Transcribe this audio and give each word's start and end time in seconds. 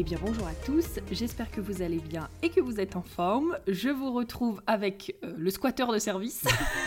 Eh 0.00 0.02
bien 0.02 0.16
bonjour 0.18 0.46
à 0.46 0.54
tous, 0.54 0.98
j'espère 1.12 1.50
que 1.50 1.60
vous 1.60 1.82
allez 1.82 1.98
bien 1.98 2.30
et 2.40 2.48
que 2.48 2.58
vous 2.62 2.80
êtes 2.80 2.96
en 2.96 3.02
forme. 3.02 3.58
Je 3.68 3.90
vous 3.90 4.10
retrouve 4.14 4.62
avec 4.66 5.14
euh, 5.22 5.34
le 5.36 5.50
squatteur 5.50 5.92
de 5.92 5.98
service. 5.98 6.42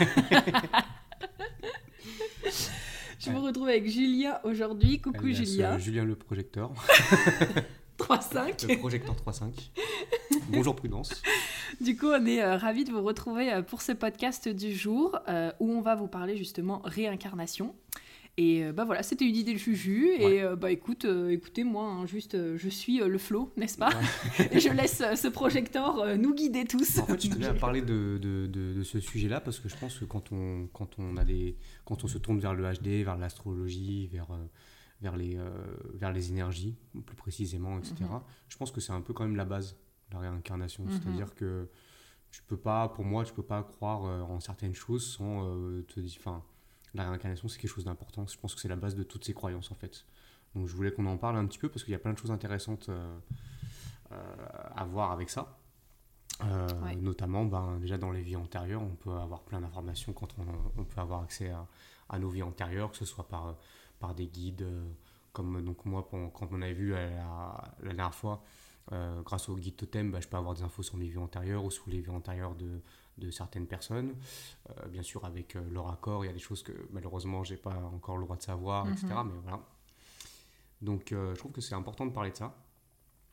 Je 3.20 3.30
vous 3.30 3.40
retrouve 3.40 3.68
avec 3.68 3.88
Julien 3.88 4.40
aujourd'hui. 4.42 5.00
Coucou 5.00 5.26
Alias, 5.26 5.44
Julien. 5.44 5.74
euh, 5.74 5.78
Julien 5.78 6.04
le 6.04 6.16
projecteur. 6.16 6.72
3-5. 8.00 8.66
Le 8.68 8.78
projecteur 8.78 9.14
3.5. 9.14 9.70
Bonjour 10.48 10.74
Prudence. 10.74 11.22
Du 11.80 11.96
coup, 11.96 12.08
on 12.08 12.26
est 12.26 12.42
euh, 12.42 12.56
ravis 12.56 12.84
de 12.84 12.90
vous 12.90 13.02
retrouver 13.02 13.52
euh, 13.52 13.62
pour 13.62 13.82
ce 13.82 13.92
podcast 13.92 14.48
du 14.48 14.74
jour 14.74 15.16
euh, 15.28 15.52
où 15.60 15.70
on 15.70 15.80
va 15.80 15.94
vous 15.94 16.08
parler 16.08 16.36
justement 16.36 16.82
réincarnation. 16.84 17.74
Et 18.36 18.64
euh, 18.64 18.72
bah 18.72 18.84
voilà, 18.84 19.04
c'était 19.04 19.24
une 19.28 19.36
idée 19.36 19.52
de 19.52 19.58
Juju. 19.58 20.08
Et 20.18 20.24
Ouais. 20.24 20.42
euh, 20.42 20.56
bah 20.56 20.70
écoute, 20.72 21.04
euh, 21.04 21.30
écoutez, 21.30 21.62
moi, 21.62 21.84
hein, 21.88 22.04
juste, 22.06 22.36
je 22.56 22.68
suis 22.68 22.98
le 22.98 23.18
flow, 23.18 23.52
n'est-ce 23.56 23.78
pas? 23.78 23.90
Et 24.50 24.58
je 24.58 24.70
laisse 24.70 25.02
ce 25.14 25.28
projecteur 25.28 26.16
nous 26.18 26.34
guider 26.34 26.64
tous. 26.64 26.98
En 26.98 27.06
fait, 27.06 27.22
je 27.24 27.30
tenais 27.30 27.46
à 27.46 27.54
parler 27.54 27.80
de, 27.82 28.18
de, 28.20 28.46
de- 28.46 28.72
de 28.74 28.82
ce 28.82 28.98
sujet-là 28.98 29.40
parce 29.40 29.60
que 29.60 29.68
je 29.68 29.76
pense 29.76 29.98
que 29.98 30.04
quand 30.04 30.32
on, 30.32 30.66
quand 30.72 30.98
on, 30.98 31.16
a 31.16 31.24
des, 31.24 31.56
quand 31.84 32.02
on 32.02 32.08
se 32.08 32.18
tourne 32.18 32.40
vers 32.40 32.54
le 32.54 32.64
HD, 32.72 33.04
vers 33.04 33.16
l'astrologie, 33.16 34.08
vers, 34.08 34.26
vers, 35.00 35.16
les, 35.16 35.36
euh, 35.36 35.50
vers 35.94 36.12
les 36.12 36.30
énergies, 36.30 36.76
plus 37.06 37.16
précisément, 37.16 37.78
etc., 37.78 37.94
Mhm. 38.00 38.20
je 38.48 38.56
pense 38.56 38.72
que 38.72 38.80
c'est 38.80 38.92
un 38.92 39.00
peu 39.00 39.12
quand 39.12 39.24
même 39.24 39.36
la 39.36 39.44
base, 39.44 39.76
la 40.12 40.18
réincarnation. 40.18 40.82
Mhm. 40.84 40.90
C'est-à-dire 40.90 41.34
que 41.36 41.68
tu 42.32 42.42
peux 42.42 42.56
pas, 42.56 42.88
pour 42.88 43.04
moi, 43.04 43.24
tu 43.24 43.32
peux 43.32 43.44
pas 43.44 43.62
croire 43.62 44.02
en 44.28 44.40
certaines 44.40 44.74
choses 44.74 45.06
sans 45.06 45.44
euh, 45.46 45.82
te 45.82 46.00
dire. 46.00 46.16
Enfin, 46.18 46.42
la 46.94 47.08
réincarnation, 47.08 47.48
c'est 47.48 47.58
quelque 47.60 47.70
chose 47.70 47.84
d'important. 47.84 48.26
Je 48.26 48.38
pense 48.38 48.54
que 48.54 48.60
c'est 48.60 48.68
la 48.68 48.76
base 48.76 48.94
de 48.94 49.02
toutes 49.02 49.24
ces 49.24 49.34
croyances, 49.34 49.70
en 49.70 49.74
fait. 49.74 50.04
Donc, 50.54 50.68
je 50.68 50.74
voulais 50.76 50.92
qu'on 50.92 51.06
en 51.06 51.16
parle 51.16 51.36
un 51.36 51.46
petit 51.46 51.58
peu 51.58 51.68
parce 51.68 51.82
qu'il 51.82 51.92
y 51.92 51.96
a 51.96 51.98
plein 51.98 52.12
de 52.12 52.18
choses 52.18 52.30
intéressantes 52.30 52.88
euh, 52.88 53.18
euh, 54.12 54.16
à 54.74 54.84
voir 54.84 55.10
avec 55.10 55.30
ça. 55.30 55.58
Euh, 56.44 56.68
Ouais. 56.84 56.96
Notamment, 56.96 57.44
ben, 57.44 57.78
déjà 57.80 57.98
dans 57.98 58.10
les 58.10 58.22
vies 58.22 58.36
antérieures, 58.36 58.82
on 58.82 58.94
peut 58.94 59.10
avoir 59.12 59.42
plein 59.42 59.60
d'informations 59.60 60.12
quand 60.12 60.28
on, 60.38 60.80
on 60.80 60.84
peut 60.84 61.00
avoir 61.00 61.22
accès 61.22 61.50
à, 61.50 61.66
à 62.08 62.18
nos 62.18 62.28
vies 62.28 62.42
antérieures, 62.42 62.90
que 62.90 62.96
ce 62.96 63.04
soit 63.04 63.26
par, 63.28 63.56
par 63.98 64.14
des 64.14 64.26
guides, 64.26 64.66
comme 65.32 65.64
donc 65.64 65.84
moi, 65.84 66.08
quand 66.10 66.48
on 66.52 66.62
avait 66.62 66.72
vu 66.72 66.90
la, 66.90 67.74
la 67.82 67.92
dernière 67.94 68.14
fois, 68.14 68.42
grâce 69.24 69.48
au 69.48 69.56
guide 69.56 69.76
totem, 69.76 70.10
bah, 70.10 70.20
je 70.20 70.28
peux 70.28 70.36
avoir 70.36 70.54
des 70.54 70.62
infos 70.62 70.82
sur 70.82 70.96
mes 70.96 71.08
vies 71.08 71.18
antérieures 71.18 71.64
ou 71.64 71.70
sur 71.70 71.88
les 71.88 72.00
vies 72.00 72.10
antérieures 72.10 72.54
de, 72.54 72.80
de 73.18 73.30
certaines 73.30 73.66
personnes. 73.66 74.14
Euh, 74.70 74.86
bien 74.88 75.02
sûr, 75.02 75.24
avec 75.24 75.56
euh, 75.56 75.62
leur 75.70 75.88
accord, 75.90 76.24
il 76.24 76.28
y 76.28 76.30
a 76.30 76.34
des 76.34 76.38
choses 76.38 76.62
que 76.62 76.72
malheureusement, 76.90 77.44
j'ai 77.44 77.56
pas 77.56 77.74
encore 77.94 78.16
le 78.16 78.24
droit 78.24 78.36
de 78.36 78.42
savoir, 78.42 78.88
etc. 78.88 79.06
Mhm. 79.08 79.32
Mais 79.32 79.40
voilà. 79.42 79.60
Donc, 80.82 81.12
euh, 81.12 81.34
je 81.34 81.38
trouve 81.38 81.52
que 81.52 81.60
c'est 81.60 81.74
important 81.74 82.06
de 82.06 82.12
parler 82.12 82.30
de 82.30 82.36
ça 82.36 82.54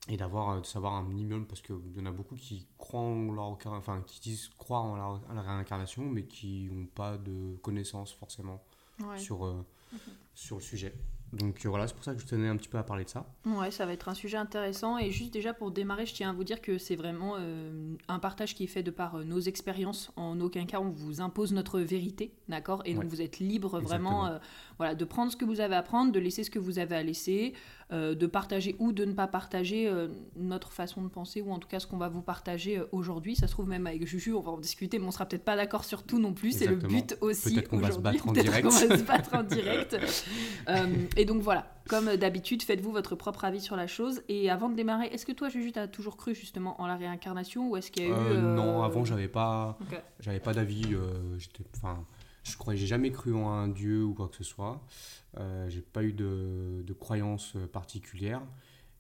et 0.08 0.18
d'avoir 0.18 0.60
de 0.62 0.66
savoir 0.66 0.94
un 0.96 1.04
minimum 1.04 1.46
parce 1.46 1.62
qu'il 1.62 1.76
y 1.96 2.00
en 2.00 2.06
a 2.08 2.12
beaucoup 2.12 2.36
qui 2.36 2.68
croient 2.78 3.02
en 3.02 3.32
leur 3.34 3.58
enfin 3.68 4.02
qui 4.08 4.20
disent 4.20 4.50
croire 4.58 4.84
en 4.84 4.96
la, 4.96 5.36
la 5.36 5.42
réincarnation 5.44 6.04
mais 6.04 6.24
qui 6.26 6.70
n'ont 6.72 6.88
pas 6.88 7.18
de 7.20 7.56
connaissances 7.58 8.12
forcément 8.14 8.64
Ouais. 9.00 9.18
sur, 9.18 9.46
euh, 9.46 9.66
sur 10.36 10.58
le 10.58 10.62
sujet 10.62 10.94
donc 11.34 11.66
euh, 11.66 11.70
voilà 11.70 11.88
c'est 11.88 11.94
pour 11.94 12.04
ça 12.04 12.14
que 12.14 12.20
je 12.22 12.26
tenais 12.26 12.48
un 12.50 12.58
petit 12.58 12.68
peu 12.68 12.78
à 12.78 12.84
parler 12.84 13.06
de 13.06 13.10
ça 13.10 13.26
Ouais, 13.46 13.72
ça 13.72 13.86
va 13.86 13.94
être 13.94 14.10
un 14.10 14.14
sujet 14.14 14.38
intéressant. 14.38 14.98
Et 14.98 15.12
juste 15.12 15.34
déjà 15.34 15.54
pour 15.54 15.72
démarrer, 15.72 16.06
je 16.06 16.14
tiens 16.14 16.30
à 16.30 16.34
vous 16.34 16.44
dire 16.44 16.62
que 16.62 16.78
c'est 16.78 16.96
vraiment 16.96 17.36
euh, 17.40 17.96
un 18.08 18.20
partage 18.20 18.54
qui 18.56 18.66
est 18.66 18.68
fait 18.68 18.84
de 18.84 18.92
par 18.92 19.16
euh, 19.16 19.24
nos 19.24 19.40
expériences. 19.40 20.12
En 20.16 20.40
aucun 20.42 20.66
cas, 20.66 20.80
on 20.80 20.90
vous 20.90 21.22
impose 21.22 21.54
notre 21.54 21.80
vérité, 21.80 22.34
d'accord? 22.50 22.82
Et 22.86 22.94
donc 22.94 23.04
Ouais. 23.04 23.10
vous 23.10 23.22
êtes 23.22 23.40
libre 23.40 23.80
vraiment 23.80 24.28
euh, 24.28 24.38
voilà, 24.82 24.96
de 24.96 25.06
prendre 25.06 25.32
ce 25.32 25.38
que 25.38 25.46
vous 25.46 25.60
avez 25.60 25.76
à 25.76 25.84
prendre, 25.84 26.12
de 26.12 26.20
laisser 26.20 26.44
ce 26.44 26.50
que 26.50 26.58
vous 26.58 26.80
avez 26.80 26.96
à 26.96 27.04
laisser, 27.04 27.54
euh, 27.92 28.16
de 28.16 28.26
partager 28.26 28.76
ou 28.80 28.94
de 28.94 29.06
ne 29.06 29.14
pas 29.14 29.28
partager 29.28 29.88
euh, 29.88 30.08
notre 30.36 30.72
façon 30.72 31.04
de 31.04 31.08
penser, 31.08 31.40
ou 31.40 31.52
en 31.52 31.60
tout 31.60 31.68
cas 31.68 31.80
ce 31.80 31.86
qu'on 31.86 32.00
va 32.00 32.10
vous 32.10 32.24
partager 32.24 32.80
euh, 32.80 32.86
aujourd'hui. 32.92 33.36
Ça 33.36 33.46
se 33.46 33.52
trouve 33.52 33.68
même 33.68 33.86
avec 33.86 34.08
Juju, 34.08 34.34
on 34.34 34.42
va 34.42 34.50
en 34.50 34.58
discuter, 34.58 34.98
mais 34.98 35.06
on 35.06 35.12
sera 35.12 35.28
peut-être 35.28 35.46
pas 35.46 35.56
d'accord 35.56 35.84
sur 35.84 36.02
tout 36.02 36.18
non 36.18 36.34
plus. 36.34 36.52
C'est 36.54 36.66
le 36.66 36.78
but 36.78 37.16
aussi 37.22 37.54
Peut-être 37.54 37.70
qu'on 37.70 37.78
va 37.78 37.92
se 37.92 38.00
aujourd'hui. 38.00 38.18
battre 38.18 38.28
en 38.28 38.32
Peut-être 38.34 38.44
direct. 38.46 38.68
qu'on 38.68 38.88
va 38.88 38.98
se 38.98 39.04
battre 39.04 39.36
en 39.36 39.44
direct. 39.44 39.98
Et 41.16 41.26
donc 41.26 41.44
voilà, 41.44 41.76
comme 41.88 42.16
d'habitude, 42.16 42.64
faites-vous 42.64 42.92
votre 42.92 43.14
propre 43.14 43.46
avis 43.46 43.62
sur 43.62 43.76
la 43.76 43.86
chose. 43.86 44.24
Et 44.30 44.50
avant 44.50 44.68
de 44.68 44.76
démarrer, 44.76 45.10
est-ce 45.14 45.28
que 45.28 45.32
toi, 45.32 45.50
Juju, 45.50 45.74
t'as 45.74 45.86
toujours 45.86 46.18
cru 46.18 46.34
justement 46.34 46.82
en 46.82 46.88
la 46.88 46.96
réincarnation 46.96 47.70
ou 47.70 47.78
est-ce 47.78 47.92
qu'il 47.92 48.08
y 48.08 48.08
a 48.08 48.10
eu... 48.10 48.38
Non 48.40 48.82
avant 48.82 49.06
j'avais 49.06 49.28
pas 49.28 49.78
j'avais 50.20 50.40
pas 50.40 50.54
d'avis 50.54 50.96
j'étais 51.38 51.66
enfin 51.76 52.04
je 52.44 52.58
croyais 52.58 52.80
j'ai 52.80 52.88
jamais 52.88 53.12
cru 53.12 53.34
en 53.36 53.50
un 53.50 53.68
dieu 53.68 54.04
ou 54.04 54.14
quoi 54.14 54.28
que 54.30 54.36
ce 54.38 54.44
soit. 54.44 54.82
Euh, 55.38 55.70
j'ai 55.70 55.82
pas 55.82 56.04
eu 56.04 56.14
de, 56.14 56.84
de 56.86 56.94
croyance 56.94 57.54
euh, 57.56 57.68
particulière. 57.68 58.42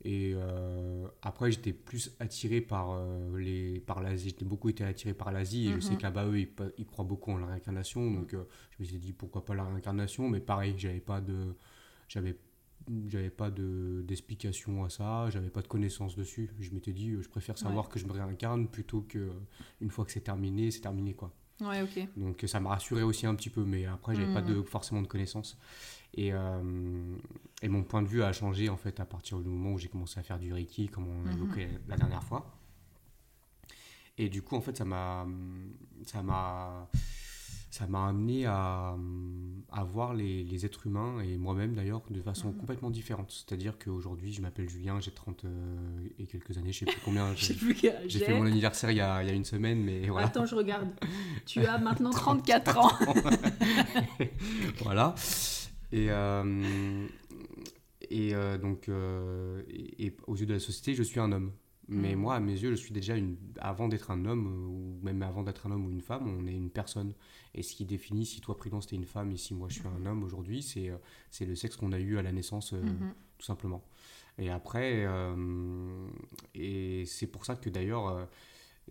Et 0.03 0.31
euh, 0.35 1.07
après 1.21 1.51
j'étais 1.51 1.73
plus 1.73 2.15
attiré 2.19 2.59
par 2.59 2.91
euh, 2.93 3.37
les 3.37 3.79
par 3.81 4.01
l'Asie. 4.01 4.29
J'étais 4.29 4.45
beaucoup 4.45 4.69
été 4.69 4.83
attiré 4.83 5.13
par 5.13 5.31
l'Asie 5.31 5.67
et 5.69 5.73
je 5.73 5.79
sais 5.79 5.91
Mhm. 5.91 5.97
que 5.97 6.03
là-bas 6.03 6.25
eux 6.25 6.39
ils, 6.39 6.85
croient 6.87 7.05
beaucoup 7.05 7.31
en 7.31 7.37
la 7.37 7.45
réincarnation. 7.47 8.09
Donc 8.11 8.33
euh, 8.33 8.43
je 8.71 8.77
me 8.83 8.87
suis 8.87 8.97
dit 8.97 9.13
pourquoi 9.13 9.45
pas 9.45 9.53
la 9.55 9.63
réincarnation? 9.65 10.27
Mais 10.29 10.39
pareil 10.39 10.73
j'avais 10.77 10.99
pas 11.01 11.21
de 11.21 11.55
j'avais 12.07 12.35
j'avais 13.07 13.29
pas 13.29 13.51
de 13.51 14.03
d'explication 14.07 14.83
à 14.83 14.89
ça. 14.89 15.29
J'avais 15.29 15.51
pas 15.51 15.61
de 15.61 15.67
connaissances 15.67 16.15
dessus. 16.15 16.49
Je 16.59 16.71
m'étais 16.71 16.93
dit 16.93 17.15
je 17.21 17.29
préfère 17.29 17.57
savoir 17.59 17.87
que 17.89 17.99
je 17.99 18.07
me 18.07 18.11
réincarne 18.13 18.67
plutôt 18.69 19.01
que 19.01 19.29
une 19.81 19.91
fois 19.91 20.03
que 20.05 20.11
c'est 20.11 20.21
terminé 20.21 20.71
c'est 20.71 20.81
terminé 20.81 21.13
quoi 21.13 21.31
Ouais, 21.61 21.81
ok. 21.83 22.07
donc 22.17 22.43
ça 22.47 22.59
m'a 22.59 22.69
rassuré 22.71 23.03
aussi 23.03 23.25
un 23.27 23.35
petit 23.35 23.49
peu, 23.51 23.63
mais 23.63 23.85
après 23.85 24.15
j'avais 24.15 24.33
pas 24.33 24.41
Mhm. 24.41 24.55
de, 24.55 24.61
forcément 24.63 25.01
de 25.01 25.07
connaissances. 25.07 25.57
Et, 26.15 26.33
euh, 26.33 27.15
et 27.61 27.69
mon 27.69 27.83
point 27.83 28.01
de 28.01 28.07
vue 28.07 28.21
a 28.23 28.33
changé 28.33 28.67
en 28.67 28.75
fait 28.77 28.99
à 28.99 29.05
partir 29.05 29.39
du 29.39 29.47
moment 29.47 29.73
où 29.73 29.77
j'ai 29.77 29.87
commencé 29.87 30.19
à 30.19 30.23
faire 30.23 30.39
du 30.39 30.51
Reiki, 30.51 30.89
comme 30.89 31.07
on 31.07 31.21
Mhm. 31.25 31.31
évoqué 31.33 31.67
la 31.87 31.95
dernière 31.97 32.23
fois. 32.23 32.51
Et 34.17 34.27
du 34.29 34.41
coup 34.41 34.55
en 34.55 34.61
fait 34.61 34.75
ça 34.75 34.85
m'a 34.85 35.25
ça 36.05 36.21
m'a 36.21 36.89
ça 37.71 37.87
m'a 37.87 38.07
amené 38.09 38.45
à, 38.45 38.95
à 39.71 39.83
voir 39.85 40.13
les, 40.13 40.43
les 40.43 40.65
êtres 40.65 40.85
humains 40.87 41.21
et 41.21 41.37
moi-même 41.37 41.73
d'ailleurs 41.73 42.01
de 42.09 42.21
façon 42.21 42.49
Mhm. 42.49 42.57
complètement 42.57 42.89
différente. 42.89 43.31
C'est-à-dire 43.31 43.77
qu'aujourd'hui 43.79 44.33
je 44.33 44.41
m'appelle 44.41 44.69
Julien, 44.69 44.99
j'ai 44.99 45.11
30 45.11 45.45
euh, 45.45 45.77
et 46.19 46.25
quelques 46.27 46.57
années, 46.57 46.73
je 46.73 46.79
sais 46.79 46.85
plus 46.85 46.99
combien. 47.03 47.33
Je 47.35 47.45
sais 47.45 47.53
J'ai 47.53 47.59
plus 47.59 47.73
quel 47.75 47.95
âge 47.95 48.03
j'ai 48.07 48.19
fait 48.19 48.37
mon 48.37 48.45
anniversaire 48.45 48.91
il 48.91 48.97
y 48.97 49.01
a, 49.01 49.23
il 49.23 49.29
y 49.29 49.31
a 49.31 49.33
une 49.33 49.45
semaine, 49.45 49.81
mais 49.81 50.07
voilà. 50.09 50.27
Attends, 50.27 50.45
je 50.45 50.53
regarde. 50.55 50.89
Tu 51.45 51.65
as 51.65 51.77
maintenant 51.87 52.09
34 52.11 52.77
ans. 52.77 52.91
voilà. 54.83 55.15
Et, 55.93 56.07
euh, 56.09 57.07
et 58.09 58.35
euh, 58.35 58.57
donc, 58.57 58.89
et, 59.69 60.05
et 60.07 60.17
aux 60.27 60.35
yeux 60.35 60.45
de 60.45 60.53
la 60.53 60.59
société, 60.59 60.93
je 60.93 61.03
suis 61.03 61.19
un 61.21 61.31
homme. 61.31 61.51
Mais 61.93 62.15
Mhm. 62.15 62.21
moi, 62.21 62.35
à 62.35 62.39
mes 62.39 62.53
yeux, 62.53 62.71
je 62.71 62.75
suis 62.75 62.93
déjà 62.93 63.17
une. 63.17 63.35
Avant 63.59 63.89
d'être 63.89 64.11
un 64.11 64.23
homme, 64.25 64.47
euh, 64.47 64.67
ou 64.67 64.99
même 65.03 65.21
avant 65.23 65.43
d'être 65.43 65.67
un 65.67 65.71
homme 65.71 65.85
ou 65.85 65.91
une 65.91 65.99
femme, 66.01 66.25
on 66.27 66.47
est 66.47 66.53
une 66.55 66.69
personne. 66.69 67.13
Et 67.53 67.63
ce 67.63 67.75
qui 67.75 67.83
définit 67.85 68.25
si 68.25 68.39
toi, 68.39 68.55
Prudence, 68.55 68.87
t'es 68.87 68.95
une 68.95 69.05
femme 69.05 69.29
et 69.33 69.37
si 69.37 69.53
moi, 69.53 69.67
je 69.69 69.79
suis 69.79 69.87
un 69.87 70.05
homme 70.05 70.23
aujourd'hui, 70.23 70.63
c'est 70.63 70.89
euh, 70.89 70.95
c'est 71.31 71.45
le 71.45 71.53
sexe 71.53 71.75
qu'on 71.75 71.91
a 71.91 71.99
eu 71.99 72.17
à 72.17 72.21
la 72.21 72.31
naissance, 72.31 72.71
euh, 72.73 72.81
Mhm. 72.81 73.13
tout 73.37 73.45
simplement. 73.45 73.83
Et 74.37 74.49
après, 74.49 75.03
euh, 75.05 76.07
et 76.55 77.03
c'est 77.05 77.27
pour 77.27 77.45
ça 77.45 77.55
que 77.57 77.69
d'ailleurs, 77.69 78.07
euh, 78.07 78.23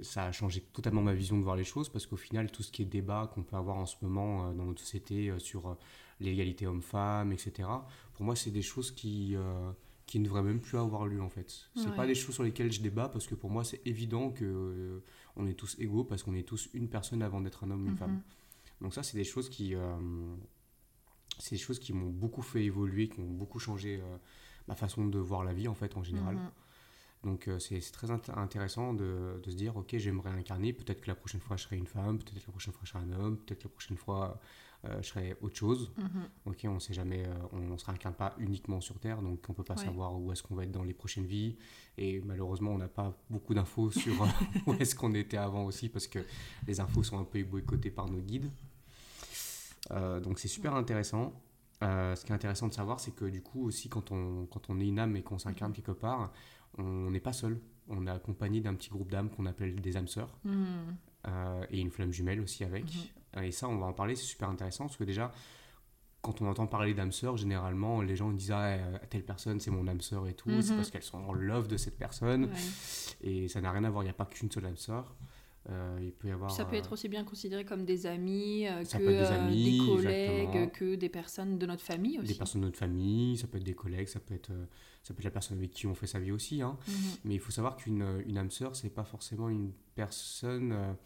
ça 0.02 0.24
a 0.26 0.32
changé 0.32 0.60
totalement 0.60 1.00
ma 1.02 1.14
vision 1.14 1.38
de 1.38 1.42
voir 1.42 1.56
les 1.56 1.64
choses, 1.64 1.88
parce 1.88 2.06
qu'au 2.06 2.16
final, 2.16 2.50
tout 2.50 2.62
ce 2.62 2.70
qui 2.70 2.82
est 2.82 2.84
débat 2.86 3.30
qu'on 3.34 3.42
peut 3.42 3.56
avoir 3.56 3.76
en 3.78 3.86
ce 3.86 3.96
moment 4.02 4.52
dans 4.52 4.64
notre 4.66 4.80
société 4.82 5.32
sur 5.38 5.76
l'égalité 6.20 6.66
homme-femme, 6.66 7.32
etc., 7.32 7.68
pour 8.12 8.24
moi, 8.26 8.36
c'est 8.36 8.50
des 8.52 8.62
choses 8.62 8.90
qui, 8.92 9.34
qui 10.10 10.18
ne 10.18 10.24
devraient 10.24 10.42
même 10.42 10.60
plus 10.60 10.76
avoir 10.76 11.06
lieu, 11.06 11.22
en 11.22 11.28
fait. 11.28 11.48
C'est 11.74 11.88
Ouais. 11.90 11.96
pas 11.96 12.06
des 12.06 12.16
choses 12.16 12.34
sur 12.34 12.42
lesquelles 12.42 12.72
je 12.72 12.80
débat, 12.82 13.08
parce 13.08 13.26
que 13.28 13.36
pour 13.36 13.48
moi, 13.48 13.62
c'est 13.64 13.80
évident 13.86 14.30
que 14.30 14.44
euh, 14.44 15.04
on 15.36 15.46
est 15.46 15.54
tous 15.54 15.76
égaux, 15.78 16.02
parce 16.04 16.22
qu'on 16.24 16.34
est 16.34 16.42
tous 16.52 16.68
une 16.74 16.88
personne 16.88 17.22
avant 17.22 17.40
d'être 17.40 17.62
un 17.64 17.70
homme 17.70 17.84
ou 17.84 17.86
une 17.86 17.92
Mhm. 17.92 17.96
femme. 18.04 18.20
Donc 18.80 18.92
ça, 18.92 19.02
c'est 19.04 19.16
des 19.16 19.24
choses 19.24 19.48
qui... 19.48 19.74
euh, 19.74 19.80
c'est 21.38 21.54
des 21.54 21.60
choses 21.60 21.78
qui 21.78 21.92
m'ont 21.92 22.10
beaucoup 22.10 22.42
fait 22.42 22.64
évoluer, 22.64 23.08
qui 23.08 23.20
ont 23.20 23.24
beaucoup 23.42 23.58
changé 23.60 24.00
euh, 24.02 24.16
ma 24.68 24.74
façon 24.74 25.06
de 25.06 25.18
voir 25.18 25.44
la 25.44 25.52
vie, 25.54 25.68
en 25.68 25.74
fait, 25.74 25.96
en 25.96 26.02
général. 26.02 26.34
Mhm. 26.36 26.50
Donc 27.22 27.50
c'est 27.58 27.80
c'est 27.82 27.92
très 27.92 28.10
int- 28.10 28.38
intéressant 28.38 28.94
de, 28.94 29.38
de 29.42 29.50
se 29.50 29.56
dire, 29.56 29.76
ok, 29.76 29.94
j'aimerais 29.98 30.30
incarner, 30.30 30.72
peut-être 30.72 31.02
que 31.02 31.06
la 31.08 31.14
prochaine 31.14 31.40
fois 31.42 31.56
je 31.58 31.64
serai 31.64 31.76
une 31.76 31.86
femme, 31.86 32.18
peut-être 32.18 32.40
que 32.40 32.46
la 32.46 32.52
prochaine 32.52 32.72
fois 32.72 32.82
je 32.84 32.90
serai 32.92 33.02
un 33.04 33.12
homme, 33.12 33.36
peut-être 33.36 33.58
que 33.60 33.68
la 33.68 33.74
prochaine 33.78 33.98
fois 33.98 34.40
je 34.84 35.06
serais 35.06 35.36
autre 35.42 35.56
chose. 35.56 35.92
Mhm. 35.98 36.28
Ok, 36.46 36.64
on 36.64 36.78
sait 36.80 36.94
jamais, 36.94 37.24
on, 37.52 37.58
ne 37.58 37.76
se 37.76 37.84
réincarne 37.84 38.14
pas 38.14 38.34
uniquement 38.38 38.80
sur 38.80 38.98
Terre, 38.98 39.20
donc 39.20 39.44
on 39.48 39.52
peut 39.52 39.64
pas 39.64 39.76
savoir 39.76 40.18
où 40.18 40.32
est-ce 40.32 40.42
qu'on 40.42 40.54
va 40.54 40.64
être 40.64 40.72
dans 40.72 40.84
les 40.84 40.94
prochaines 40.94 41.26
vies. 41.26 41.56
Et 41.98 42.20
malheureusement, 42.20 42.70
on 42.72 42.78
n'a 42.78 42.88
pas 42.88 43.14
beaucoup 43.28 43.52
d'infos 43.52 43.90
sur 43.90 44.12
où 44.66 44.72
est-ce 44.74 44.94
qu'on 44.94 45.14
était 45.14 45.36
avant 45.36 45.64
aussi, 45.64 45.88
parce 45.88 46.06
que 46.06 46.20
les 46.66 46.80
infos 46.80 47.02
sont 47.02 47.18
un 47.18 47.24
peu 47.24 47.42
boycottées 47.44 47.90
par 47.90 48.08
nos 48.08 48.20
guides. 48.20 48.50
donc 49.90 50.38
c'est 50.38 50.48
super 50.48 50.74
intéressant. 50.74 51.34
Euh, 51.82 52.14
ce 52.14 52.24
qui 52.24 52.32
est 52.32 52.34
intéressant 52.34 52.68
de 52.68 52.74
savoir, 52.74 53.00
c'est 53.00 53.12
que 53.14 53.24
du 53.24 53.42
coup, 53.42 53.66
aussi, 53.66 53.88
quand 53.88 54.12
on, 54.12 54.46
quand 54.46 54.68
on 54.68 54.78
est 54.80 54.86
une 54.86 54.98
âme 54.98 55.16
et 55.16 55.22
qu'on 55.22 55.38
s'incarne 55.38 55.72
quelque 55.72 55.92
part, 55.92 56.32
on 56.76 57.10
n'est 57.10 57.20
pas 57.20 57.32
seul. 57.32 57.60
On 57.88 58.06
est 58.06 58.10
accompagné 58.10 58.60
d'un 58.60 58.74
petit 58.74 58.90
groupe 58.90 59.10
d'âmes 59.10 59.30
qu'on 59.30 59.46
appelle 59.46 59.80
des 59.80 59.96
âmes 59.96 60.08
sœurs. 60.08 60.36
Hmm. 60.44 60.92
Euh, 61.28 61.66
et 61.70 61.80
une 61.80 61.90
flamme 61.90 62.12
jumelle 62.12 62.40
aussi 62.40 62.64
avec. 62.64 62.84
Mhm. 63.36 63.42
Et 63.44 63.52
ça, 63.52 63.68
on 63.68 63.76
va 63.76 63.86
en 63.86 63.92
parler, 63.92 64.16
c'est 64.16 64.24
super 64.24 64.48
intéressant 64.48 64.86
parce 64.86 64.96
que 64.96 65.04
déjà, 65.04 65.32
quand 66.22 66.40
on 66.42 66.46
entend 66.48 66.66
parler 66.66 66.94
d'âme 66.94 67.12
sœur, 67.12 67.36
généralement, 67.36 68.00
les 68.02 68.16
gens 68.16 68.30
disent 68.30 68.52
Ah, 68.52 68.76
telle 69.10 69.24
personne, 69.24 69.60
c'est 69.60 69.70
mon 69.70 69.86
âme 69.86 70.00
sœur 70.00 70.26
et 70.28 70.34
tout. 70.34 70.50
C'est 70.62 70.70
Mhm. 70.70 70.76
parce 70.76 70.90
qu'elles 70.90 71.02
sont 71.02 71.18
en 71.18 71.32
love 71.32 71.68
de 71.68 71.76
cette 71.76 71.98
personne. 71.98 72.44
Ouais. 72.46 72.50
Et 73.22 73.48
ça 73.48 73.60
n'a 73.60 73.70
rien 73.70 73.84
à 73.84 73.90
voir, 73.90 74.02
il 74.02 74.06
n'y 74.06 74.10
a 74.10 74.14
pas 74.14 74.24
qu'une 74.26 74.50
seule 74.50 74.66
âme 74.66 74.76
sœur. 74.76 75.14
Euh, 75.68 75.98
il 76.02 76.12
peut 76.12 76.28
y 76.28 76.30
avoir. 76.30 76.50
Ça 76.50 76.64
peut 76.64 76.76
euh, 76.76 76.78
être 76.78 76.92
aussi 76.92 77.08
bien 77.08 77.22
considéré 77.22 77.64
comme 77.64 77.84
des 77.84 78.06
amis, 78.06 78.66
euh, 78.66 78.82
que 78.82 78.98
des 78.98 79.18
amis, 79.18 79.78
des 79.78 79.86
collègues, 79.86 80.40
exactement. 80.40 80.68
que 80.68 80.94
des 80.94 81.08
personnes 81.10 81.58
de 81.58 81.66
notre 81.66 81.82
famille 81.82 82.18
aussi. 82.18 82.28
des 82.28 82.34
personnes 82.34 82.62
de 82.62 82.66
notre 82.66 82.78
famille, 82.78 83.36
ça 83.36 83.46
peut 83.46 83.58
être 83.58 83.64
des 83.64 83.74
collègues, 83.74 84.08
ça 84.08 84.20
peut 84.20 84.34
être, 84.34 84.50
ça 85.02 85.12
peut 85.12 85.20
être 85.20 85.24
la 85.24 85.30
personne 85.30 85.58
avec 85.58 85.70
qui 85.70 85.86
on 85.86 85.94
fait 85.94 86.06
sa 86.06 86.18
vie 86.18 86.32
aussi. 86.32 86.62
Hein. 86.62 86.78
Mhm. 86.88 86.94
Mais 87.24 87.34
il 87.34 87.40
faut 87.40 87.52
savoir 87.52 87.76
qu'une 87.76 88.22
une 88.26 88.38
âme 88.38 88.50
sœur, 88.50 88.74
c'est 88.74 88.88
pas 88.88 89.04
forcément 89.04 89.50
une 89.50 89.72
personne 89.94 90.96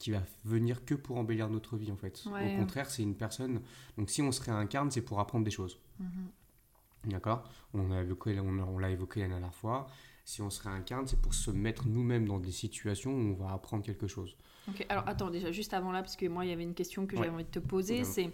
qui 0.00 0.10
va 0.10 0.22
venir 0.44 0.84
que 0.84 0.96
pour 0.96 1.16
embellir 1.16 1.48
notre 1.48 1.76
vie 1.76 1.92
en 1.92 1.96
fait. 1.96 2.24
Ouais. 2.26 2.54
Au 2.54 2.58
contraire, 2.58 2.90
c'est 2.90 3.04
une 3.04 3.14
personne. 3.14 3.60
Donc 3.96 4.10
si 4.10 4.20
on 4.20 4.32
se 4.32 4.42
réincarne, 4.42 4.90
c'est 4.90 5.02
pour 5.02 5.20
apprendre 5.20 5.44
des 5.44 5.52
choses. 5.52 5.78
Mhm. 6.00 7.10
D'accord? 7.10 7.48
On 7.72 7.88
l'a 7.88 8.02
évoqué, 8.02 8.38
on, 8.40 8.58
on 8.58 8.78
l'a 8.78 8.90
évoqué 8.90 9.20
la 9.20 9.28
dernière 9.28 9.54
fois. 9.54 9.88
Si 10.24 10.40
on 10.40 10.50
se 10.50 10.62
réincarne, 10.62 11.06
c'est 11.06 11.20
pour 11.20 11.34
se 11.34 11.50
mettre 11.50 11.88
nous-mêmes 11.88 12.26
dans 12.28 12.38
des 12.38 12.52
situations 12.52 13.10
où 13.12 13.18
on 13.18 13.34
va 13.34 13.52
apprendre 13.52 13.84
quelque 13.84 14.06
chose. 14.06 14.36
Ok, 14.68 14.86
alors 14.88 15.04
attends, 15.08 15.30
déjà 15.30 15.50
juste 15.50 15.74
avant 15.74 15.90
là, 15.90 16.00
parce 16.02 16.14
que 16.16 16.26
moi 16.26 16.44
il 16.44 16.50
y 16.50 16.52
avait 16.52 16.62
une 16.62 16.74
question 16.74 17.06
que 17.06 17.16
Ouais. 17.16 17.24
j'avais 17.24 17.34
envie 17.34 17.44
de 17.44 17.50
te 17.50 17.58
poser, 17.58 18.04
c'est 18.04 18.30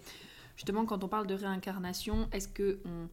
justement 0.56 0.84
quand 0.84 1.02
on 1.02 1.08
parle 1.08 1.26
de 1.26 1.34
réincarnation, 1.34 2.28
est-ce 2.32 2.48
que, 2.48 2.80
on, 2.84 3.08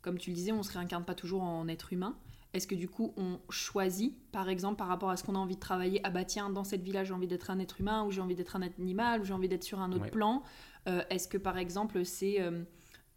comme 0.00 0.16
tu 0.18 0.30
le 0.30 0.36
disais, 0.36 0.52
on 0.52 0.62
se 0.62 0.72
réincarne 0.72 1.04
pas 1.04 1.14
toujours 1.16 1.42
en 1.42 1.66
être 1.66 1.92
humain? 1.92 2.16
Est-ce 2.52 2.66
que 2.68 2.74
du 2.76 2.88
coup 2.88 3.12
on 3.16 3.40
choisit, 3.48 4.14
par 4.30 4.48
exemple, 4.48 4.76
par 4.76 4.86
rapport 4.88 5.10
à 5.10 5.16
ce 5.16 5.24
qu'on 5.24 5.34
a 5.34 5.38
envie 5.38 5.56
de 5.56 5.60
travailler, 5.60 6.00
ah 6.04 6.10
bah 6.10 6.24
tiens, 6.24 6.50
dans 6.50 6.64
cette 6.64 6.82
vie-là 6.82 7.02
j'ai 7.02 7.12
envie 7.14 7.26
d'être 7.26 7.50
un 7.50 7.58
être 7.58 7.80
humain, 7.80 8.04
ou 8.04 8.12
j'ai 8.12 8.20
envie 8.20 8.36
d'être 8.36 8.54
un 8.54 8.62
animal, 8.62 9.20
ou 9.20 9.24
j'ai 9.24 9.32
envie 9.34 9.48
d'être 9.48 9.64
sur 9.64 9.80
un 9.80 9.90
autre 9.92 10.04
Ouais. 10.04 10.10
plan 10.10 10.42
Euh, 10.88 11.02
Est-ce 11.10 11.26
que 11.28 11.36
par 11.38 11.58
exemple 11.58 12.04
c'est 12.04 12.40
euh, 12.40 12.62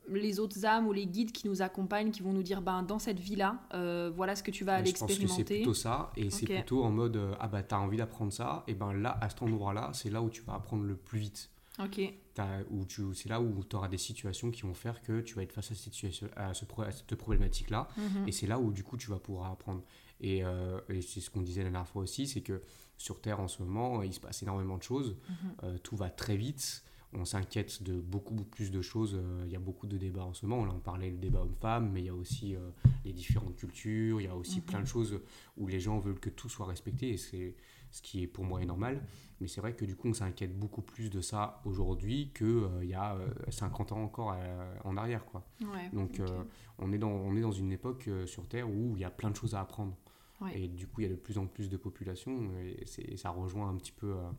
les 0.09 0.39
autres 0.39 0.65
âmes 0.65 0.87
ou 0.87 0.93
les 0.93 1.05
guides 1.05 1.31
qui 1.31 1.47
nous 1.47 1.61
accompagnent 1.61 2.11
qui 2.11 2.21
vont 2.21 2.33
nous 2.33 2.43
dire, 2.43 2.61
ben 2.61 2.83
dans 2.83 2.99
cette 2.99 3.19
vie-là, 3.19 3.61
euh, 3.73 4.11
voilà 4.13 4.35
ce 4.35 4.43
que 4.43 4.51
tu 4.51 4.63
vas 4.63 4.75
aller 4.75 4.91
je 4.91 4.97
pense 4.97 5.07
que 5.07 5.13
c'est 5.15 5.23
expérimenter 5.23 5.55
plutôt 5.57 5.73
ça, 5.73 6.11
et 6.17 6.29
c'est 6.29 6.45
plutôt 6.45 6.83
en 6.83 6.91
mode 6.91 7.15
euh, 7.17 7.35
ah 7.39 7.47
bah 7.47 7.63
t'as 7.63 7.77
envie 7.77 7.97
d'apprendre 7.97 8.33
ça, 8.33 8.63
et 8.67 8.73
ben 8.73 8.93
là 8.93 9.17
à 9.21 9.29
cet 9.29 9.41
endroit-là, 9.41 9.91
c'est 9.93 10.09
là 10.09 10.21
où 10.21 10.29
tu 10.29 10.41
vas 10.41 10.55
apprendre 10.55 10.83
le 10.83 10.95
plus 10.95 11.19
vite. 11.19 11.49
Ok, 11.79 11.99
c'est 12.35 13.29
là 13.29 13.41
où 13.41 13.63
tu 13.63 13.75
auras 13.75 13.87
des 13.87 13.97
situations 13.97 14.51
qui 14.51 14.61
vont 14.63 14.73
faire 14.73 15.01
que 15.01 15.21
tu 15.21 15.35
vas 15.35 15.43
être 15.43 15.53
face 15.53 15.71
à 15.71 15.75
cette, 15.75 15.93
situation, 15.93 16.29
à 16.35 16.53
ce 16.53 16.65
à 16.81 16.91
cette 16.91 17.15
problématique-là. 17.15 17.87
Mhm. 17.97 18.27
Et 18.27 18.31
c'est 18.31 18.47
là 18.47 18.59
où 18.59 18.71
du 18.71 18.83
coup 18.83 18.97
tu 18.97 19.09
vas 19.09 19.19
pouvoir 19.19 19.51
apprendre. 19.51 19.81
Et, 20.21 20.43
euh, 20.43 20.79
et 20.89 21.01
c'est 21.01 21.19
ce 21.19 21.29
qu'on 21.29 21.41
disait 21.41 21.63
la 21.63 21.71
dernière 21.71 21.87
fois 21.87 22.03
aussi, 22.03 22.27
c'est 22.27 22.41
que 22.41 22.61
sur 22.97 23.19
Terre 23.21 23.39
en 23.39 23.47
ce 23.47 23.63
moment, 23.63 24.03
il 24.03 24.13
se 24.13 24.19
passe 24.19 24.43
énormément 24.43 24.77
de 24.77 24.83
choses. 24.83 25.17
Mhm. 25.63 25.79
Tout 25.79 25.95
va 25.95 26.09
très 26.09 26.37
vite. 26.37 26.83
On 27.15 27.25
s'inquiète 27.25 27.83
de 27.83 27.99
beaucoup, 27.99 28.33
beaucoup 28.33 28.49
plus 28.49 28.71
de 28.71 28.81
choses. 28.81 29.15
Euh, 29.15 29.43
Il 29.45 29.51
y 29.51 29.55
a 29.55 29.59
beaucoup 29.59 29.87
de 29.87 29.97
débats 29.97 30.23
en 30.25 30.33
ce 30.33 30.45
moment. 30.45 30.65
Là, 30.65 30.73
on 30.75 30.79
parlait 30.79 31.11
du 31.11 31.17
débat 31.17 31.41
homme-femme, 31.41 31.91
mais 31.91 32.01
il 32.01 32.05
y 32.05 32.09
a 32.09 32.15
aussi 32.15 32.55
euh, 32.55 32.69
les 33.05 33.13
différentes 33.13 33.55
cultures. 33.55 34.19
Il 34.19 34.23
y 34.23 34.27
a 34.27 34.35
aussi 34.35 34.59
Mhm. 34.59 34.65
plein 34.65 34.81
de 34.81 34.87
choses 34.87 35.19
où 35.57 35.67
les 35.67 35.79
gens 35.79 35.99
veulent 35.99 36.19
que 36.19 36.29
tout 36.29 36.49
soit 36.49 36.65
respecté. 36.65 37.09
Et 37.09 37.17
c'est 37.17 37.55
ce 37.91 38.01
qui 38.01 38.23
est 38.23 38.27
pour 38.27 38.43
moi 38.45 38.61
est 38.61 38.65
normal. 38.65 39.03
Mais 39.39 39.47
c'est 39.47 39.61
vrai 39.61 39.75
que 39.75 39.85
du 39.85 39.95
coup, 39.95 40.07
on 40.07 40.13
s'inquiète 40.13 40.57
beaucoup 40.57 40.81
plus 40.81 41.09
de 41.09 41.21
ça 41.21 41.61
aujourd'hui 41.65 42.31
qu'il 42.35 42.85
y 42.85 42.93
a 42.95 43.15
euh, 43.15 43.27
50 43.49 43.91
ans 43.91 44.03
encore 44.03 44.33
euh, 44.35 44.73
en 44.83 44.97
arrière. 44.97 45.25
Quoi. 45.25 45.45
ouais. 45.61 45.89
Donc 45.93 46.19
euh, 46.19 46.43
on, 46.79 46.91
est 46.93 46.97
dans, 46.97 47.11
on 47.11 47.35
est 47.35 47.41
dans 47.41 47.51
une 47.51 47.71
époque 47.71 48.07
euh, 48.07 48.25
sur 48.25 48.47
Terre 48.47 48.69
où 48.69 48.93
il 48.95 49.01
y 49.01 49.05
a 49.05 49.11
plein 49.11 49.29
de 49.29 49.35
choses 49.35 49.53
à 49.53 49.61
apprendre. 49.61 49.95
Ouais. 50.41 50.61
Et 50.63 50.67
du 50.67 50.87
coup, 50.87 51.01
il 51.01 51.03
y 51.03 51.07
a 51.07 51.11
de 51.11 51.15
plus 51.15 51.37
en 51.37 51.45
plus 51.45 51.69
de 51.69 51.77
population 51.77 52.49
et, 52.59 52.85
ça 53.17 53.29
rejoint 53.29 53.69
un 53.69 53.75
petit 53.75 53.91
peu, 53.91 54.13
euh, 54.13 54.29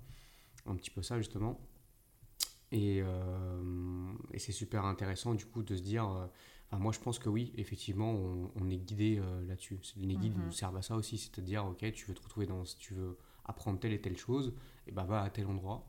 un 0.66 0.74
petit 0.74 0.90
peu 0.90 1.02
ça 1.02 1.18
justement. 1.18 1.60
Et, 2.76 3.00
euh, 3.02 4.12
et 4.32 4.40
c'est 4.40 4.50
super 4.50 4.84
intéressant 4.84 5.34
du 5.34 5.46
coup 5.46 5.62
de 5.62 5.76
se 5.76 5.82
dire, 5.82 6.08
euh, 6.10 6.26
enfin, 6.70 6.82
moi 6.82 6.90
je 6.92 6.98
pense 6.98 7.20
que 7.20 7.28
oui, 7.28 7.52
effectivement, 7.56 8.10
on, 8.10 8.50
on 8.56 8.68
est 8.68 8.78
guidé 8.78 9.18
euh, 9.20 9.46
là-dessus. 9.46 9.78
Les 9.96 10.16
guides 10.16 10.36
Mhm. 10.36 10.46
nous 10.46 10.50
servent 10.50 10.76
à 10.76 10.82
ça 10.82 10.96
aussi, 10.96 11.16
c'est 11.16 11.38
à 11.38 11.42
dire, 11.42 11.64
ok, 11.64 11.92
tu 11.92 12.06
veux 12.06 12.14
te 12.14 12.22
retrouver 12.22 12.46
dans, 12.46 12.64
si 12.64 12.76
tu 12.78 12.92
veux 12.94 13.16
apprendre 13.44 13.78
telle 13.78 13.92
et 13.92 14.00
telle 14.00 14.16
chose, 14.16 14.54
et 14.88 14.90
ben 14.92 15.04
va 15.04 15.22
à 15.22 15.30
tel 15.30 15.46
endroit. 15.46 15.86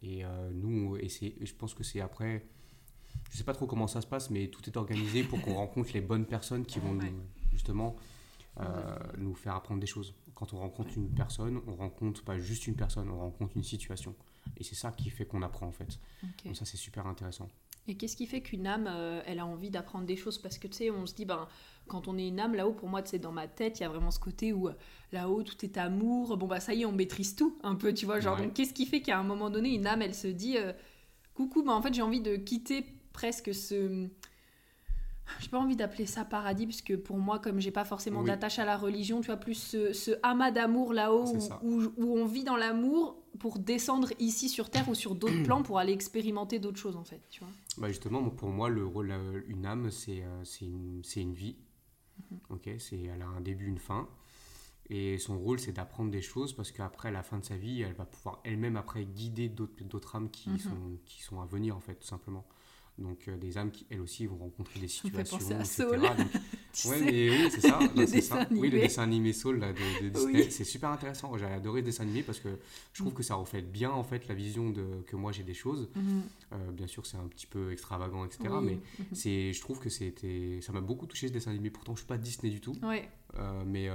Et 0.00 0.22
nous, 0.52 0.96
et, 0.96 1.08
je 1.08 1.54
pense 1.54 1.74
que 1.74 1.82
c'est 1.84 2.00
après, 2.00 2.44
je 3.30 3.36
sais 3.36 3.44
pas 3.44 3.52
trop 3.54 3.66
comment 3.66 3.86
ça 3.88 4.00
se 4.00 4.06
passe, 4.06 4.30
mais 4.30 4.48
tout 4.48 4.68
est 4.68 4.76
organisé 4.76 5.22
pour 5.24 5.40
qu'on 5.42 5.54
rencontre 5.64 5.90
les 5.94 6.00
bonnes 6.00 6.26
personnes 6.26 6.64
qui 6.66 6.78
vont 6.80 6.94
Ouais. 6.94 7.10
nous, 7.10 7.22
justement 7.52 7.96
euh, 8.60 8.96
nous 9.18 9.34
faire 9.34 9.54
apprendre 9.54 9.80
des 9.80 9.86
choses. 9.86 10.14
Quand 10.34 10.52
on 10.52 10.58
rencontre 10.58 10.90
une 10.96 11.08
personne, 11.10 11.60
on 11.66 11.74
rencontre 11.74 12.22
pas 12.24 12.38
juste 12.38 12.66
une 12.66 12.74
personne, 12.76 13.08
on 13.10 13.18
rencontre 13.18 13.56
une 13.56 13.62
situation. 13.64 14.14
Et 14.56 14.64
c'est 14.64 14.74
ça 14.74 14.90
qui 14.92 15.08
fait 15.10 15.24
qu'on 15.24 15.42
apprend 15.42 15.66
en 15.66 15.72
fait. 15.72 15.98
Donc 16.44 16.56
ça 16.56 16.64
c'est 16.64 16.76
super 16.76 17.06
intéressant. 17.06 17.48
Et 17.88 17.96
qu'est-ce 17.96 18.16
qui 18.16 18.26
fait 18.26 18.42
qu'une 18.42 18.66
âme, 18.68 18.86
euh, 18.88 19.22
elle 19.26 19.40
a 19.40 19.46
envie 19.46 19.68
d'apprendre 19.70 20.06
des 20.06 20.14
choses? 20.16 20.38
Parce 20.38 20.56
que 20.56 20.68
tu 20.68 20.74
sais, 20.74 20.90
on 20.92 21.04
se 21.04 21.14
dit, 21.14 21.24
ben, 21.24 21.48
quand 21.88 22.06
on 22.06 22.16
est 22.16 22.28
une 22.28 22.38
âme, 22.38 22.54
là-haut, 22.54 22.74
pour 22.74 22.88
moi, 22.88 23.04
sais, 23.04 23.18
dans 23.18 23.32
ma 23.32 23.48
tête, 23.48 23.80
il 23.80 23.82
y 23.82 23.86
a 23.86 23.88
vraiment 23.88 24.12
ce 24.12 24.20
côté 24.20 24.52
où 24.52 24.68
euh, 24.68 24.72
là-haut, 25.10 25.42
tout 25.42 25.64
est 25.64 25.76
amour. 25.78 26.36
Bon, 26.36 26.46
bah, 26.46 26.60
ça 26.60 26.74
y 26.74 26.82
est, 26.82 26.84
on 26.86 26.92
maîtrise 26.92 27.34
tout, 27.34 27.58
un 27.64 27.74
peu, 27.74 27.92
tu 27.92 28.06
vois. 28.06 28.20
Genre, 28.20 28.36
Ouais. 28.38 28.44
donc, 28.44 28.54
qu'est-ce 28.54 28.72
qui 28.72 28.86
fait 28.86 29.00
qu'à 29.00 29.18
un 29.18 29.24
moment 29.24 29.50
donné, 29.50 29.74
une 29.74 29.88
âme, 29.88 30.00
elle 30.00 30.14
se 30.14 30.28
dit, 30.28 30.58
euh, 30.58 30.72
coucou, 31.34 31.64
bah, 31.64 31.72
en 31.72 31.82
fait, 31.82 31.92
j'ai 31.92 32.02
envie 32.02 32.20
de 32.20 32.36
quitter 32.36 32.84
presque 33.12 33.52
ce. 33.52 34.06
J'ai 35.40 35.48
pas 35.48 35.58
envie 35.58 35.76
d'appeler 35.76 36.06
ça 36.06 36.24
paradis, 36.24 36.66
puisque 36.66 36.96
pour 36.96 37.16
moi, 37.18 37.38
comme 37.38 37.60
j'ai 37.60 37.70
pas 37.70 37.84
forcément 37.84 38.20
Oui. 38.20 38.26
d'attache 38.26 38.58
à 38.58 38.64
la 38.64 38.76
religion, 38.76 39.20
tu 39.20 39.26
vois, 39.26 39.36
plus 39.36 39.54
ce, 39.54 39.92
ce 39.92 40.10
amas 40.22 40.50
d'amour 40.50 40.92
là-haut 40.92 41.24
où, 41.62 41.82
où, 41.82 41.82
où 41.96 42.18
on 42.18 42.26
vit 42.26 42.44
dans 42.44 42.56
l'amour 42.56 43.16
pour 43.38 43.58
descendre 43.58 44.08
ici 44.18 44.48
sur 44.48 44.70
Terre 44.70 44.88
ou 44.88 44.94
sur 44.94 45.14
d'autres 45.14 45.42
plans 45.44 45.62
pour 45.62 45.78
aller 45.78 45.92
expérimenter 45.92 46.58
d'autres 46.58 46.78
choses, 46.78 46.96
en 46.96 47.04
fait, 47.04 47.20
tu 47.30 47.40
vois. 47.40 47.48
Bah 47.78 47.88
justement, 47.88 48.28
pour 48.30 48.50
moi, 48.50 48.68
le 48.68 48.84
rôle, 48.84 49.12
une 49.48 49.64
âme, 49.66 49.90
c'est 49.90 50.22
euh, 50.22 50.44
c'est 50.44 50.66
une, 50.66 51.02
une 51.16 51.32
vie. 51.34 51.56
Mhm. 52.30 52.38
Ok, 52.50 52.68
c'est 52.78 53.00
elle 53.02 53.22
a 53.22 53.26
un 53.28 53.40
début, 53.40 53.66
une 53.66 53.78
fin. 53.78 54.08
Et 54.90 55.16
son 55.16 55.38
rôle, 55.38 55.58
c'est 55.58 55.72
d'apprendre 55.72 56.10
des 56.10 56.20
choses 56.20 56.52
parce 56.52 56.70
qu'après 56.70 57.10
la 57.10 57.22
fin 57.22 57.38
de 57.38 57.44
sa 57.44 57.56
vie, 57.56 57.80
elle 57.80 57.94
va 57.94 58.04
pouvoir 58.04 58.40
elle-même 58.44 58.76
après 58.76 59.04
guider 59.06 59.48
d'autres 59.48 59.82
d'autres 59.84 60.16
âmes 60.16 60.28
qui, 60.30 60.50
Mhm. 60.50 60.58
sont, 60.58 60.98
qui 61.06 61.22
sont 61.22 61.40
à 61.40 61.46
venir, 61.46 61.74
en 61.76 61.80
fait, 61.80 61.94
tout 61.94 62.06
simplement. 62.06 62.44
Donc 62.98 63.26
euh, 63.26 63.36
des 63.38 63.56
âmes 63.58 63.70
qui, 63.70 63.86
elles 63.90 64.00
aussi, 64.00 64.26
vont 64.26 64.36
rencontrer 64.36 64.78
des 64.80 64.88
Ça 64.88 65.08
me 65.08 65.10
fait 65.12 65.24
situations, 65.24 65.38
penser 65.38 65.54
à 65.54 65.58
etc. 65.60 65.82
Soul. 65.88 66.00
Donc, 66.00 66.42
Tu 66.74 66.88
ouais, 66.88 66.98
sais. 66.98 67.04
mais 67.04 67.30
oui, 67.30 67.48
c'est 67.50 67.60
ça. 67.60 67.78
Le 67.80 67.86
non, 67.86 67.92
c'est 68.06 68.12
dessin 68.12 68.40
ça. 68.42 68.48
Oui, 68.50 68.70
le 68.70 68.80
dessin 68.80 69.02
animé 69.02 69.32
Soul 69.34 69.58
là, 69.58 69.72
de, 69.74 70.04
de 70.04 70.08
Disney, 70.08 70.42
Oui. 70.44 70.50
c'est 70.50 70.64
super 70.64 70.88
intéressant. 70.90 71.36
J'ai 71.36 71.44
adoré 71.44 71.80
le 71.82 71.84
dessin 71.86 72.04
animé 72.04 72.22
parce 72.22 72.40
que 72.40 72.48
je 72.94 73.02
trouve 73.02 73.12
que 73.12 73.22
ça 73.22 73.34
reflète 73.34 73.70
bien 73.70 73.90
en 73.90 74.02
fait 74.04 74.26
la 74.28 74.34
vision 74.34 74.70
de, 74.70 75.02
que 75.06 75.16
moi 75.16 75.32
j'ai 75.32 75.42
des 75.42 75.52
choses. 75.54 75.90
Mhm. 75.94 76.22
Euh, 76.52 76.70
bien 76.72 76.86
sûr, 76.86 77.04
c'est 77.04 77.18
un 77.18 77.26
petit 77.28 77.46
peu 77.46 77.72
extravagant, 77.72 78.24
etc. 78.24 78.44
Oui. 78.52 78.64
Mais 78.64 78.72
Mhm. 78.98 79.06
c'est, 79.12 79.52
je 79.52 79.60
trouve 79.60 79.80
que 79.80 79.90
c'était, 79.90 80.60
ça 80.62 80.72
m'a 80.72 80.80
beaucoup 80.80 81.06
touché 81.06 81.28
ce 81.28 81.32
dessin 81.32 81.50
animé. 81.50 81.68
Pourtant, 81.70 81.94
je 81.94 82.00
suis 82.00 82.06
pas 82.06 82.16
Disney 82.18 82.50
du 82.50 82.60
tout, 82.60 82.74
Ouais. 82.82 83.08
Euh, 83.38 83.62
mais 83.66 83.88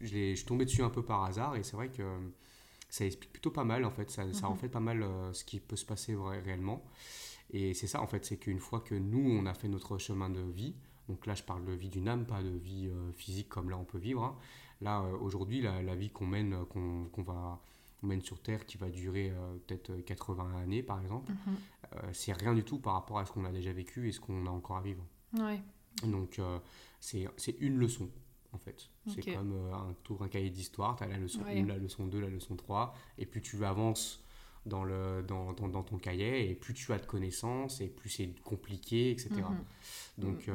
je, 0.00 0.34
suis 0.34 0.44
tombé 0.46 0.64
dessus 0.66 0.82
un 0.82 0.90
peu 0.90 1.02
par 1.02 1.24
hasard 1.24 1.56
et 1.56 1.62
c'est 1.62 1.76
vrai 1.76 1.88
que 1.88 2.02
ça 2.88 3.04
explique 3.06 3.32
plutôt 3.32 3.50
pas 3.50 3.64
mal 3.64 3.84
en 3.84 3.90
fait. 3.90 4.10
Ça, 4.10 4.30
ça 4.32 4.46
Mhm. 4.46 4.52
en 4.52 4.56
fait 4.56 4.68
pas 4.68 4.80
mal 4.80 5.06
ce 5.32 5.44
qui 5.44 5.60
peut 5.60 5.76
se 5.76 5.84
passer 5.86 6.14
vrai- 6.14 6.40
réellement. 6.40 6.82
Et 7.52 7.74
c'est 7.74 7.86
ça 7.86 8.00
en 8.00 8.06
fait, 8.06 8.24
c'est 8.24 8.36
qu'une 8.36 8.60
fois 8.60 8.80
que 8.80 8.94
nous 8.94 9.28
on 9.30 9.46
a 9.46 9.54
fait 9.54 9.68
notre 9.68 9.98
chemin 9.98 10.30
de 10.30 10.40
vie, 10.40 10.74
donc 11.08 11.26
là 11.26 11.34
je 11.34 11.42
parle 11.42 11.64
de 11.64 11.72
vie 11.72 11.88
d'une 11.88 12.08
âme, 12.08 12.24
pas 12.26 12.42
de 12.42 12.48
vie 12.50 12.88
euh, 12.88 13.12
physique 13.12 13.48
comme 13.48 13.70
là 13.70 13.76
on 13.76 13.84
peut 13.84 13.98
vivre. 13.98 14.22
hein. 14.22 14.36
Là 14.80 15.02
euh, 15.02 15.16
aujourd'hui, 15.18 15.60
la, 15.60 15.82
la 15.82 15.94
vie 15.96 16.10
qu'on 16.10 16.26
mène, 16.26 16.52
euh, 16.54 16.64
qu'on, 16.64 17.06
qu'on 17.12 17.22
va 17.22 17.60
on 18.02 18.06
mène 18.06 18.22
sur 18.22 18.40
Terre, 18.40 18.64
qui 18.64 18.78
va 18.78 18.88
durer 18.88 19.30
euh, 19.30 19.56
peut-être 19.66 19.94
80 20.06 20.56
années 20.62 20.82
par 20.82 21.00
exemple, 21.00 21.30
Mhm. 21.32 21.56
c'est 22.12 22.32
rien 22.32 22.54
du 22.54 22.62
tout 22.64 22.78
par 22.78 22.94
rapport 22.94 23.18
à 23.18 23.26
ce 23.26 23.32
qu'on 23.32 23.44
a 23.44 23.50
déjà 23.52 23.72
vécu 23.72 24.08
et 24.08 24.12
ce 24.12 24.20
qu'on 24.20 24.46
a 24.46 24.50
encore 24.50 24.76
à 24.76 24.80
vivre. 24.82 25.04
Ouais. 25.34 25.60
Donc 26.04 26.40
c'est 27.00 27.26
une 27.60 27.76
leçon 27.78 28.08
en 28.52 28.58
fait. 28.58 28.88
C'est 29.08 29.34
comme 29.34 29.52
un 29.72 29.92
tour 30.04 30.22
un 30.22 30.28
cahier 30.28 30.50
d'histoire, 30.50 30.96
tu 30.96 31.02
as 31.04 31.08
la 31.08 31.18
leçon 31.18 31.42
Ouais. 31.42 31.60
1, 31.60 31.66
la 31.66 31.76
leçon 31.78 32.06
2, 32.06 32.20
la 32.20 32.28
leçon 32.28 32.56
3 32.56 32.94
et 33.18 33.26
plus 33.26 33.42
tu 33.42 33.64
avances 33.64 34.19
dans, 34.66 34.84
le, 34.84 35.22
dans, 35.26 35.52
dans, 35.52 35.68
dans 35.68 35.82
ton 35.82 35.98
cahier 35.98 36.50
et 36.50 36.54
plus 36.54 36.74
tu 36.74 36.92
as 36.92 36.98
de 36.98 37.06
connaissances 37.06 37.80
et 37.80 37.88
plus 37.88 38.10
c'est 38.10 38.34
compliqué, 38.44 39.10
etc. 39.10 39.30
Mhm. 39.36 39.64
Donc 40.18 40.48
euh, 40.48 40.54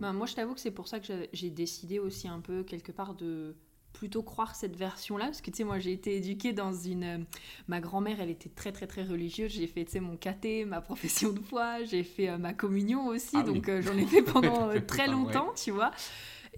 Ben, 0.00 0.12
moi, 0.12 0.26
je 0.26 0.34
t'avoue 0.34 0.54
que 0.54 0.60
c'est 0.60 0.70
pour 0.70 0.88
ça 0.88 1.00
que 1.00 1.06
j'ai- 1.32 1.50
décidé 1.50 1.98
aussi 1.98 2.28
un 2.28 2.40
peu, 2.40 2.62
quelque 2.62 2.92
part, 2.92 3.14
de 3.14 3.56
plutôt 3.92 4.22
croire 4.22 4.54
cette 4.54 4.76
version-là. 4.76 5.24
Parce 5.26 5.40
que 5.40 5.50
tu 5.50 5.56
sais 5.56 5.64
moi 5.64 5.78
j'ai 5.78 5.92
été 5.92 6.16
éduquée 6.16 6.52
dans 6.52 6.70
une 6.74 7.04
euh, 7.04 7.18
ma 7.66 7.80
grand-mère 7.80 8.20
elle 8.20 8.28
était 8.28 8.50
très 8.50 8.70
très 8.70 8.86
très 8.86 9.02
religieuse. 9.04 9.52
J'ai 9.52 9.66
fait 9.66 9.86
tu 9.86 9.92
sais 9.92 10.00
mon 10.00 10.18
caté 10.18 10.66
ma 10.66 10.82
profession 10.82 11.32
de 11.32 11.40
foi. 11.40 11.82
J'ai 11.84 12.04
fait 12.04 12.28
euh, 12.28 12.36
ma 12.36 12.52
communion 12.52 13.06
aussi. 13.06 13.36
Ah 13.38 13.42
donc 13.42 13.64
oui. 13.66 13.70
euh, 13.72 13.80
j'en 13.82 13.96
ai 13.96 14.04
fait 14.04 14.20
pendant 14.22 14.68
très 14.86 15.06
longtemps 15.08 15.52
tu 15.56 15.70
vois. 15.70 15.92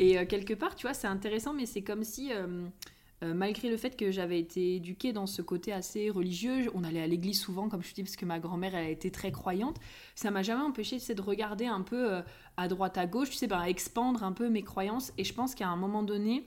Et 0.00 0.26
quelque 0.26 0.52
part 0.54 0.75
tu 0.75 0.87
vois 0.87 0.94
c'est 0.94 1.06
intéressant 1.06 1.54
mais 1.54 1.66
c'est 1.66 1.82
comme 1.82 2.02
si 2.02 2.32
euh, 3.25 3.34
malgré 3.34 3.68
le 3.68 3.76
fait 3.76 3.96
que 3.96 4.12
j'avais 4.12 4.38
été 4.38 4.76
éduquée 4.76 5.12
dans 5.12 5.26
ce 5.26 5.42
côté 5.42 5.72
assez 5.72 6.08
religieux, 6.08 6.70
on 6.75 6.84
allait 6.84 7.02
à 7.02 7.06
l'église 7.06 7.40
souvent, 7.40 7.68
comme 7.68 7.82
je 7.82 7.90
te 7.90 7.94
dis, 7.96 8.04
parce 8.04 8.14
que 8.14 8.25
ma 8.25 8.38
grand-mère, 8.38 8.76
elle 8.76 8.87
a 8.87 8.90
été 8.90 9.10
très 9.10 9.32
croyante, 9.32 9.76
ça 10.14 10.30
m'a 10.30 10.44
jamais 10.44 10.62
empêché 10.62 10.98
de 10.98 11.20
regarder 11.22 11.66
un 11.66 11.80
peu 11.80 12.12
euh, 12.12 12.22
à 12.56 12.68
droite, 12.68 12.96
à 12.96 13.06
gauche, 13.06 13.30
tu 13.30 13.37
sais, 13.37 13.48
ben, 13.48 13.62
expandre 13.64 14.22
un 14.22 14.32
peu 14.32 14.48
mes 14.48 14.62
croyances. 14.62 15.12
Et 15.18 15.25
je 15.25 15.34
pense 15.34 15.56
qu'à 15.56 15.66
un 15.66 15.76
moment 15.76 16.04
donné, 16.04 16.46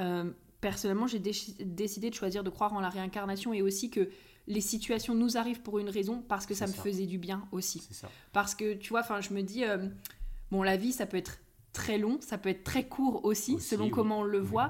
euh, 0.00 0.28
personnellement, 0.60 1.06
j'ai 1.06 1.20
décidé 1.20 2.10
de 2.10 2.14
choisir 2.14 2.42
de 2.42 2.50
croire 2.50 2.72
en 2.72 2.80
la 2.80 2.88
réincarnation 2.88 3.52
et 3.52 3.62
aussi 3.62 3.88
que 3.88 4.08
les 4.48 4.60
situations 4.60 5.14
nous 5.14 5.36
arrivent 5.36 5.62
pour 5.62 5.78
une 5.78 5.90
raison, 5.90 6.24
parce 6.26 6.44
que 6.44 6.54
ça 6.54 6.66
me 6.66 6.72
faisait 6.72 7.06
du 7.06 7.18
bien 7.18 7.46
aussi. 7.52 7.86
Ça. 7.92 8.10
Parce 8.32 8.56
que, 8.56 8.74
tu 8.74 8.88
vois, 8.88 9.02
je 9.20 9.32
me 9.32 9.42
dis, 9.42 9.62
bon, 10.50 10.64
la 10.64 10.76
vie, 10.76 10.90
ça 10.90 11.06
peut 11.06 11.18
être 11.18 11.38
très 11.72 11.98
long, 11.98 12.18
ça 12.20 12.36
peut 12.36 12.48
être 12.48 12.64
très 12.64 12.88
court 12.88 13.24
aussi, 13.24 13.54
Aussi, 13.54 13.68
selon 13.68 13.84
oui. 13.84 13.90
comment 13.90 14.20
on 14.20 14.24
le 14.24 14.40
Oui. 14.40 14.64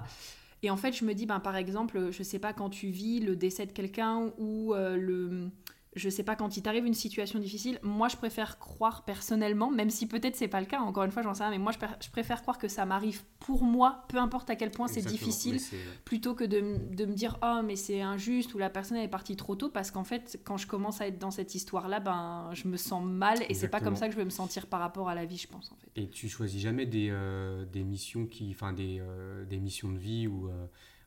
Et 0.63 0.71
en 0.71 0.77
fait, 0.77 0.93
je 0.93 1.05
me 1.05 1.15
dis, 1.15 1.27
ben, 1.27 1.41
par 1.41 1.57
exemple, 1.57 2.11
je 2.11 2.23
sais 2.23 2.39
pas, 2.39 2.53
quand 2.53 2.71
tu 2.71 2.89
vis 2.89 3.21
le 3.21 3.37
décès 3.37 3.67
de 3.67 3.73
quelqu'un 3.73 4.33
ou 4.39 4.75
euh, 4.75 4.97
le. 4.97 5.51
Je 5.97 6.09
sais 6.09 6.23
pas, 6.23 6.37
quand 6.37 6.57
il 6.57 6.63
t'arrive 6.63 6.87
une 6.87 6.95
situation 6.95 7.41
difficile, 7.41 7.81
moi 7.83 8.07
je 8.07 8.17
préfère 8.17 8.61
croire 8.61 9.05
personnellement, 9.05 9.73
même 9.73 9.91
si 9.91 10.07
peut-être 10.07 10.37
c'est 10.37 10.47
pas 10.47 10.61
le 10.61 10.67
cas, 10.67 10.79
encore 10.79 11.03
une 11.03 11.11
fois 11.11 11.23
j'en 11.23 11.35
sais 11.35 11.43
rien, 11.43 11.51
mais 11.51 11.59
moi 11.59 11.73
je, 11.73 11.79
pr- 11.79 11.97
je 12.01 12.09
préfère 12.11 12.43
croire 12.43 12.59
que 12.59 12.69
ça 12.69 12.87
m'arrive 12.87 13.25
pour 13.41 13.65
moi, 13.65 14.05
peu 14.09 14.19
importe 14.19 14.49
à 14.51 14.55
quel 14.55 14.71
point 14.71 14.87
c'est 14.87 15.01
difficile, 15.03 15.59
plutôt 16.05 16.35
que 16.35 16.45
de, 16.45 16.61
me 16.61 17.13
dire 17.13 17.39
oh 17.43 17.61
mais 17.65 17.75
c'est 17.75 18.03
injuste 18.03 18.55
ou 18.55 18.59
la 18.59 18.71
personne 18.71 18.99
elle 18.99 19.05
est 19.07 19.09
partie 19.09 19.35
trop 19.35 19.57
tôt 19.57 19.69
parce 19.69 19.91
qu'en 19.91 20.05
fait 20.05 20.41
quand 20.45 20.57
je 20.57 20.69
commence 20.69 21.01
à 21.01 21.09
être 21.09 21.19
dans 21.19 21.33
cette 21.33 21.57
histoire 21.57 21.89
là 21.89 21.99
ben 21.99 22.51
je 22.53 22.69
me 22.69 22.77
sens 22.77 23.05
mal 23.05 23.41
et 23.49 23.55
c'est 23.55 23.69
pas 23.69 23.81
comme 23.81 23.97
ça 23.97 24.07
que 24.07 24.13
je 24.13 24.19
vais 24.19 24.25
me 24.25 24.31
sentir 24.31 24.67
par 24.69 24.79
rapport 24.79 25.09
à 25.09 25.17
la 25.17 25.25
vie 25.25 25.39
je 25.39 25.49
pense 25.49 25.73
en 25.73 25.77
fait. 25.77 25.89
Et 25.97 26.09
tu 26.09 26.29
choisis 26.29 26.61
jamais 26.61 26.87
des, 26.87 27.09
euh, 27.11 27.65
des 27.65 27.83
missions 27.83 28.27
qui, 28.27 28.53
enfin 28.53 28.73
des, 28.73 28.99
euh, 29.01 29.45
des 29.45 29.59
missions 29.59 29.91
de 29.91 29.99
vie 29.99 30.29
ou, 30.29 30.49
euh, 30.49 30.67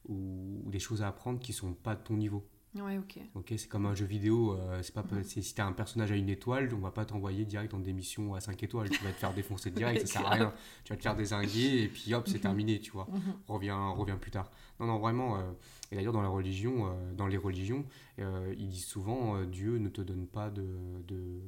ou, 0.09 0.61
ou 0.65 0.69
des 0.69 0.79
choses 0.79 1.01
à 1.01 1.07
apprendre 1.07 1.39
qui 1.39 1.53
sont 1.53 1.73
pas 1.73 1.95
de 1.95 2.01
ton 2.03 2.15
niveau? 2.15 2.45
Ouais 2.75 2.97
ok 2.97 3.19
Ok, 3.35 3.53
c'est 3.57 3.67
comme 3.67 3.85
un 3.85 3.93
jeu 3.95 4.05
vidéo. 4.05 4.53
euh, 4.53 4.81
c'est 4.81 4.93
pas, 4.93 5.03
si 5.23 5.53
t'as 5.53 5.65
un 5.65 5.73
personnage 5.73 6.11
à 6.11 6.15
une 6.15 6.29
étoile, 6.29 6.73
on 6.73 6.79
va 6.79 6.91
pas 6.91 7.05
t'envoyer 7.05 7.45
direct 7.45 7.71
dans 7.71 7.79
des 7.79 7.93
missions 7.93 8.33
à 8.33 8.39
5 8.41 8.61
étoiles. 8.63 8.89
Tu 8.89 9.03
vas 9.03 9.11
te 9.11 9.15
faire 9.17 9.33
défoncer 9.33 9.69
direct, 9.71 10.01
ça 10.01 10.07
sert 10.07 10.25
à 10.25 10.29
rien. 10.31 10.53
Tu 10.83 10.91
vas 10.93 10.97
te 10.97 11.03
faire 11.03 11.15
désinguer 11.15 11.83
et 11.83 11.87
puis 11.87 12.13
hop, 12.13 12.27
c'est 12.27 12.35
Mhm. 12.35 12.41
terminé, 12.41 12.79
tu 12.79 12.91
vois. 12.91 13.07
Mhm. 13.11 13.21
Reviens, 13.47 13.89
reviens 13.89 14.17
plus 14.17 14.31
tard. 14.31 14.49
Non, 14.79 14.87
non, 14.87 14.97
vraiment. 14.99 15.37
euh, 15.37 15.51
et 15.91 15.95
d'ailleurs, 15.95 16.13
dans 16.13 16.21
la 16.23 16.29
religion, 16.29 16.87
euh, 16.87 17.13
dans 17.13 17.27
les 17.27 17.37
religions, 17.37 17.85
euh, 18.19 18.53
ils 18.57 18.69
disent 18.69 18.85
souvent 18.85 19.43
Dieu 19.43 19.77
ne 19.77 19.89
te 19.89 20.01
donne 20.01 20.25
pas 20.27 20.49
de, 20.49 20.65
de 21.07 21.41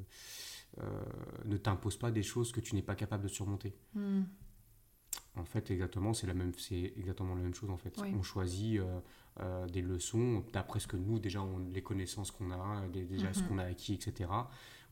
ne 1.46 1.58
t'impose 1.58 1.98
pas 1.98 2.12
des 2.12 2.24
choses 2.24 2.52
que 2.52 2.60
tu 2.60 2.76
n'es 2.76 2.82
pas 2.82 2.96
capable 2.96 3.24
de 3.24 3.30
surmonter. 3.30 3.74
Hmm. 3.94 4.24
En 5.38 5.46
fait, 5.46 5.70
exactement, 5.72 6.14
c'est 6.14 6.28
la 6.28 6.34
même, 6.34 6.54
c'est 6.58 6.94
exactement 6.98 7.36
la 7.36 7.42
même 7.42 7.54
chose 7.54 7.70
en 7.70 7.78
fait. 7.78 7.94
Oui. 8.02 8.14
On 8.18 8.22
choisit 8.24 8.80
euh, 9.42 9.66
des 9.68 9.82
leçons 9.82 10.44
d'après 10.54 10.80
ce 10.80 10.88
que 10.88 10.98
nous 10.98 11.20
déjà, 11.20 11.42
on, 11.42 11.60
les 11.74 11.82
connaissances 11.82 12.32
qu'on 12.32 12.52
a, 12.52 12.88
des- 12.88 13.04
déjà 13.06 13.34
ce 13.34 13.42
Mhm. 13.42 13.48
qu'on 13.48 13.58
a 13.58 13.64
acquis, 13.66 13.94
etc. 13.94 14.30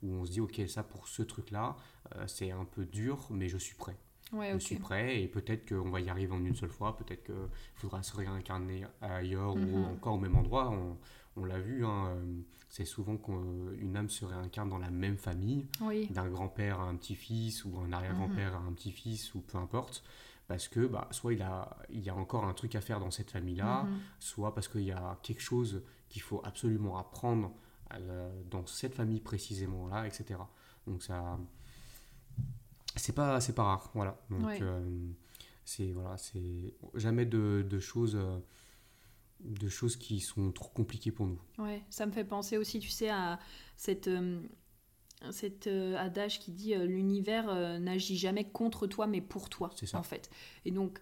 Où 0.02 0.12
on 0.14 0.26
se 0.26 0.32
dit, 0.32 0.42
ok, 0.42 0.62
ça 0.68 0.84
pour 0.84 1.08
ce 1.08 1.22
truc-là, 1.24 1.78
euh, 2.16 2.28
c'est 2.28 2.52
un 2.52 2.66
peu 2.66 2.86
dur, 2.86 3.28
mais 3.30 3.48
je 3.48 3.58
suis 3.58 3.76
prêt. 3.76 3.96
ouais 4.34 4.52
Je 4.54 4.58
suis 4.58 4.76
prêt 4.78 5.22
et 5.22 5.28
peut-être 5.28 5.70
qu'on 5.70 5.90
va 5.90 6.02
y 6.02 6.10
arriver 6.10 6.34
en 6.34 6.44
une 6.44 6.56
seule 6.56 6.72
fois, 6.72 6.98
peut-être 6.98 7.24
qu'il 7.24 7.36
faudra 7.76 8.04
se 8.04 8.16
réincarner 8.18 8.86
ailleurs 9.02 9.56
Mhm. 9.56 9.74
ou 9.74 9.86
encore 9.86 10.16
au 10.16 10.20
même 10.20 10.36
endroit. 10.36 10.70
On, 10.72 10.98
on 11.36 11.46
l'a 11.46 11.60
vu, 11.60 11.86
hein, 11.86 12.08
euh, 12.18 12.42
c'est 12.70 12.86
souvent 12.86 13.18
qu'une 13.18 13.96
âme 13.96 14.10
se 14.10 14.26
réincarne 14.26 14.70
dans 14.70 14.78
la 14.78 14.92
même 14.92 15.18
famille 15.18 15.68
oui 15.82 16.08
d'un 16.12 16.28
grand-père 16.28 16.80
à 16.80 16.84
un 16.84 16.96
petit-fils 16.96 17.64
ou 17.66 17.80
un 17.80 17.92
arrière-grand-père 17.94 18.60
Mhm. 18.60 18.66
à 18.66 18.70
un 18.70 18.74
petit-fils 18.74 19.34
ou 19.36 19.42
peu 19.42 19.58
importe 19.58 20.04
parce 20.48 20.68
que 20.68 20.86
bah, 20.86 21.08
soit 21.12 21.34
il 21.34 21.42
a, 21.42 21.78
il 21.90 22.02
y 22.02 22.10
a 22.10 22.16
encore 22.16 22.46
un 22.46 22.54
truc 22.54 22.76
à 22.76 22.82
faire 22.82 23.00
dans 23.00 23.12
cette 23.12 23.32
famille-là, 23.32 23.84
Mhm. 23.84 24.00
soit 24.20 24.54
parce 24.54 24.68
qu'il 24.68 24.82
y 24.84 24.92
a 24.92 25.18
quelque 25.24 25.42
chose 25.42 25.84
qu'il 26.10 26.22
faut 26.22 26.42
absolument 26.44 26.98
apprendre 26.98 27.54
euh, 27.94 28.32
dans 28.50 28.66
cette 28.66 28.96
famille 28.96 29.20
précisément-là, 29.22 30.08
etc. 30.08 30.40
Donc 30.88 31.04
ça... 31.04 31.38
C'est 32.96 33.14
pas, 33.14 33.40
c'est 33.42 33.54
pas 33.54 33.64
rare, 33.64 33.90
voilà. 33.96 34.20
Donc 34.30 34.46
Ouais. 34.46 34.60
euh, 34.62 35.10
c'est 35.66 35.92
voilà, 35.92 36.18
c'est 36.18 36.74
jamais 36.96 37.26
de, 37.26 37.66
de 37.68 37.80
choses... 37.80 38.16
euh, 38.16 38.40
de 39.40 39.68
choses 39.68 39.98
qui 39.98 40.22
sont 40.22 40.54
trop 40.54 40.70
compliquées 40.70 41.12
pour 41.12 41.26
nous. 41.28 41.40
Ouais, 41.58 41.84
ça 41.90 42.06
me 42.06 42.12
fait 42.14 42.24
penser 42.24 42.58
aussi, 42.58 42.80
tu 42.80 42.88
sais, 42.88 43.10
à 43.10 43.40
cette, 43.76 44.08
euh, 44.08 44.42
cet 45.32 45.68
euh, 45.68 45.96
adage 45.98 46.40
qui 46.40 46.52
dit 46.52 46.74
euh, 46.76 46.86
l'univers 46.86 47.46
euh, 47.50 47.80
n'agit 47.80 48.18
jamais 48.18 48.44
contre 48.46 48.88
toi, 48.88 49.08
mais 49.08 49.22
pour 49.22 49.50
toi, 49.50 49.70
ça. 49.84 49.98
en 49.98 50.04
fait. 50.04 50.30
Et 50.66 50.72
donc, 50.72 51.00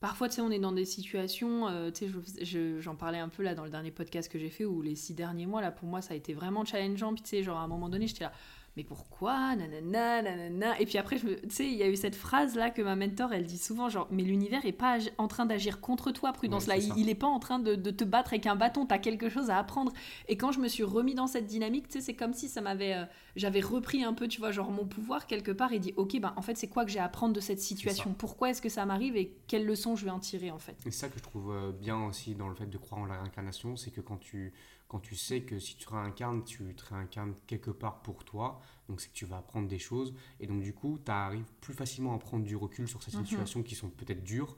parfois, 0.00 0.28
tu 0.28 0.36
sais, 0.36 0.40
on 0.42 0.50
est 0.50 0.58
dans 0.58 0.72
des 0.72 0.84
situations, 0.84 1.66
tu 1.92 2.06
sais, 2.06 2.12
je- 2.12 2.44
je- 2.44 2.80
j'en 2.80 2.96
parlais 2.96 3.18
un 3.18 3.28
peu 3.28 3.42
là 3.42 3.54
dans 3.54 3.64
le 3.64 3.70
dernier 3.70 3.90
podcast 3.90 4.30
que 4.30 4.38
j'ai 4.38 4.50
fait, 4.50 4.64
où 4.64 4.82
les 4.82 4.94
six 4.94 5.14
derniers 5.14 5.46
mois, 5.46 5.60
là, 5.60 5.70
pour 5.70 5.88
moi, 5.88 6.00
ça 6.02 6.14
a 6.14 6.16
été 6.16 6.32
vraiment 6.34 6.64
challengeant. 6.64 7.12
Puis, 7.14 7.22
tu 7.22 7.28
sais, 7.30 7.42
genre, 7.42 7.58
à 7.58 7.62
un 7.62 7.68
moment 7.68 7.88
donné, 7.88 8.06
j'étais 8.06 8.24
là, 8.24 8.32
mais 8.80 8.84
pourquoi? 8.84 9.54
Nanana, 9.56 10.22
nanana. 10.22 10.80
Et 10.80 10.86
puis 10.86 10.96
après, 10.96 11.16
me- 11.22 11.38
tu 11.42 11.50
sais, 11.50 11.66
il 11.66 11.74
y 11.74 11.82
a 11.82 11.88
eu 11.88 11.96
cette 11.96 12.14
phrase-là 12.14 12.70
que 12.70 12.80
ma 12.80 12.96
mentor, 12.96 13.32
elle 13.34 13.44
dit 13.44 13.58
souvent, 13.58 13.90
genre, 13.90 14.08
mais 14.10 14.22
l'univers 14.22 14.64
est 14.64 14.72
pas 14.72 14.98
en 15.18 15.28
train 15.28 15.44
d'agir 15.44 15.80
contre 15.82 16.10
toi, 16.12 16.32
Prudence. 16.32 16.66
Ouais, 16.66 16.78
là, 16.78 16.82
il, 16.82 16.96
il 16.96 17.08
est 17.10 17.14
pas 17.14 17.26
en 17.26 17.38
train 17.38 17.58
de, 17.58 17.74
de 17.74 17.90
te 17.90 18.04
battre 18.04 18.32
avec 18.32 18.46
un 18.46 18.56
bâton, 18.56 18.86
t'as 18.86 18.98
quelque 18.98 19.28
chose 19.28 19.50
à 19.50 19.58
apprendre. 19.58 19.92
Et 20.28 20.36
quand 20.38 20.50
je 20.52 20.60
me 20.60 20.68
suis 20.68 20.82
remis 20.82 21.14
dans 21.14 21.26
cette 21.26 21.46
dynamique, 21.46 21.88
tu 21.88 21.98
sais, 21.98 22.00
c'est 22.00 22.14
comme 22.14 22.32
si 22.32 22.48
ça 22.48 22.62
m'avait, 22.62 22.94
euh, 22.94 23.04
j'avais 23.36 23.60
repris 23.60 24.02
un 24.02 24.14
peu, 24.14 24.26
tu 24.28 24.40
vois, 24.40 24.50
genre 24.50 24.70
mon 24.70 24.86
pouvoir 24.86 25.26
quelque 25.26 25.52
part 25.52 25.72
et 25.74 25.78
dit, 25.78 25.92
ok, 25.96 26.18
ben 26.18 26.32
en 26.36 26.42
fait, 26.42 26.56
c'est 26.56 26.68
quoi 26.68 26.86
que 26.86 26.90
j'ai 26.90 27.00
à 27.00 27.04
apprendre 27.04 27.34
de 27.34 27.40
cette 27.40 27.60
situation? 27.60 28.14
Pourquoi 28.16 28.50
est-ce 28.50 28.62
que 28.62 28.70
ça 28.70 28.86
m'arrive 28.86 29.16
et 29.16 29.36
quelles 29.46 29.66
leçons 29.66 29.96
je 29.96 30.06
vais 30.06 30.10
en 30.10 30.20
tirer 30.20 30.50
en 30.50 30.58
fait? 30.58 30.72
Et 30.86 30.90
c'est 30.90 30.98
ça 31.00 31.08
que 31.08 31.18
je 31.18 31.22
trouve 31.22 31.52
euh, 31.52 31.72
bien 31.72 32.02
aussi 32.06 32.34
dans 32.34 32.48
le 32.48 32.54
fait 32.54 32.66
de 32.66 32.78
croire 32.78 33.02
en 33.02 33.06
la 33.06 33.16
réincarnation, 33.20 33.76
c'est 33.76 33.90
que 33.90 34.00
quand 34.00 34.16
tu, 34.16 34.52
quand 34.90 35.00
tu 35.00 35.14
sais 35.16 35.42
que 35.42 35.58
si 35.58 35.76
tu 35.76 35.88
réincarnes, 35.88 36.44
tu 36.44 36.74
te 36.74 36.84
réincarnes 36.92 37.34
quelque 37.46 37.70
part 37.70 38.02
pour 38.02 38.24
toi, 38.24 38.60
donc 38.88 39.00
c'est 39.00 39.08
que 39.08 39.14
tu 39.14 39.24
vas 39.24 39.38
apprendre 39.38 39.68
des 39.68 39.78
choses, 39.78 40.12
et 40.40 40.46
donc 40.48 40.60
du 40.62 40.74
coup, 40.74 40.98
tu 41.04 41.10
arrives 41.12 41.50
plus 41.62 41.74
facilement 41.74 42.14
à 42.14 42.18
prendre 42.18 42.44
du 42.44 42.56
recul 42.56 42.88
sur 42.88 43.02
ces 43.02 43.12
Mhm. 43.12 43.24
situations 43.24 43.62
qui 43.62 43.74
sont 43.76 43.88
peut-être 43.88 44.24
dures, 44.24 44.56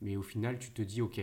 mais 0.00 0.16
au 0.16 0.22
final, 0.22 0.58
tu 0.58 0.70
te 0.70 0.82
dis, 0.82 1.02
ok, 1.02 1.20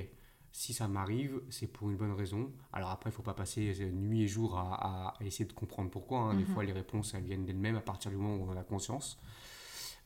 si 0.52 0.74
ça 0.74 0.88
m'arrive, 0.88 1.42
c'est 1.50 1.68
pour 1.68 1.90
une 1.90 1.96
bonne 1.98 2.12
raison. 2.12 2.52
Alors 2.74 2.90
après, 2.90 3.12
il 3.12 3.14
faut 3.14 3.24
pas 3.24 3.34
passer 3.36 3.74
euh, 3.82 3.92
nuit 3.92 4.24
et 4.24 4.28
jour 4.28 4.58
à, 4.58 4.74
à- 4.76 5.14
à 5.20 5.24
essayer 5.24 5.46
de 5.46 5.54
comprendre 5.54 5.90
pourquoi. 5.92 6.20
hein. 6.22 6.34
Des 6.36 6.42
Mhm. 6.42 6.46
fois, 6.48 6.64
les 6.66 6.74
réponses, 6.74 7.14
elles 7.14 7.24
viennent 7.24 7.46
d'elles-mêmes 7.46 7.78
à 7.78 7.82
partir 7.82 8.12
du 8.12 8.18
moment 8.18 8.36
où 8.44 8.50
on 8.52 8.58
a 8.58 8.64
conscience. 8.64 9.18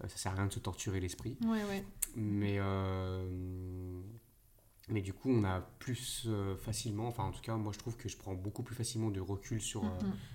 Euh, 0.04 0.08
ça 0.10 0.18
sert 0.18 0.32
à 0.34 0.36
rien 0.36 0.48
de 0.48 0.54
se 0.54 0.60
torturer 0.60 1.00
l'esprit. 1.00 1.38
Ouais, 1.46 1.64
ouais. 1.64 1.84
Mais, 2.16 2.58
euh, 2.60 4.02
mais 4.90 5.02
du 5.02 5.14
coup, 5.14 5.30
on 5.30 5.44
a 5.46 5.62
plus 5.80 6.24
euh, 6.28 6.56
facilement, 6.58 7.08
enfin 7.08 7.24
en 7.24 7.32
tout 7.32 7.42
cas, 7.42 7.56
moi 7.56 7.72
je 7.74 7.80
trouve 7.80 7.96
que 7.96 8.10
je 8.10 8.18
prends 8.18 8.34
beaucoup 8.34 8.64
plus 8.64 8.76
facilement 8.76 9.10
de 9.12 9.22
recul 9.22 9.62
sur, 9.62 9.84
euh, 9.86 9.88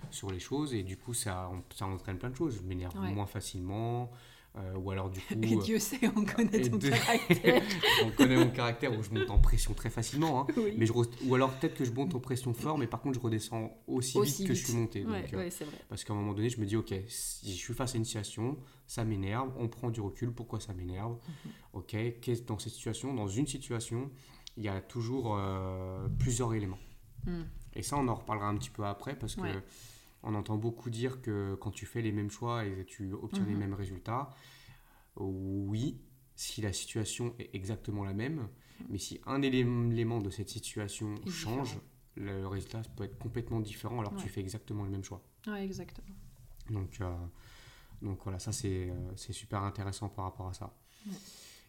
sur 0.09 0.31
les 0.31 0.39
choses 0.39 0.73
et 0.73 0.83
du 0.83 0.97
coup, 0.97 1.13
ça, 1.13 1.51
ça 1.75 1.85
entraîne 1.85 2.17
plein 2.17 2.29
de 2.31 2.35
choses. 2.35 2.55
Je 2.57 2.61
m'énerve 2.67 2.97
Ouais. 2.99 3.11
moins 3.11 3.27
facilement, 3.27 4.09
euh, 4.57 4.73
ou 4.77 4.89
alors 4.89 5.11
du 5.11 5.19
coup. 5.21 5.35
Et 5.43 5.53
euh, 5.55 5.61
Dieu 5.61 5.77
sait, 5.79 5.99
on 6.15 6.25
connaît 6.25 6.61
ton 6.67 6.77
de- 6.77 6.89
caractère. 6.89 7.61
on 8.03 8.09
connaît 8.09 8.37
mon 8.37 8.49
caractère 8.49 8.97
où 8.97 9.03
je 9.03 9.11
monte 9.11 9.29
en 9.29 9.37
pression 9.37 9.75
très 9.75 9.91
facilement. 9.91 10.41
hein. 10.41 10.47
Oui. 10.57 10.73
Mais 10.77 10.87
je 10.87 10.93
re- 10.93 11.07
Ou 11.27 11.35
alors 11.35 11.51
peut-être 11.59 11.75
que 11.75 11.85
je 11.85 11.91
monte 11.91 12.15
en 12.15 12.19
pression 12.19 12.51
fort, 12.55 12.79
mais 12.79 12.87
par 12.87 13.01
contre 13.01 13.19
je 13.19 13.23
redescends 13.23 13.71
aussi, 13.85 14.17
Aussi 14.17 14.37
vite 14.39 14.47
que 14.47 14.53
je 14.55 14.65
suis 14.65 14.73
monté. 14.73 15.05
Ouais, 15.05 15.21
donc, 15.21 15.33
ouais, 15.33 15.49
vrai. 15.49 15.65
parce 15.89 16.03
qu'à 16.03 16.13
un 16.13 16.15
moment 16.15 16.33
donné, 16.33 16.49
je 16.49 16.59
me 16.59 16.65
dis, 16.65 16.75
ok, 16.75 16.91
si 17.07 17.51
je 17.51 17.57
suis 17.57 17.75
face 17.75 17.93
à 17.93 17.97
une 17.99 18.05
situation, 18.05 18.57
ça 18.87 19.05
m'énerve, 19.05 19.51
on 19.59 19.67
prend 19.67 19.91
du 19.91 20.01
recul, 20.01 20.31
pourquoi 20.31 20.59
ça 20.59 20.73
m'énerve? 20.73 21.11
Mhm. 21.45 21.51
Ok, 21.73 21.95
qu'est-ce 22.21 22.41
dans 22.41 22.57
cette 22.57 22.73
situation 22.73 23.13
Dans 23.13 23.27
une 23.27 23.45
situation, 23.45 24.09
il 24.59 24.65
y 24.65 24.67
a 24.67 24.81
toujours 24.81 25.35
euh, 25.37 26.07
plusieurs 26.19 26.53
éléments. 26.53 26.77
Mm. 27.25 27.41
Et 27.73 27.81
ça, 27.81 27.97
on 27.97 28.07
en 28.09 28.15
reparlera 28.15 28.47
un 28.49 28.57
petit 28.57 28.69
peu 28.69 28.85
après, 28.85 29.17
parce 29.17 29.35
que 29.35 29.41
Ouais. 29.41 29.63
on 30.23 30.35
entend 30.35 30.57
beaucoup 30.57 30.89
dire 30.89 31.21
que 31.21 31.55
quand 31.61 31.71
tu 31.71 31.85
fais 31.85 32.01
les 32.01 32.11
mêmes 32.11 32.29
choix 32.29 32.65
et 32.65 32.71
que 32.71 32.81
tu 32.81 33.13
obtiens 33.13 33.45
les 33.45 33.53
Mhm. 33.53 33.59
mêmes 33.59 33.73
résultats, 33.73 34.29
oui, 35.15 36.01
si 36.35 36.61
la 36.61 36.73
situation 36.73 37.33
est 37.39 37.49
exactement 37.53 38.03
la 38.03 38.13
même, 38.13 38.47
mais 38.89 38.97
si 38.97 39.19
un 39.25 39.41
élé- 39.41 39.65
élément 39.91 40.19
de 40.19 40.29
cette 40.29 40.49
situation 40.49 41.15
change, 41.27 41.79
le 42.15 42.45
résultat 42.47 42.81
peut 42.97 43.03
être 43.05 43.17
complètement 43.17 43.59
différent 43.61 43.99
alors 43.99 44.13
que 44.15 44.21
tu 44.21 44.29
fais 44.29 44.41
exactement 44.41 44.83
le 44.83 44.89
même 44.89 45.03
choix. 45.03 45.21
Ouais, 45.47 45.63
exactement. 45.63 46.15
Donc, 46.69 46.99
euh, 47.01 47.15
donc 48.01 48.19
voilà, 48.23 48.39
ça 48.39 48.51
c'est 48.51 48.89
euh, 48.89 49.11
c'est 49.15 49.33
super 49.33 49.63
intéressant 49.63 50.09
par 50.09 50.25
rapport 50.25 50.49
à 50.49 50.53
ça. 50.53 50.73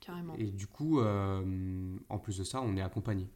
Carrément. 0.01 0.35
Et 0.39 0.47
du 0.51 0.67
coup, 0.67 1.01
euh, 1.01 1.97
en 2.09 2.19
plus 2.19 2.39
de 2.39 2.45
ça, 2.45 2.61
on 2.63 2.77
est 2.77 2.81
accompagné. 2.83 3.27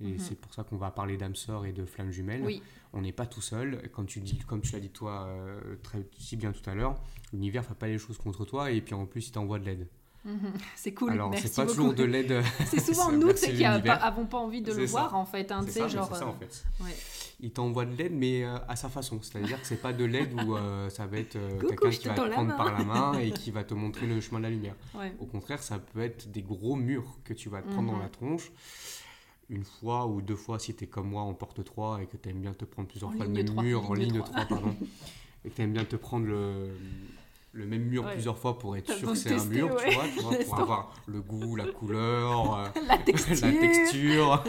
Et 0.00 0.12
Mhm. 0.12 0.18
c'est 0.18 0.34
pour 0.40 0.52
ça 0.54 0.64
qu'on 0.64 0.76
va 0.76 0.90
parler 0.90 1.16
d'âme 1.16 1.34
sœur 1.36 1.64
et 1.66 1.72
de 1.72 1.84
flammes 1.84 2.10
jumelles. 2.10 2.42
Oui, 2.42 2.62
On 2.94 3.00
n'est 3.00 3.12
pas 3.12 3.24
tout 3.26 3.40
seul. 3.40 3.88
Comme 3.90 4.06
tu, 4.06 4.20
dis, 4.20 4.38
comme 4.38 4.60
tu 4.60 4.72
l'as 4.72 4.80
dit 4.80 4.90
toi 4.90 5.24
euh, 5.26 5.76
très 5.82 6.04
si 6.18 6.36
bien 6.36 6.52
tout 6.52 6.68
à 6.68 6.74
l'heure, 6.74 7.00
l'univers 7.32 7.62
ne 7.62 7.68
fait 7.68 7.74
pas 7.74 7.88
les 7.88 7.96
choses 7.98 8.18
contre 8.18 8.44
toi 8.44 8.70
et 8.70 8.80
puis 8.82 8.94
en 8.94 9.06
plus 9.06 9.28
il 9.28 9.32
t'envoie 9.32 9.58
de 9.58 9.64
l'aide. 9.64 9.88
Mhm. 10.24 10.52
C'est 10.76 10.92
cool. 10.94 11.10
Alors, 11.12 11.32
c'est 11.36 11.54
pas 11.54 11.62
beaucoup. 11.64 11.74
toujours 11.76 11.94
de 11.94 12.04
l'aide. 12.04 12.42
C'est 12.66 12.80
souvent 12.80 13.10
nous 13.12 13.32
qui 13.34 13.62
n'avons 13.62 14.26
pas, 14.26 14.38
envie 14.38 14.62
de 14.62 14.72
le 14.72 14.86
ça. 14.86 14.90
voir 15.00 15.14
en 15.16 15.24
fait. 15.24 15.50
hein, 15.50 15.62
C'est 15.66 15.80
ça, 15.80 15.88
genre, 15.88 16.14
ça, 16.14 16.24
euh, 16.24 16.28
en 16.28 16.34
fait. 16.34 16.64
ouais. 16.80 16.94
Il 17.44 17.50
t'envoie 17.50 17.84
de 17.84 17.96
l'aide, 17.96 18.12
mais 18.14 18.44
euh, 18.44 18.56
à 18.68 18.76
sa 18.76 18.88
façon. 18.88 19.18
C'est-à-dire 19.20 19.60
que 19.60 19.66
c'est 19.66 19.82
pas 19.82 19.92
de 19.92 20.04
l'aide 20.04 20.32
où 20.34 20.54
euh, 20.56 20.88
ça 20.90 21.06
va 21.06 21.18
être 21.18 21.34
euh, 21.34 21.58
quelqu'un 21.58 21.90
qui 21.90 22.06
va 22.06 22.14
te 22.14 22.28
prendre 22.30 22.56
par 22.56 22.72
la 22.72 22.84
main 22.84 23.18
et 23.18 23.32
qui 23.32 23.50
va 23.50 23.64
te 23.64 23.74
montrer 23.74 24.06
le 24.06 24.20
chemin 24.20 24.38
de 24.38 24.44
la 24.44 24.50
lumière. 24.50 24.76
Ouais. 24.94 25.12
Au 25.18 25.26
contraire, 25.26 25.60
ça 25.60 25.80
peut 25.80 26.02
être 26.02 26.30
des 26.30 26.42
gros 26.42 26.76
murs 26.76 27.18
que 27.24 27.34
tu 27.34 27.48
vas 27.48 27.60
te 27.62 27.66
prendre 27.66 27.88
Mhm. 27.90 27.96
dans 27.96 28.02
la 28.02 28.08
tronche. 28.08 28.52
Une 29.50 29.64
fois 29.64 30.06
ou 30.06 30.22
deux 30.22 30.36
fois, 30.36 30.60
si 30.60 30.72
tu 30.74 30.84
es 30.84 30.86
comme 30.86 31.08
moi 31.10 31.22
en 31.22 31.34
porte 31.34 31.64
3 31.64 32.00
et 32.00 32.06
que 32.06 32.16
tu 32.16 32.28
aimes 32.28 32.40
bien 32.40 32.54
te 32.54 32.64
prendre 32.64 32.86
plusieurs 32.88 33.10
En 33.10 33.14
fois 33.14 33.26
le 33.26 33.32
même 33.32 33.44
3, 33.44 33.62
mur, 33.64 33.90
en 33.90 33.94
ligne 33.94 34.12
ligne 34.12 34.22
3. 34.22 34.44
3, 34.44 34.46
pardon, 34.46 34.76
et 35.44 35.50
que 35.50 35.54
tu 35.56 35.62
aimes 35.62 35.72
bien 35.72 35.84
te 35.84 35.96
prendre 35.96 36.26
le, 36.26 36.68
le 37.52 37.66
même 37.66 37.82
mur 37.82 38.04
Ouais. 38.04 38.12
plusieurs 38.14 38.38
fois 38.38 38.58
pour 38.58 38.76
être 38.76 38.90
sûr 38.92 39.10
que 39.10 39.14
c'est 39.14 39.32
un 39.34 39.44
mur, 39.44 39.66
ouais. 39.74 39.88
tu 39.88 39.94
vois, 39.94 40.04
tu 40.08 40.20
vois, 40.22 40.34
pour 40.44 40.58
avoir 40.58 40.94
le 41.06 41.20
goût, 41.20 41.54
la 41.54 41.66
couleur, 41.66 42.56
euh, 42.58 42.68
La 42.88 42.98
texture. 42.98 43.36
la 43.42 43.52
texture. 43.52 44.44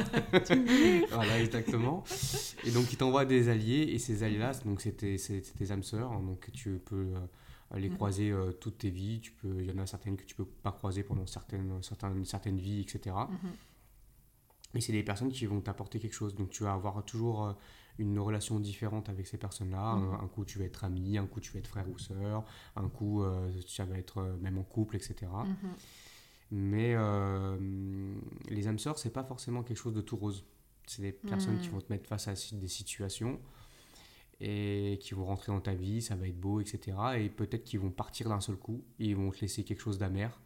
voilà, 1.12 1.39
exactement. 1.39 2.03
Et 2.63 2.72
donc, 2.72 2.91
il 2.93 2.98
t'envoie 2.98 3.25
des 3.25 3.50
alliés, 3.50 3.89
et 3.91 4.00
ces 4.00 4.24
alliés-là, 4.24 4.53
donc 4.65 4.81
c'est 4.81 4.93
tes, 4.93 5.72
âmes 5.72 5.83
sœurs, 5.83 6.12
hein, 6.13 6.22
donc 6.22 6.50
tu 6.53 6.79
peux 6.86 6.95
euh, 7.13 7.77
les 7.77 7.89
Mhm. 7.89 7.95
croiser 7.95 8.31
euh, 8.31 8.51
toute 8.53 8.77
tes 8.77 8.89
vies. 8.89 9.19
Tu 9.19 9.31
peux, 9.33 9.55
il 9.60 9.65
y 9.67 9.72
en 9.72 9.79
a 9.81 9.86
certaines 9.86 10.15
que 10.15 10.24
tu 10.24 10.36
peux 10.36 10.45
pas 10.45 10.72
croiser 10.72 11.03
pendant 11.03 11.25
certaines, 11.27 11.81
certaines, 11.81 12.24
certaines 12.25 12.57
vies, 12.57 12.81
etc. 12.81 13.15
Mais 14.74 14.82
c'est 14.82 14.92
des 14.92 15.03
personnes 15.03 15.32
qui 15.32 15.46
vont 15.46 15.62
t'apporter 15.62 16.00
quelque 16.00 16.13
chose. 16.15 16.36
Donc, 16.36 16.50
tu 16.50 16.63
vas 16.63 16.74
avoir 16.74 17.03
toujours 17.06 17.46
euh, 17.46 17.53
une 18.00 18.20
relation 18.20 18.60
différente 18.60 19.10
avec 19.10 19.27
ces 19.27 19.38
personnes-là. 19.38 19.96
Mhm. 19.96 20.13
Un, 20.13 20.24
un 20.24 20.27
coup, 20.27 20.46
tu 20.46 20.60
vas 20.60 20.65
être 20.65 20.84
ami, 20.84 21.18
un 21.18 21.27
coup, 21.27 21.39
tu 21.39 21.51
vas 21.51 21.60
être 21.60 21.68
frère 21.68 21.89
ou 21.89 21.98
sœur, 21.98 22.44
un 22.75 22.89
coup, 22.89 23.24
euh, 23.24 23.51
tu 23.65 23.84
vas 23.84 23.98
être 23.98 24.20
euh, 24.20 24.36
même 24.42 24.58
en 24.58 24.63
couple, 24.63 24.96
etc. 24.96 25.15
Mhm. 25.32 25.72
Mais 26.51 26.94
euh, 26.96 27.58
les 28.50 28.68
âmes 28.68 28.80
sœurs, 28.80 29.00
c'est 29.00 29.10
pas 29.12 29.24
forcément 29.24 29.63
quelque 29.63 29.77
chose 29.77 29.94
de 29.94 30.01
tout 30.01 30.15
rose. 30.15 30.46
C'est 30.86 31.01
des 31.01 31.13
personnes 31.13 31.58
qui 31.60 31.70
vont 31.70 31.80
te 31.80 31.92
mettre 31.92 32.08
face 32.08 32.27
à 32.27 32.34
des 32.56 32.68
situations 32.68 33.39
et 34.42 35.00
qui 35.01 35.13
vont 35.13 35.25
rentrer 35.25 35.51
dans 35.53 35.62
ta 35.62 35.74
vie, 35.74 36.01
ça 36.01 36.15
va 36.15 36.27
être 36.27 36.39
beau, 36.39 36.60
etc. 36.60 36.98
Et 37.18 37.30
peut-être 37.30 37.63
qu'ils 37.63 37.80
vont 37.80 37.89
partir 37.89 38.27
d'un 38.27 38.42
seul 38.42 38.58
coup 38.58 38.84
et 39.00 39.06
ils 39.06 39.15
vont 39.15 39.32
te 39.32 39.39
laisser 39.39 39.63
quelque 39.63 39.80
chose 39.80 39.98
d'amer. 39.98 40.38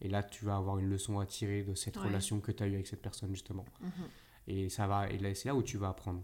Et 0.00 0.08
là, 0.08 0.22
tu 0.22 0.44
vas 0.44 0.56
avoir 0.56 0.78
une 0.78 0.88
leçon 0.90 1.18
à 1.18 1.26
tirer 1.26 1.62
de 1.62 1.74
cette 1.74 1.96
Ouais. 1.96 2.04
relation 2.04 2.40
que 2.40 2.52
tu 2.52 2.62
as 2.62 2.66
eue 2.66 2.74
avec 2.74 2.86
cette 2.86 3.02
personne, 3.02 3.30
justement. 3.30 3.64
Mhm. 3.80 3.90
Et 4.48 4.68
ça 4.68 4.86
va, 4.86 5.08
et 5.10 5.18
là, 5.18 5.34
c'est 5.34 5.48
là 5.48 5.54
où 5.54 5.62
tu 5.62 5.78
vas 5.78 5.88
apprendre. 5.88 6.22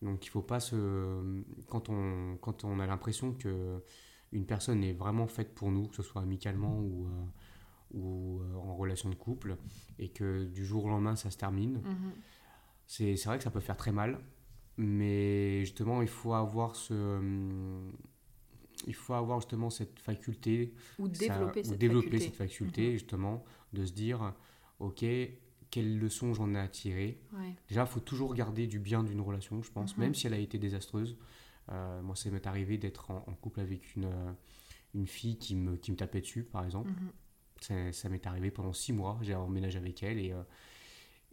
Donc, 0.00 0.24
il 0.26 0.28
faut 0.30 0.42
pas 0.42 0.60
se. 0.60 1.42
Quand 1.68 1.88
on, 1.88 2.36
quand 2.40 2.64
on 2.64 2.80
a 2.80 2.86
l'impression 2.86 3.32
que 3.34 3.82
une 4.32 4.46
personne 4.46 4.82
est 4.82 4.94
vraiment 4.94 5.26
faite 5.26 5.54
pour 5.54 5.70
nous, 5.70 5.88
que 5.88 5.96
ce 5.96 6.02
soit 6.02 6.22
amicalement 6.22 6.78
ou, 6.80 7.06
euh, 7.06 7.24
ou 7.98 8.40
euh, 8.40 8.54
en 8.54 8.74
relation 8.76 9.10
de 9.10 9.14
couple, 9.14 9.56
et 9.98 10.08
que 10.08 10.44
du 10.44 10.64
jour 10.64 10.84
au 10.86 10.88
lendemain, 10.88 11.16
ça 11.16 11.30
se 11.30 11.36
termine, 11.36 11.82
c'est 12.86 13.16
c'est 13.16 13.28
vrai 13.28 13.36
que 13.38 13.44
ça 13.44 13.50
peut 13.50 13.60
faire 13.60 13.76
très 13.76 13.92
mal. 13.92 14.18
Mais 14.78 15.60
justement, 15.60 16.00
il 16.02 16.08
faut 16.08 16.32
avoir 16.34 16.74
ce. 16.76 16.92
Il 18.86 18.94
faut 18.94 19.14
avoir 19.14 19.40
justement 19.40 19.70
cette 19.70 19.98
faculté 20.00 20.74
Ou 20.98 21.06
ça- 21.06 21.12
développer 21.28 21.60
ou 21.60 21.64
cette 21.64 21.78
développer 21.78 22.06
faculté. 22.10 22.24
cette 22.26 22.36
faculté, 22.36 22.86
Mhm. 22.88 22.92
justement, 22.92 23.44
de 23.72 23.84
se 23.84 23.92
dire, 23.92 24.34
ok, 24.80 25.04
quelle 25.70 25.98
leçon 25.98 26.34
j'en 26.34 26.54
ai 26.54 26.58
à 26.58 26.68
tirer. 26.68 27.18
Ouais. 27.32 27.54
Déjà, 27.68 27.82
il 27.82 27.86
faut 27.86 28.00
toujours 28.00 28.34
garder 28.34 28.66
du 28.66 28.78
bien 28.78 29.02
d'une 29.04 29.20
relation, 29.20 29.62
je 29.62 29.70
pense, 29.70 29.96
Mhm. 29.96 30.04
même 30.04 30.14
si 30.14 30.26
elle 30.26 30.34
a 30.34 30.38
été 30.38 30.58
désastreuse. 30.58 31.16
Euh, 31.70 32.02
moi, 32.02 32.16
ça 32.16 32.30
m'est 32.30 32.46
arrivé 32.46 32.76
d'être 32.78 33.10
en, 33.10 33.18
en 33.26 33.34
couple 33.34 33.60
avec 33.60 33.94
une, 33.96 34.04
euh, 34.06 34.32
une 34.94 35.06
fille 35.06 35.38
qui 35.38 35.54
me, 35.54 35.76
qui 35.76 35.90
me 35.92 35.96
tapait 35.96 36.20
dessus, 36.20 36.42
par 36.42 36.64
exemple. 36.64 36.90
Mhm. 36.90 37.10
Ça, 37.60 37.92
ça 37.92 38.08
m'est 38.08 38.26
arrivé 38.26 38.50
pendant 38.50 38.72
six 38.72 38.92
mois, 38.92 39.18
j'ai 39.22 39.34
emménagé 39.34 39.78
avec 39.78 40.02
elle 40.02 40.18
et, 40.18 40.32
euh, 40.32 40.42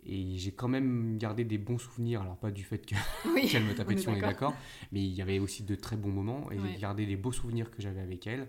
et 0.05 0.37
j'ai 0.37 0.51
quand 0.51 0.67
même 0.67 1.17
gardé 1.17 1.43
des 1.43 1.57
bons 1.57 1.77
souvenirs. 1.77 2.21
Alors, 2.21 2.37
pas 2.37 2.51
du 2.51 2.63
fait 2.63 2.81
Oui. 3.33 3.47
qu'elle 3.49 3.63
me 3.65 3.73
tapait 3.75 3.95
dessus, 3.95 4.09
on 4.09 4.15
est 4.15 4.21
d'accord. 4.21 4.53
mais 4.91 5.01
il 5.03 5.13
y 5.13 5.21
avait 5.21 5.39
aussi 5.39 5.63
de 5.63 5.75
très 5.75 5.95
bons 5.97 6.11
moments 6.11 6.49
et 6.51 6.59
Ouais. 6.59 6.69
j'ai 6.73 6.79
gardé 6.79 7.05
les 7.05 7.15
beaux 7.15 7.31
souvenirs 7.31 7.69
que 7.71 7.81
j'avais 7.81 8.01
avec 8.01 8.25
elle. 8.27 8.47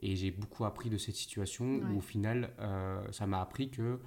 Et 0.00 0.14
j'ai 0.14 0.30
beaucoup 0.30 0.64
appris 0.64 0.90
de 0.90 0.98
cette 0.98 1.16
situation 1.16 1.64
Ouais. 1.64 1.82
où, 1.92 1.98
au 1.98 2.00
final, 2.00 2.50
euh, 2.60 3.00
ça 3.12 3.26
m'a 3.26 3.40
appris 3.40 3.70
que 3.70 3.98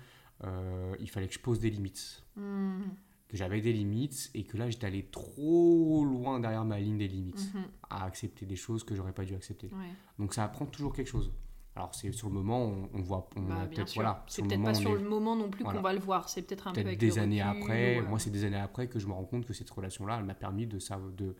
euh, 0.43 0.95
il 0.99 1.09
fallait 1.09 1.27
que 1.27 1.33
je 1.33 1.39
pose 1.39 1.59
des 1.59 1.69
limites 1.69 2.23
Mhm. 2.35 2.83
que 3.27 3.37
j'avais 3.37 3.61
des 3.61 3.71
limites 3.73 4.29
et 4.33 4.43
que 4.43 4.57
là 4.57 4.69
j'étais 4.69 4.87
allé 4.87 5.03
trop 5.03 6.03
loin 6.03 6.39
derrière 6.39 6.65
ma 6.65 6.79
ligne 6.79 6.97
des 6.97 7.07
limites 7.07 7.53
Mhm. 7.53 7.63
à 7.89 8.05
accepter 8.05 8.45
des 8.45 8.55
choses 8.55 8.83
que 8.83 8.95
j'aurais 8.95 9.13
pas 9.13 9.23
dû 9.23 9.35
accepter. 9.35 9.67
Ouais. 9.67 9.91
Donc 10.19 10.33
ça 10.33 10.43
apprend 10.43 10.65
toujours 10.65 10.93
quelque 10.93 11.07
chose. 11.09 11.31
Alors 11.75 11.95
c'est 11.95 12.11
sur 12.11 12.27
le 12.27 12.33
moment 12.33 12.63
on, 12.65 12.89
on 12.93 13.01
voit 13.01 13.29
on 13.37 13.43
Bah, 13.43 13.67
sûr. 13.85 14.01
voilà 14.01 14.25
c'est 14.27 14.41
peut-être 14.41 14.59
moment 14.59 14.73
pas 14.73 14.79
sur 14.79 14.93
le 14.93 14.99
moment 15.07 15.35
non 15.35 15.49
plus 15.49 15.63
voilà. 15.63 15.79
qu'on 15.79 15.83
va 15.83 15.93
le 15.93 15.99
voir. 15.99 16.27
C'est 16.29 16.41
peut-être 16.41 16.67
un 16.67 16.71
peu 16.71 16.75
peut-être 16.75 16.87
avec 16.87 16.99
des 16.99 17.17
années 17.19 17.41
recul, 17.43 17.61
après. 17.63 17.99
ou, 17.99 18.03
euh, 18.03 18.07
Moi 18.09 18.19
c'est 18.19 18.29
des 18.29 18.43
années 18.43 18.57
après 18.57 18.87
que 18.87 18.99
je 18.99 19.07
me 19.07 19.13
rends 19.13 19.23
compte 19.25 19.45
que 19.45 19.53
cette 19.53 19.69
relation 19.69 20.05
là 20.05 20.17
elle 20.19 20.25
m'a 20.25 20.35
permis 20.35 20.67
de 20.67 20.79
de, 21.17 21.35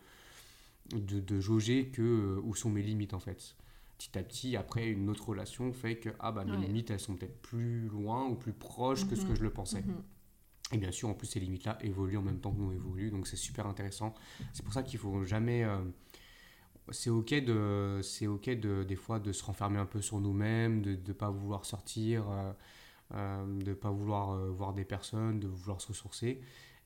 de 0.92 1.20
de 1.20 1.40
jauger 1.40 1.88
que 1.88 2.02
euh, 2.02 2.40
où 2.44 2.54
sont 2.54 2.70
mes 2.70 2.82
limites 2.82 3.14
en 3.14 3.20
fait. 3.20 3.56
Petit 3.98 4.18
à 4.18 4.22
petit 4.22 4.56
après 4.56 4.88
une 4.88 5.08
autre 5.10 5.28
relation 5.28 5.72
fait 5.72 5.96
que 5.96 6.08
ah 6.18 6.32
bah 6.32 6.44
mes 6.44 6.52
Ouais. 6.52 6.58
limites 6.66 6.90
elles 6.90 6.98
sont 7.00 7.14
peut-être 7.14 7.40
plus 7.42 7.88
loin 7.88 8.26
ou 8.26 8.34
plus 8.34 8.52
proches 8.54 9.06
que 9.06 9.14
ce 9.14 9.24
que 9.24 9.30
Mhm. 9.30 9.36
je 9.36 9.42
le 9.42 9.50
pensais. 9.50 9.82
Mhm. 9.82 10.02
Et 10.74 10.78
bien 10.78 10.90
sûr, 10.90 11.10
en 11.10 11.12
plus, 11.12 11.26
ces 11.26 11.38
limites-là 11.38 11.76
évoluent 11.82 12.16
en 12.16 12.22
même 12.22 12.40
temps 12.40 12.50
que 12.50 12.58
nous 12.58 12.72
évoluons, 12.72 13.10
donc 13.18 13.26
c'est 13.26 13.36
super 13.36 13.66
intéressant. 13.66 14.14
C'est 14.54 14.62
pour 14.62 14.72
ça 14.72 14.82
qu'il 14.82 14.98
faut 14.98 15.22
jamais. 15.24 15.64
euh, 15.64 15.76
c'est 16.90 17.10
ok 17.10 17.34
de, 17.44 18.00
c'est 18.02 18.26
ok 18.26 18.50
de 18.50 18.82
des 18.84 18.96
fois 18.96 19.18
de 19.20 19.32
se 19.32 19.44
renfermer 19.44 19.78
un 19.78 19.86
peu 19.86 20.00
sur 20.02 20.20
nous-mêmes, 20.20 20.82
de 20.82 20.92
ne 21.06 21.12
pas 21.12 21.30
vouloir 21.30 21.64
sortir, 21.64 22.28
euh, 22.30 22.52
euh, 23.14 23.46
de 23.60 23.70
ne 23.70 23.74
pas 23.74 23.90
vouloir 23.90 24.30
euh, 24.32 24.50
voir 24.50 24.74
des 24.74 24.84
personnes, 24.84 25.40
de 25.40 25.48
vouloir 25.48 25.80
se 25.80 25.88
ressourcer. 25.88 26.40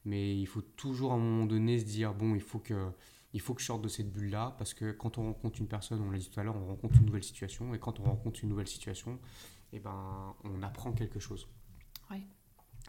Mais 0.04 0.36
il 0.38 0.46
faut 0.46 0.62
toujours 0.62 1.12
à 1.12 1.16
un 1.16 1.18
moment 1.18 1.46
donné 1.46 1.78
se 1.80 1.84
dire 1.84 2.14
bon, 2.14 2.34
il 2.34 2.42
faut 2.42 2.58
que 2.60 2.90
il 3.34 3.40
faut 3.40 3.54
que 3.54 3.60
je 3.60 3.66
sorte 3.66 3.82
de 3.82 3.88
cette 3.88 4.12
bulle-là 4.12 4.54
parce 4.58 4.74
que 4.74 4.92
quand 4.92 5.18
on 5.18 5.24
rencontre 5.24 5.60
une 5.60 5.68
personne, 5.68 6.00
on 6.02 6.10
l'a 6.10 6.18
dit 6.18 6.30
tout 6.30 6.40
à 6.40 6.44
l'heure, 6.44 6.56
on 6.56 6.66
rencontre 6.66 6.96
une 7.00 7.06
nouvelle 7.06 7.24
situation 7.24 7.74
et 7.74 7.78
quand 7.78 8.00
on 8.00 8.04
rencontre 8.04 8.40
une 8.42 8.48
nouvelle 8.50 8.68
situation, 8.68 9.18
eh 9.72 9.80
ben, 9.80 10.34
on 10.44 10.62
apprend 10.62 10.92
quelque 10.92 11.20
chose. 11.20 11.48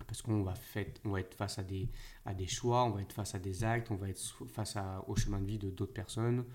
Parce 0.05 0.21
qu'on 0.21 0.43
va, 0.43 0.53
fait- 0.55 1.01
on 1.05 1.09
va 1.11 1.19
être 1.21 1.33
face 1.33 1.57
à 1.57 1.63
des, 1.63 1.89
à 2.25 2.33
des 2.33 2.45
choix, 2.47 2.85
on 2.85 2.91
va 2.91 3.01
être 3.01 3.13
face 3.13 3.33
à 3.35 3.39
des 3.39 3.63
actes, 3.63 3.89
on 3.89 3.95
va 3.95 4.09
être 4.09 4.19
face 4.47 4.75
à, 4.75 5.03
au 5.07 5.15
chemin 5.15 5.39
de 5.39 5.45
vie 5.45 5.57
de 5.57 5.71
d'autres 5.71 5.93
personnes, 5.93 6.45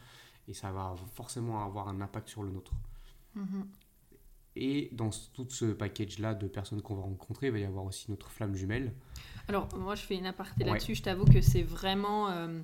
et 0.48 0.54
ça 0.54 0.70
va 0.72 0.94
forcément 1.14 1.64
avoir 1.64 1.88
un 1.88 2.00
impact 2.00 2.28
sur 2.28 2.42
le 2.42 2.50
nôtre. 2.50 2.72
Mhm. 3.34 3.66
Et 4.54 4.90
dans 4.92 5.08
tout 5.32 5.46
ce 5.48 5.64
package-là 5.66 6.34
de 6.34 6.46
personnes 6.46 6.82
qu'on 6.82 6.94
va 6.94 7.02
rencontrer, 7.02 7.46
il 7.46 7.52
va 7.52 7.58
y 7.58 7.64
avoir 7.64 7.84
aussi 7.84 8.10
notre 8.10 8.30
flamme 8.30 8.54
jumelle. 8.54 8.92
Alors, 9.48 9.66
moi, 9.78 9.94
je 9.94 10.02
fais 10.02 10.16
une 10.16 10.26
aparté 10.26 10.64
Ouais. 10.64 10.70
là-dessus. 10.72 10.94
Je 10.94 11.02
t'avoue 11.02 11.24
que 11.24 11.40
c'est 11.40 11.62
vraiment 11.62 12.28
euh, 12.28 12.60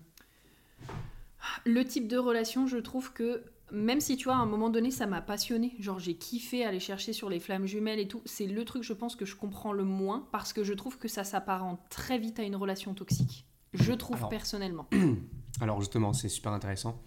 le 1.64 1.84
type 1.84 2.08
de 2.08 2.18
relation. 2.18 2.66
Je 2.66 2.76
trouve 2.76 3.12
que 3.12 3.42
même 3.72 4.00
si 4.00 4.16
tu 4.16 4.24
vois, 4.24 4.34
à 4.36 4.38
un 4.38 4.46
moment 4.46 4.70
donné, 4.70 4.90
ça 4.90 5.06
m'a 5.06 5.20
passionné. 5.20 5.74
Genre, 5.78 5.98
j'ai 5.98 6.14
kiffé 6.14 6.64
aller 6.64 6.80
chercher 6.80 7.12
sur 7.12 7.28
les 7.28 7.40
flammes 7.40 7.66
jumelles 7.66 8.00
et 8.00 8.08
tout. 8.08 8.22
C'est 8.24 8.46
le 8.46 8.64
truc, 8.64 8.82
je 8.82 8.92
pense, 8.92 9.14
que 9.16 9.24
je 9.24 9.36
comprends 9.36 9.72
le 9.72 9.84
moins 9.84 10.26
parce 10.32 10.52
que 10.52 10.64
je 10.64 10.72
trouve 10.74 10.98
que 10.98 11.08
ça 11.08 11.24
s'apparente 11.24 11.80
très 11.90 12.18
vite 12.18 12.38
à 12.38 12.42
une 12.44 12.56
relation 12.56 12.94
toxique. 12.94 13.46
Je 13.74 13.92
trouve 13.92 14.16
Alors. 14.16 14.28
personnellement. 14.30 14.86
Alors 15.60 15.80
justement, 15.80 16.12
c'est 16.12 16.28
super 16.28 16.52
intéressant. 16.52 17.02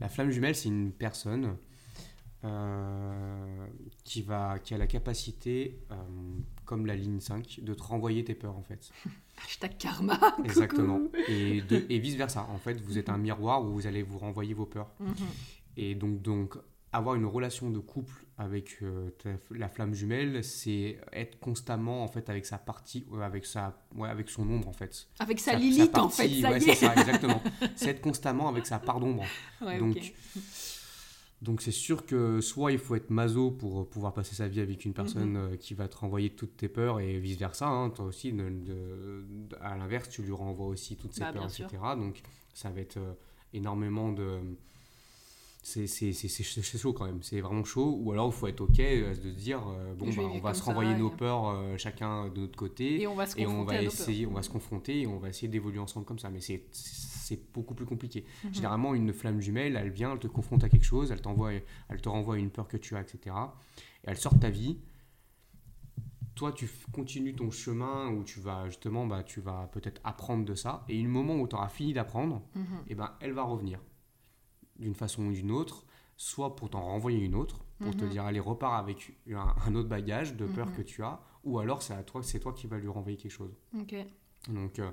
La 0.00 0.08
flamme 0.08 0.30
jumelle, 0.30 0.54
c'est 0.56 0.68
une 0.68 0.92
personne 0.92 1.56
euh, 2.44 3.66
qui, 4.04 4.22
va, 4.22 4.58
qui 4.58 4.74
a 4.74 4.78
la 4.78 4.86
capacité, 4.86 5.78
euh, 5.90 5.94
comme 6.64 6.86
la 6.86 6.94
ligne 6.94 7.20
5, 7.20 7.60
de 7.62 7.74
te 7.74 7.82
renvoyer 7.82 8.24
tes 8.24 8.34
peurs 8.34 8.56
en 8.56 8.62
fait. 8.62 8.90
Hashtag 9.44 9.76
karma. 9.78 10.18
Exactement. 10.44 11.00
Et, 11.28 11.62
de- 11.62 11.86
et 11.90 11.98
vice-versa. 11.98 12.46
En 12.50 12.58
fait, 12.58 12.80
vous 12.82 12.98
êtes 12.98 13.08
un 13.08 13.18
miroir 13.18 13.64
où 13.64 13.72
vous 13.72 13.86
allez 13.86 14.02
vous 14.02 14.18
renvoyer 14.18 14.54
vos 14.54 14.66
peurs. 14.66 14.90
Mhm. 15.00 15.14
Et 15.76 15.94
donc, 15.94 16.22
donc 16.22 16.56
avoir 16.92 17.16
une 17.16 17.24
relation 17.26 17.70
de 17.70 17.78
couple 17.80 18.23
avec 18.36 18.78
euh, 18.82 19.10
la 19.52 19.68
flamme 19.68 19.94
jumelle, 19.94 20.42
c'est 20.42 20.98
être 21.12 21.38
constamment 21.38 22.02
en 22.02 22.08
fait 22.08 22.28
avec 22.28 22.46
sa 22.46 22.58
partie, 22.58 23.06
euh, 23.12 23.20
avec 23.20 23.46
sa, 23.46 23.80
ouais, 23.94 24.08
avec 24.08 24.28
son 24.28 24.42
ombre 24.50 24.68
en 24.68 24.72
fait. 24.72 25.06
Avec 25.20 25.38
sa, 25.38 25.52
Sa- 25.52 25.58
Lilith, 25.58 25.92
sa 25.94 26.02
en 26.02 26.08
fait, 26.08 26.28
ça 26.40 26.50
ouais, 26.50 26.60
c'est 26.60 26.70
est. 26.70 26.74
ça, 26.74 26.94
exactement. 26.96 27.40
c'est 27.76 27.90
être 27.90 28.00
constamment 28.00 28.48
avec 28.48 28.66
sa 28.66 28.78
part 28.80 28.98
d'ombre. 28.98 29.24
Ouais, 29.60 29.78
donc, 29.78 30.12
donc 31.42 31.60
c'est 31.60 31.70
sûr 31.72 32.06
que 32.06 32.40
soit 32.40 32.72
il 32.72 32.78
faut 32.78 32.94
être 32.94 33.10
maso 33.10 33.50
pour 33.50 33.82
euh, 33.82 33.84
pouvoir 33.84 34.14
passer 34.14 34.34
sa 34.34 34.48
vie 34.48 34.60
avec 34.60 34.84
une 34.84 34.90
Mhm. 34.92 34.94
personne 34.94 35.36
euh, 35.36 35.56
qui 35.56 35.74
va 35.74 35.88
te 35.88 35.96
renvoyer 35.96 36.30
toutes 36.30 36.56
tes 36.56 36.68
peurs 36.68 37.00
et 37.00 37.18
vice 37.18 37.36
versa. 37.38 37.66
hein, 37.68 37.90
toi 37.90 38.06
aussi, 38.06 38.32
de- 38.32 38.48
de- 38.48 39.24
de- 39.28 39.56
à 39.60 39.76
l'inverse, 39.76 40.08
tu 40.08 40.22
lui 40.22 40.32
renvoies 40.32 40.66
aussi 40.66 40.96
toutes 40.96 41.12
ses 41.12 41.20
Bah, 41.20 41.32
peurs, 41.32 41.44
etc. 41.44 41.66
sûr. 41.70 41.96
Donc 41.96 42.20
ça 42.54 42.70
va 42.70 42.80
être 42.80 42.96
euh, 42.96 43.12
énormément 43.52 44.10
de 44.10 44.40
c'est 45.66 45.86
c'est- 45.86 46.12
c'est- 46.12 46.28
c'est 46.28 46.42
ch- 46.44 46.60
c'est 46.64 46.78
chaud 46.78 46.92
quand 46.92 47.06
même, 47.06 47.22
c'est 47.22 47.40
vraiment 47.40 47.64
chaud. 47.64 47.98
Ou 48.00 48.12
alors 48.12 48.26
il 48.28 48.32
faut 48.32 48.46
être 48.46 48.60
ok 48.60 48.78
euh, 48.80 49.10
de 49.16 49.30
se 49.30 49.34
dire 49.34 49.60
euh, 49.66 49.94
bon 49.94 50.06
bah, 50.10 50.22
on 50.32 50.38
va 50.38 50.52
se 50.54 50.60
ça, 50.60 50.66
renvoyer 50.66 50.94
nos 50.94 51.10
et- 51.10 51.16
peurs 51.16 51.48
euh, 51.48 51.76
chacun 51.78 52.28
de 52.28 52.42
notre 52.42 52.56
côté 52.56 53.00
Et 53.00 53.06
on 53.06 53.14
va 53.14 53.26
se 53.26 53.38
et 53.38 53.44
confronter 53.44 53.60
on 53.62 53.64
va 53.64 53.82
essayer, 53.82 54.26
on 54.26 54.32
va 54.34 54.42
se 54.42 54.50
confronter 54.50 55.00
et 55.00 55.06
on 55.06 55.18
va 55.18 55.30
essayer 55.30 55.48
d'évoluer 55.48 55.78
ensemble 55.78 56.04
comme 56.06 56.18
ça. 56.18 56.28
Mais 56.30 56.40
c'est 56.40 57.52
beaucoup 57.54 57.74
plus 57.74 57.86
compliqué. 57.86 58.24
Mhm. 58.44 58.54
Généralement, 58.54 58.94
une 58.94 59.12
flamme 59.14 59.40
jumelle, 59.40 59.76
elle 59.76 59.90
vient, 59.90 60.12
elle 60.12 60.18
te 60.18 60.26
confronte 60.28 60.62
à 60.64 60.68
quelque 60.68 60.84
chose, 60.84 61.10
elle 61.10 61.22
t'envoie, 61.22 61.52
elle 61.88 62.00
te 62.02 62.08
renvoie 62.10 62.34
à 62.34 62.38
une 62.38 62.50
peur 62.50 62.68
que 62.68 62.76
tu 62.76 62.94
as, 62.94 63.00
etc. 63.00 63.34
Et 64.04 64.10
elle 64.10 64.18
sort 64.18 64.34
de 64.34 64.40
ta 64.40 64.50
vie. 64.50 64.76
toi, 66.34 66.50
tu 66.52 66.68
continues 66.92 67.32
ton 67.34 67.50
chemin 67.52 68.08
où 68.10 68.24
tu 68.24 68.40
vas 68.40 68.66
justement, 68.66 69.06
bah, 69.06 69.22
tu 69.22 69.40
vas 69.40 69.68
peut-être 69.72 70.00
apprendre 70.02 70.44
de 70.44 70.54
ça. 70.56 70.84
Et 70.88 71.00
le 71.00 71.08
moment 71.08 71.36
où 71.36 71.46
tu 71.46 71.54
auras 71.54 71.68
fini 71.68 71.92
d'apprendre, 71.92 72.42
Mhm. 72.56 72.64
et 72.88 72.94
ben, 72.96 73.12
elle 73.20 73.32
va 73.32 73.44
revenir 73.44 73.78
d'une 74.78 74.94
façon 74.94 75.24
ou 75.26 75.32
d'une 75.32 75.50
autre, 75.50 75.84
soit 76.16 76.56
pour 76.56 76.70
t'en 76.70 76.82
renvoyer 76.82 77.20
une 77.24 77.34
autre, 77.34 77.64
pour 77.80 77.96
te 77.96 78.04
Mhm. 78.04 78.10
dire 78.10 78.24
allez 78.24 78.40
repars 78.40 78.74
avec 78.74 79.12
un, 79.30 79.54
un 79.66 79.74
autre 79.74 79.88
bagage 79.88 80.36
de 80.36 80.46
peur 80.46 80.66
Mhm. 80.66 80.76
que 80.76 80.82
tu 80.82 81.02
as, 81.02 81.20
ou 81.44 81.58
alors 81.58 81.82
c'est 81.82 81.94
à 81.94 82.02
toi, 82.02 82.22
c'est 82.22 82.40
toi 82.40 82.52
qui 82.52 82.66
vas 82.66 82.78
lui 82.78 82.88
renvoyer 82.88 83.16
quelque 83.16 83.32
chose. 83.32 83.54
Ok. 83.74 83.94
Donc 84.48 84.78
euh, 84.78 84.90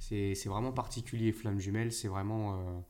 c'est 0.00 0.34
vraiment 0.46 0.72
particulier 0.72 1.32
flamme 1.32 1.60
jumelle, 1.60 1.92
c'est 1.92 2.08
vraiment 2.08 2.54
euh, 2.56 2.80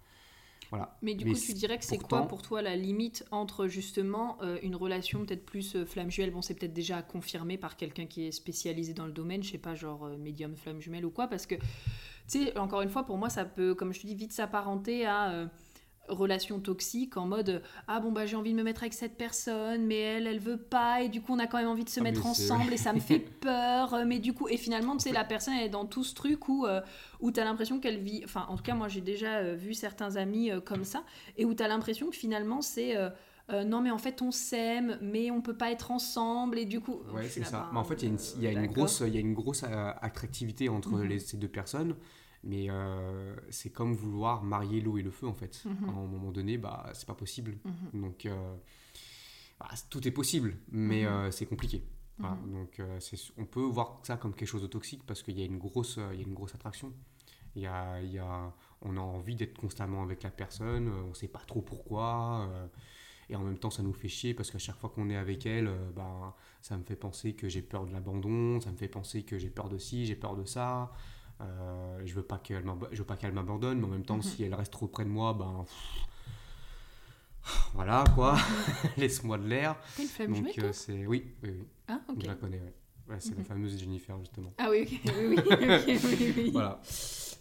voilà. 0.70 0.98
Mais 1.02 1.14
du 1.14 1.26
Mais 1.26 1.33
coup, 1.33 1.38
tu 1.38 1.52
dirais 1.52 1.78
que 1.78 1.85
c'est 1.85 1.98
quoi 1.98 2.26
pour 2.26 2.40
toi 2.40 2.62
la 2.62 2.76
limite 2.76 3.26
entre 3.30 3.66
justement 3.68 4.38
euh, 4.42 4.59
une 4.62 4.74
relation 4.74 5.24
peut-être 5.26 5.44
plus 5.44 5.85
flamme 5.85 6.11
jumelle? 6.11 6.30
Bon, 6.30 6.40
c'est 6.40 6.54
peut-être 6.54 6.72
déjà 6.72 7.02
confirmé 7.02 7.59
par 7.59 7.76
quelqu'un 7.76 8.07
qui 8.07 8.26
est 8.26 8.30
spécialisé 8.33 8.94
dans 8.94 9.04
le 9.04 9.12
domaine, 9.12 9.42
je 9.42 9.50
sais 9.50 9.59
pas, 9.59 9.74
genre 9.74 10.09
médium 10.18 10.57
flamme 10.57 10.80
jumelle 10.80 11.04
ou 11.04 11.11
quoi, 11.11 11.26
parce 11.28 11.44
que, 11.46 11.57
tu 11.57 11.61
sais, 12.28 12.59
encore 12.59 12.83
une 12.83 12.90
fois, 12.90 13.04
pour 13.04 13.18
moi, 13.18 13.30
ça 13.30 13.44
peut, 13.44 13.74
comme 13.74 13.92
je 13.94 14.00
te 14.00 14.07
dis, 14.07 14.14
vite 14.14 14.33
s'apparenter 14.33 15.07
à. 15.07 15.50
Relation 16.09 16.61
toxique 16.61 17.17
en 17.17 17.27
mode 17.27 17.62
ah 17.88 18.01
bon 18.01 18.12
bah 18.12 18.27
j'ai 18.27 18.37
envie 18.37 18.53
de 18.53 18.57
me 18.57 18.62
mettre 18.62 18.83
avec 18.83 18.93
cette 18.95 19.17
personne 19.17 19.87
mais 19.87 19.99
elle 19.99 20.27
elle 20.27 20.38
veut 20.38 20.59
pas 20.59 21.03
et 21.03 21.09
du 21.09 21.23
coup 21.23 21.33
on 21.33 21.38
a 21.38 21.47
quand 21.47 21.59
même 21.59 21.69
envie 21.69 21.85
de 21.85 21.88
se 21.88 22.01
Ah, 22.01 22.03
mettre 22.03 22.27
ensemble 22.27 22.73
et 22.75 22.77
ça 22.77 22.93
me 22.93 23.01
fait 23.01 23.19
peur 23.40 23.95
euh, 23.95 24.05
mais 24.07 24.19
du 24.19 24.35
coup 24.35 24.49
et 24.49 24.57
finalement 24.57 24.97
tu 24.97 25.05
sais 25.05 25.12
la 25.12 25.25
personne 25.25 25.55
elle 25.55 25.67
est 25.67 25.69
dans 25.71 25.87
tout 25.87 26.05
ce 26.05 26.14
truc 26.14 26.49
où 26.49 26.67
euh, 26.67 26.81
où 27.21 27.31
tu 27.33 27.40
as 27.40 27.45
l'impression 27.45 27.81
qu'elle 27.81 27.99
vit 28.01 28.23
enfin 28.25 28.47
en 28.49 28.57
tout 28.57 28.62
cas 28.62 28.75
moi 28.75 28.88
j'ai 28.88 29.01
déjà 29.01 29.37
euh, 29.38 29.55
vu 29.55 29.73
certains 29.75 30.17
amis 30.17 30.51
euh, 30.51 30.61
comme 30.61 30.85
ça 30.85 31.05
et 31.38 31.45
où 31.45 31.55
tu 31.55 31.62
as 31.62 31.69
l'impression 31.69 32.11
que 32.11 32.17
finalement 32.17 32.61
c'est 32.62 32.95
non 33.67 33.83
mais 33.83 33.90
en 33.90 33.99
fait 33.99 34.23
on 34.23 34.31
s'aime 34.31 34.99
mais 35.03 35.31
on 35.31 35.43
peut 35.43 35.57
pas 35.57 35.71
être 35.71 35.90
ensemble 35.90 36.59
et 36.59 36.64
du 36.64 36.81
coup 36.81 37.01
Ouais, 37.12 37.29
c'est 37.29 37.45
ça. 37.45 37.59
bah, 37.61 37.69
Mais 37.73 37.79
en 37.79 37.85
fait, 37.85 38.03
il 38.03 38.07
y 38.07 38.07
a 38.07 38.11
une, 38.12 38.19
il 38.37 38.43
y 38.43 38.47
a 38.47 38.51
une 38.53 38.62
d'accord. 38.62 38.75
grosse, 38.75 39.03
il 39.07 39.14
y 39.14 39.17
a 39.19 39.21
une 39.21 39.35
grosse 39.35 39.64
attractivité 39.64 40.69
entre 40.69 41.01
les- 41.01 41.19
ces 41.19 41.37
deux 41.37 41.49
personnes. 41.49 41.95
Mais 42.46 42.66
euh, 42.68 43.35
c'est 43.48 43.70
comme 43.70 43.94
vouloir 43.94 44.42
marier 44.42 44.80
l'eau 44.83 44.98
et 44.98 45.02
le 45.02 45.11
feu, 45.11 45.26
en 45.26 45.33
fait. 45.35 45.62
Mhm. 45.64 45.88
À 45.88 45.92
un 45.92 46.07
moment 46.07 46.30
donné, 46.30 46.59
bah, 46.59 46.90
c'est 46.92 47.07
pas 47.07 47.14
possible. 47.14 47.57
Mhm. 47.64 48.00
Donc, 48.02 48.26
euh, 48.26 48.54
bah, 49.59 49.68
tout 49.88 50.07
est 50.07 50.11
possible, 50.11 50.57
mais 50.70 51.02
Mhm. 51.04 51.09
euh, 51.09 51.30
c'est 51.30 51.46
compliqué. 51.46 51.83
Voilà. 52.18 52.37
Mhm. 52.37 52.52
Donc, 52.52 52.83
on 53.38 53.44
peut 53.46 53.62
voir 53.62 54.00
ça 54.02 54.16
comme 54.18 54.35
quelque 54.35 54.48
chose 54.48 54.62
de 54.62 54.66
toxique 54.68 55.04
parce 55.07 55.22
qu'il 55.22 55.38
y 55.38 55.42
a 55.42 55.46
une 55.46 55.59
grosse, 55.59 55.98
il 56.12 56.20
y 56.20 56.22
a 56.24 56.26
une 56.26 56.35
grosse 56.35 56.54
attraction. 56.54 56.92
Il 57.57 57.62
y 57.62 57.66
a, 57.66 58.00
il 58.02 58.11
y 58.12 58.18
a, 58.18 58.52
on 58.83 58.96
a 58.96 59.00
envie 59.00 59.37
d'être 59.37 59.57
constamment 59.57 60.02
avec 60.02 60.22
la 60.22 60.30
personne, 60.30 60.88
on 60.88 61.14
sait 61.14 61.28
pas 61.28 61.42
trop 61.46 61.62
pourquoi. 61.62 62.48
et 63.30 63.37
en 63.37 63.40
même 63.42 63.57
temps, 63.59 63.70
ça 63.70 63.83
nous 63.83 63.94
fait 63.94 64.09
chier 64.09 64.35
parce 64.35 64.50
qu'à 64.50 64.59
chaque 64.59 64.76
fois 64.76 64.90
qu'on 64.90 65.09
est 65.09 65.16
avec 65.16 65.46
elle, 65.46 65.70
bah, 65.96 66.37
ça 66.61 66.76
me 66.76 66.83
fait 66.85 66.96
penser 66.96 67.33
que 67.35 67.48
j'ai 67.48 67.62
peur 67.62 67.87
de 67.87 67.92
l'abandon, 67.92 68.61
ça 68.61 68.70
me 68.70 68.76
fait 68.76 68.88
penser 68.88 69.22
que 69.22 69.38
j'ai 69.38 69.48
peur 69.50 69.68
de 69.70 69.78
ci, 69.78 70.04
j'ai 70.04 70.16
peur 70.16 70.37
de 70.37 70.44
ça. 70.44 70.92
Euh, 71.40 72.01
je 72.05 72.14
veux 72.14 72.23
pas 72.23 72.38
qu'elle 72.38 72.64
m'ab- 72.64 72.88
je 72.92 72.99
veux 72.99 73.05
pas 73.05 73.16
qu'elle 73.16 73.33
m'abandonne, 73.33 73.79
mais 73.81 73.85
en 73.87 73.90
même 73.90 74.05
temps, 74.05 74.16
Mhm. 74.16 74.23
si 74.23 74.42
elle 74.44 74.55
reste 74.55 74.73
trop 74.73 74.87
près 74.87 75.05
de 75.05 75.11
moi, 75.11 75.35
ben 75.35 75.64
pff, 75.66 76.07
voilà 77.75 78.05
quoi, 78.14 78.37
laisse-moi 78.97 79.38
de 79.38 79.47
l'air. 79.47 79.77
Une 79.99 80.33
Donc 80.33 80.59
euh, 80.59 80.73
c'est 80.73 81.07
oui, 81.07 81.35
oui, 81.42 81.51
oui, 81.51 81.66
ah 81.88 82.01
ok 82.09 82.16
je 82.23 82.27
la 82.27 82.35
connais. 82.35 82.61
Ouais, 83.09 83.16
c'est 83.20 83.37
la 83.37 83.44
fameuse 83.44 83.79
Jennifer 83.79 84.18
justement. 84.18 84.53
ah 84.59 84.68
oui 84.70 85.01
ok 85.05 85.12
oui 85.18 85.27
oui, 85.29 85.37
ok, 85.77 85.83
oui, 85.87 86.33
oui. 86.37 86.51
Voilà. 86.53 86.81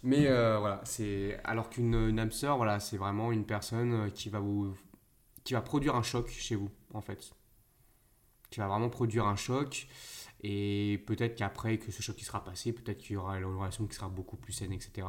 Mais 0.02 0.26
euh, 0.26 0.58
voilà, 0.58 0.82
c'est 0.84 1.40
alors 1.44 1.70
qu'une 1.70 1.94
une 1.94 2.18
âme 2.18 2.32
sœur, 2.32 2.58
voilà, 2.58 2.80
c'est 2.80 2.98
vraiment 2.98 3.32
une 3.32 3.46
personne 3.46 3.92
euh, 3.94 4.10
qui 4.10 4.28
va 4.28 4.40
vous 4.40 4.74
qui 5.44 5.54
va 5.54 5.62
produire 5.62 5.94
un 5.96 6.02
choc 6.02 6.28
chez 6.28 6.56
vous 6.56 6.70
en 6.92 7.00
fait. 7.00 7.30
Qui 8.50 8.60
va 8.60 8.68
vraiment 8.68 8.90
produire 8.90 9.26
un 9.26 9.36
choc 9.36 9.88
et 10.44 11.02
peut-être 11.06 11.36
qu'après 11.36 11.78
que 11.78 11.90
ce 11.90 12.02
choc 12.02 12.16
qui 12.16 12.24
sera 12.24 12.44
passé, 12.44 12.72
peut-être 12.72 12.98
qu'il 12.98 13.14
y 13.14 13.16
aura 13.16 13.38
une 13.38 13.46
relation 13.46 13.86
qui 13.86 13.94
sera 13.94 14.10
beaucoup 14.10 14.36
plus 14.36 14.52
saine, 14.52 14.72
etc. 14.72 15.06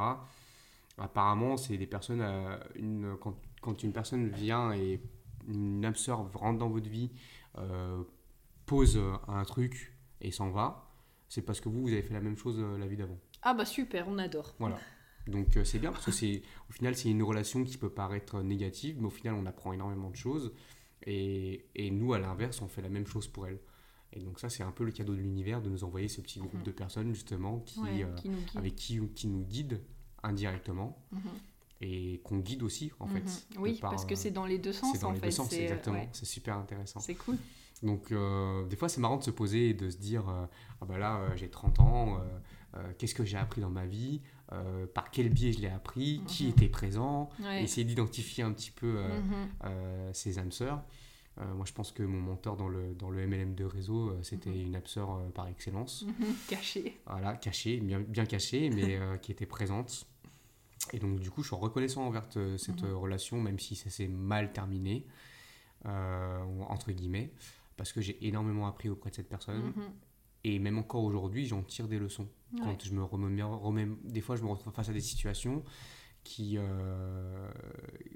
Apparemment, 0.97 1.57
c'est 1.57 1.77
des 1.77 1.87
personnes 1.87 2.21
euh, 2.21 2.57
une, 2.75 3.17
quand, 3.19 3.35
quand 3.61 3.83
une 3.83 3.91
personne 3.91 4.29
vient 4.29 4.71
et 4.71 5.01
une 5.47 5.83
âme 5.83 5.95
sœur 5.95 6.31
rentre 6.33 6.59
dans 6.59 6.69
votre 6.69 6.89
vie, 6.89 7.11
euh, 7.57 8.01
pose 8.65 8.97
un 9.27 9.43
truc 9.43 9.93
et 10.21 10.31
s'en 10.31 10.51
va, 10.51 10.89
c'est 11.27 11.41
parce 11.41 11.59
que 11.59 11.67
vous, 11.67 11.81
vous 11.81 11.91
avez 11.91 12.01
fait 12.01 12.13
la 12.13 12.21
même 12.21 12.37
chose 12.37 12.55
euh, 12.59 12.77
la 12.77 12.87
vie 12.87 12.95
d'avant. 12.95 13.19
ah 13.41 13.53
bah 13.53 13.65
super 13.65 14.07
on 14.07 14.17
adore 14.17 14.55
Voilà. 14.57 14.79
Donc 15.27 15.57
euh, 15.57 15.65
c'est 15.65 15.79
bien 15.79 15.91
parce 15.91 16.05
que 16.05 16.11
c'est 16.11 16.43
au 16.69 16.73
final 16.73 16.95
c'est 16.95 17.09
une 17.09 17.23
relation 17.23 17.63
qui 17.65 17.77
peut 17.77 17.89
paraître 17.89 18.41
négative, 18.41 18.97
mais 18.99 19.07
au 19.07 19.11
final 19.11 19.33
on 19.33 19.45
apprend 19.45 19.73
énormément 19.73 20.09
de 20.09 20.15
choses 20.15 20.53
et, 21.05 21.65
et 21.75 21.91
nous 21.91 22.13
à 22.13 22.19
l'inverse 22.19 22.61
on 22.61 22.67
fait 22.67 22.81
la 22.81 22.89
même 22.89 23.07
chose 23.07 23.27
pour 23.27 23.47
elle. 23.47 23.59
Et 24.15 24.21
donc 24.21 24.39
ça 24.39 24.49
c'est 24.49 24.63
un 24.63 24.71
peu 24.71 24.83
le 24.85 24.91
cadeau 24.91 25.13
de 25.13 25.19
l'univers 25.19 25.61
de 25.61 25.69
nous 25.69 25.83
envoyer 25.83 26.07
ce 26.07 26.21
petit 26.21 26.39
groupe 26.39 26.53
Mhm. 26.53 26.63
de 26.63 26.71
personnes 26.71 27.13
justement 27.13 27.59
qui, 27.59 27.79
Ouais, 27.81 28.03
euh, 28.03 28.13
qui 28.15 28.29
nous 28.29 28.37
guide. 28.39 28.57
avec 28.57 28.75
qui, 28.75 28.99
qui 29.13 29.27
nous 29.27 29.43
guident 29.43 29.81
indirectement 30.23 30.97
Mhm. 31.11 31.19
et 31.81 32.21
qu'on 32.23 32.39
guide 32.39 32.63
aussi 32.63 32.91
en 32.99 33.07
fait. 33.07 33.19
Mhm. 33.21 33.61
Oui, 33.61 33.77
par, 33.79 33.91
parce 33.91 34.05
que 34.05 34.13
euh, 34.13 34.17
c'est 34.17 34.31
dans 34.31 34.45
les 34.45 34.57
deux 34.57 34.73
sens 34.73 34.93
c'est 34.93 35.01
dans 35.01 35.09
en 35.09 35.11
les 35.11 35.19
fait. 35.19 35.25
deux 35.27 35.31
sens 35.31 35.51
exactement. 35.53 35.97
ouais, 35.99 36.09
C'est 36.13 36.25
super 36.25 36.57
intéressant. 36.57 36.99
C'est 36.99 37.15
cool. 37.15 37.37
Donc, 37.83 38.13
euh, 38.13 38.65
des 38.67 38.77
fois, 38.77 38.87
c'est 38.87 39.01
marrant 39.01 39.17
de 39.17 39.23
se 39.23 39.31
poser 39.31 39.69
et 39.69 39.73
de 39.73 39.89
se 39.89 39.97
dire 39.97 40.27
euh, 40.29 40.45
Ah 40.79 40.85
bah 40.85 40.97
là, 40.97 41.17
euh, 41.17 41.35
j'ai 41.35 41.49
30 41.49 41.79
ans, 41.81 42.19
qu'est-ce 42.97 43.13
que 43.13 43.25
j'ai 43.25 43.37
appris 43.37 43.59
dans 43.61 43.69
ma 43.69 43.85
vie 43.85 44.21
Par 44.93 45.11
quel 45.11 45.29
biais 45.29 45.51
je 45.51 45.59
l'ai 45.59 45.67
appris 45.69 46.21
Qui 46.25 46.47
était 46.47 46.69
présent 46.69 47.29
Ouais. 47.41 47.63
Essayer 47.63 47.83
d'identifier 47.85 48.43
un 48.45 48.53
petit 48.53 48.71
peu 48.71 48.97
ses 50.13 50.39
âmes 50.39 50.51
sœurs. 50.53 50.83
Euh, 51.41 51.53
moi, 51.53 51.65
je 51.65 51.73
pense 51.73 51.91
que 51.91 52.01
mon 52.03 52.21
mentor 52.21 52.55
dans 52.55 52.69
le, 52.69 52.93
dans 52.95 53.09
le 53.09 53.27
MLM 53.27 53.55
de 53.55 53.65
réseau, 53.65 54.09
euh, 54.09 54.19
c'était 54.23 54.49
Mhm. 54.51 54.73
une 54.75 54.81
sœur 54.85 55.11
euh, 55.15 55.29
par 55.31 55.47
excellence. 55.47 56.05
Mhm. 56.07 56.33
Caché. 56.47 56.97
Voilà, 57.07 57.35
cachée, 57.35 57.79
bien, 57.81 57.99
bien 57.99 58.25
cachée, 58.25 58.69
mais 58.69 58.97
qui 59.21 59.31
était 59.33 59.45
présente. 59.45 60.07
Et 60.93 60.99
donc, 60.99 61.19
du 61.19 61.29
coup, 61.31 61.41
je 61.43 61.47
suis 61.47 61.55
reconnaissant 61.57 62.05
envers 62.05 62.29
te- 62.29 62.55
cette 62.57 62.83
Mhm. 62.83 62.93
relation, 62.93 63.41
même 63.41 63.59
si 63.59 63.75
ça 63.75 63.89
s'est 63.89 64.07
mal 64.07 64.53
terminé, 64.53 65.05
entre 65.83 66.91
guillemets, 66.91 67.31
parce 67.77 67.91
que 67.93 68.01
j'ai 68.01 68.17
énormément 68.27 68.67
appris 68.67 68.89
auprès 68.89 69.09
de 69.09 69.15
cette 69.15 69.29
personne. 69.29 69.73
Et 70.43 70.59
même 70.59 70.77
encore 70.77 71.03
aujourd'hui, 71.03 71.45
j'en 71.47 71.63
tire 71.63 71.87
des 71.87 71.97
leçons. 71.99 72.27
Ouais. 72.53 72.59
Quand 72.63 72.83
je 72.83 72.93
me 72.93 73.03
remets, 73.03 73.41
remets- 73.43 73.87
des 74.03 74.21
fois, 74.21 74.35
je 74.35 74.43
me 74.43 74.47
retrouve 74.47 74.73
face 74.73 74.89
à 74.89 74.93
des 74.93 75.01
situations 75.01 75.63
qui, 76.25 76.57
euh, 76.57 77.49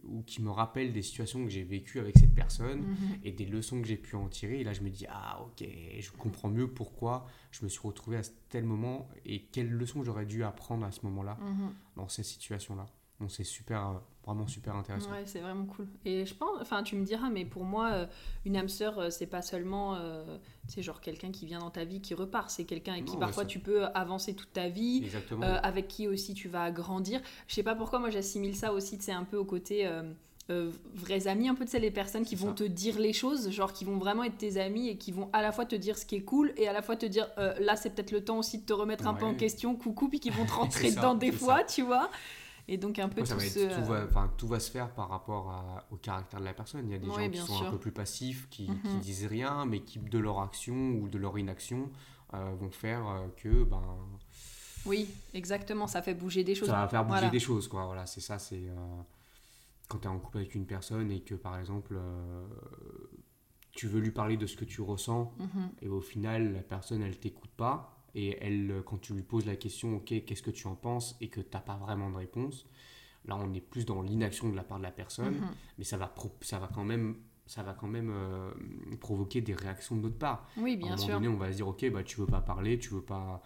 ou 0.04 0.24
qui 0.24 0.42
me 0.42 0.50
rappellent 0.50 0.92
des 0.92 1.02
situations 1.04 1.44
que 1.46 1.50
j'ai 1.50 1.64
vécues 1.64 2.00
avec 2.00 2.18
cette 2.18 2.34
personne 2.36 2.80
Mhm. 2.82 2.98
et 3.24 3.32
des 3.32 3.46
leçons 3.46 3.80
que 3.82 3.88
j'ai 3.88 3.96
pu 3.98 4.16
en 4.18 4.28
tirer. 4.28 4.60
Et 4.60 4.64
là, 4.66 4.74
je 4.74 4.82
me 4.82 4.90
dis, 4.90 5.06
ah 5.08 5.40
ok, 5.44 5.66
je 6.00 6.12
comprends 6.12 6.50
mieux 6.50 6.68
pourquoi 6.68 7.26
je 7.52 7.64
me 7.64 7.70
suis 7.70 7.80
retrouvé 7.88 8.18
à 8.18 8.22
tel 8.50 8.66
moment 8.66 9.08
et 9.26 9.44
quelles 9.52 9.70
leçons 9.72 10.04
j'aurais 10.04 10.26
dû 10.26 10.44
apprendre 10.44 10.86
à 10.86 10.92
ce 10.92 11.06
moment-là, 11.06 11.38
Mhm. 11.42 11.74
dans 11.96 12.10
cette 12.10 12.26
situation-là. 12.26 12.88
Donc 13.20 13.32
c'est 13.32 13.44
super, 13.44 13.90
euh, 13.90 13.94
vraiment 14.26 14.48
super 14.48 14.76
intéressant. 14.76 15.12
Ouais, 15.12 15.24
c'est 15.26 15.40
vraiment 15.40 15.66
cool. 15.66 15.88
Et 16.06 16.26
je 16.26 16.34
pense, 16.34 16.50
enfin, 16.62 16.84
tu 16.84 16.96
me 16.96 17.04
diras, 17.04 17.30
mais 17.30 17.44
pour 17.44 17.66
moi, 17.66 17.90
euh, 17.92 18.06
une 18.46 18.56
âme 18.56 18.70
sœur, 18.70 18.98
euh, 18.98 19.10
c'est 19.10 19.26
pas 19.28 19.42
seulement, 19.42 19.96
euh, 19.96 20.38
c'est 20.68 20.82
genre 20.82 21.02
quelqu'un 21.02 21.32
qui 21.32 21.46
vient 21.46 21.60
dans 21.60 21.70
ta 21.72 21.84
vie, 21.84 22.00
qui 22.00 22.14
repart. 22.14 22.50
C'est 22.50 22.64
quelqu'un 22.64 22.94
avec 22.94 23.06
qui 23.06 23.14
Non, 23.16 23.20
parfois 23.20 23.44
ouais, 23.44 23.50
tu 23.50 23.60
peux 23.60 23.86
avancer 23.88 24.36
toute 24.36 24.54
ta 24.54 24.70
vie, 24.70 25.02
Exactement. 25.04 25.46
euh, 25.46 25.60
avec 25.64 25.88
qui 25.90 26.08
aussi 26.08 26.34
tu 26.34 26.48
vas 26.48 26.72
grandir. 26.72 27.20
Je 27.48 27.56
sais 27.56 27.64
pas 27.64 27.76
pourquoi, 27.76 28.00
moi 28.00 28.10
j'assimile 28.10 28.56
ça 28.56 28.72
aussi, 28.72 28.98
c'est 29.02 29.12
un 29.12 29.26
peu 29.26 29.36
au 29.36 29.46
côté 29.46 29.86
euh, 29.86 30.04
euh, 30.50 30.72
vrais 30.96 31.28
amis, 31.28 31.48
un 31.50 31.54
peu 31.56 31.66
de 31.66 31.70
ces 31.70 31.80
les 31.80 31.92
personnes 31.92 32.24
qui 32.26 32.36
vont 32.36 32.48
ça. 32.48 32.54
te 32.54 32.64
dire 32.64 32.98
les 33.00 33.14
choses, 33.14 33.52
genre 33.52 33.72
qui 33.74 33.84
vont 33.86 33.98
vraiment 33.98 34.24
être 34.24 34.38
tes 34.38 34.60
amis 34.62 34.88
et 34.88 34.98
qui 34.98 35.12
vont 35.12 35.30
à 35.34 35.42
la 35.42 35.52
fois 35.52 35.66
te 35.66 35.76
dire 35.76 35.98
ce 35.98 36.06
qui 36.08 36.16
est 36.16 36.24
cool 36.24 36.54
et 36.58 36.68
à 36.68 36.74
la 36.74 36.82
fois 36.82 36.96
te 36.96 37.06
dire 37.06 37.28
euh, 37.38 37.54
là 37.60 37.76
c'est 37.76 37.90
peut-être 37.92 38.12
le 38.12 38.24
temps 38.24 38.38
aussi 38.40 38.60
de 38.60 38.66
te 38.66 38.74
remettre 38.74 39.06
un 39.08 39.14
peu 39.14 39.26
en 39.26 39.36
question, 39.36 39.76
coucou, 39.76 40.08
puis 40.10 40.20
qui 40.20 40.30
vont 40.30 40.46
te 40.46 40.52
rentrer 40.54 40.90
ça, 40.90 40.96
dedans 40.96 41.14
des 41.16 41.32
fois, 41.32 41.58
ça. 41.60 41.64
tu 41.66 41.82
vois. 41.84 42.10
Et 42.72 42.78
donc 42.78 43.00
un 43.00 43.10
peu 43.10 43.26
ça 43.26 43.34
tout 43.34 43.40
va 43.40 43.46
être- 43.48 43.52
ce... 43.52 43.76
tout, 43.80 43.86
va, 43.86 44.04
enfin, 44.06 44.32
tout 44.38 44.48
va 44.48 44.60
se 44.60 44.70
faire 44.70 44.92
par 44.94 45.10
rapport 45.10 45.50
à- 45.50 45.86
au 45.92 45.96
caractère 45.98 46.40
de 46.40 46.46
la 46.46 46.54
personne. 46.54 46.88
Il 46.88 46.92
y 46.92 46.96
a 46.96 47.00
des 47.00 47.08
Ouais, 47.10 47.26
gens 47.26 47.32
qui 47.32 47.38
sont 47.40 47.58
sûr. 47.58 47.68
un 47.68 47.72
peu 47.72 47.80
plus 47.80 47.92
passifs, 47.92 48.48
qui, 48.50 48.68
qui 48.68 48.72
Mhm. 48.94 49.00
disent 49.00 49.26
rien, 49.26 49.66
mais 49.66 49.82
qui, 49.82 49.98
de 49.98 50.20
leur 50.20 50.40
action 50.42 50.92
ou 50.92 51.08
de 51.10 51.18
leur 51.18 51.38
inaction, 51.40 51.90
euh, 52.36 52.54
vont 52.60 52.70
faire 52.70 53.08
euh, 53.08 53.28
que 53.38 53.64
ben, 53.64 53.82
Oui, 54.86 55.10
exactement, 55.34 55.88
ça 55.88 56.02
fait 56.04 56.14
bouger 56.14 56.44
des 56.44 56.54
choses. 56.54 56.68
ça 56.70 56.76
va 56.82 56.88
faire 56.88 57.04
bouger 57.04 57.18
Voilà. 57.22 57.30
des 57.32 57.40
choses. 57.40 57.68
Quoi. 57.68 57.86
Voilà, 57.88 58.06
c'est 58.06 58.22
ça. 58.22 58.38
C'est 58.38 58.68
euh, 58.70 58.76
quand 59.88 59.98
tu 59.98 60.04
es 60.06 60.08
en 60.12 60.20
couple 60.20 60.38
avec 60.38 60.54
une 60.54 60.68
personne 60.68 61.12
et 61.12 61.22
que, 61.22 61.34
par 61.34 61.58
exemple, 61.58 61.96
euh, 61.98 62.46
tu 63.72 63.88
veux 63.88 64.00
lui 64.00 64.12
parler 64.12 64.38
de 64.38 64.46
ce 64.46 64.56
que 64.56 64.66
tu 64.66 64.82
ressens 64.82 65.34
Mhm. 65.40 65.70
et 65.82 65.88
au 65.90 66.02
final, 66.02 66.54
la 66.54 66.62
personne, 66.62 67.02
elle 67.02 67.18
t'écoute 67.20 67.52
pas. 67.58 67.96
Et 68.16 68.38
elle, 68.42 68.72
euh, 68.72 68.82
quand 68.82 68.98
tu 69.00 69.14
lui 69.14 69.24
poses 69.24 69.46
la 69.46 69.56
question, 69.56 69.96
ok, 69.98 70.06
qu'est-ce 70.26 70.42
que 70.44 70.52
tu 70.52 70.68
en 70.68 70.76
penses, 70.76 71.16
et 71.22 71.28
que 71.30 71.42
tu 71.42 71.50
n'as 71.54 71.60
pas 71.62 71.76
vraiment 71.78 72.10
de 72.10 72.16
réponse, 72.18 72.66
là, 73.26 73.36
on 73.38 73.54
est 73.54 73.62
plus 73.62 73.86
dans 73.86 74.02
l'inaction 74.02 74.50
de 74.50 74.56
la 74.56 74.64
part 74.64 74.78
de 74.80 74.84
la 74.84 74.92
personne, 74.92 75.36
Mhm. 75.36 75.52
mais 75.78 75.84
ça 75.84 75.98
va, 75.98 76.14
ça 76.42 76.58
va 76.60 76.70
quand 76.74 76.84
même, 76.86 77.18
ça 77.46 77.64
va 77.64 77.74
quand 77.74 77.88
même 77.88 78.10
euh, 78.12 78.52
provoquer 79.00 79.42
des 79.42 79.54
réactions 79.54 79.96
de 79.96 80.02
notre 80.02 80.18
part. 80.18 80.48
Oui, 80.58 80.72
à 80.72 80.74
un 80.74 80.78
bien 80.78 80.90
moment 80.92 80.98
sûr. 81.06 81.14
donné, 81.16 81.28
on 81.28 81.38
va 81.38 81.52
se 81.52 81.58
dire, 81.58 81.68
ok, 81.68 81.90
bah, 81.92 82.04
tu 82.04 82.20
veux 82.20 82.28
pas 82.28 82.42
parler, 82.42 82.80
tu 82.80 82.90
veux 82.90 83.02
pas, 83.02 83.42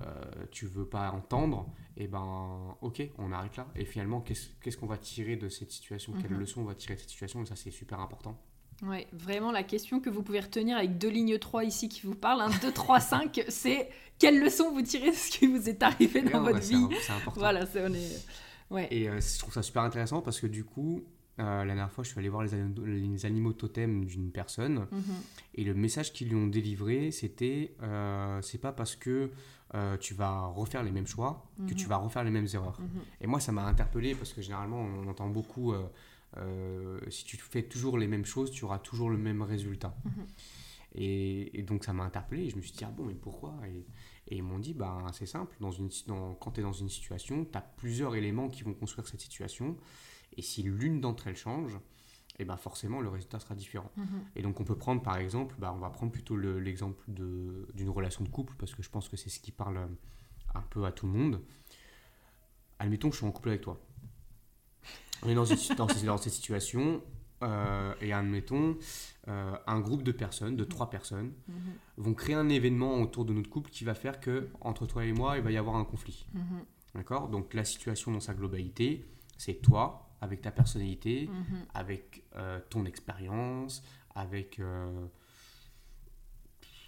euh, 0.00 0.22
tu 0.50 0.66
veux 0.66 0.86
pas 0.86 1.10
entendre, 1.10 1.68
et 1.96 2.06
ben, 2.06 2.76
ok, 2.80 3.02
on 3.18 3.32
arrête 3.32 3.56
là. 3.56 3.66
Et 3.76 3.84
finalement, 3.84 4.20
qu'est-ce 4.20 4.76
qu'on 4.76 4.86
va 4.86 4.98
tirer 4.98 5.36
de 5.36 5.48
cette 5.48 5.70
situation? 5.72 6.12
Quelle 6.20 6.32
Mhm. 6.32 6.40
leçon 6.40 6.60
on 6.62 6.64
va 6.64 6.74
tirer 6.74 6.94
de 6.94 7.00
cette 7.00 7.10
situation? 7.10 7.42
Et 7.42 7.46
ça, 7.46 7.56
c'est 7.56 7.70
super 7.70 8.00
important. 8.00 8.38
Ouais, 8.82 9.06
vraiment 9.12 9.52
la 9.52 9.62
question 9.62 10.00
que 10.00 10.10
vous 10.10 10.22
pouvez 10.22 10.40
retenir 10.40 10.76
avec 10.76 10.98
deux 10.98 11.08
lignes 11.08 11.38
3 11.38 11.64
ici 11.64 11.88
qui 11.88 12.02
vous 12.06 12.14
parlent, 12.14 12.42
un 12.42 12.50
2, 12.60 12.70
3, 12.72 13.00
5, 13.00 13.42
c'est 13.48 13.88
quelle 14.18 14.40
leçon 14.40 14.70
vous 14.72 14.82
tirez 14.82 15.10
de 15.10 15.16
ce 15.16 15.30
qui 15.30 15.46
vous 15.46 15.68
est 15.68 15.82
arrivé 15.82 16.22
dans 16.22 16.42
votre 16.42 16.58
vie. 16.60 16.86
C'est 17.02 17.12
important. 17.12 17.40
Voilà, 17.40 17.66
c'est 17.66 17.84
on 17.84 17.92
est... 17.92 18.24
Ouais. 18.70 18.88
Et 18.90 19.08
euh, 19.08 19.20
je 19.20 19.38
trouve 19.38 19.54
ça 19.54 19.62
super 19.62 19.82
intéressant 19.82 20.20
parce 20.22 20.40
que 20.40 20.46
du 20.48 20.64
coup, 20.64 21.04
euh, 21.38 21.58
la 21.60 21.66
dernière 21.66 21.90
fois, 21.92 22.02
je 22.02 22.10
suis 22.10 22.18
allé 22.18 22.28
voir 22.28 22.42
les, 22.42 22.54
animaux, 22.54 22.84
les 22.84 23.26
animaux 23.26 23.52
totems 23.52 24.04
d'une 24.06 24.30
personne 24.32 24.86
Mhm. 24.90 25.02
et 25.54 25.64
le 25.64 25.74
message 25.74 26.12
qu'ils 26.12 26.28
lui 26.30 26.34
ont 26.36 26.46
délivré, 26.48 27.10
c'était 27.10 27.74
euh, 27.82 28.40
c'est 28.42 28.58
pas 28.60 28.72
parce 28.72 28.96
que 28.96 29.30
euh, 29.74 29.96
tu 29.98 30.14
vas 30.14 30.46
refaire 30.46 30.82
les 30.82 30.90
mêmes 30.92 31.06
choix 31.06 31.46
que 31.68 31.74
tu 31.74 31.84
Mhm. 31.84 31.90
vas 31.90 31.96
refaire 31.98 32.24
les 32.24 32.30
mêmes 32.30 32.48
erreurs. 32.54 32.80
Mhm. 32.80 33.00
Et 33.20 33.26
moi, 33.26 33.38
ça 33.40 33.52
m'a 33.52 33.64
interpellé 33.66 34.14
parce 34.14 34.32
que 34.32 34.40
généralement, 34.42 34.80
on 34.80 35.06
entend 35.08 35.28
beaucoup 35.28 35.74
si 37.08 37.24
tu 37.24 37.36
fais 37.38 37.62
toujours 37.62 37.96
les 37.98 38.06
mêmes 38.06 38.24
choses, 38.26 38.50
tu 38.50 38.64
auras 38.64 38.78
toujours 38.78 39.10
le 39.10 39.16
même 39.16 39.42
résultat. 39.42 39.94
Et, 40.96 41.58
et 41.58 41.62
donc, 41.62 41.84
ça 41.84 41.92
m'a 41.92 42.04
interpellé 42.04 42.44
et 42.46 42.50
je 42.50 42.56
me 42.56 42.62
suis 42.62 42.72
dit, 42.72 42.84
ah 42.84 42.90
bon, 42.90 43.04
mais 43.04 43.14
pourquoi? 43.14 43.54
Et, 43.68 43.86
et 44.28 44.36
ils 44.38 44.42
m'ont 44.42 44.58
dit, 44.58 44.72
bah, 44.74 45.04
c'est 45.12 45.26
simple, 45.26 45.54
dans 45.60 45.70
une, 45.70 45.90
dans, 46.06 46.34
quand 46.34 46.52
tu 46.52 46.60
es 46.60 46.62
dans 46.62 46.72
une 46.72 46.88
situation, 46.88 47.44
tu 47.44 47.56
as 47.56 47.60
plusieurs 47.60 48.16
éléments 48.16 48.48
qui 48.48 48.62
vont 48.62 48.72
construire 48.74 49.06
cette 49.06 49.20
situation. 49.20 49.76
Et 50.36 50.42
si 50.42 50.62
l'une 50.62 51.00
d'entre 51.00 51.26
elles 51.28 51.36
change, 51.36 51.78
et 52.38 52.44
ben 52.44 52.56
forcément, 52.56 53.00
le 53.00 53.08
résultat 53.08 53.38
sera 53.40 53.54
différent. 53.54 53.90
Mhm. 53.96 54.06
Et 54.36 54.42
donc 54.42 54.60
on 54.60 54.64
peut 54.64 54.76
prendre 54.76 55.02
par 55.02 55.16
exemple, 55.16 55.54
bah, 55.58 55.72
on 55.74 55.78
va 55.78 55.88
prendre 55.88 56.12
plutôt 56.12 56.36
le- 56.36 56.60
l'exemple 56.60 57.02
de- 57.08 57.66
d'une 57.74 57.88
relation 57.88 58.24
de 58.24 58.28
couple, 58.28 58.54
parce 58.58 58.74
que 58.74 58.82
je 58.82 58.90
pense 58.90 59.08
que 59.08 59.16
c'est 59.16 59.30
ce 59.30 59.40
qui 59.40 59.52
parle 59.52 59.88
un 60.54 60.60
peu 60.62 60.84
à 60.84 60.92
tout 60.92 61.06
le 61.06 61.12
monde. 61.12 61.40
Admettons 62.78 63.08
que 63.08 63.14
je 63.14 63.20
suis 63.20 63.26
en 63.26 63.32
couple 63.32 63.48
avec 63.50 63.62
toi. 63.62 63.80
On 65.22 65.30
est 65.30 65.34
dans, 65.34 65.46
une- 65.46 65.76
dans, 65.76 65.88
ces- 65.88 66.04
dans 66.04 66.18
cette 66.18 66.32
situation, 66.34 67.02
euh, 67.42 67.94
et 68.00 68.12
admettons, 68.12 68.76
euh, 69.28 69.56
un 69.66 69.80
groupe 69.80 70.02
de 70.02 70.12
personnes, 70.12 70.56
de 70.56 70.64
trois 70.64 70.88
personnes, 70.90 71.32
Mhm. 71.48 71.54
vont 71.98 72.14
créer 72.14 72.34
un 72.34 72.48
événement 72.48 73.00
autour 73.02 73.24
de 73.24 73.32
notre 73.32 73.50
couple 73.50 73.70
qui 73.70 73.84
va 73.84 73.94
faire 73.94 74.20
que 74.20 74.48
entre 74.60 74.86
toi 74.86 75.04
et 75.04 75.12
moi, 75.12 75.36
il 75.36 75.42
va 75.42 75.50
y 75.50 75.56
avoir 75.56 75.76
un 75.76 75.84
conflit. 75.84 76.26
Mhm. 76.34 76.64
D'accord? 76.94 77.28
Donc 77.28 77.52
la 77.54 77.64
situation 77.64 78.10
dans 78.12 78.20
sa 78.20 78.32
globalité, 78.34 79.04
c'est 79.36 79.60
toi, 79.60 80.08
avec 80.22 80.40
ta 80.40 80.50
personnalité, 80.50 81.28
Mhm. 81.30 81.66
avec 81.74 82.24
euh, 82.36 82.58
ton 82.70 82.84
expérience, 82.86 83.82
avec 84.14 84.58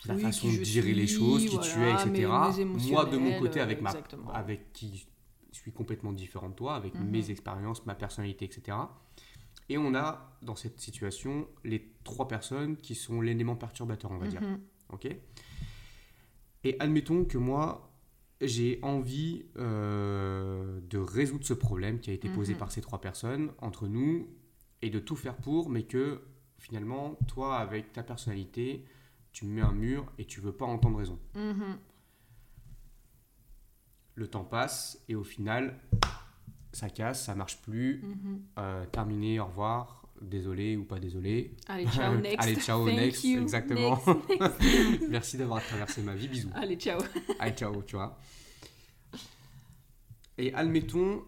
la 0.07 0.15
Oui, 0.15 0.23
façon 0.23 0.49
de 0.49 0.65
gérer 0.65 0.95
les 0.95 1.07
choses, 1.07 1.45
qui 1.45 1.59
tu 1.59 1.85
es, 1.85 1.93
etc. 1.93 2.11
mes- 2.11 2.65
Moi, 2.91 3.05
de 3.05 3.19
mon 3.19 3.39
côté, 3.39 3.61
avec, 3.61 3.83
ma, 3.83 3.93
avec 4.33 4.73
qui 4.73 5.07
je 5.53 5.59
suis 5.59 5.73
complètement 5.73 6.13
différent 6.13 6.49
de 6.49 6.55
toi, 6.55 6.75
avec 6.77 6.95
mes 6.95 7.31
expériences, 7.31 7.85
ma 7.85 7.95
personnalité, 7.95 8.45
etc. 8.45 8.77
Et 9.69 9.77
on 9.79 9.95
a, 9.95 10.39
dans 10.43 10.57
cette 10.57 10.81
situation, 10.81 11.47
les 11.65 11.93
trois 12.05 12.27
personnes 12.29 12.77
qui 12.77 12.95
sont 12.95 13.21
l'élément 13.21 13.57
perturbateur, 13.57 14.11
on 14.11 14.19
va 14.19 14.27
dire. 14.29 14.41
Mhm. 14.41 14.61
Ok? 14.91 15.09
Et 16.65 16.77
admettons 16.81 17.25
que 17.25 17.37
moi, 17.39 17.93
j'ai 18.41 18.79
envie 18.83 19.45
euh, 19.57 20.81
de 20.89 20.99
résoudre 20.99 21.45
ce 21.45 21.55
problème 21.55 22.01
qui 22.01 22.11
a 22.11 22.13
été 22.15 22.29
posé 22.29 22.53
Mhm. 22.55 22.59
par 22.59 22.73
ces 22.73 22.81
trois 22.81 23.01
personnes 23.01 23.53
entre 23.59 23.89
nous 23.89 24.29
et 24.81 24.91
de 24.91 24.99
tout 25.01 25.17
faire 25.17 25.37
pour, 25.37 25.69
mais 25.69 25.83
que 25.83 26.23
finalement, 26.59 27.17
toi, 27.27 27.59
avec 27.59 27.93
ta 27.93 28.03
personnalité, 28.03 28.85
tu 29.33 29.45
me 29.45 29.53
mets 29.55 29.61
un 29.63 29.73
mur 29.73 30.11
et 30.19 30.25
tu 30.25 30.41
veux 30.41 30.53
pas 30.53 30.65
entendre 30.67 30.99
raison. 30.99 31.19
Mhm. 31.35 31.79
Le 34.15 34.27
temps 34.29 34.45
passe 34.45 35.03
et 35.09 35.15
au 35.15 35.23
final, 35.25 35.79
ça 36.73 36.91
casse, 36.91 37.25
ça 37.25 37.35
marche 37.35 37.61
plus. 37.63 38.03
Mhm. 38.03 38.43
Euh, 38.59 38.85
terminé, 38.87 39.41
au 39.41 39.47
revoir, 39.47 40.07
désolé 40.21 40.77
ou 40.77 40.85
pas 40.85 40.99
désolé. 40.99 41.55
Allez, 41.67 41.87
ciao, 41.87 42.15
next. 42.21 42.37
Allez, 42.39 42.57
ciao, 42.57 42.87
Thank 42.87 42.97
next, 42.97 43.25
you. 43.25 43.43
exactement. 43.43 44.01
Next, 44.29 44.61
next. 44.61 45.09
Merci 45.09 45.37
d'avoir 45.39 45.63
traversé 45.63 46.03
ma 46.03 46.15
vie, 46.15 46.29
bisous. 46.29 46.51
Allez, 46.55 46.77
ciao. 46.77 47.01
Allez, 47.39 47.55
ciao, 47.55 47.83
tu 47.83 47.97
vois. 47.97 48.19
Et 50.37 50.55
admettons 50.55 51.25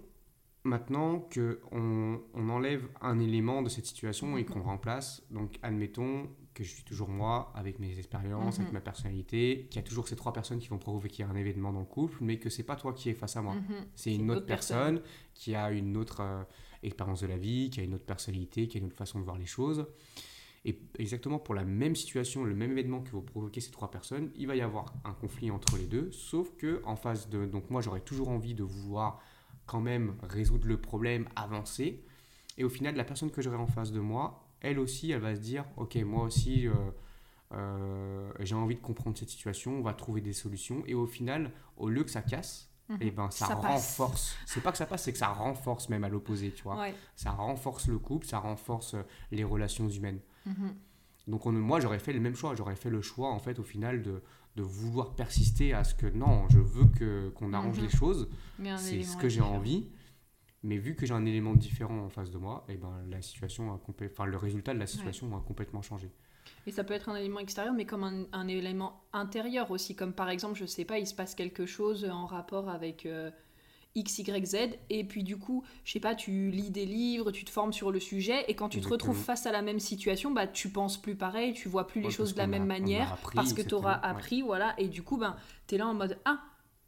maintenant 0.62 1.20
que 1.20 1.60
on, 1.72 2.20
on 2.34 2.48
enlève 2.48 2.86
un 3.00 3.18
élément 3.18 3.62
de 3.62 3.68
cette 3.68 3.86
situation 3.86 4.36
et 4.36 4.44
qu'on 4.44 4.62
remplace. 4.62 5.22
Donc, 5.30 5.58
admettons 5.62 6.28
que 6.60 6.68
je 6.68 6.74
suis 6.74 6.84
toujours 6.84 7.08
moi, 7.08 7.50
avec 7.54 7.78
mes 7.78 7.98
expériences, 7.98 8.56
avec 8.56 8.68
Mhm. 8.68 8.74
ma 8.74 8.80
personnalité, 8.82 9.66
qu'il 9.70 9.80
y 9.80 9.84
a 9.84 9.88
toujours 9.88 10.06
ces 10.06 10.14
trois 10.14 10.34
personnes 10.34 10.58
qui 10.58 10.68
vont 10.68 10.76
provoquer 10.76 11.22
un 11.22 11.34
événement 11.34 11.72
dans 11.72 11.80
le 11.80 11.86
couple, 11.86 12.18
mais 12.20 12.38
que 12.38 12.50
c'est 12.50 12.64
pas 12.64 12.76
toi 12.76 12.92
qui 12.92 13.08
es 13.08 13.14
face 13.14 13.34
à 13.36 13.40
moi. 13.42 13.54
Mhm. 13.54 13.62
C'est 13.94 14.14
une 14.14 14.30
autre 14.30 14.44
personne, 14.44 15.00
qui 15.32 15.54
a 15.54 15.70
une 15.70 15.96
autre 15.96 16.20
euh, 16.20 16.42
expérience 16.82 17.22
de 17.22 17.28
la 17.28 17.38
vie, 17.38 17.70
qui 17.70 17.80
a 17.80 17.82
une 17.82 17.94
autre 17.94 18.04
personnalité, 18.04 18.68
qui 18.68 18.76
a 18.76 18.80
une 18.80 18.86
autre 18.88 18.96
façon 18.96 19.18
de 19.20 19.24
voir 19.24 19.38
les 19.38 19.46
choses. 19.46 19.86
Et 20.66 20.78
exactement 20.98 21.38
pour 21.38 21.54
la 21.54 21.64
même 21.64 21.96
situation, 21.96 22.44
le 22.44 22.54
même 22.54 22.72
événement 22.72 23.00
que 23.00 23.10
vont 23.12 23.22
provoquer 23.22 23.62
ces 23.62 23.70
trois 23.70 23.90
personnes, 23.90 24.30
il 24.36 24.46
va 24.46 24.54
y 24.54 24.60
avoir 24.60 24.92
un 25.06 25.14
conflit 25.14 25.50
entre 25.50 25.78
les 25.78 25.86
deux, 25.86 26.12
sauf 26.12 26.54
que 26.58 26.82
en 26.84 26.96
face 26.96 27.30
de... 27.30 27.46
Donc 27.46 27.70
moi 27.70 27.80
j'aurais 27.80 28.02
toujours 28.02 28.28
envie 28.28 28.52
de 28.54 28.62
vouloir 28.64 29.18
quand 29.64 29.80
même 29.80 30.14
résoudre 30.22 30.66
le 30.66 30.76
problème, 30.78 31.26
avancer. 31.36 32.04
Et 32.58 32.64
au 32.64 32.68
final, 32.68 32.94
la 32.96 33.04
personne 33.04 33.30
que 33.30 33.40
j'aurai 33.40 33.56
en 33.56 33.66
face 33.66 33.90
de 33.92 34.00
moi, 34.00 34.39
elle 34.60 34.78
aussi, 34.78 35.10
elle 35.10 35.20
va 35.20 35.34
se 35.34 35.40
dire, 35.40 35.64
ok, 35.76 35.96
moi 35.96 36.24
aussi, 36.24 36.66
euh, 36.66 36.72
euh, 37.52 38.30
j'ai 38.40 38.54
envie 38.54 38.76
de 38.76 38.80
comprendre 38.80 39.16
cette 39.18 39.30
situation, 39.30 39.72
on 39.78 39.82
va 39.82 39.94
trouver 39.94 40.20
des 40.20 40.32
solutions. 40.32 40.82
Et 40.86 40.94
au 40.94 41.06
final, 41.06 41.50
au 41.76 41.88
lieu 41.88 42.04
que 42.04 42.10
ça 42.10 42.22
casse, 42.22 42.68
Mhm. 42.88 42.96
et 43.02 43.10
ben 43.12 43.30
ça, 43.30 43.54
renforce. 43.54 44.34
C'est 44.46 44.62
pas 44.62 44.72
que 44.72 44.78
ça 44.78 44.86
passe, 44.86 45.04
c'est 45.04 45.12
que 45.12 45.18
ça 45.18 45.28
renforce 45.28 45.88
même 45.88 46.02
à 46.04 46.08
l'opposé, 46.08 46.50
tu 46.52 46.64
vois. 46.64 46.76
Ouais. 46.78 46.94
Ça 47.14 47.30
renforce 47.30 47.86
le 47.86 47.98
couple, 47.98 48.26
ça 48.26 48.38
renforce 48.38 48.94
euh, 48.94 49.02
les 49.30 49.44
relations 49.44 49.88
humaines. 49.88 50.18
Mhm. 50.46 50.74
Donc 51.28 51.46
on- 51.46 51.52
moi 51.52 51.78
j'aurais 51.78 52.00
fait 52.00 52.12
le 52.12 52.18
même 52.18 52.34
choix, 52.34 52.54
j'aurais 52.56 52.74
fait 52.74 52.90
le 52.90 53.00
choix 53.02 53.30
en 53.30 53.38
fait 53.38 53.60
au 53.60 53.62
final 53.62 54.02
de, 54.02 54.22
de 54.56 54.62
vouloir 54.62 55.14
persister 55.14 55.72
à 55.72 55.84
ce 55.84 55.94
que 55.94 56.06
non, 56.06 56.48
je 56.48 56.58
veux 56.58 56.86
que 56.86 57.28
qu'on 57.36 57.52
arrange 57.52 57.76
Mhm. 57.78 57.84
les 57.84 57.90
choses, 57.90 58.28
c'est 58.76 59.02
ce 59.04 59.16
que 59.16 59.28
j'ai 59.28 59.40
envie. 59.42 59.86
Mais 60.62 60.76
vu 60.76 60.94
que 60.94 61.06
j'ai 61.06 61.14
un 61.14 61.24
élément 61.24 61.54
différent 61.54 61.98
en 62.00 62.08
face 62.10 62.30
de 62.30 62.38
moi, 62.38 62.64
et 62.68 62.76
ben 62.76 63.02
la 63.08 63.22
situation 63.22 63.72
a 63.72 63.80
enfin 64.04 64.26
le 64.26 64.36
résultat 64.36 64.74
de 64.74 64.78
la 64.78 64.86
situation 64.86 65.34
a 65.36 65.40
complètement 65.40 65.80
changé. 65.82 66.10
Et 66.66 66.72
ça 66.72 66.84
peut 66.84 66.94
être 66.94 67.08
un 67.08 67.16
élément 67.16 67.40
extérieur, 67.40 67.72
mais 67.74 67.86
comme 67.86 68.04
un, 68.04 68.24
un 68.32 68.46
élément 68.48 69.02
intérieur 69.12 69.70
aussi. 69.70 69.96
Comme 69.96 70.12
par 70.12 70.28
exemple, 70.28 70.58
je 70.58 70.66
sais 70.66 70.84
pas, 70.84 70.98
il 70.98 71.06
se 71.06 71.14
passe 71.14 71.34
quelque 71.34 71.64
chose 71.64 72.04
en 72.04 72.26
rapport 72.26 72.68
avec 72.68 73.06
euh, 73.06 73.30
X, 73.94 74.18
Y, 74.18 74.46
Z. 74.46 74.56
Et 74.90 75.04
puis 75.04 75.22
du 75.22 75.38
coup, 75.38 75.64
je 75.84 75.92
sais 75.92 76.00
pas, 76.00 76.14
tu 76.14 76.50
lis 76.50 76.70
des 76.70 76.86
livres, 76.86 77.30
tu 77.32 77.44
te 77.44 77.50
formes 77.50 77.72
sur 77.72 77.90
le 77.90 78.00
sujet. 78.00 78.44
Et 78.48 78.54
quand 78.54 78.68
tu 78.68 78.80
te 78.80 78.88
retrouves 78.88 79.16
face 79.18 79.46
à 79.46 79.52
la 79.52 79.62
même 79.62 79.80
situation, 79.80 80.30
bah, 80.32 80.46
tu 80.46 80.68
penses 80.70 81.00
plus 81.00 81.16
pareil, 81.16 81.54
tu 81.54 81.68
vois 81.68 81.86
plus 81.86 82.00
les 82.00 82.10
choses 82.10 82.34
de 82.34 82.38
la 82.38 82.46
même 82.46 82.62
a- 82.62 82.66
manière. 82.66 83.12
appris, 83.14 83.34
parce 83.34 83.52
que 83.54 83.62
tu 83.62 83.74
auras 83.74 83.96
ouais. 83.96 84.04
appris, 84.06 84.42
voilà. 84.42 84.74
Et 84.78 84.88
du 84.88 85.02
coup, 85.02 85.16
ben, 85.16 85.36
tu 85.66 85.74
es 85.74 85.78
là 85.78 85.86
en 85.86 85.94
mode 85.94 86.18
Ah, 86.24 86.40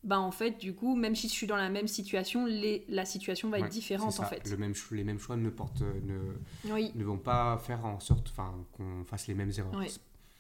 bah 0.04 0.18
en 0.18 0.32
fait, 0.32 0.58
du 0.58 0.74
coup, 0.74 0.96
même 0.96 1.14
si 1.14 1.28
je 1.28 1.32
suis 1.32 1.46
dans 1.46 1.56
la 1.56 1.68
même 1.68 1.86
situation, 1.86 2.44
les, 2.46 2.84
la 2.88 3.04
situation 3.04 3.48
va 3.50 3.58
Ouais, 3.58 3.66
être 3.66 3.72
différente 3.72 4.18
en 4.18 4.24
fait. 4.24 4.48
Le 4.50 4.56
même, 4.56 4.74
cho- 4.74 4.94
les 4.94 5.04
mêmes 5.04 5.18
choix 5.18 5.36
ne, 5.36 5.48
portent, 5.50 5.82
ne, 5.82 6.72
Oui. 6.72 6.90
ne 6.94 7.04
vont 7.04 7.18
pas 7.18 7.58
faire 7.58 7.84
en 7.84 8.00
sorte 8.00 8.28
enfin, 8.30 8.52
qu'on 8.72 9.04
fasse 9.04 9.26
les 9.28 9.34
mêmes 9.34 9.52
erreurs. 9.56 9.80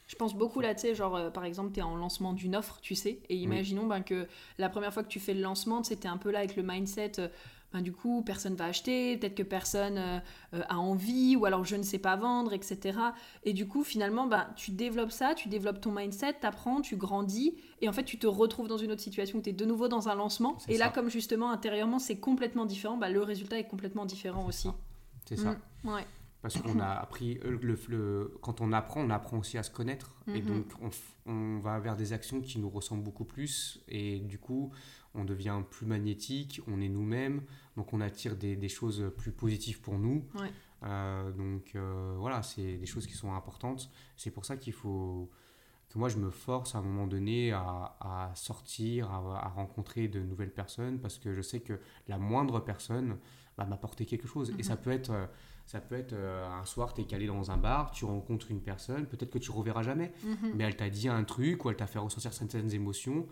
Je 0.08 0.16
pense 0.16 0.34
beaucoup 0.34 0.60
là, 0.60 0.74
tu 0.74 0.82
sais, 0.82 0.94
genre 0.94 1.16
euh, 1.16 1.30
par 1.30 1.44
exemple, 1.44 1.72
tu 1.72 1.80
es 1.80 1.82
en 1.82 1.96
lancement 1.96 2.34
d'une 2.34 2.54
offre, 2.54 2.80
tu 2.82 2.94
sais, 2.94 3.20
et 3.30 3.36
imaginons 3.36 3.86
ben, 3.86 4.02
que 4.02 4.26
la 4.58 4.68
première 4.68 4.92
fois 4.92 5.02
que 5.02 5.08
tu 5.08 5.20
fais 5.20 5.32
le 5.32 5.40
lancement, 5.40 5.80
tu 5.80 5.94
un 6.06 6.18
peu 6.18 6.30
là 6.30 6.40
avec 6.40 6.54
le 6.56 6.62
mindset, 6.62 7.12
euh, 7.18 7.28
ben, 7.72 7.80
du 7.80 7.92
coup, 7.92 8.22
personne 8.22 8.54
va 8.54 8.66
acheter, 8.66 9.16
peut-être 9.16 9.34
que 9.34 9.42
personne 9.42 9.98
euh, 9.98 10.18
euh, 10.54 10.62
a 10.68 10.78
envie, 10.78 11.36
ou 11.36 11.44
alors 11.46 11.64
je 11.64 11.76
ne 11.76 11.82
sais 11.82 11.98
pas 11.98 12.16
vendre, 12.16 12.52
etc. 12.52 12.98
Et 13.44 13.52
du 13.52 13.66
coup, 13.66 13.84
finalement, 13.84 14.26
ben, 14.26 14.46
tu 14.56 14.70
développes 14.72 15.10
ça, 15.12 15.34
tu 15.34 15.48
développes 15.48 15.80
ton 15.80 15.92
mindset, 15.92 16.36
tu 16.40 16.46
apprends, 16.46 16.80
tu 16.80 16.96
grandis, 16.96 17.54
et 17.80 17.88
en 17.88 17.92
fait, 17.92 18.04
tu 18.04 18.18
te 18.18 18.26
retrouves 18.26 18.68
dans 18.68 18.76
une 18.78 18.92
autre 18.92 19.00
situation 19.02 19.38
où 19.38 19.42
tu 19.42 19.50
es 19.50 19.52
de 19.52 19.64
nouveau 19.64 19.88
dans 19.88 20.08
un 20.08 20.14
lancement, 20.14 20.56
et 20.68 20.76
là, 20.78 20.90
comme 20.90 21.08
justement, 21.08 21.50
intérieurement, 21.50 21.98
c'est 21.98 22.16
complètement 22.18 22.66
différent, 22.66 22.96
ben, 22.96 23.08
le 23.12 23.22
résultat 23.22 23.58
est 23.58 23.66
complètement 23.68 24.04
différent 24.06 24.46
aussi. 24.46 24.68
C'est 25.26 25.36
ça. 25.36 25.56
Mm, 25.84 25.88
ouais. 25.88 26.06
Parce 26.42 26.60
qu'on 26.60 26.80
a 26.80 26.88
appris, 26.88 27.38
euh, 27.44 27.56
le, 27.62 27.78
le- 27.88 28.36
quand 28.42 28.60
on 28.60 28.72
apprend, 28.72 29.00
on 29.00 29.10
apprend 29.10 29.38
aussi 29.38 29.58
à 29.58 29.62
se 29.62 29.70
connaître. 29.70 30.16
Et 30.34 30.40
Mhm. 30.40 30.46
donc, 30.48 30.66
on, 30.82 30.90
on 31.30 31.60
va 31.60 31.78
vers 31.78 31.94
des 31.94 32.12
actions 32.12 32.40
qui 32.40 32.58
nous 32.58 32.68
ressemblent 32.68 33.04
beaucoup 33.04 33.24
plus. 33.24 33.80
Et 33.86 34.18
du 34.18 34.38
coup, 34.38 34.72
on 35.14 35.24
devient 35.24 35.60
plus 35.70 35.86
magnétique, 35.86 36.60
on 36.66 36.80
est 36.80 36.88
nous-mêmes. 36.88 37.42
Donc, 37.76 37.92
on 37.92 38.00
attire 38.00 38.36
des, 38.36 38.56
des 38.56 38.68
choses 38.68 39.10
plus 39.16 39.32
positives 39.32 39.80
pour 39.80 39.98
nous. 39.98 40.24
Ouais. 40.34 40.50
Euh, 40.84 41.30
donc, 41.32 41.72
euh, 41.74 42.14
voilà, 42.18 42.42
c'est 42.42 42.76
des 42.76 42.86
choses 42.86 43.06
qui 43.06 43.14
sont 43.14 43.32
importantes. 43.34 43.90
C'est 44.16 44.30
pour 44.30 44.44
ça 44.44 44.56
qu'il 44.56 44.72
faut 44.72 45.30
que 45.88 45.98
moi, 45.98 46.08
je 46.08 46.16
me 46.18 46.30
force 46.30 46.74
à 46.74 46.78
un 46.78 46.82
moment 46.82 47.06
donné 47.06 47.52
à, 47.52 47.96
à 48.00 48.32
sortir, 48.34 49.10
à, 49.10 49.46
à 49.46 49.48
rencontrer 49.48 50.08
de 50.08 50.20
nouvelles 50.20 50.52
personnes. 50.52 50.98
Parce 50.98 51.18
que 51.18 51.32
je 51.34 51.40
sais 51.42 51.60
que 51.60 51.78
la 52.08 52.18
moindre 52.18 52.60
personne 52.60 53.16
va 53.56 53.64
m'apporter 53.66 54.06
quelque 54.06 54.26
chose. 54.28 54.50
Et 54.50 54.54
Mhm. 54.54 54.62
ça 54.62 54.76
peut 54.76 54.90
être... 54.90 55.28
ça 55.66 55.80
peut 55.80 55.94
être 55.94 56.12
euh, 56.14 56.46
un 56.50 56.64
soir, 56.64 56.92
tu 56.92 57.02
es 57.02 57.04
calé 57.04 57.26
dans 57.26 57.50
un 57.50 57.56
bar, 57.56 57.90
tu 57.92 58.04
rencontres 58.04 58.50
une 58.50 58.60
personne, 58.60 59.06
peut-être 59.06 59.30
que 59.30 59.38
tu 59.38 59.50
reverras 59.52 59.82
jamais, 59.82 60.12
Mhm. 60.24 60.52
mais 60.56 60.64
elle 60.64 60.76
t'a 60.76 60.90
dit 60.90 61.08
un 61.08 61.22
truc 61.24 61.64
ou 61.64 61.70
elle 61.70 61.76
t'a 61.76 61.86
fait 61.86 62.00
ressentir 62.00 62.32
certaines 62.32 62.72
émotions 62.74 63.26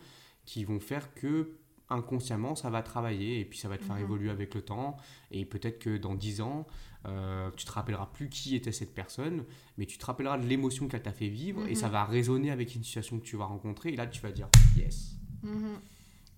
qui 0.44 0.64
vont 0.64 0.78
faire 0.80 1.12
que 1.14 1.56
inconsciemment, 1.90 2.54
ça 2.54 2.70
va 2.70 2.82
travailler 2.82 3.40
et 3.40 3.44
puis 3.44 3.58
ça 3.58 3.68
va 3.68 3.76
te 3.78 3.84
faire 3.84 3.96
Mhm. 3.96 4.02
évoluer 4.02 4.30
avec 4.30 4.54
le 4.54 4.62
temps. 4.62 4.96
Et 5.30 5.44
peut-être 5.44 5.78
que 5.78 5.96
dans 5.96 6.14
10 6.14 6.40
ans, 6.40 6.66
euh, 7.06 7.50
tu 7.56 7.64
te 7.64 7.72
rappelleras 7.72 8.06
plus 8.12 8.28
qui 8.28 8.54
était 8.54 8.72
cette 8.72 8.94
personne, 8.94 9.44
mais 9.78 9.86
tu 9.86 9.98
te 9.98 10.06
rappelleras 10.06 10.38
de 10.38 10.46
l'émotion 10.46 10.86
qu'elle 10.88 11.02
t'a 11.02 11.12
fait 11.12 11.28
vivre 11.28 11.66
et 11.66 11.70
Mhm. 11.70 11.74
ça 11.74 11.88
va 11.88 12.04
résonner 12.04 12.50
avec 12.50 12.74
une 12.74 12.84
situation 12.84 13.18
que 13.18 13.24
tu 13.24 13.36
vas 13.36 13.46
rencontrer. 13.46 13.90
Et 13.90 13.96
là, 13.96 14.06
tu 14.06 14.20
vas 14.20 14.32
dire 14.32 14.48
yes. 14.76 15.16
Mhm. 15.42 15.78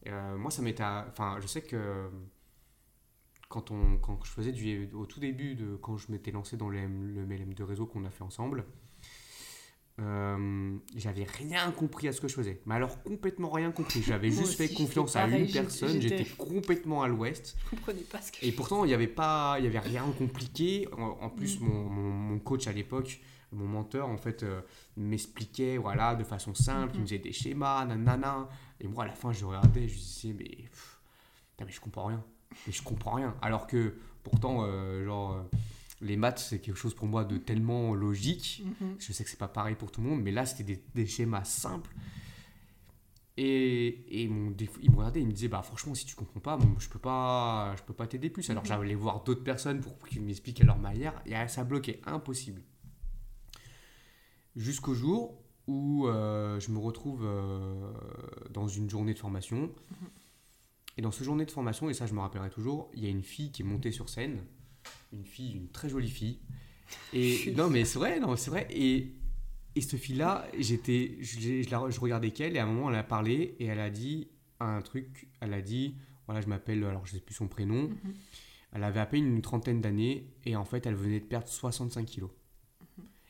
Euh, 0.09 0.37
moi, 0.38 0.51
ça 0.51 0.62
m'était. 0.62 0.83
Enfin, 0.85 1.38
je 1.41 1.47
sais 1.47 1.62
que 1.62 2.09
quand, 3.49 3.71
on, 3.71 3.99
quand 3.99 4.19
je 4.25 4.31
faisais 4.31 4.53
du. 4.53 4.88
Au 4.95 5.07
tout 5.07 5.21
début, 5.21 5.55
de, 5.55 5.77
quand 5.77 5.97
je 5.99 6.11
m'étais 6.11 6.31
lancé 6.31 6.57
dans 6.57 6.69
le, 6.69 6.81
le 6.87 7.27
MLM 7.27 7.55
de 7.55 7.62
réseau 7.62 7.87
qu'on 7.87 8.05
a 8.05 8.11
fait 8.11 8.25
ensemble, 8.25 8.65
euh, 10.00 10.76
j'avais 10.96 11.24
rien 11.24 11.70
compris 11.70 12.09
à 12.09 12.12
ce 12.12 12.20
que 12.20 12.28
je 12.28 12.35
faisais. 12.35 12.61
Mais 12.66 12.74
alors, 12.74 13.02
complètement 13.02 13.50
rien 13.50 13.70
compris. 13.70 14.02
J'avais 14.02 14.31
juste 14.31 14.55
fait 14.55 14.68
confiance 14.72 15.16
à 15.16 15.26
une 15.26 15.50
personne. 15.50 16.00
j'étais- 16.00 16.24
complètement 16.24 17.02
à 17.02 17.09
l'ouest. 17.09 17.57
Je 17.66 17.70
comprenais 17.76 18.00
pas 18.02 18.20
ce 18.22 18.33
que 18.33 18.44
Et 18.44 18.52
pourtant, 18.52 18.85
il 18.85 18.88
n'y 18.88 18.94
avait, 18.94 19.07
pas- 19.07 19.57
il 19.59 19.64
y 19.64 19.68
avait 19.68 19.78
rien 19.78 20.05
compliqué. 20.16 20.88
En, 20.96 21.18
en 21.20 21.28
plus, 21.31 21.61
Mm. 21.61 21.64
mon, 21.64 21.85
mon- 21.85 22.11
mon 22.11 22.38
coach 22.38 22.66
à 22.66 22.72
l'époque, 22.72 23.20
mon 23.52 23.66
menteur, 23.66 24.09
en 24.09 24.16
fait, 24.16 24.42
euh, 24.44 24.62
m'expliquait 24.96 25.76
voilà, 25.76 26.14
de 26.14 26.24
façon 26.24 26.55
simple. 26.55 26.92
Il 26.94 27.00
me 27.02 27.07
faisait 27.07 27.18
des 27.18 27.33
schémas, 27.33 27.85
nanana. 27.85 28.48
Et 28.81 28.88
moi, 28.88 29.05
à 29.05 29.07
la 29.09 29.12
fin, 29.14 29.31
je 29.33 29.44
regardais, 29.44 29.88
je 29.88 29.94
disais, 29.98 30.35
mais, 30.37 30.48
pff, 30.70 30.98
mais 31.61 31.70
je 31.70 31.81
comprends 31.81 32.07
rien. 32.07 32.24
Mais 32.66 32.72
je 32.72 32.83
comprends 32.83 33.12
rien. 33.16 33.35
Alors 33.42 33.66
que, 33.66 33.94
pourtant, 34.24 34.64
euh, 34.64 35.05
genre, 35.05 35.37
les 36.03 36.17
maths, 36.17 36.38
c'est 36.41 36.59
quelque 36.61 36.77
chose 36.77 36.95
pour 36.95 37.07
moi 37.07 37.25
de 37.25 37.38
tellement 37.38 37.95
logique. 37.95 38.62
Mhm. 38.81 38.97
Je 38.99 39.12
sais 39.12 39.25
que 39.25 39.31
c'est 39.31 39.38
pas 39.38 39.49
pareil 39.49 39.75
pour 39.77 39.91
tout 39.91 40.03
le 40.03 40.09
monde, 40.09 40.21
mais 40.23 40.33
là, 40.33 40.45
c'était 40.45 40.65
des, 40.65 40.83
des 40.95 41.07
schémas 41.07 41.45
simples. 41.45 41.95
Et, 43.38 44.23
et 44.23 44.29
mon 44.29 44.51
déf- 44.51 44.79
il 44.83 44.91
me 44.91 44.97
regardait, 44.97 45.21
il 45.23 45.27
me 45.27 45.33
disait, 45.33 45.49
bah 45.49 45.62
franchement, 45.62 45.95
si 45.95 46.05
tu 46.05 46.15
comprends 46.15 46.41
pas, 46.41 46.57
bon, 46.59 46.75
je 46.79 46.88
peux 46.91 46.99
pas, 46.99 47.75
je 47.79 47.83
peux 47.83 47.95
pas 47.95 48.07
t'aider 48.07 48.29
plus. 48.29 48.51
Alors 48.51 48.62
Mhm. 48.65 48.69
j'allais 48.69 48.95
voir 48.95 49.23
d'autres 49.25 49.43
personnes 49.43 49.81
pour 49.81 49.99
qu'ils 50.07 50.21
m'expliquent 50.23 50.61
à 50.61 50.65
leur 50.65 50.79
manière, 50.79 51.15
et 51.25 51.35
euh, 51.35 51.47
ça 51.49 51.65
bloquait, 51.65 52.01
impossible. 52.05 52.62
Jusqu'au 54.55 54.95
jour 54.95 55.38
où 55.67 56.07
euh, 56.09 56.61
je 56.61 56.71
me 56.73 56.79
retrouve 56.79 57.23
euh, 57.25 57.93
dans 58.51 58.69
une 58.69 58.91
journée 58.91 59.15
de 59.15 59.19
formation. 59.19 59.71
Et 60.99 61.03
dans 61.03 61.11
ce 61.11 61.25
journée 61.25 61.47
de 61.47 61.51
formation, 61.51 61.88
et 61.88 61.95
ça 61.95 62.05
je 62.07 62.12
me 62.12 62.21
rappellerai 62.21 62.51
toujours, 62.51 62.91
il 62.93 63.03
y 63.03 63.07
a 63.07 63.09
une 63.09 63.23
fille 63.23 63.51
qui 63.51 63.62
est 63.62 63.65
montée 63.65 63.93
sur 63.93 64.11
scène, 64.11 64.45
une 65.12 65.25
fille, 65.25 65.53
une 65.57 65.68
très 65.68 65.88
jolie 65.88 66.11
fille. 66.11 66.38
Et 67.12 67.53
non 67.57 67.71
mais 67.71 67.85
c'est 67.85 67.99
vrai, 67.99 68.21
non 68.21 68.37
c'est 68.37 68.51
vrai. 68.51 68.66
Et, 68.71 69.12
et 69.75 69.81
cette 69.81 69.99
fille-là, 69.99 70.47
j'étais, 70.59 71.16
je, 71.21 71.62
je, 71.62 71.71
la- 71.71 71.88
je 71.90 72.01
regardais 72.01 72.31
qu'elle 72.31 72.57
et 72.57 72.59
à 72.59 72.64
un 72.64 72.66
moment 72.66 72.90
elle 72.90 72.97
a 72.99 73.03
parlé 73.05 73.57
et 73.59 73.66
elle 73.66 73.81
a 73.81 73.90
dit 73.90 74.29
un 74.61 74.81
truc. 74.83 75.29
Elle 75.40 75.55
a 75.55 75.62
dit, 75.62 75.97
voilà 76.27 76.40
je 76.40 76.47
m'appelle, 76.49 76.85
alors 76.85 77.07
je 77.07 77.12
sais 77.12 77.21
plus 77.21 77.35
son 77.35 77.49
prénom. 77.49 77.88
Mhm. 77.88 78.14
Elle 78.75 78.85
avait 78.85 79.01
à 79.01 79.07
peine 79.07 79.27
une 79.27 79.42
trentaine 79.42 79.81
d'années 79.81 80.27
et 80.45 80.57
en 80.57 80.64
fait 80.64 80.87
elle 80.87 80.95
venait 80.95 81.21
de 81.21 81.25
perdre 81.27 81.49
65 81.49 82.05
kilos. 82.07 82.31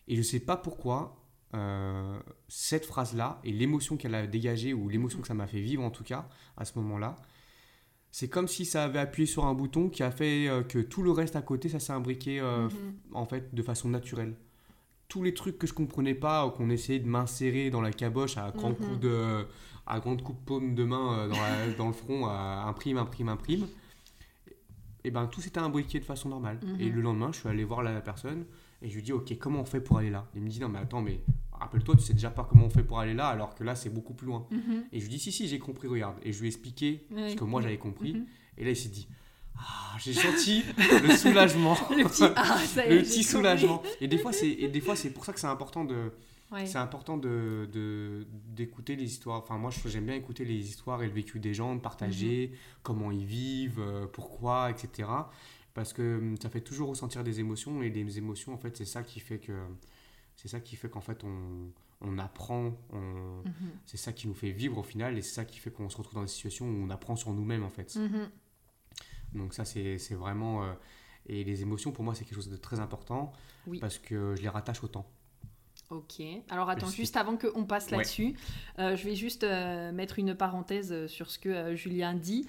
Et 0.08 0.16
je 0.16 0.22
sais 0.22 0.40
pas 0.40 0.56
pourquoi 0.56 1.16
euh, 1.54 2.18
cette 2.48 2.86
phrase-là 2.86 3.40
et 3.44 3.52
l'émotion 3.52 3.96
qu'elle 3.96 4.14
a 4.14 4.26
dégagée 4.26 4.72
ou 4.74 4.88
l'émotion 4.88 5.20
que 5.20 5.26
ça 5.28 5.34
m'a 5.34 5.46
fait 5.46 5.60
vivre 5.60 5.82
en 5.84 5.90
tout 5.90 6.04
cas 6.04 6.28
à 6.56 6.64
ce 6.64 6.76
moment-là, 6.78 7.16
c'est 8.14 8.28
comme 8.28 8.46
si 8.46 8.64
ça 8.64 8.84
avait 8.84 8.98
appuyé 9.00 9.26
sur 9.26 9.44
un 9.46 9.54
bouton 9.54 9.88
qui 9.88 10.02
a 10.02 10.10
fait 10.10 10.46
euh, 10.48 10.62
que 10.62 10.78
tout 10.78 11.02
le 11.02 11.10
reste 11.10 11.34
à 11.34 11.42
côté 11.42 11.68
ça 11.68 11.80
s'est 11.80 11.92
imbriqué 11.92 12.38
euh, 12.40 12.68
Mhm. 12.68 12.94
en 13.14 13.24
fait 13.26 13.54
de 13.54 13.62
façon 13.62 13.88
naturelle. 13.88 14.36
Tous 15.08 15.22
les 15.22 15.34
trucs 15.34 15.58
que 15.58 15.66
je 15.66 15.72
comprenais 15.74 16.14
pas 16.14 16.46
ou 16.46 16.50
qu'on 16.50 16.70
essayait 16.70 17.00
de 17.00 17.08
m'insérer 17.08 17.70
dans 17.70 17.80
la 17.82 17.90
caboche 17.90 18.36
à 18.38 18.50
grand 18.50 18.70
Mhm. 18.70 18.76
coup 18.76 18.96
de 18.96 19.44
à 19.86 19.98
grande 19.98 20.22
coupe 20.22 20.44
paume 20.44 20.74
de 20.76 20.84
main 20.84 21.18
euh, 21.18 21.28
dans, 21.28 21.36
la- 21.36 21.72
dans 21.78 21.86
le 21.88 21.92
front, 21.92 22.26
à 22.26 22.64
imprime, 22.68 22.98
imprime, 22.98 23.28
imprime, 23.30 23.66
et 25.04 25.10
ben 25.10 25.26
tout 25.26 25.40
s'était 25.40 25.58
imbriqué 25.58 25.98
de 25.98 26.04
façon 26.04 26.28
normale. 26.28 26.60
Mhm. 26.62 26.80
Et 26.80 26.88
le 26.88 27.00
lendemain, 27.00 27.30
je 27.32 27.40
suis 27.40 27.48
allé 27.48 27.64
voir 27.64 27.82
la 27.82 28.00
personne 28.00 28.44
et 28.80 28.88
je 28.88 28.94
lui 28.94 29.02
dis 29.02 29.12
ok 29.12 29.36
comment 29.38 29.60
on 29.60 29.64
fait 29.64 29.80
pour 29.80 29.98
aller 29.98 30.10
là? 30.10 30.26
Il 30.34 30.42
me 30.42 30.48
dit 30.48 30.60
non 30.60 30.68
mais 30.68 30.78
attends 30.78 31.00
mais 31.02 31.20
rappelle-toi 31.62 31.96
tu 31.96 32.02
sais 32.02 32.12
déjà 32.14 32.30
pas 32.30 32.44
comment 32.48 32.66
on 32.66 32.70
fait 32.70 32.82
pour 32.84 32.98
aller 33.00 33.14
là 33.14 33.26
alors 33.28 33.54
que 33.54 33.64
là 33.64 33.74
c'est 33.74 33.90
beaucoup 33.90 34.14
plus 34.14 34.26
loin. 34.26 34.46
Mhm. 34.50 34.84
Et 34.92 34.98
je 35.00 35.04
lui 35.06 35.10
dis 35.12 35.18
si 35.18 35.32
si 35.32 35.48
j'ai 35.48 35.58
compris 35.58 35.88
regarde 35.88 36.16
et 36.22 36.32
je 36.32 36.38
lui 36.40 36.46
ai 36.46 36.48
expliqué 36.50 37.06
ce 37.28 37.34
que 37.34 37.44
moi 37.44 37.60
j'avais 37.62 37.78
compris 37.78 38.14
Mhm. 38.14 38.26
et 38.58 38.64
là 38.64 38.70
il 38.70 38.76
s'est 38.76 38.88
dit 38.90 39.08
ah 39.56 39.96
j'ai 40.00 40.12
senti 40.14 40.62
le 41.02 41.14
soulagement. 41.16 41.76
Le 41.96 42.04
petit 42.04 42.24
ah, 42.36 42.58
ça 42.58 42.86
est, 42.86 42.98
petit 43.02 43.22
soulagement. 43.22 43.82
Et 44.00 44.08
des 44.08 44.18
fois, 44.18 44.32
c'est 44.38 44.48
et 44.48 44.68
des 44.68 44.80
fois 44.80 44.96
c'est 44.96 45.10
pour 45.10 45.24
ça 45.24 45.32
que 45.32 45.40
c'est 45.40 45.46
important 45.46 45.84
de 45.84 46.12
Ouais. 46.50 46.66
c'est 46.66 46.76
important 46.76 47.16
de 47.16 48.26
d'écouter 48.54 48.94
les 48.96 49.04
histoires. 49.04 49.38
Enfin 49.38 49.56
moi 49.56 49.70
j'aime 49.86 50.04
bien 50.04 50.14
écouter 50.14 50.44
les 50.44 50.58
histoires 50.68 51.02
et 51.02 51.06
le 51.06 51.12
vécu 51.12 51.38
des 51.40 51.54
gens, 51.54 51.74
de 51.74 51.80
partager 51.80 52.48
Mhm. 52.52 52.58
comment 52.82 53.10
ils 53.10 53.24
vivent, 53.24 53.80
euh, 53.80 54.06
pourquoi, 54.06 54.70
etc. 54.70 55.08
Parce 55.74 55.94
que 55.94 56.18
hum, 56.18 56.36
ça 56.42 56.50
fait 56.50 56.60
toujours 56.60 56.90
ressentir 56.90 57.24
des 57.24 57.40
émotions 57.40 57.82
et 57.82 57.88
des 57.88 58.18
émotions 58.18 58.52
en 58.52 58.58
fait 58.58 58.76
c'est 58.76 58.84
ça 58.84 59.02
qui 59.02 59.20
fait 59.20 59.38
que 59.38 59.52
c'est 60.42 60.48
ça 60.48 60.60
qui 60.60 60.74
fait 60.76 60.88
qu'en 60.90 61.00
fait 61.00 61.22
on 61.24 61.70
on 62.04 62.18
apprend, 62.18 62.72
on- 62.92 63.42
Mhm. 63.44 63.70
c'est 63.86 63.96
ça 63.96 64.12
qui 64.12 64.26
nous 64.26 64.34
fait 64.34 64.50
vivre 64.50 64.78
au 64.78 64.82
final 64.82 65.16
et 65.16 65.22
c'est 65.22 65.34
ça 65.34 65.44
qui 65.44 65.60
fait 65.60 65.70
qu'on 65.70 65.88
se 65.88 65.96
retrouve 65.96 66.14
dans 66.16 66.22
des 66.22 66.26
situations 66.28 66.66
où 66.66 66.84
on 66.84 66.90
apprend 66.90 67.14
sur 67.14 67.32
nous-mêmes 67.32 67.62
en 67.62 67.70
fait. 67.70 67.94
Mhm. 67.94 68.28
Donc 69.34 69.54
ça, 69.54 69.64
c'est 69.64 69.98
c'est 69.98 70.16
vraiment... 70.16 70.64
euh, 70.64 70.72
et 71.26 71.44
les 71.44 71.62
émotions, 71.62 71.92
pour 71.92 72.02
moi, 72.02 72.16
c'est 72.16 72.24
quelque 72.24 72.34
chose 72.34 72.50
de 72.50 72.56
très 72.56 72.80
important 72.80 73.32
Oui. 73.68 73.78
parce 73.78 73.98
que 73.98 74.34
je 74.34 74.42
les 74.42 74.48
rattache 74.48 74.82
au 74.82 74.88
temps. 74.88 75.06
Ok. 75.92 76.24
Alors 76.48 76.70
attends, 76.70 76.86
Merci. 76.86 76.96
juste 76.96 77.16
avant 77.18 77.36
qu'on 77.36 77.64
passe 77.64 77.90
Ouais. 77.90 77.98
là-dessus, 77.98 78.34
euh, 78.78 78.96
je 78.96 79.04
vais 79.04 79.14
juste 79.14 79.44
euh, 79.44 79.92
mettre 79.92 80.18
une 80.18 80.34
parenthèse 80.34 80.90
euh, 80.90 81.06
sur 81.06 81.30
ce 81.30 81.38
que 81.38 81.50
euh, 81.50 81.74
Julien 81.76 82.14
dit. 82.14 82.46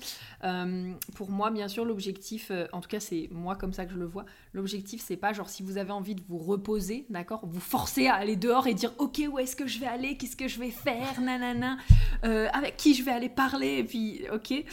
Pour 1.16 1.30
moi, 1.30 1.52
bien 1.52 1.68
sûr, 1.68 1.84
l'objectif, 1.84 2.52
en 2.72 2.80
tout 2.80 2.88
cas 2.88 3.00
c'est 3.02 3.28
moi 3.32 3.56
comme 3.58 3.74
ça 3.74 3.86
que 3.86 3.92
je 3.92 3.98
le 3.98 4.06
vois, 4.06 4.26
l'objectif 4.54 5.02
c'est 5.06 5.18
pas 5.18 5.34
genre 5.34 5.50
si 5.50 5.62
vous 5.64 5.78
avez 5.78 5.92
envie 5.92 6.16
de 6.16 6.22
vous 6.28 6.38
reposer, 6.38 7.06
d'accord, 7.10 7.42
vous 7.46 7.60
forcer 7.60 8.08
à 8.08 8.16
aller 8.16 8.36
dehors 8.38 8.68
et 8.68 8.74
dire 8.74 8.94
ok 8.98 9.22
où 9.30 9.40
est-ce 9.40 9.56
que 9.56 9.68
je 9.68 9.80
vais 9.80 9.88
aller, 9.88 10.16
qu'est-ce 10.18 10.36
que 10.38 10.48
je 10.48 10.60
vais 10.60 10.70
faire, 10.72 11.20
nanana, 11.22 11.78
avec 12.22 12.78
qui 12.78 12.94
je 12.94 13.04
vais 13.04 13.12
aller 13.12 13.30
parler, 13.30 13.78
et 13.80 13.84
puis 13.84 14.22
ok. 14.34 14.64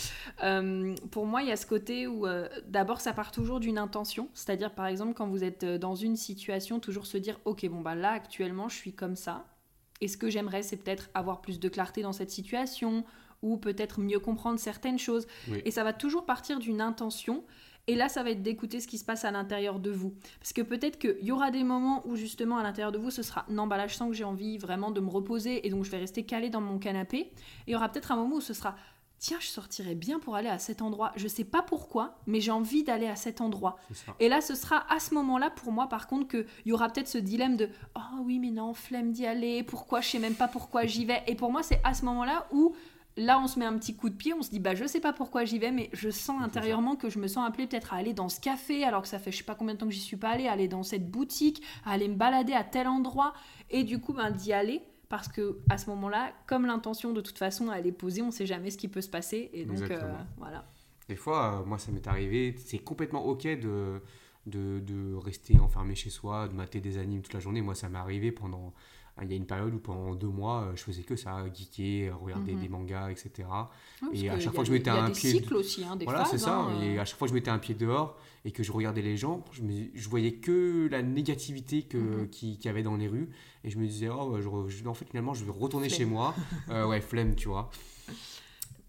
Pour 1.10 1.26
moi, 1.26 1.42
il 1.42 1.48
y 1.48 1.52
a 1.52 1.56
ce 1.56 1.66
côté 1.66 2.06
où 2.06 2.26
d'abord 2.68 3.00
ça 3.00 3.12
part 3.12 3.32
toujours 3.32 3.58
d'une 3.60 3.78
intention, 3.78 4.28
c'est-à-dire 4.34 4.72
par 4.74 4.86
exemple 4.86 5.14
quand 5.14 5.26
vous 5.28 5.42
êtes 5.44 5.64
dans 5.64 5.94
une 5.94 6.16
situation, 6.16 6.78
toujours 6.80 7.06
se 7.06 7.16
dire 7.18 7.38
ok 7.44 7.66
bon 7.68 7.80
bah 7.80 7.94
là 7.94 8.10
actuellement 8.12 8.59
je 8.68 8.76
suis 8.76 8.92
comme 8.92 9.16
ça. 9.16 9.46
Et 10.00 10.08
ce 10.08 10.16
que 10.16 10.30
j'aimerais, 10.30 10.62
c'est 10.62 10.76
peut-être 10.76 11.10
avoir 11.14 11.40
plus 11.40 11.60
de 11.60 11.68
clarté 11.68 12.02
dans 12.02 12.12
cette 12.12 12.30
situation 12.30 13.04
ou 13.42 13.56
peut-être 13.56 14.00
mieux 14.00 14.20
comprendre 14.20 14.58
certaines 14.58 14.98
choses. 14.98 15.26
Oui. 15.48 15.62
Et 15.64 15.70
ça 15.70 15.84
va 15.84 15.92
toujours 15.92 16.26
partir 16.26 16.58
d'une 16.58 16.80
intention. 16.80 17.44
Et 17.86 17.96
là, 17.96 18.08
ça 18.08 18.22
va 18.22 18.30
être 18.30 18.42
d'écouter 18.42 18.80
ce 18.80 18.86
qui 18.86 18.98
se 18.98 19.04
passe 19.04 19.24
à 19.24 19.30
l'intérieur 19.30 19.80
de 19.80 19.90
vous. 19.90 20.14
Parce 20.38 20.52
que 20.52 20.62
peut-être 20.62 20.98
qu'il 20.98 21.24
y 21.24 21.32
aura 21.32 21.50
des 21.50 21.64
moments 21.64 22.06
où 22.06 22.14
justement 22.14 22.58
à 22.58 22.62
l'intérieur 22.62 22.92
de 22.92 22.98
vous, 22.98 23.10
ce 23.10 23.22
sera 23.22 23.46
non, 23.48 23.66
bah 23.66 23.76
là, 23.76 23.86
je 23.86 23.94
sens 23.94 24.08
que 24.10 24.14
j'ai 24.14 24.24
envie 24.24 24.58
vraiment 24.58 24.90
de 24.90 25.00
me 25.00 25.10
reposer 25.10 25.66
et 25.66 25.70
donc 25.70 25.84
je 25.84 25.90
vais 25.90 25.98
rester 25.98 26.24
calé 26.24 26.50
dans 26.50 26.60
mon 26.60 26.78
canapé. 26.78 27.18
Et 27.18 27.32
il 27.66 27.72
y 27.72 27.76
aura 27.76 27.88
peut-être 27.88 28.12
un 28.12 28.16
moment 28.16 28.36
où 28.36 28.40
ce 28.40 28.54
sera 28.54 28.76
tiens, 29.20 29.36
je 29.38 29.46
sortirais 29.46 29.94
bien 29.94 30.18
pour 30.18 30.34
aller 30.34 30.48
à 30.48 30.58
cet 30.58 30.82
endroit. 30.82 31.12
Je 31.14 31.28
sais 31.28 31.44
pas 31.44 31.62
pourquoi, 31.62 32.16
mais 32.26 32.40
j'ai 32.40 32.50
envie 32.50 32.82
d'aller 32.82 33.06
à 33.06 33.16
cet 33.16 33.40
endroit. 33.40 33.76
Et 34.18 34.28
là, 34.28 34.40
ce 34.40 34.54
sera 34.54 34.90
à 34.92 34.98
ce 34.98 35.14
moment-là, 35.14 35.50
pour 35.50 35.72
moi, 35.72 35.88
par 35.88 36.08
contre, 36.08 36.26
qu'il 36.26 36.46
y 36.66 36.72
aura 36.72 36.88
peut-être 36.88 37.06
ce 37.08 37.18
dilemme 37.18 37.56
de 37.56 37.68
Oh 37.94 38.22
oui, 38.22 38.38
mais 38.38 38.50
non, 38.50 38.72
flemme 38.72 39.12
d'y 39.12 39.26
aller, 39.26 39.62
pourquoi, 39.62 40.00
je 40.00 40.08
sais 40.08 40.18
même 40.18 40.34
pas 40.34 40.48
pourquoi 40.48 40.86
j'y 40.86 41.04
vais. 41.04 41.22
Et 41.26 41.34
pour 41.34 41.52
moi, 41.52 41.62
c'est 41.62 41.80
à 41.84 41.92
ce 41.92 42.06
moment-là 42.06 42.46
où, 42.50 42.74
là, 43.18 43.38
on 43.38 43.46
se 43.46 43.58
met 43.58 43.66
un 43.66 43.76
petit 43.76 43.94
coup 43.94 44.08
de 44.08 44.14
pied, 44.14 44.32
on 44.32 44.40
se 44.40 44.48
dit 44.48 44.58
Bah, 44.58 44.74
je 44.74 44.86
sais 44.86 45.00
pas 45.00 45.12
pourquoi 45.12 45.44
j'y 45.44 45.58
vais, 45.58 45.70
mais 45.70 45.90
je 45.92 46.08
sens 46.08 46.40
intérieurement 46.40 46.96
que 46.96 47.10
je 47.10 47.18
me 47.18 47.28
sens 47.28 47.46
appelée 47.46 47.66
peut-être 47.66 47.92
à 47.92 47.98
aller 47.98 48.14
dans 48.14 48.30
ce 48.30 48.40
café, 48.40 48.84
alors 48.84 49.02
que 49.02 49.08
ça 49.08 49.18
fait 49.18 49.30
je 49.30 49.36
sais 49.36 49.44
pas 49.44 49.54
combien 49.54 49.74
de 49.74 49.80
temps 49.80 49.86
que 49.86 49.92
j'y 49.92 50.00
suis 50.00 50.16
pas 50.16 50.30
allée, 50.30 50.48
à 50.48 50.52
aller 50.52 50.68
dans 50.68 50.82
cette 50.82 51.10
boutique, 51.10 51.62
à 51.84 51.92
aller 51.92 52.08
me 52.08 52.16
balader 52.16 52.54
à 52.54 52.64
tel 52.64 52.88
endroit, 52.88 53.34
et 53.68 53.84
du 53.84 54.00
coup, 54.00 54.14
ben, 54.14 54.30
d'y 54.30 54.54
aller. 54.54 54.82
Parce 55.10 55.28
que 55.28 55.58
à 55.68 55.76
ce 55.76 55.90
moment-là, 55.90 56.32
comme 56.46 56.64
l'intention 56.64 57.12
de 57.12 57.20
toute 57.20 57.36
façon 57.36 57.70
elle 57.70 57.86
est 57.86 57.92
posée, 57.92 58.22
on 58.22 58.30
sait 58.30 58.46
jamais 58.46 58.70
ce 58.70 58.78
qui 58.78 58.88
peut 58.88 59.02
se 59.02 59.10
passer. 59.10 59.50
Et 59.52 59.66
donc, 59.66 59.82
euh, 59.90 60.14
voilà. 60.38 60.64
Des 61.08 61.16
fois, 61.16 61.60
euh, 61.60 61.64
moi, 61.66 61.78
ça 61.78 61.92
m'est 61.92 62.06
arrivé, 62.06 62.54
c'est 62.56 62.78
complètement 62.78 63.26
OK 63.26 63.42
de, 63.42 64.00
de, 64.46 64.78
de 64.78 65.14
rester 65.16 65.58
enfermé 65.58 65.96
chez 65.96 66.10
soi, 66.10 66.46
de 66.48 66.54
mater 66.54 66.80
des 66.80 66.96
animes 66.96 67.22
toute 67.22 67.34
la 67.34 67.40
journée. 67.40 67.60
Moi, 67.60 67.74
ça 67.74 67.90
m'est 67.90 67.98
arrivé 67.98 68.32
pendant... 68.32 68.72
Il 69.22 69.28
y 69.30 69.34
a 69.34 69.36
une 69.36 69.46
période 69.46 69.74
où 69.74 69.78
pendant 69.78 70.14
deux 70.14 70.28
mois, 70.28 70.62
euh, 70.62 70.72
je 70.76 70.82
faisais 70.82 71.02
que 71.02 71.14
ça, 71.16 71.44
geeker, 71.52 72.18
regarder 72.18 72.54
Mhm. 72.54 72.60
des 72.62 72.68
mangas, 72.68 73.10
etc. 73.10 73.48
Et 74.12 74.30
à 74.30 74.36
que 74.36 74.40
chaque 74.40 74.54
fois 74.54 74.62
que 74.64 74.68
je 74.68 74.72
mettais 74.72 74.88
un 74.90 75.10
pied- 75.10 75.44
aussi, 75.54 75.84
hein, 75.84 75.96
des 75.96 76.04
voilà, 76.06 76.24
c'est 76.24 76.38
ça. 76.38 76.56
hein, 76.60 76.80
Et 76.82 76.98
à 76.98 77.04
chaque 77.04 77.18
fois 77.18 77.26
que 77.26 77.30
je 77.30 77.34
mettais 77.34 77.50
un 77.50 77.58
pied 77.58 77.74
dehors 77.74 78.16
et 78.46 78.50
que 78.50 78.62
je 78.62 78.72
regardais 78.72 79.02
les 79.02 79.16
gens, 79.18 79.44
je, 79.52 79.62
me, 79.62 79.72
je 79.94 80.08
voyais 80.08 80.34
que 80.34 80.88
la 80.90 81.02
négativité 81.02 81.82
que, 81.82 81.98
Mhm. 81.98 82.28
qui- 82.30 82.56
qu'il 82.56 82.64
y 82.66 82.68
avait 82.68 82.82
dans 82.82 82.96
les 82.96 83.08
rues. 83.08 83.28
Et 83.64 83.68
je 83.70 83.78
me 83.78 83.86
disais, 83.86 84.08
oh, 84.08 84.40
je, 84.40 84.48
re- 84.48 84.68
je- 84.68 84.86
en 84.88 84.94
fait, 84.94 85.04
finalement, 85.06 85.34
je 85.34 85.44
vais 85.44 85.50
retourner 85.50 85.88
Flemme. 85.88 85.98
chez 85.98 86.04
moi. 86.06 86.34
Euh, 86.70 86.86
ouais, 86.86 87.00
flemme, 87.02 87.34
tu 87.34 87.48
vois. 87.48 87.70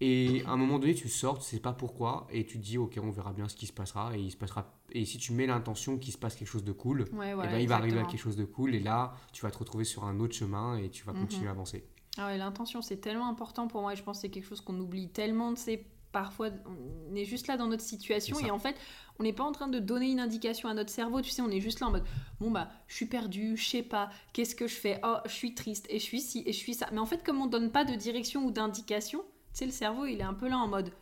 Et 0.04 0.42
à 0.46 0.50
un 0.50 0.56
moment 0.56 0.80
donné, 0.80 0.94
tu 0.94 1.08
sors, 1.08 1.38
tu 1.38 1.44
sais 1.44 1.60
pas 1.60 1.72
pourquoi, 1.72 2.26
et 2.30 2.44
tu 2.44 2.58
te 2.58 2.64
dis, 2.64 2.76
ok, 2.76 2.98
on 3.00 3.10
verra 3.10 3.32
bien 3.32 3.48
ce 3.48 3.54
qui 3.54 3.66
se 3.66 3.72
passera. 3.72 4.16
Et, 4.16 4.20
il 4.20 4.30
se 4.32 4.36
passera... 4.36 4.66
et 4.90 5.04
si 5.04 5.16
tu 5.18 5.32
mets 5.32 5.46
l'intention 5.46 5.96
qu'il 5.96 6.12
se 6.12 6.18
passe 6.18 6.34
quelque 6.34 6.48
chose 6.48 6.64
de 6.64 6.72
cool, 6.72 7.02
Ouais, 7.12 7.30
eh 7.32 7.34
ben, 7.36 7.58
il 7.58 7.68
va 7.68 7.76
arriver 7.76 8.00
à 8.00 8.04
quelque 8.04 8.18
chose 8.20 8.36
de 8.36 8.44
cool. 8.44 8.74
Et 8.74 8.80
là, 8.80 9.14
tu 9.32 9.42
vas 9.42 9.50
te 9.52 9.58
retrouver 9.58 9.84
sur 9.84 10.04
un 10.04 10.18
autre 10.18 10.34
chemin 10.34 10.76
et 10.76 10.90
tu 10.90 11.04
vas 11.04 11.12
Mhm. 11.12 11.20
continuer 11.20 11.48
à 11.48 11.52
avancer. 11.52 11.86
Ah 12.18 12.26
ouais, 12.26 12.36
l'intention, 12.36 12.82
c'est 12.82 12.96
tellement 12.98 13.28
important 13.28 13.68
pour 13.68 13.80
moi 13.80 13.92
et 13.92 13.96
je 13.96 14.02
pense 14.02 14.18
que 14.18 14.22
c'est 14.22 14.28
quelque 14.30 14.48
chose 14.48 14.60
qu'on 14.60 14.78
oublie 14.80 15.08
tellement. 15.08 15.54
C'est 15.56 15.86
parfois 16.10 16.48
on 16.66 17.14
est 17.14 17.24
juste 17.24 17.46
là 17.46 17.56
dans 17.56 17.68
notre 17.68 17.82
situation 17.82 18.38
et 18.38 18.50
en 18.50 18.58
fait 18.58 18.76
on 19.18 19.22
n'est 19.22 19.32
pas 19.32 19.44
en 19.44 19.52
train 19.52 19.68
de 19.68 19.78
donner 19.78 20.10
une 20.10 20.20
indication 20.20 20.68
à 20.68 20.74
notre 20.74 20.90
cerveau 20.90 21.22
tu 21.22 21.30
sais 21.30 21.40
on 21.40 21.48
est 21.48 21.58
juste 21.62 21.80
là 21.80 21.86
en 21.86 21.90
mode 21.90 22.04
bon 22.38 22.50
bah 22.50 22.68
je 22.86 22.96
suis 22.96 23.06
perdu 23.06 23.56
je 23.56 23.66
sais 23.66 23.82
pas 23.82 24.10
qu'est-ce 24.34 24.54
que 24.54 24.66
je 24.66 24.74
fais? 24.74 25.00
Oh 25.04 25.16
je 25.24 25.30
suis 25.32 25.54
triste 25.54 25.86
et 25.88 25.98
je 25.98 26.04
suis 26.04 26.20
ci 26.20 26.42
et 26.44 26.52
je 26.52 26.58
suis 26.58 26.74
ça 26.74 26.86
mais 26.92 26.98
en 26.98 27.06
fait 27.06 27.24
comme 27.24 27.40
on 27.40 27.46
donne 27.46 27.70
pas 27.72 27.86
de 27.86 27.94
direction 27.94 28.44
ou 28.44 28.50
d'indication 28.50 29.24
tu 29.52 29.58
sais 29.58 29.66
le 29.66 29.72
cerveau 29.72 30.06
il 30.06 30.20
est 30.20 30.24
un 30.24 30.34
peu 30.34 30.48
là 30.48 30.58
en 30.58 30.68
mode 30.68 30.92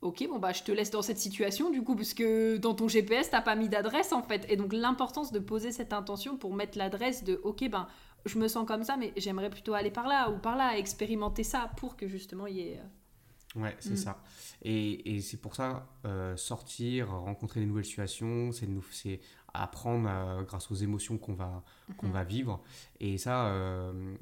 ok 0.00 0.26
bon 0.28 0.38
bah 0.38 0.52
je 0.52 0.62
te 0.62 0.72
laisse 0.72 0.90
dans 0.90 1.02
cette 1.02 1.18
situation 1.18 1.70
du 1.70 1.82
coup 1.82 1.96
parce 1.96 2.14
que 2.14 2.56
dans 2.56 2.74
ton 2.74 2.88
GPS 2.88 3.30
t'as 3.30 3.40
pas 3.40 3.56
mis 3.56 3.68
d'adresse 3.68 4.12
en 4.12 4.22
fait 4.22 4.46
et 4.48 4.56
donc 4.56 4.72
l'importance 4.72 5.32
de 5.32 5.38
poser 5.38 5.72
cette 5.72 5.92
intention 5.92 6.36
pour 6.36 6.54
mettre 6.54 6.78
l'adresse 6.78 7.24
de 7.24 7.40
ok 7.42 7.68
ben 7.68 7.88
je 8.24 8.38
me 8.38 8.48
sens 8.48 8.66
comme 8.66 8.84
ça 8.84 8.96
mais 8.96 9.12
j'aimerais 9.16 9.50
plutôt 9.50 9.74
aller 9.74 9.90
par 9.90 10.06
là 10.06 10.30
ou 10.30 10.38
par 10.38 10.56
là 10.56 10.78
expérimenter 10.78 11.42
ça 11.42 11.70
pour 11.76 11.96
que 11.96 12.06
justement 12.06 12.46
il 12.46 12.56
y 12.56 12.60
ait 12.60 12.80
Ouais, 13.56 13.74
c'est 13.80 13.92
mm. 13.92 13.96
ça. 13.96 14.22
Et, 14.62 15.16
et 15.16 15.20
c'est 15.20 15.38
pour 15.38 15.54
ça, 15.54 15.88
euh, 16.04 16.36
sortir, 16.36 17.10
rencontrer 17.10 17.60
des 17.60 17.66
nouvelles 17.66 17.84
situations, 17.84 18.50
c'est 18.52 19.20
apprendre 19.54 20.08
euh, 20.08 20.42
grâce 20.42 20.70
aux 20.70 20.74
émotions 20.74 21.16
qu'on 21.16 21.32
va, 21.32 21.64
qu'on 21.96 22.08
mm-hmm. 22.08 22.12
va 22.12 22.24
vivre. 22.24 22.62
Et 23.00 23.16
ça, 23.16 23.46
euh, 23.46 24.14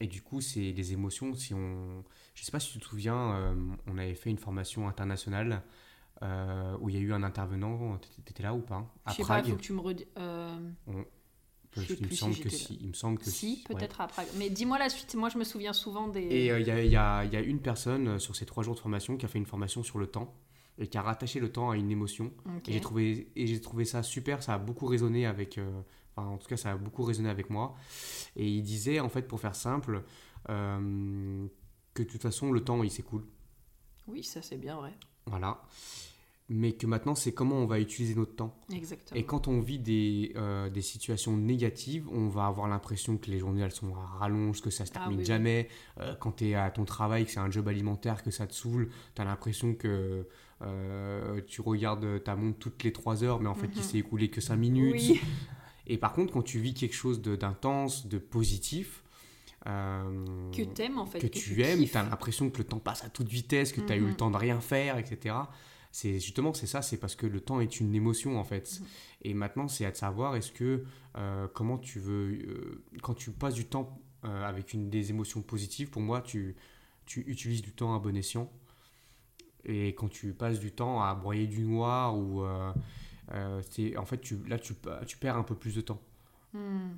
et 0.00 0.06
du 0.06 0.22
coup, 0.22 0.40
c'est 0.40 0.72
des 0.72 0.92
émotions. 0.92 1.34
Si 1.34 1.54
on, 1.54 2.04
je 2.34 2.44
sais 2.44 2.52
pas 2.52 2.60
si 2.60 2.72
tu 2.72 2.78
te 2.78 2.84
souviens, 2.84 3.54
on 3.86 3.98
avait 3.98 4.14
fait 4.14 4.30
une 4.30 4.38
formation 4.38 4.88
internationale 4.88 5.62
où 6.80 6.88
il 6.88 6.94
y 6.94 6.98
a 6.98 7.00
eu 7.00 7.12
un 7.12 7.22
intervenant. 7.22 7.98
Tu 7.98 8.30
étais 8.30 8.42
là 8.42 8.54
ou 8.54 8.60
pas? 8.60 8.92
À 9.04 9.12
Je 9.12 9.16
sais 9.16 9.24
pas, 9.24 9.40
il 9.40 9.50
faut 9.50 9.56
que 9.56 9.62
tu 9.62 9.72
me 9.72 9.80
redis 9.80 10.06
il, 11.76 12.06
me 12.06 12.14
semble 12.14 12.36
que 12.36 12.48
si, 12.48 12.78
il 12.80 12.88
me 12.88 12.92
semble 12.92 13.18
que 13.18 13.30
si. 13.30 13.64
peut-être 13.68 14.00
après. 14.00 14.26
Mais 14.36 14.50
dis-moi 14.50 14.78
la 14.78 14.88
suite, 14.88 15.14
moi 15.14 15.28
je 15.28 15.38
me 15.38 15.44
souviens 15.44 15.72
souvent 15.72 16.08
des... 16.08 16.22
Et 16.22 16.50
euh, 16.50 16.60
il 16.60 16.66
y, 16.66 16.70
a, 16.70 16.82
y, 16.84 16.96
a, 16.96 17.24
y, 17.24 17.36
a, 17.36 17.40
une 17.40 17.60
personne 17.60 18.08
euh, 18.08 18.18
sur 18.18 18.36
ces 18.36 18.46
trois 18.46 18.62
jours 18.62 18.74
de 18.74 18.80
formation 18.80 19.16
qui 19.16 19.24
a 19.24 19.28
fait 19.28 19.38
une 19.38 19.46
formation 19.46 19.82
sur 19.82 19.98
le 19.98 20.06
temps 20.06 20.34
et 20.78 20.86
qui 20.86 20.98
a 20.98 21.02
rattaché 21.02 21.40
le 21.40 21.50
temps 21.50 21.70
à 21.70 21.76
une 21.76 21.90
émotion. 21.90 22.32
Et 22.66 22.72
j'ai 22.72 22.80
trouvé, 22.80 23.30
et 23.36 23.46
j'ai 23.46 23.60
trouvé 23.60 23.84
ça 23.84 24.02
super, 24.02 24.42
ça 24.42 24.54
a 24.54 24.58
beaucoup 24.58 24.86
résonné 24.86 25.26
avec... 25.26 25.58
Euh, 25.58 25.82
enfin, 26.16 26.28
en 26.28 26.36
tout 26.36 26.48
cas, 26.48 26.56
ça 26.56 26.72
a 26.72 26.76
beaucoup 26.76 27.04
résonné 27.04 27.28
avec 27.28 27.50
moi. 27.50 27.74
Et 28.36 28.48
il 28.48 28.62
disait, 28.62 29.00
en 29.00 29.08
fait, 29.08 29.22
pour 29.22 29.40
faire 29.40 29.54
simple, 29.54 30.02
que 31.94 32.02
de 32.02 32.08
toute 32.08 32.22
façon, 32.22 32.52
le 32.52 32.62
temps, 32.62 32.82
il 32.82 32.90
s'écoule. 32.90 33.24
Oui, 34.06 34.22
ça 34.22 34.42
c'est 34.42 34.58
bien 34.58 34.76
vrai. 34.76 34.92
Voilà 35.26 35.62
mais 36.48 36.72
que 36.72 36.86
maintenant 36.86 37.14
c'est 37.14 37.32
comment 37.32 37.56
on 37.56 37.66
va 37.66 37.80
utiliser 37.80 38.14
notre 38.14 38.36
temps. 38.36 38.54
Exactement. 38.72 39.18
Et 39.18 39.24
quand 39.24 39.48
on 39.48 39.60
vit 39.60 39.78
des, 39.78 40.32
euh, 40.36 40.68
des 40.68 40.82
situations 40.82 41.36
négatives, 41.36 42.06
on 42.10 42.28
va 42.28 42.46
avoir 42.46 42.68
l'impression 42.68 43.16
que 43.16 43.30
les 43.30 43.38
journées 43.38 43.62
elles 43.62 43.72
sont 43.72 43.94
à 43.94 44.18
rallonge, 44.18 44.60
que 44.60 44.70
ça 44.70 44.84
se 44.84 44.92
ah 44.94 45.00
termine 45.00 45.24
jamais. 45.24 45.68
Euh, 46.00 46.14
quand 46.16 46.32
tu 46.32 46.48
es 46.48 46.54
à 46.54 46.70
ton 46.70 46.84
travail, 46.84 47.24
que 47.24 47.30
c'est 47.30 47.40
un 47.40 47.50
job 47.50 47.68
alimentaire, 47.68 48.22
que 48.22 48.30
ça 48.30 48.46
te 48.46 48.52
saoule, 48.52 48.90
tu 49.14 49.22
as 49.22 49.24
l'impression 49.24 49.74
que 49.74 50.28
euh, 50.62 51.40
tu 51.46 51.62
regardes 51.62 52.22
ta 52.22 52.36
montre 52.36 52.58
toutes 52.58 52.82
les 52.82 52.92
3 52.92 53.24
heures, 53.24 53.40
mais 53.40 53.48
en 53.48 53.54
fait 53.54 53.70
il 53.72 53.78
mhm. 53.78 53.82
s'est 53.82 53.98
écoulé 53.98 54.28
que 54.28 54.42
5 54.42 54.56
minutes. 54.56 54.94
Oui. 54.94 55.20
Et 55.86 55.98
par 55.98 56.12
contre, 56.12 56.32
quand 56.32 56.42
tu 56.42 56.58
vis 56.58 56.74
quelque 56.74 56.94
chose 56.94 57.20
d'intense, 57.20 58.06
de, 58.06 58.18
positif, 58.18 59.03
que 59.64 60.62
t'aimes 60.62 60.98
en 60.98 61.06
fait. 61.06 61.18
Que, 61.18 61.26
tu, 61.26 61.62
aimes, 61.62 61.84
tu 61.84 61.96
as 61.96 62.02
l'impression 62.02 62.50
que 62.50 62.58
le 62.58 62.64
temps 62.64 62.78
passe 62.78 63.04
à 63.04 63.08
toute 63.08 63.28
vitesse, 63.28 63.72
que 63.72 63.80
tu 63.80 63.92
as 63.92 63.96
eu 63.96 64.00
le 64.00 64.08
mhm. 64.08 64.16
temps 64.16 64.30
de 64.30 64.36
rien 64.36 64.60
faire, 64.60 64.98
etc 64.98 65.34
c'est 65.94 66.18
justement 66.18 66.52
c'est 66.52 66.66
ça 66.66 66.82
c'est 66.82 66.96
parce 66.96 67.14
que 67.14 67.24
le 67.24 67.40
temps 67.40 67.60
est 67.60 67.78
une 67.78 67.94
émotion 67.94 68.40
en 68.40 68.42
fait 68.42 68.80
mhm. 68.80 68.86
et 69.22 69.32
maintenant 69.32 69.68
c'est 69.68 69.84
à 69.84 69.92
te 69.92 69.98
savoir 69.98 70.34
est-ce 70.34 70.50
que 70.50 70.84
euh, 71.16 71.46
comment 71.54 71.78
tu 71.78 72.00
veux 72.00 72.32
euh, 72.32 72.84
quand 73.00 73.14
tu 73.14 73.30
passes 73.30 73.54
du 73.54 73.64
temps 73.64 74.02
euh, 74.24 74.42
avec 74.42 74.72
une 74.72 74.90
des 74.90 75.10
émotions 75.10 75.40
positives 75.40 75.90
pour 75.90 76.02
moi 76.02 76.20
tu 76.20 76.56
tu 77.06 77.20
utilises 77.28 77.62
du 77.62 77.70
temps 77.70 77.94
à 77.94 78.00
bon 78.00 78.16
escient 78.16 78.50
et 79.64 79.94
quand 79.94 80.08
tu 80.08 80.34
passes 80.34 80.58
du 80.58 80.72
temps 80.72 81.00
à 81.00 81.14
broyer 81.14 81.46
du 81.46 81.62
noir 81.62 82.18
ou 82.18 82.44
c'est 83.70 83.96
en 83.96 84.04
fait 84.04 84.20
tu 84.20 84.36
là 84.48 84.58
tu, 84.58 84.74
tu 85.06 85.16
perds 85.16 85.36
un 85.36 85.44
peu 85.44 85.54
plus 85.54 85.76
de 85.76 85.80
temps 85.80 86.02
hmm 86.54 86.90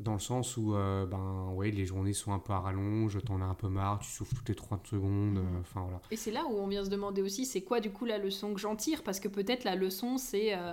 dans 0.00 0.14
le 0.14 0.18
sens 0.18 0.56
où 0.56 0.74
euh, 0.74 1.06
ben 1.06 1.52
ouais 1.54 1.70
les 1.70 1.84
journées 1.84 2.14
sont 2.14 2.32
un 2.32 2.38
peu 2.38 2.52
à 2.52 2.60
rallonge 2.60 3.18
t'en 3.24 3.40
as 3.40 3.44
un 3.44 3.54
peu 3.54 3.68
marre 3.68 3.98
tu 4.00 4.10
souffles 4.10 4.34
toutes 4.34 4.48
les 4.48 4.54
30 4.54 4.86
secondes 4.86 5.38
euh, 5.38 5.42
mhm. 5.42 5.60
enfin 5.60 5.82
voilà 5.82 6.00
et 6.10 6.16
c'est 6.16 6.30
là 6.30 6.44
où 6.48 6.58
on 6.58 6.66
vient 6.66 6.84
se 6.84 6.90
demander 6.90 7.22
aussi 7.22 7.44
c'est 7.44 7.60
quoi 7.60 7.80
du 7.80 7.90
coup 7.90 8.06
la 8.06 8.18
leçon 8.18 8.54
que 8.54 8.60
j'en 8.60 8.76
tire? 8.76 9.02
Parce 9.02 9.20
que 9.20 9.28
peut-être 9.28 9.64
la 9.64 9.76
leçon 9.76 10.18
c'est 10.18 10.54
euh, 10.54 10.72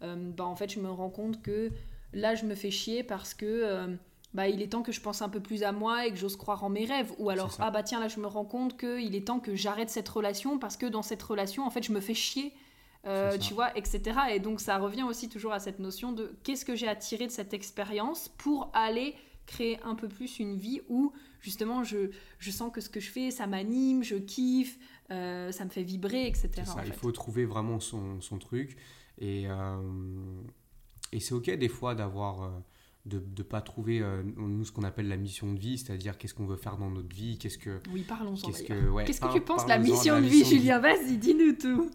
ben, 0.00 0.44
en 0.44 0.56
fait 0.56 0.70
je 0.70 0.80
me 0.80 0.88
rends 0.88 1.10
compte 1.10 1.42
que 1.42 1.70
là 2.12 2.34
je 2.34 2.44
me 2.46 2.54
fais 2.54 2.70
chier 2.70 3.02
parce 3.02 3.34
que 3.34 3.98
bah, 4.32 4.48
il 4.48 4.62
est 4.62 4.68
temps 4.68 4.82
que 4.82 4.92
je 4.92 5.00
pense 5.00 5.22
un 5.22 5.28
peu 5.28 5.40
plus 5.40 5.64
à 5.64 5.72
moi 5.72 6.06
et 6.06 6.10
que 6.10 6.16
j'ose 6.16 6.36
croire 6.36 6.62
en 6.62 6.70
mes 6.70 6.84
rêves. 6.84 7.12
Ou 7.18 7.30
alors, 7.30 7.56
ah 7.58 7.72
bah 7.72 7.82
tiens, 7.82 7.98
là 7.98 8.06
je 8.06 8.20
me 8.20 8.28
rends 8.28 8.44
compte 8.44 8.78
qu'il 8.78 9.16
est 9.16 9.26
temps 9.26 9.40
que 9.40 9.56
j'arrête 9.56 9.90
cette 9.90 10.08
relation 10.08 10.58
parce 10.58 10.76
que 10.76 10.86
dans 10.86 11.02
cette 11.02 11.22
relation, 11.22 11.66
en 11.66 11.70
fait, 11.70 11.82
je 11.82 11.92
me 11.92 12.00
fais 12.00 12.14
chier 12.14 12.54
euh, 13.06 13.38
tu 13.38 13.54
vois, 13.54 13.76
etc. 13.76 14.02
Et 14.32 14.40
donc 14.40 14.60
ça 14.60 14.78
revient 14.78 15.04
aussi 15.04 15.28
toujours 15.28 15.52
à 15.52 15.58
cette 15.60 15.78
notion 15.78 16.12
de 16.12 16.32
qu'est-ce 16.42 16.64
que 16.64 16.74
j'ai 16.74 16.88
à 16.88 16.96
tirer 16.96 17.26
de 17.26 17.32
cette 17.32 17.54
expérience 17.54 18.28
pour 18.28 18.70
aller 18.74 19.14
créer 19.46 19.78
un 19.82 19.94
peu 19.94 20.08
plus 20.08 20.38
une 20.38 20.56
vie 20.56 20.80
où 20.88 21.12
justement 21.40 21.82
je, 21.82 22.10
je 22.38 22.50
sens 22.50 22.70
que 22.72 22.80
ce 22.80 22.88
que 22.88 23.00
je 23.00 23.10
fais, 23.10 23.30
ça 23.30 23.46
m'anime, 23.46 24.04
je 24.04 24.16
kiffe, 24.16 24.78
euh, 25.10 25.50
ça 25.50 25.64
me 25.64 25.70
fait 25.70 25.82
vibrer, 25.82 26.26
etc. 26.26 26.50
Il 26.86 26.92
faut 26.92 27.10
trouver 27.10 27.44
vraiment 27.44 27.80
son, 27.80 28.20
son 28.20 28.38
truc. 28.38 28.76
Et, 29.18 29.46
euh, 29.48 29.80
et 31.12 31.20
c'est 31.20 31.34
ok 31.34 31.50
des 31.50 31.68
fois 31.68 31.94
d'avoir... 31.94 32.62
de 33.06 33.18
ne 33.38 33.42
pas 33.42 33.62
trouver 33.62 34.04
nous 34.36 34.64
ce 34.64 34.72
qu'on 34.72 34.84
appelle 34.84 35.08
la 35.08 35.16
mission 35.16 35.52
de 35.54 35.58
vie, 35.58 35.78
c'est-à-dire 35.78 36.18
qu'est-ce 36.18 36.34
qu'on 36.34 36.46
veut 36.46 36.58
faire 36.58 36.76
dans 36.76 36.90
notre 36.90 37.16
vie, 37.16 37.38
qu'est-ce 37.38 37.56
que... 37.56 37.80
Oui, 37.92 38.02
parlons-en. 38.02 38.46
Qu'est-ce 38.46 38.62
que, 38.62 39.04
qu'est-ce 39.04 39.20
que 39.22 39.32
tu 39.32 39.40
penses 39.40 39.64
de 39.64 39.70
la 39.70 39.78
mission 39.78 40.20
de 40.20 40.26
vie, 40.26 40.44
Julien 40.44 40.78
Vas-y, 40.78 41.16
dis-nous 41.16 41.54
tout. 41.54 41.90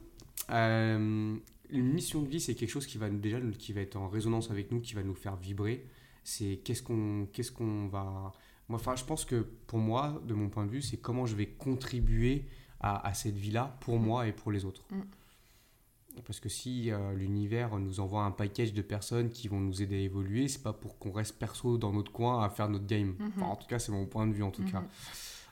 Euh, 0.52 1.36
une 1.70 1.94
mission 1.94 2.22
de 2.22 2.28
vie, 2.28 2.40
c'est 2.40 2.56
quelque 2.56 2.70
chose 2.70 2.86
qui 2.86 2.98
va 2.98 3.10
déjà 3.10 3.40
qui 3.58 3.74
va 3.74 3.82
être 3.82 3.96
en 3.96 4.08
résonance 4.08 4.52
avec 4.52 4.72
nous, 4.72 4.80
qui 4.80 4.94
va 4.94 5.04
nous 5.04 5.16
faire 5.16 5.36
vibrer. 5.36 5.86
C'est 6.24 6.60
qu'est-ce 6.64 6.84
qu'on 6.84 7.28
qu'est-ce 7.32 7.52
qu'on 7.52 7.88
va. 7.88 8.32
Moi, 8.68 8.80
enfin, 8.80 8.96
je 8.96 9.04
pense 9.04 9.26
que 9.26 9.48
pour 9.68 9.80
moi, 9.80 10.22
de 10.28 10.34
mon 10.34 10.50
point 10.50 10.66
de 10.66 10.72
vue, 10.72 10.82
c'est 10.82 10.98
comment 10.98 11.26
je 11.26 11.36
vais 11.36 11.48
contribuer 11.48 12.46
à, 12.80 13.14
cette 13.16 13.36
vie-là 13.36 13.78
pour 13.82 13.98
moi 13.98 14.28
et 14.28 14.32
pour 14.32 14.52
les 14.52 14.64
autres. 14.64 14.84
Mm. 14.92 16.22
Parce 16.26 16.40
que 16.40 16.50
si 16.50 16.92
euh, 16.92 17.14
l'univers 17.14 17.78
nous 17.80 18.00
envoie 18.00 18.24
un 18.24 18.32
package 18.32 18.74
de 18.74 18.82
personnes 18.82 19.30
qui 19.30 19.48
vont 19.48 19.60
nous 19.60 19.82
aider 19.82 19.96
à 19.96 20.00
évoluer, 20.00 20.48
c'est 20.48 20.62
pas 20.62 20.72
pour 20.72 21.00
qu'on 21.00 21.12
reste 21.12 21.38
perso 21.40 21.78
dans 21.78 21.92
notre 21.92 22.12
coin 22.12 22.44
à 22.44 22.50
faire 22.50 22.70
notre 22.70 22.86
game. 22.86 23.16
Mm-hmm. 23.20 23.44
en 23.44 23.56
tout 23.56 23.68
cas, 23.68 23.80
c'est 23.80 23.92
mon 23.92 24.06
point 24.06 24.28
de 24.28 24.34
vue 24.34 24.44
en 24.44 24.52
tout 24.52 24.64
cas. 24.66 24.84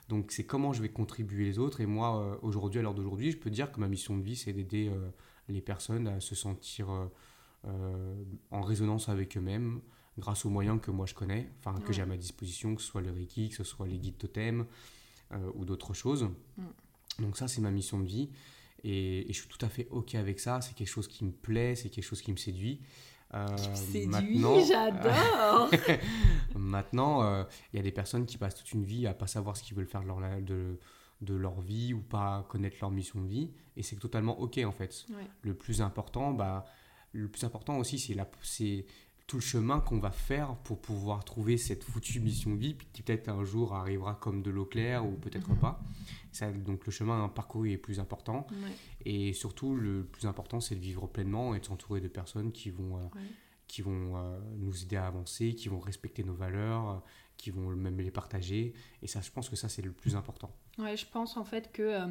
Donc 0.08 0.32
c'est 0.32 0.44
comment 0.44 0.72
je 0.72 0.82
vais 0.82 0.88
contribuer 0.88 1.44
les 1.44 1.58
autres. 1.58 1.80
Et 1.80 1.86
moi, 1.86 2.18
euh, 2.18 2.36
aujourd'hui, 2.42 2.80
à 2.80 2.82
l'heure 2.82 2.94
d'aujourd'hui, 2.94 3.30
je 3.30 3.38
peux 3.38 3.50
dire 3.50 3.72
que 3.72 3.80
ma 3.80 3.88
mission 3.88 4.16
de 4.16 4.22
vie, 4.22 4.36
c'est 4.36 4.52
d'aider 4.52 4.88
euh, 4.88 5.10
les 5.48 5.60
personnes 5.60 6.06
à 6.06 6.20
se 6.20 6.34
sentir 6.34 6.88
euh, 7.64 8.24
en 8.50 8.62
résonance 8.62 9.08
avec 9.08 9.36
eux-mêmes 9.36 9.80
grâce 10.18 10.44
aux 10.44 10.50
moyens 10.50 10.80
que 10.80 10.92
moi 10.92 11.06
je 11.06 11.14
connais, 11.14 11.50
enfin 11.58 11.80
que 11.80 11.92
j'ai 11.92 12.02
à 12.02 12.06
ma 12.06 12.16
disposition, 12.16 12.76
que 12.76 12.82
ce 12.82 12.86
soit 12.86 13.00
le 13.00 13.10
Reiki, 13.10 13.48
que 13.48 13.56
ce 13.56 13.64
soit 13.64 13.88
les 13.88 13.98
guides 13.98 14.18
totems 14.18 14.64
ou 15.54 15.64
d'autres 15.64 15.92
choses. 15.92 16.28
Mm. 16.56 16.62
Donc 17.20 17.36
ça, 17.36 17.48
c'est 17.48 17.60
ma 17.60 17.72
mission 17.72 17.98
de 17.98 18.06
vie. 18.06 18.30
Et, 18.84 19.28
et, 19.28 19.32
je 19.32 19.40
suis 19.40 19.48
tout 19.48 19.64
à 19.64 19.68
fait 19.68 19.88
OK 19.90 20.14
avec 20.14 20.38
ça. 20.38 20.60
C'est 20.60 20.74
quelque 20.74 20.88
chose 20.88 21.08
qui 21.08 21.24
me 21.24 21.32
plaît, 21.32 21.74
c'est 21.74 21.88
quelque 21.88 22.04
chose 22.04 22.22
qui 22.22 22.30
me 22.30 22.36
séduit. 22.36 22.80
Euh, 23.34 23.46
maintenant, 24.06 24.60
j'adore. 24.60 25.70
maintenant, 26.54 27.22
il 27.22 27.40
euh, 27.40 27.44
y 27.74 27.78
a 27.78 27.82
des 27.82 27.92
personnes 27.92 28.26
qui 28.26 28.38
passent 28.38 28.54
toute 28.54 28.72
une 28.72 28.84
vie 28.84 29.06
à 29.06 29.14
pas 29.14 29.26
savoir 29.26 29.56
ce 29.56 29.62
qu'ils 29.62 29.76
veulent 29.76 29.86
faire 29.86 30.02
de 30.02 30.06
leur, 30.06 30.20
de, 30.40 30.78
de 31.20 31.34
leur 31.34 31.60
vie 31.60 31.94
ou 31.94 32.00
pas 32.00 32.46
connaître 32.48 32.76
leur 32.80 32.90
mission 32.90 33.20
de 33.20 33.26
vie, 33.26 33.50
et 33.76 33.82
c'est 33.82 33.96
totalement 33.96 34.38
ok 34.40 34.60
en 34.64 34.72
fait. 34.72 35.06
Le 35.42 35.54
plus 35.54 35.82
important, 35.82 36.32
bah, 36.32 36.64
le 37.12 37.28
plus 37.28 37.44
important 37.44 37.78
aussi, 37.78 37.98
c'est 37.98 38.14
la, 38.14 38.28
c'est 38.42 38.86
tout 39.26 39.36
le 39.36 39.42
chemin 39.42 39.80
qu'on 39.80 39.98
va 39.98 40.10
faire 40.10 40.54
pour 40.64 40.80
pouvoir 40.80 41.24
trouver 41.24 41.56
cette 41.56 41.82
foutue 41.82 42.20
mission 42.20 42.54
de 42.54 42.58
vie, 42.58 42.76
qui 42.92 43.02
peut-être 43.02 43.28
un 43.28 43.44
jour 43.44 43.74
arrivera 43.74 44.14
comme 44.14 44.42
de 44.42 44.50
l'eau 44.50 44.66
claire 44.66 45.06
ou 45.06 45.12
peut-être 45.12 45.50
mhm. 45.50 45.58
pas. 45.58 45.80
Ça, 46.32 46.50
donc 46.50 46.84
le 46.84 46.92
chemin 46.92 47.28
parcouru 47.28 47.72
est 47.72 47.78
plus 47.78 48.00
important. 48.00 48.46
Et 49.04 49.32
surtout, 49.32 49.76
le 49.76 50.04
plus 50.04 50.26
important, 50.26 50.60
c'est 50.60 50.74
de 50.74 50.80
vivre 50.80 51.06
pleinement 51.06 51.54
et 51.54 51.60
de 51.60 51.64
s'entourer 51.64 52.00
de 52.00 52.08
personnes 52.08 52.52
qui 52.52 52.70
vont, 52.70 52.98
euh, 52.98 53.20
qui 53.68 53.82
vont 53.82 54.16
euh, 54.16 54.38
nous 54.56 54.82
aider 54.82 54.96
à 54.96 55.06
avancer, 55.06 55.54
qui 55.54 55.68
vont 55.68 55.78
respecter 55.78 56.24
nos 56.24 56.34
valeurs, 56.34 57.02
qui 57.36 57.50
vont 57.50 57.68
même 57.70 57.98
les 57.98 58.10
partager. 58.10 58.74
Et 59.02 59.06
ça, 59.06 59.20
je 59.20 59.30
pense 59.30 59.48
que 59.48 59.56
ça, 59.56 59.68
c'est 59.68 59.82
le 59.82 59.92
plus 59.92 60.16
important. 60.16 60.50
Ouais, 60.78 60.96
je 60.96 61.06
pense 61.06 61.36
en 61.36 61.44
fait 61.44 61.70
que 61.72 61.82
euh, 61.82 62.06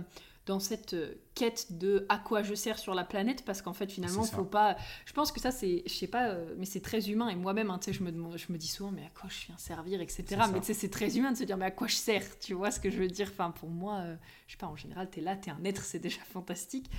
dans 0.45 0.59
cette 0.59 0.93
euh, 0.93 1.15
quête 1.35 1.77
de 1.77 2.05
à 2.09 2.17
quoi 2.17 2.43
je 2.43 2.53
sers 2.53 2.77
sur 2.77 2.93
la 2.93 3.03
planète, 3.03 3.45
parce 3.45 3.61
qu'en 3.61 3.73
fait, 3.73 3.91
finalement, 3.91 4.23
faut 4.23 4.43
pas. 4.43 4.75
Je 5.05 5.13
pense 5.13 5.31
que 5.31 5.39
ça, 5.39 5.51
c'est, 5.51 5.83
je 5.85 5.93
sais 5.93 6.07
pas, 6.07 6.29
euh, 6.29 6.53
mais 6.57 6.65
c'est 6.65 6.81
très 6.81 7.09
humain. 7.09 7.29
Et 7.29 7.35
moi-même, 7.35 7.69
hein, 7.69 7.79
tu 7.79 7.85
sais, 7.85 7.93
je 7.93 8.03
me, 8.03 8.37
je 8.37 8.51
me 8.51 8.57
dis 8.57 8.67
souvent, 8.67 8.91
mais 8.91 9.05
à 9.05 9.09
quoi 9.19 9.29
je 9.29 9.45
viens 9.45 9.57
servir, 9.57 10.01
etc. 10.01 10.25
Mais 10.51 10.59
tu 10.59 10.65
sais, 10.65 10.73
c'est 10.73 10.89
très 10.89 11.17
humain 11.17 11.31
de 11.31 11.37
se 11.37 11.43
dire, 11.43 11.57
mais 11.57 11.65
à 11.65 11.71
quoi 11.71 11.87
je 11.87 11.95
sers 11.95 12.37
Tu 12.39 12.53
vois 12.53 12.71
ce 12.71 12.79
que 12.79 12.89
je 12.89 12.97
veux 12.97 13.07
dire? 13.07 13.29
Enfin, 13.31 13.51
pour 13.51 13.69
moi, 13.69 14.03
je 14.47 14.53
sais 14.53 14.57
pas, 14.57 14.67
en 14.67 14.75
général, 14.75 15.09
tu 15.09 15.19
es 15.19 15.21
là, 15.21 15.37
tu 15.37 15.49
es 15.49 15.51
un 15.51 15.63
être, 15.63 15.83
c'est 15.83 15.99
déjà 15.99 16.21
fantastique. 16.31 16.89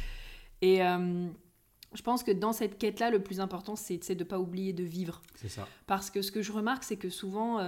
Et 0.62 0.78
je 0.78 2.02
pense 2.02 2.22
que 2.22 2.30
dans 2.30 2.54
cette 2.54 2.78
quête-là, 2.78 3.10
le 3.10 3.22
plus 3.22 3.40
important, 3.40 3.76
c'est 3.76 3.98
de 3.98 4.14
ne 4.14 4.24
pas 4.24 4.38
oublier 4.38 4.72
de 4.72 4.84
vivre. 4.84 5.20
C'est 5.34 5.50
ça. 5.50 5.68
Parce 5.86 6.10
que 6.10 6.22
ce 6.22 6.32
que 6.32 6.40
je 6.40 6.50
remarque, 6.50 6.84
c'est 6.84 6.96
que 6.96 7.10
souvent 7.10 7.60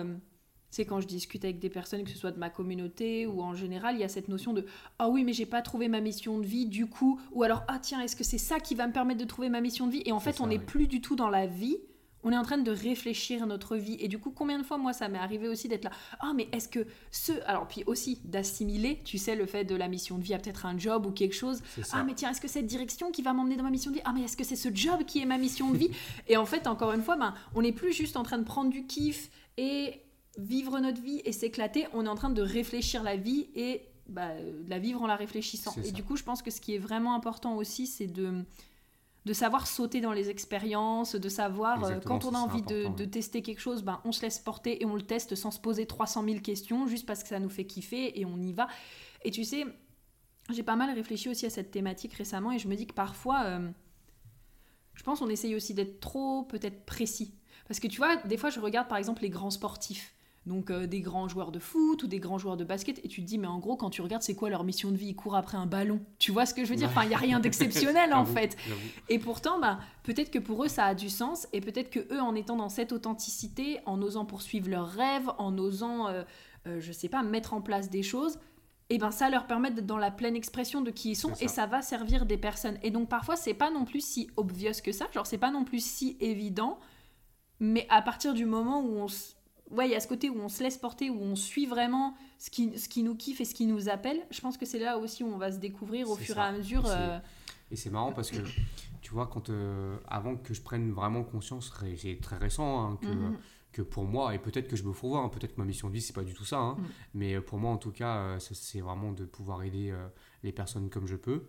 c'est 0.71 0.85
quand 0.85 1.01
je 1.01 1.07
discute 1.07 1.45
avec 1.45 1.59
des 1.59 1.71
personnes, 1.71 2.05
que 2.05 2.11
ce 2.11 2.19
soit 2.19 2.33
de 2.33 2.39
ma 2.39 2.51
communauté 2.51 3.27
ou 3.27 3.43
en 3.43 3.55
général, 3.55 3.97
il 3.97 4.01
y 4.01 4.05
a 4.05 4.09
cette 4.09 4.29
notion 4.29 4.53
de 4.53 4.67
ah 4.99 5.09
oui, 5.09 5.25
mais 5.25 5.33
j'ai 5.33 5.47
pas 5.47 5.63
trouvé 5.63 5.89
ma 5.89 6.01
mission 6.01 6.39
de 6.39 6.47
vie, 6.47 6.67
du 6.67 6.87
coup, 6.87 7.21
ou 7.33 7.43
alors 7.43 7.65
ah 7.69 7.79
tiens, 7.79 8.01
est-ce 8.01 8.17
que 8.17 8.25
c'est 8.25 8.39
ça 8.39 8.61
qui 8.61 8.75
va 8.75 8.87
me 8.87 8.93
permettre 8.93 9.21
de 9.21 9.25
trouver 9.25 9.49
ma 9.49 9.61
mission 9.61 9.87
de 9.87 9.93
vie? 9.93 10.03
Et 10.05 10.13
en 10.13 10.21
fait, 10.21 10.41
on 10.41 10.47
n'est 10.47 10.59
plus 10.59 10.87
du 10.87 11.01
tout 11.01 11.17
dans 11.17 11.31
la 11.31 11.47
vie. 11.47 11.79
On 12.25 12.33
est 12.33 12.37
en 12.37 12.43
train 12.43 12.59
de 12.59 12.71
réfléchir 12.73 13.45
à 13.45 13.47
notre 13.47 13.77
vie. 13.77 13.97
Et 14.01 14.09
du 14.09 14.19
coup, 14.19 14.33
combien 14.33 14.59
de 14.59 14.65
fois, 14.65 14.79
moi, 14.79 14.93
ça 14.93 15.07
m'est 15.07 15.19
arrivé 15.19 15.47
aussi 15.47 15.69
d'être 15.69 15.85
là. 15.85 15.93
Ah, 16.19 16.33
mais 16.35 16.49
est-ce 16.51 16.69
que 16.69 16.85
ce. 17.13 17.31
Alors, 17.47 17.69
puis 17.69 17.85
aussi 17.87 18.21
d'assimiler, 18.25 19.01
tu 19.05 19.17
sais, 19.17 19.37
le 19.37 19.47
fait 19.47 19.63
de 19.63 19.77
la 19.77 19.87
mission 19.87 20.19
de 20.19 20.25
vie 20.25 20.35
à 20.35 20.39
peut-être 20.39 20.67
un 20.67 20.77
job 20.77 21.07
ou 21.07 21.13
quelque 21.13 21.35
chose. 21.35 21.63
Ah, 21.93 22.03
mais 22.03 22.15
tiens, 22.15 22.31
est-ce 22.31 22.41
que 22.41 22.49
cette 22.49 22.67
direction 22.67 23.13
qui 23.13 23.23
va 23.23 23.33
m'emmener 23.33 23.55
dans 23.55 23.63
ma 23.63 23.71
mission 23.71 23.93
de 23.93 23.97
vie? 23.97 24.03
Ah, 24.05 24.13
mais 24.13 24.23
est-ce 24.23 24.37
que 24.37 24.43
c'est 24.43 24.57
ce 24.57 24.71
job 24.75 25.05
qui 25.07 25.23
est 25.23 25.25
ma 25.25 25.39
mission 25.39 25.71
de 25.71 25.77
vie? 25.77 25.91
Et 26.27 26.37
en 26.37 26.47
fait, 26.47 26.67
encore 26.67 26.93
une 26.93 27.03
fois, 27.03 27.17
ben, 27.17 27.33
on 27.55 27.63
n'est 27.63 27.71
plus 27.71 27.93
juste 27.93 28.17
en 28.17 28.25
train 28.25 28.39
de 28.39 28.45
prendre 28.45 28.71
du 28.71 28.87
kiff 28.87 29.31
et 29.57 30.01
vivre 30.39 30.79
notre 30.81 31.01
vie 31.01 31.21
et 31.25 31.33
s'éclater, 31.33 31.87
on 31.93 32.05
est 32.07 32.09
en 32.09 32.15
train 32.15 32.31
de 32.31 32.43
réfléchir 32.43 33.03
la 33.03 33.17
vie 33.17 33.49
et 33.55 33.83
bah, 34.09 34.31
la 34.69 34.79
vivre 34.79 35.03
en 35.03 35.07
la 35.07 35.17
réfléchissant. 35.17 35.75
Et 35.85 35.93
du 35.93 36.05
coup, 36.05 36.17
je 36.17 36.23
pense 36.23 36.43
que 36.43 36.51
ce 36.51 36.61
qui 36.61 36.75
est 36.75 36.79
vraiment 36.79 37.15
important 37.15 37.57
aussi, 37.57 37.87
c'est 37.87 38.07
de, 38.07 38.45
de 39.25 39.33
savoir 39.33 39.67
sauter 39.67 40.01
dans 40.01 40.13
les 40.13 40.31
expériences, 40.31 41.17
de 41.17 41.29
savoir 41.29 41.85
euh, 41.85 41.99
quand 42.05 42.25
on 42.25 42.35
a 42.35 42.39
envie 42.39 42.63
de, 42.63 42.95
de, 42.97 43.05
tester 43.05 43.43
quelque 43.43 43.61
chose, 43.61 43.83
ben, 43.83 44.01
on 44.05 44.13
se 44.13 44.23
laisse 44.23 44.39
porter 44.39 44.83
et 44.83 44.87
on 44.87 44.95
le 44.95 45.03
teste 45.03 45.35
sans 45.35 45.51
se 45.51 45.59
poser 45.59 45.87
300 45.87 46.25
000 46.25 46.41
questions, 46.41 46.87
juste 46.87 47.07
parce 47.07 47.23
que 47.23 47.31
ça 47.31 47.41
nous 47.41 47.49
fait 47.49 47.65
kiffer 47.65 48.19
et 48.21 48.25
on 48.25 48.41
y 48.41 48.53
va. 48.53 48.69
Et 49.25 49.33
tu 49.33 49.45
sais, 49.45 49.65
j'ai 50.51 50.63
pas 50.63 50.77
mal 50.77 50.95
réfléchi 50.95 51.29
aussi 51.29 51.47
à 51.47 51.51
cette 51.51 51.73
thématique 51.73 52.15
récemment 52.15 52.53
et 52.53 52.59
je 52.59 52.69
me 52.69 52.77
dis 52.77 52.87
que 52.87 52.95
parfois, 52.95 53.43
euh, 53.45 53.69
je 54.95 55.03
pense 55.03 55.19
qu'on 55.19 55.29
essaye 55.29 55.57
aussi 55.57 55.75
d'être 55.75 55.99
trop 55.99 56.45
peut-être 56.45 56.85
précis. 56.87 57.35
Parce 57.67 57.81
que 57.81 57.89
tu 57.89 57.97
vois, 57.97 58.17
des 58.17 58.37
fois, 58.37 58.51
je 58.51 58.61
regarde 58.61 58.87
par 58.87 58.99
exemple 58.99 59.23
les 59.23 59.31
grands 59.31 59.51
sportifs 59.51 60.16
donc 60.47 60.71
euh, 60.71 60.87
des 60.87 61.01
grands 61.01 61.29
joueurs 61.29 61.51
de 61.51 61.59
foot 61.59 62.03
ou 62.05 62.07
des 62.07 62.21
grands 62.21 62.39
joueurs 62.39 62.57
de 62.57 62.65
basket, 62.65 63.05
et 63.05 63.09
tu 63.09 63.21
te 63.21 63.27
dis, 63.27 63.37
mais 63.37 63.49
en 63.49 63.59
gros, 63.59 63.77
quand 63.77 63.91
tu 63.91 64.01
regardes, 64.01 64.23
c'est 64.23 64.35
quoi 64.35 64.49
leur 64.49 64.65
mission 64.65 64.91
de 64.91 64.97
vie? 64.97 65.09
Ils 65.09 65.17
courent 65.17 65.37
après 65.37 65.57
un 65.57 65.67
ballon. 65.67 66.01
Tu 66.19 66.31
vois 66.31 66.47
ce 66.47 66.55
que 66.55 66.65
je 66.65 66.71
veux 66.71 66.77
dire? 66.77 66.89
Enfin, 66.89 67.03
il 67.03 67.09
n'y 67.09 67.15
a 67.15 67.19
rien 67.19 67.41
d'exceptionnel 67.41 68.13
en 68.15 68.25
fait. 68.25 68.57
Et 69.09 69.19
pourtant, 69.19 69.59
bah, 69.59 69.81
peut-être 70.05 70.31
que 70.31 70.39
pour 70.39 70.65
eux, 70.65 70.69
ça 70.69 70.85
a 70.85 70.95
du 70.95 71.11
sens, 71.11 71.49
et 71.53 71.61
peut-être 71.61 71.91
que 71.91 72.01
eux, 72.15 72.21
en 72.21 72.35
étant 72.35 72.57
dans 72.57 72.69
cette 72.69 72.93
authenticité, 72.93 73.81
en 73.87 74.01
osant 74.01 74.25
poursuivre 74.25 74.71
leurs 74.71 74.89
rêves, 74.89 75.29
en 75.39 75.59
osant, 75.59 76.09
euh, 76.09 76.23
euh, 76.67 76.81
je 76.81 76.93
sais 76.93 77.09
pas, 77.09 77.23
mettre 77.23 77.53
en 77.53 77.61
place 77.61 77.91
des 77.91 78.03
choses, 78.03 78.39
et 78.89 78.95
eh 78.95 78.99
ben 78.99 79.11
ça 79.11 79.29
leur 79.31 79.49
permet 79.49 79.73
d'être 79.73 79.87
dans 79.87 79.99
la 79.99 80.13
pleine 80.13 80.37
expression 80.37 80.81
de 80.81 80.93
qui 80.93 81.11
ils 81.11 81.17
sont 81.17 81.33
et 81.41 81.49
ça. 81.49 81.67
va 81.67 81.83
servir 81.83 82.25
des 82.25 82.37
personnes. 82.37 82.79
Et 82.85 82.93
donc 82.93 83.09
parfois 83.09 83.35
c'est 83.35 83.53
pas 83.53 83.69
non 83.69 83.85
plus 83.85 84.01
si 84.01 84.31
obvious 84.37 84.81
que 84.81 84.93
ça, 84.93 85.07
genre 85.13 85.27
c'est 85.27 85.39
pas 85.39 85.51
non 85.51 85.65
plus 85.65 85.85
si 85.85 86.17
évident, 86.21 86.79
mais 87.59 87.85
à 87.91 88.01
partir 88.01 88.33
du 88.33 88.45
moment 88.45 88.81
où 88.81 88.97
on, 88.99 89.09
ouais, 89.71 89.89
il 89.89 89.93
y 89.93 89.95
a 89.95 90.01
ce 90.01 90.09
côté 90.09 90.31
où 90.31 90.39
on 90.41 90.49
se 90.49 90.63
laisse 90.63 90.79
porter, 90.79 91.11
où 91.11 91.21
on 91.21 91.37
suit 91.37 91.67
vraiment 91.67 92.15
ce 92.39 92.51
qui, 92.51 92.79
ce 92.79 92.89
qui 92.89 93.03
nous 93.03 93.15
kiffe 93.15 93.41
et 93.41 93.45
ce 93.45 93.55
qui 93.55 93.67
nous 93.67 93.89
appelle. 93.89 94.21
Je 94.31 94.41
pense 94.41 94.57
que 94.57 94.67
c'est 94.67 94.79
là 94.79 94.99
aussi 94.99 95.25
où 95.25 95.29
on 95.29 95.39
va 95.39 95.53
se 95.53 95.59
découvrir 95.59 96.11
au 96.11 96.17
fur 96.17 96.37
et 96.39 96.41
à 96.41 96.53
mesure. 96.53 96.87
Et 97.71 97.77
c'est 97.77 97.89
euh, 97.89 97.93
marrant 97.93 98.13
parce 98.13 98.31
que, 98.31 98.39
tu 99.03 99.13
vois, 99.13 99.27
quand, 99.27 99.51
euh, 99.51 99.97
avant 100.07 100.37
que 100.37 100.55
je 100.55 100.63
prenne 100.63 100.93
vraiment 100.93 101.25
conscience, 101.25 101.73
c'est 101.97 102.21
très 102.21 102.37
récent, 102.37 102.91
hein, 102.91 102.99
que, 103.01 103.07
mhm. 103.07 103.37
que 103.73 103.83
pour 103.83 104.05
moi, 104.05 104.35
et 104.35 104.39
peut-être 104.39 104.69
que 104.69 104.77
je 104.77 104.85
me 104.85 104.93
fourvoie, 104.93 105.21
hein, 105.21 105.29
peut-être 105.29 105.55
que 105.55 105.61
ma 105.61 105.67
mission 105.67 105.89
de 105.89 105.95
vie, 105.95 106.03
c'est 106.03 106.15
pas 106.15 106.25
du 106.25 106.35
tout 106.35 106.45
ça, 106.45 106.59
hein, 106.59 106.77
mhm. 106.79 106.87
mais 107.15 107.35
euh, 107.35 107.41
pour 107.41 107.59
moi, 107.59 107.73
en 107.73 107.79
tout 107.79 107.93
cas, 107.93 108.39
c'est 108.39 108.81
vraiment 108.81 109.13
de 109.13 109.25
pouvoir 109.25 109.63
aider 109.63 109.95
les 110.43 110.53
personnes 110.53 110.91
comme 110.91 111.07
je 111.07 111.17
peux, 111.17 111.47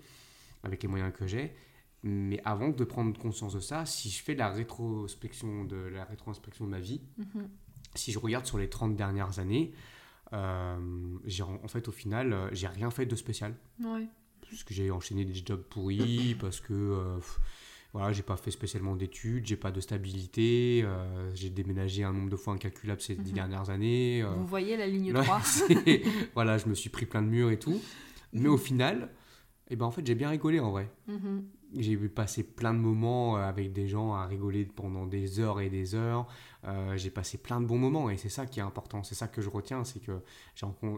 avec 0.63 0.81
les 0.83 0.89
moyens 0.89 1.13
que 1.13 1.27
j'ai. 1.27 1.55
Mais 2.03 2.39
avant 2.45 2.69
de 2.69 2.83
prendre 2.83 3.17
conscience 3.19 3.53
de 3.53 3.59
ça, 3.59 3.85
si 3.85 4.09
je 4.09 4.23
fais 4.23 4.35
la 4.35 4.49
rétrospection 4.49 5.65
de 5.65 5.75
la 5.75 6.05
rétrospection 6.05 6.65
de 6.65 6.69
ma 6.69 6.79
vie, 6.79 7.01
mhm 7.17 7.49
si 7.95 8.11
je 8.11 8.19
regarde 8.19 8.45
sur 8.45 8.57
les 8.57 8.69
30 8.69 8.95
dernières 8.95 9.39
années, 9.39 9.73
euh, 10.33 10.77
en 11.63 11.67
fait, 11.67 11.87
au 11.87 11.91
final, 11.91 12.33
euh, 12.33 12.49
j'ai 12.51 12.67
rien 12.67 12.91
fait 12.91 13.05
de 13.05 13.15
spécial. 13.15 13.55
Ouais. 13.83 14.07
Parce 14.41 14.63
que 14.63 14.73
j'ai 14.73 14.91
enchaîné 14.91 15.25
des 15.25 15.33
jobs 15.33 15.61
pourris, 15.61 16.35
parce 16.39 16.59
que 16.59 16.73
euh, 16.73 17.19
voilà, 17.93 18.13
j'ai 18.13 18.23
pas 18.23 18.37
fait 18.37 18.51
spécialement 18.51 18.95
d'études, 18.95 19.45
j'ai 19.45 19.57
pas 19.57 19.71
de 19.71 19.81
stabilité, 19.81 20.83
euh, 20.85 21.33
j'ai 21.35 21.49
déménagé 21.49 22.03
un 22.03 22.13
nombre 22.13 22.29
de 22.29 22.35
fois 22.35 22.53
incalculable 22.53 23.01
ces 23.01 23.15
dix 23.15 23.31
mhm. 23.31 23.35
dernières 23.35 23.69
années. 23.69 24.23
Vous 24.23 24.47
voyez 24.47 24.77
la 24.77 24.87
ligne 24.87 25.13
3 25.13 25.41
Voilà, 26.33 26.57
je 26.57 26.67
me 26.67 26.75
suis 26.75 26.89
pris 26.89 27.05
plein 27.05 27.21
de 27.21 27.27
murs 27.27 27.51
et 27.51 27.59
tout. 27.59 27.81
Mais 28.33 28.49
au 28.49 28.57
final, 28.57 29.09
eh 29.69 29.75
ben, 29.75 29.85
en 29.85 29.91
fait, 29.91 30.05
j'ai 30.05 30.15
bien 30.15 30.29
rigolé 30.29 30.59
en 30.59 30.71
vrai. 30.71 30.89
Mhm 31.07 31.43
j'ai 31.75 31.95
vu 31.95 32.09
passer 32.09 32.43
plein 32.43 32.73
de 32.73 32.79
moments 32.79 33.37
euh, 33.37 33.41
avec 33.41 33.73
des 33.73 33.87
gens 33.87 34.13
à 34.13 34.25
rigoler 34.25 34.65
pendant 34.65 35.05
des 35.05 35.39
heures 35.39 35.59
et 35.59 35.69
des 35.69 35.95
heures. 35.95 36.27
Euh, 36.65 36.97
j'ai 36.97 37.09
passé 37.09 37.37
plein 37.37 37.61
de 37.61 37.65
bons 37.65 37.77
moments 37.77 38.09
et 38.09 38.17
c'est 38.17 38.29
ça 38.29 38.45
qui 38.45 38.59
est 38.59 38.63
important. 38.63 39.03
C'est 39.03 39.15
ça 39.15 39.27
que 39.27 39.41
je 39.41 39.49
retiens, 39.49 39.83
c'est 39.83 39.99
que 39.99 40.19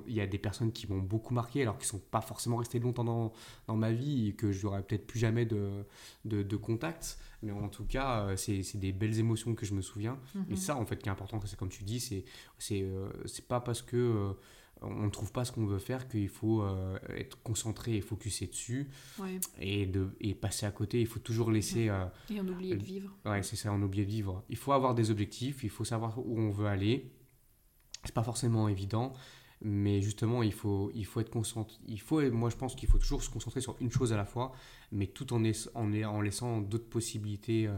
il 0.07 0.13
y 0.13 0.21
a 0.21 0.27
des 0.27 0.37
personnes 0.37 0.71
qui 0.71 0.87
m'ont 0.87 0.99
beaucoup 0.99 1.33
marqué 1.33 1.61
alors 1.61 1.77
qu'ils 1.77 1.87
sont 1.87 1.99
pas 1.99 2.21
forcément 2.21 2.57
restés 2.57 2.79
longtemps 2.79 3.03
dans, 3.03 3.33
dans 3.67 3.75
ma 3.75 3.91
vie 3.91 4.29
et 4.29 4.33
que 4.33 4.51
je 4.51 4.65
n'aurai 4.65 4.83
peut-être 4.83 5.05
plus 5.05 5.19
jamais 5.19 5.45
de, 5.45 5.85
de, 6.25 6.43
de, 6.43 6.55
contact. 6.55 7.19
Mais 7.43 7.51
en 7.51 7.67
tout 7.67 7.85
cas, 7.85 8.21
euh, 8.21 8.35
c'est 8.35 8.77
des 8.77 8.91
belles 8.91 9.19
émotions 9.19 9.55
que 9.55 9.65
je 9.65 9.73
me 9.73 9.81
souviens. 9.81 10.17
Et 10.49 10.51
mhm. 10.51 10.55
ça, 10.57 10.75
en 10.77 10.85
fait, 10.85 10.97
qui 10.97 11.09
est 11.09 11.11
important, 11.11 11.39
c'est 11.45 11.57
comme 11.57 11.69
tu 11.69 11.83
dis, 11.83 11.99
c'est 11.99 12.25
c'est 12.57 13.47
pas 13.47 13.59
parce 13.59 13.81
que 13.81 14.35
on 14.81 15.05
ne 15.05 15.09
trouve 15.09 15.31
pas 15.31 15.45
ce 15.45 15.51
qu'on 15.51 15.65
veut 15.65 15.79
faire, 15.79 16.07
qu'il 16.07 16.29
faut 16.29 16.61
euh, 16.61 16.97
être 17.09 17.41
concentré 17.43 17.97
et 17.97 18.01
focusé 18.01 18.47
dessus 18.47 18.89
et, 19.59 19.85
de, 19.85 20.09
et 20.21 20.33
passer 20.35 20.65
à 20.65 20.71
côté. 20.71 21.01
Il 21.01 21.07
faut 21.07 21.19
toujours 21.19 21.51
laisser... 21.51 21.89
Euh, 21.89 22.05
et 22.29 22.39
en 22.39 22.47
oublier 22.47 22.75
de 22.75 22.83
vivre. 22.83 23.11
Ouais, 23.25 23.43
c'est 23.43 23.55
ça, 23.55 23.71
en 23.71 23.81
oublier 23.81 24.05
de 24.05 24.11
vivre. 24.11 24.43
Il 24.49 24.57
faut 24.57 24.71
avoir 24.71 24.95
des 24.95 25.11
objectifs, 25.11 25.63
il 25.63 25.69
faut 25.69 25.83
savoir 25.83 26.17
où 26.19 26.39
on 26.39 26.49
veut 26.49 26.67
aller. 26.67 27.11
C'est 28.05 28.13
pas 28.13 28.23
forcément 28.23 28.69
évident, 28.69 29.11
mais 29.61 30.01
justement, 30.01 30.41
il 30.43 30.53
faut, 30.53 30.89
il 30.95 31.05
faut 31.05 31.19
être 31.19 31.29
concentré. 31.29 31.77
Il 31.85 31.99
faut, 31.99 32.21
moi, 32.31 32.49
je 32.49 32.55
pense 32.55 32.75
qu'il 32.75 32.87
faut 32.87 32.97
toujours 32.97 33.21
se 33.21 33.29
concentrer 33.29 33.59
sur 33.59 33.75
une 33.81 33.91
chose 33.91 34.13
à 34.13 34.17
la 34.17 34.25
fois, 34.25 34.53
mais 34.93 35.07
tout 35.07 35.33
en, 35.33 35.43
en, 35.75 36.03
en 36.03 36.21
laissant 36.21 36.61
d'autres 36.61 36.87
possibilités, 36.89 37.69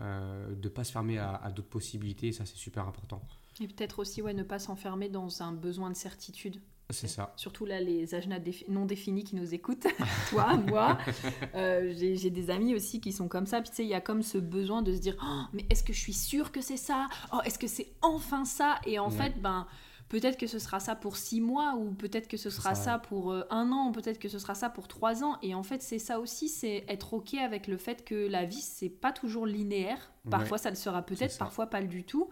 euh, 0.00 0.54
de 0.54 0.64
ne 0.64 0.68
pas 0.68 0.82
se 0.82 0.90
fermer 0.90 1.18
à, 1.18 1.36
à 1.36 1.50
d'autres 1.52 1.68
possibilités, 1.68 2.32
ça 2.32 2.44
c'est 2.44 2.56
super 2.56 2.86
important. 2.88 3.22
Et 3.60 3.68
peut-être 3.68 3.98
aussi 3.98 4.22
ouais, 4.22 4.34
ne 4.34 4.42
pas 4.42 4.58
s'enfermer 4.58 5.08
dans 5.08 5.42
un 5.42 5.52
besoin 5.52 5.90
de 5.90 5.96
certitude. 5.96 6.60
C'est 6.90 7.08
ça. 7.08 7.32
Surtout 7.36 7.64
là, 7.64 7.80
les 7.80 8.14
âges 8.14 8.28
non 8.68 8.86
définis 8.86 9.24
qui 9.24 9.34
nous 9.34 9.54
écoutent, 9.54 9.86
toi, 10.30 10.56
moi. 10.56 10.98
Euh, 11.54 11.92
j'ai 11.96 12.30
des 12.30 12.50
amis 12.50 12.74
aussi 12.74 13.00
qui 13.00 13.12
sont 13.12 13.28
comme 13.28 13.46
ça. 13.46 13.60
Puis 13.60 13.70
tu 13.70 13.76
sais, 13.76 13.84
il 13.84 13.88
y 13.88 13.94
a 13.94 14.00
comme 14.00 14.22
ce 14.22 14.36
besoin 14.36 14.82
de 14.82 14.92
se 14.92 14.98
dire 14.98 15.16
oh, 15.22 15.42
mais 15.52 15.64
est-ce 15.70 15.82
que 15.82 15.92
je 15.92 15.98
suis 15.98 16.12
sûre 16.12 16.52
que 16.52 16.60
c'est 16.60 16.76
ça? 16.76 17.06
Oh, 17.32 17.38
est-ce 17.44 17.58
que 17.58 17.66
c'est 17.66 17.92
enfin 18.02 18.44
ça? 18.44 18.78
Et 18.84 18.98
en 18.98 19.10
fait, 19.10 19.40
ben. 19.40 19.66
Peut-être 20.08 20.38
que 20.38 20.46
ce 20.46 20.60
sera 20.60 20.78
ça 20.78 20.94
pour 20.94 21.16
six 21.16 21.40
mois, 21.40 21.74
ou 21.74 21.92
peut-être 21.92 22.28
que 22.28 22.36
ce 22.36 22.48
sera 22.48 22.76
ça, 22.76 23.00
pour 23.00 23.32
euh, 23.32 23.42
un 23.50 23.72
an, 23.72 23.90
peut-être 23.90 24.20
que 24.20 24.28
ce 24.28 24.38
sera 24.38 24.54
ça 24.54 24.70
pour 24.70 24.86
trois 24.86 25.24
ans. 25.24 25.36
Et 25.42 25.52
en 25.52 25.64
fait, 25.64 25.82
c'est 25.82 25.98
ça 25.98 26.20
aussi, 26.20 26.48
c'est 26.48 26.84
être 26.86 27.12
OK 27.14 27.34
avec 27.34 27.66
le 27.66 27.76
fait 27.76 28.04
que 28.04 28.14
la 28.14 28.44
vie, 28.44 28.60
c'est 28.60 28.88
pas 28.88 29.12
toujours 29.12 29.46
linéaire. 29.46 30.12
Parfois, 30.30 30.58
ça 30.58 30.70
le 30.70 30.76
sera 30.76 31.02
peut-être, 31.02 31.36
parfois 31.38 31.66
pas 31.66 31.82
du 31.82 32.04
tout. 32.04 32.28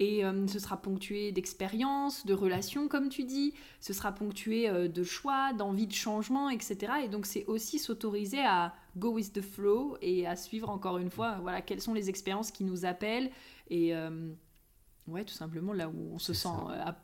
Et 0.00 0.24
euh, 0.24 0.46
ce 0.46 0.58
sera 0.60 0.76
ponctué 0.76 1.32
d'expériences, 1.32 2.24
de 2.24 2.32
relations, 2.32 2.86
comme 2.86 3.08
tu 3.08 3.24
dis. 3.24 3.54
Ce 3.80 3.92
sera 3.92 4.12
ponctué 4.12 4.68
euh, 4.68 4.86
de 4.86 5.02
choix, 5.02 5.52
d'envie 5.52 5.88
de 5.88 5.92
changement, 5.92 6.50
etc. 6.50 6.92
Et 7.04 7.08
donc, 7.08 7.26
c'est 7.26 7.44
aussi 7.46 7.80
s'autoriser 7.80 8.44
à 8.44 8.74
go 8.96 9.10
with 9.10 9.32
the 9.32 9.40
flow 9.40 9.96
et 10.00 10.26
à 10.26 10.36
suivre 10.36 10.70
encore 10.70 10.98
une 10.98 11.10
fois, 11.10 11.38
voilà, 11.42 11.62
quelles 11.62 11.80
sont 11.80 11.94
les 11.94 12.08
expériences 12.08 12.52
qui 12.52 12.62
nous 12.62 12.84
appellent. 12.84 13.30
Et 13.70 13.94
euh, 13.94 14.32
ouais, 15.08 15.24
tout 15.24 15.34
simplement 15.34 15.72
là 15.72 15.88
où 15.88 16.12
on 16.12 16.18
se 16.18 16.32
sent, 16.32 16.48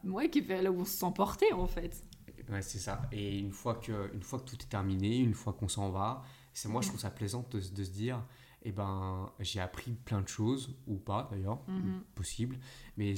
ouais, 0.04 0.30
là 0.62 0.70
où 0.70 0.80
on 0.80 0.84
se 0.84 0.96
sent 0.96 1.12
porté 1.14 1.52
en 1.52 1.66
fait. 1.66 2.04
Ouais, 2.48 2.62
c'est 2.62 2.78
ça. 2.78 3.02
Et 3.10 3.38
une 3.38 3.52
fois 3.52 3.74
que, 3.74 4.12
une 4.14 4.22
fois 4.22 4.38
que 4.38 4.44
tout 4.44 4.56
est 4.60 4.68
terminé, 4.68 5.18
une 5.18 5.34
fois 5.34 5.52
qu'on 5.52 5.68
s'en 5.68 5.90
va, 5.90 6.22
c'est 6.52 6.68
moi 6.68 6.82
je 6.82 6.88
trouve 6.88 7.00
ça 7.00 7.10
plaisant 7.10 7.44
de, 7.50 7.58
de 7.58 7.84
se 7.84 7.90
dire 7.90 8.22
et 8.66 8.70
eh 8.70 8.72
ben, 8.72 9.30
j'ai 9.40 9.60
appris 9.60 9.92
plein 10.06 10.22
de 10.22 10.28
choses, 10.28 10.74
ou 10.86 10.96
pas 10.96 11.28
d'ailleurs, 11.30 11.58
mhm. 11.68 12.00
possible. 12.14 12.56
Mais 12.96 13.14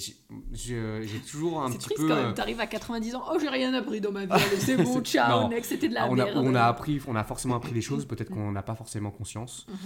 j'ai 0.53 1.21
toujours 1.31 1.63
un 1.63 1.71
petit 1.71 1.79
triste 1.79 2.01
peu. 2.01 2.09
quand 2.09 2.17
même, 2.17 2.35
t'arrives 2.35 2.59
à 2.59 2.67
90 2.67 3.15
ans, 3.15 3.23
oh 3.33 3.39
j'ai 3.41 3.49
rien 3.49 3.73
appris 3.73 4.01
dans 4.01 4.11
ma 4.11 4.27
vie, 4.27 4.33
c'est 4.59 4.77
bon, 4.83 5.01
ciao, 5.03 5.49
next, 5.49 5.69
c'était 5.69 5.89
de 5.89 5.95
la 5.95 6.11
on 6.11 6.17
merde. 6.17 6.37
A, 6.37 6.41
on 6.41 6.53
a 6.57 6.65
appris, 6.65 7.01
on 7.07 7.15
a 7.15 7.23
forcément 7.23 7.55
appris 7.55 7.71
des 7.71 7.81
choses, 7.81 8.05
peut-être 8.09 8.31
qu'on 8.31 8.51
n'a 8.51 8.65
pas 8.65 8.75
forcément 8.75 9.13
conscience, 9.13 9.69
mhm. 9.69 9.77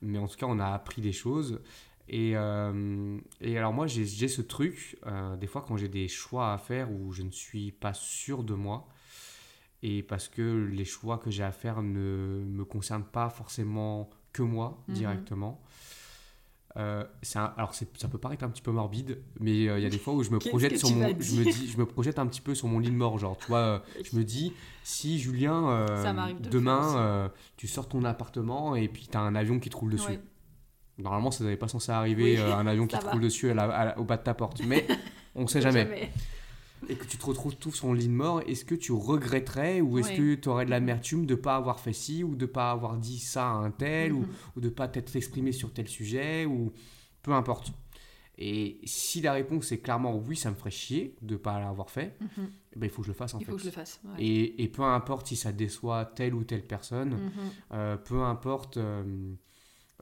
mais 0.00 0.18
en 0.18 0.26
tout 0.26 0.38
cas 0.38 0.46
on 0.48 0.58
a 0.58 0.68
appris 0.68 1.02
des 1.02 1.12
choses. 1.12 1.60
Et, 2.08 2.32
euh, 2.34 3.18
et 3.42 3.58
alors 3.58 3.74
moi 3.74 3.86
j'ai 3.86 4.06
ce 4.06 4.40
truc, 4.40 4.96
euh, 5.06 5.36
des 5.36 5.46
fois 5.46 5.62
quand 5.68 5.76
j'ai 5.76 5.88
des 5.88 6.08
choix 6.08 6.54
à 6.54 6.56
faire 6.58 6.90
où 6.90 7.12
je 7.12 7.22
ne 7.22 7.30
suis 7.30 7.72
pas 7.72 7.92
sûr 7.92 8.42
de 8.42 8.54
moi, 8.54 8.88
et 9.82 10.02
parce 10.02 10.28
que 10.28 10.66
les 10.72 10.86
choix 10.86 11.18
que 11.18 11.30
j'ai 11.30 11.44
à 11.44 11.52
faire 11.52 11.82
ne 11.82 12.42
me 12.46 12.64
concernent 12.64 13.04
pas 13.04 13.28
forcément 13.28 14.08
que 14.32 14.42
moi 14.42 14.82
mhm. 14.88 14.94
directement. 14.94 15.60
Euh, 16.76 17.04
alors 17.56 17.74
ça 17.74 18.08
peut 18.08 18.18
paraître 18.18 18.44
un 18.44 18.48
petit 18.48 18.62
peu 18.62 18.70
morbide, 18.70 19.20
mais 19.40 19.68
euh, 19.68 19.78
il 19.78 19.82
y 19.82 19.86
a 19.86 19.90
des 19.90 19.98
fois 19.98 20.14
où 20.14 20.22
je 20.22 20.30
me 20.30 20.38
projette 20.38 20.78
sur 20.78 20.90
mon, 20.90 21.08
je 21.08 21.34
me 21.34 21.44
dis, 21.44 21.68
je 21.68 21.76
me 21.76 21.84
projette 21.84 22.20
un 22.20 22.26
petit 22.26 22.40
peu 22.40 22.54
sur 22.54 22.68
mon 22.68 22.78
lit 22.78 22.90
de 22.90 22.96
mort, 22.96 23.18
genre, 23.18 23.36
tu 23.36 23.46
vois, 23.46 23.58
euh, 23.58 23.78
je 24.04 24.16
me 24.16 24.22
dis, 24.22 24.52
si 24.84 25.18
Julien, 25.18 25.86
demain, 26.40 27.30
tu 27.56 27.66
sors 27.66 27.88
ton 27.88 28.04
appartement 28.04 28.76
et 28.76 28.88
puis 28.88 29.08
tu 29.10 29.16
as 29.16 29.20
un 29.20 29.34
avion 29.34 29.58
qui 29.58 29.68
te 29.68 29.76
roule 29.76 29.92
dessus. 29.92 30.20
Normalement, 30.98 31.30
ça 31.30 31.44
n'avait 31.44 31.56
pas 31.56 31.68
censé 31.68 31.90
arriver, 31.90 32.38
un 32.38 32.66
avion 32.66 32.86
qui 32.88 32.98
te 32.98 33.06
roule 33.06 33.22
dessus 33.22 33.50
au 33.50 34.04
bas 34.04 34.16
de 34.16 34.22
ta 34.22 34.34
porte, 34.34 34.62
mais 34.64 34.86
On 35.34 35.46
sait 35.46 35.60
jamais. 35.60 36.10
Et 36.88 36.96
que 36.96 37.04
tu 37.04 37.18
te 37.18 37.26
retrouves 37.26 37.56
tout 37.56 37.72
sur 37.72 37.92
le 37.92 37.98
lit 37.98 38.08
de 38.08 38.12
mort, 38.12 38.40
est-ce 38.46 38.64
que 38.64 38.74
tu 38.74 38.92
regretterais 38.92 39.80
ou 39.80 39.98
est-ce 39.98 40.12
que 40.12 40.34
tu 40.34 40.48
aurais 40.48 40.64
de 40.64 40.70
l'amertume 40.70 41.26
de 41.26 41.34
ne 41.34 41.40
pas 41.40 41.56
avoir 41.56 41.78
fait 41.78 41.92
ci 41.92 42.24
ou 42.24 42.34
de 42.34 42.46
ne 42.46 42.50
pas 42.50 42.70
avoir 42.70 42.96
dit 42.96 43.18
ça 43.18 43.50
à 43.50 43.52
un 43.52 43.70
tel 43.70 44.12
ou, 44.12 44.20
mhm. 44.20 44.28
ou, 44.56 44.60
de 44.60 44.68
ne 44.68 44.72
pas 44.72 44.88
t'être 44.88 45.14
exprimé 45.14 45.52
sur 45.52 45.72
tel 45.72 45.88
sujet 45.88 46.46
ou 46.46 46.72
peu 47.22 47.32
importe. 47.32 47.72
Et 48.42 48.80
si 48.84 49.20
la 49.20 49.34
réponse 49.34 49.70
est 49.70 49.78
clairement 49.78 50.16
oui, 50.16 50.34
ça 50.34 50.50
me 50.50 50.56
ferait 50.56 50.70
chier 50.70 51.14
de 51.20 51.34
ne 51.34 51.38
pas 51.38 51.60
l'avoir 51.60 51.90
fait, 51.90 52.16
ben, 52.74 52.86
il 52.86 52.88
faut 52.88 53.02
que 53.02 53.06
je 53.06 53.12
le 53.12 53.16
fasse 53.16 53.34
en 53.34 53.38
il 53.38 53.44
fait. 53.44 53.52
Faut 53.52 53.58
que 53.58 53.62
je 53.62 53.68
le 53.68 53.72
fasse, 53.72 54.00
et, 54.18 54.62
et, 54.62 54.68
peu 54.68 54.82
importe 54.82 55.26
si 55.26 55.36
ça 55.36 55.52
déçoit 55.52 56.06
telle 56.06 56.34
ou 56.34 56.42
telle 56.42 56.66
personne, 56.66 57.10
mhm. 57.10 57.30
euh, 57.72 57.96
peu 57.98 58.22
importe 58.22 58.78
euh, 58.78 59.34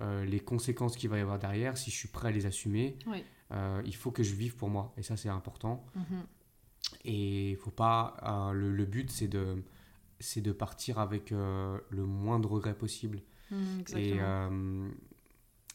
euh, 0.03 0.25
les 0.25 0.39
conséquences 0.39 0.97
qu'il 0.97 1.11
va 1.11 1.19
y 1.19 1.21
avoir 1.21 1.41
derrière, 1.41 1.77
si 1.77 1.91
je 1.91 1.97
suis 1.97 2.09
prêt 2.09 2.29
à 2.29 2.31
les 2.31 2.47
assumer, 2.47 2.97
il 3.85 3.97
faut 3.97 4.13
que 4.13 4.23
je 4.23 4.35
vive 4.35 4.55
pour 4.55 4.69
moi. 4.69 4.93
Et 4.97 5.03
ça, 5.03 5.17
c'est 5.17 5.29
important. 5.29 5.85
Et 7.05 7.57
faut 7.63 7.71
pas. 7.71 8.17
Le, 8.55 8.73
le, 8.73 8.85
but, 8.85 9.11
c'est 9.11 9.29
de, 9.29 9.63
de 10.37 10.53
partir 10.53 10.99
avec 10.99 11.31
le 11.31 12.05
moins 12.05 12.41
de 12.41 12.47
regrets 12.47 12.75
possible. 12.75 13.21
exactement. 13.81 14.91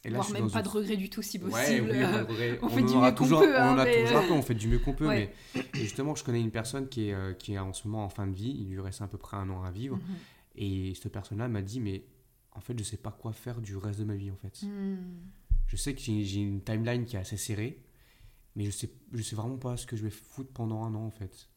Et 0.06 0.10
là, 0.10 0.18
Voire 0.18 0.32
même 0.32 0.50
pas 0.50 0.62
de 0.62 0.68
regret 0.68 0.96
du 0.96 1.08
tout 1.08 1.22
si 1.22 1.38
possible. 1.38 1.90
on, 2.62 2.68
fait 2.68 2.82
du 2.82 2.94
mieux 2.94 3.12
qu'on 3.12 3.26
peut. 3.26 3.56
On, 3.58 3.78
a 3.78 3.86
toujours 3.86 4.18
un 4.18 4.26
peu, 4.26 4.32
on 4.34 4.42
fait 4.42 4.54
du 4.54 4.68
mieux 4.68 4.78
qu'on 4.78 4.92
peut. 4.92 5.08
Mais... 5.08 5.32
Et 5.54 5.78
justement, 5.78 6.14
je 6.14 6.22
connais 6.22 6.42
une 6.42 6.50
personne 6.50 6.88
qui 6.88 7.08
est, 7.08 7.14
euh, 7.14 7.32
qui 7.32 7.54
est 7.54 7.58
en 7.58 7.72
ce 7.72 7.88
moment 7.88 8.04
en 8.04 8.10
fin 8.10 8.26
de 8.26 8.34
vie. 8.34 8.54
Il 8.60 8.70
lui 8.70 8.80
reste 8.80 9.00
à 9.00 9.06
peu 9.06 9.16
près 9.16 9.38
un 9.38 9.48
an 9.48 9.62
à 9.62 9.70
vivre. 9.70 9.96
Mhm. 9.96 10.02
Et 10.56 10.92
cette 10.94 11.10
personne-là 11.10 11.48
m'a 11.48 11.62
dit, 11.62 11.80
mais 11.80 12.04
en 12.52 12.60
fait, 12.60 12.78
je 12.78 12.84
sais 12.84 12.98
pas 12.98 13.10
quoi 13.10 13.32
faire 13.32 13.60
du 13.60 13.76
reste 13.76 13.98
de 13.98 14.04
ma 14.04 14.14
vie, 14.14 14.30
en 14.30 14.36
fait. 14.36 14.66
Hmm. 14.66 14.96
Je 15.66 15.76
sais 15.76 15.94
que 15.94 16.00
j'ai 16.00 16.40
une 16.40 16.60
timeline 16.62 17.04
qui 17.04 17.16
est 17.16 17.18
assez 17.18 17.36
serrée, 17.36 17.78
mais 18.56 18.64
je 18.64 18.70
sais, 18.70 18.90
je 19.12 19.22
sais 19.22 19.36
vraiment 19.36 19.58
pas 19.58 19.76
ce 19.76 19.86
que 19.86 19.96
je 19.96 20.04
vais 20.04 20.10
foutre 20.10 20.50
pendant 20.52 20.84
un 20.84 20.94
an, 20.94 21.04
en 21.04 21.10
fait. 21.10 21.48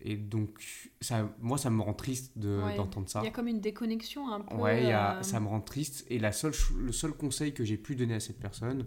Et 0.00 0.16
donc, 0.16 0.90
ça, 1.00 1.34
moi, 1.40 1.56
ça 1.56 1.70
me 1.70 1.80
rend 1.80 1.94
triste 1.94 2.36
d'entendre 2.36 3.08
ça. 3.08 3.20
Il 3.22 3.24
y 3.24 3.28
a 3.28 3.30
comme 3.30 3.48
une 3.48 3.60
déconnexion 3.60 4.30
un 4.30 4.40
peu. 4.40 4.54
Ouais, 4.56 4.92
euh, 4.92 5.22
ça 5.22 5.40
me 5.40 5.48
rend 5.48 5.60
triste. 5.60 6.04
Et 6.10 6.18
la 6.18 6.32
seule, 6.32 6.52
le 6.76 6.92
seul 6.92 7.12
conseil 7.12 7.54
que 7.54 7.64
j'ai 7.64 7.78
pu 7.78 7.96
donner 7.96 8.14
à 8.14 8.20
cette 8.20 8.38
personne, 8.38 8.84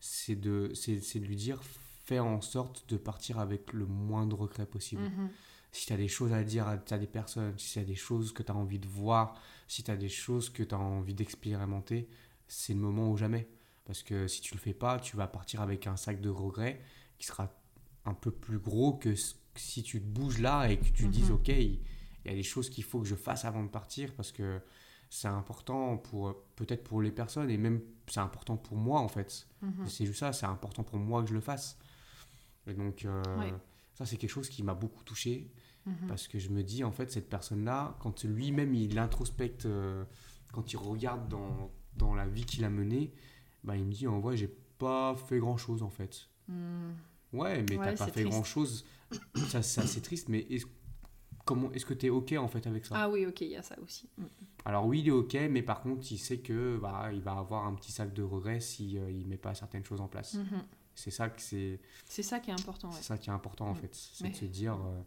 c'est 0.00 0.36
de, 0.36 0.72
de 0.72 1.18
lui 1.18 1.36
dire 1.36 1.60
fais 2.04 2.18
en 2.18 2.40
sorte 2.40 2.84
de 2.88 2.96
partir 2.96 3.38
avec 3.38 3.72
le 3.72 3.86
moins 3.86 4.26
de 4.26 4.34
regrets 4.34 4.66
possible. 4.66 5.02
Mhm. 5.02 5.30
Si 5.72 5.86
tu 5.86 5.92
as 5.92 5.96
des 5.96 6.08
choses 6.08 6.32
à 6.32 6.42
dire 6.42 6.66
à, 6.66 6.76
des 6.76 7.06
personnes, 7.06 7.54
si 7.56 7.74
tu 7.74 7.78
as 7.78 7.84
des 7.84 7.94
choses 7.94 8.32
que 8.32 8.42
tu 8.42 8.50
as 8.50 8.56
envie 8.56 8.80
de 8.80 8.88
voir, 8.88 9.40
si 9.68 9.84
tu 9.84 9.90
as 9.90 9.96
des 9.96 10.08
choses 10.08 10.50
que 10.50 10.64
tu 10.64 10.74
as 10.74 10.78
envie 10.78 11.14
d'expérimenter, 11.14 12.08
c'est 12.48 12.74
le 12.74 12.80
moment 12.80 13.12
ou 13.12 13.16
jamais. 13.16 13.46
Parce 13.90 14.04
que 14.04 14.28
si 14.28 14.40
tu 14.40 14.54
le 14.54 14.60
fais 14.60 14.72
pas, 14.72 15.00
tu 15.00 15.16
vas 15.16 15.26
partir 15.26 15.62
avec 15.62 15.88
un 15.88 15.96
sac 15.96 16.20
de 16.20 16.28
regrets 16.28 16.80
qui 17.18 17.26
sera 17.26 17.52
un 18.04 18.14
peu 18.14 18.30
plus 18.30 18.60
gros 18.60 18.92
que 18.92 19.16
si 19.56 19.82
tu 19.82 20.00
te 20.00 20.06
bouges 20.06 20.38
là 20.38 20.70
et 20.70 20.78
que 20.78 20.84
tu 20.84 20.92
te 20.92 21.08
dises, 21.08 21.30
mhm. 21.30 21.34
OK, 21.34 21.48
il 21.48 21.80
y 22.24 22.28
a 22.28 22.34
des 22.34 22.44
choses 22.44 22.70
qu'il 22.70 22.84
faut 22.84 23.00
que 23.00 23.08
je 23.08 23.16
fasse 23.16 23.44
avant 23.44 23.64
de 23.64 23.68
partir 23.68 24.14
parce 24.14 24.30
que 24.30 24.60
c'est 25.08 25.26
important 25.26 25.96
pour 25.96 26.40
peut-être 26.54 26.84
pour 26.84 27.02
les 27.02 27.10
personnes 27.10 27.50
et 27.50 27.56
même 27.56 27.80
c'est 28.06 28.20
important 28.20 28.56
pour 28.56 28.76
moi 28.76 29.00
en 29.00 29.08
fait. 29.08 29.48
Mhm. 29.60 29.88
C'est 29.88 30.06
juste 30.06 30.20
ça, 30.20 30.32
c'est 30.32 30.46
important 30.46 30.84
pour 30.84 31.00
moi 31.00 31.24
que 31.24 31.28
je 31.28 31.34
le 31.34 31.40
fasse. 31.40 31.76
Et 32.68 32.74
donc, 32.74 33.04
euh, 33.04 33.24
ça, 33.94 34.06
c'est 34.06 34.18
quelque 34.18 34.30
chose 34.30 34.48
qui 34.48 34.62
m'a 34.62 34.74
beaucoup 34.74 35.02
touché 35.02 35.50
mhm. 35.86 36.06
parce 36.06 36.28
que 36.28 36.38
je 36.38 36.50
me 36.50 36.62
dis, 36.62 36.84
en 36.84 36.92
fait, 36.92 37.10
cette 37.10 37.28
personne-là, 37.28 37.96
quand 37.98 38.22
lui-même 38.22 38.72
il 38.72 38.96
introspecte, 39.00 39.66
euh, 39.66 40.04
quand 40.52 40.72
il 40.72 40.76
regarde 40.76 41.28
dans, 41.28 41.72
dans 41.96 42.14
la 42.14 42.28
vie 42.28 42.44
qu'il 42.44 42.64
a 42.64 42.70
menée, 42.70 43.12
bah, 43.64 43.76
il 43.76 43.84
me 43.84 43.92
dit, 43.92 44.06
en 44.06 44.20
vrai, 44.20 44.36
j'ai 44.36 44.54
pas 44.78 45.14
fait 45.14 45.38
grand-chose 45.38 45.82
en 45.82 45.90
fait. 45.90 46.28
Hmm. 46.48 46.92
Ouais, 47.32 47.64
mais 47.68 47.76
t'as 47.76 47.96
pas 47.96 48.08
fait 48.08 48.24
grand-chose 48.24 48.84
ça, 49.34 49.62
c'est 49.62 50.00
triste, 50.00 50.28
mais 50.28 50.46
est-ce 50.50 50.66
comment 51.44 51.72
est-ce 51.72 51.86
que 51.86 51.94
tu 51.94 52.06
es 52.06 52.10
ok 52.10 52.34
en 52.38 52.48
fait 52.48 52.66
avec 52.66 52.86
ça? 52.86 52.94
Ah 52.96 53.10
oui, 53.10 53.26
ok, 53.26 53.40
il 53.40 53.48
y 53.48 53.56
a 53.56 53.62
ça 53.62 53.76
aussi. 53.82 54.08
Mm. 54.16 54.24
Alors 54.64 54.86
oui, 54.86 55.00
il 55.00 55.08
est 55.08 55.12
ok, 55.12 55.34
mais 55.50 55.62
par 55.62 55.80
contre, 55.80 56.06
il 56.12 56.18
sait 56.18 56.38
que 56.38 56.78
bah, 56.80 57.10
il 57.12 57.22
va 57.22 57.32
avoir 57.32 57.66
un 57.66 57.74
petit 57.74 57.92
sac 57.92 58.12
de 58.12 58.22
regrets 58.22 58.60
si 58.60 58.98
euh, 58.98 59.10
il 59.10 59.26
met 59.26 59.36
pas 59.36 59.54
certaines 59.54 59.84
choses 59.84 60.00
en 60.00 60.08
place. 60.08 60.36
Mm-hmm. 60.36 60.62
C'est 60.94 61.10
ça 61.10 61.28
que 61.28 61.40
c'est. 61.40 61.80
C'est 62.04 62.22
ça 62.22 62.40
qui 62.40 62.50
est 62.50 62.54
important. 62.54 62.90
C'est 62.92 63.02
ça 63.02 63.18
qui 63.18 63.30
est 63.30 63.32
important 63.32 63.68
en 63.68 63.72
mm. 63.72 63.76
fait, 63.76 63.94
c'est 63.94 64.30
de 64.30 64.36
se 64.36 64.44
dire, 64.44 64.74
euh, 64.74 65.00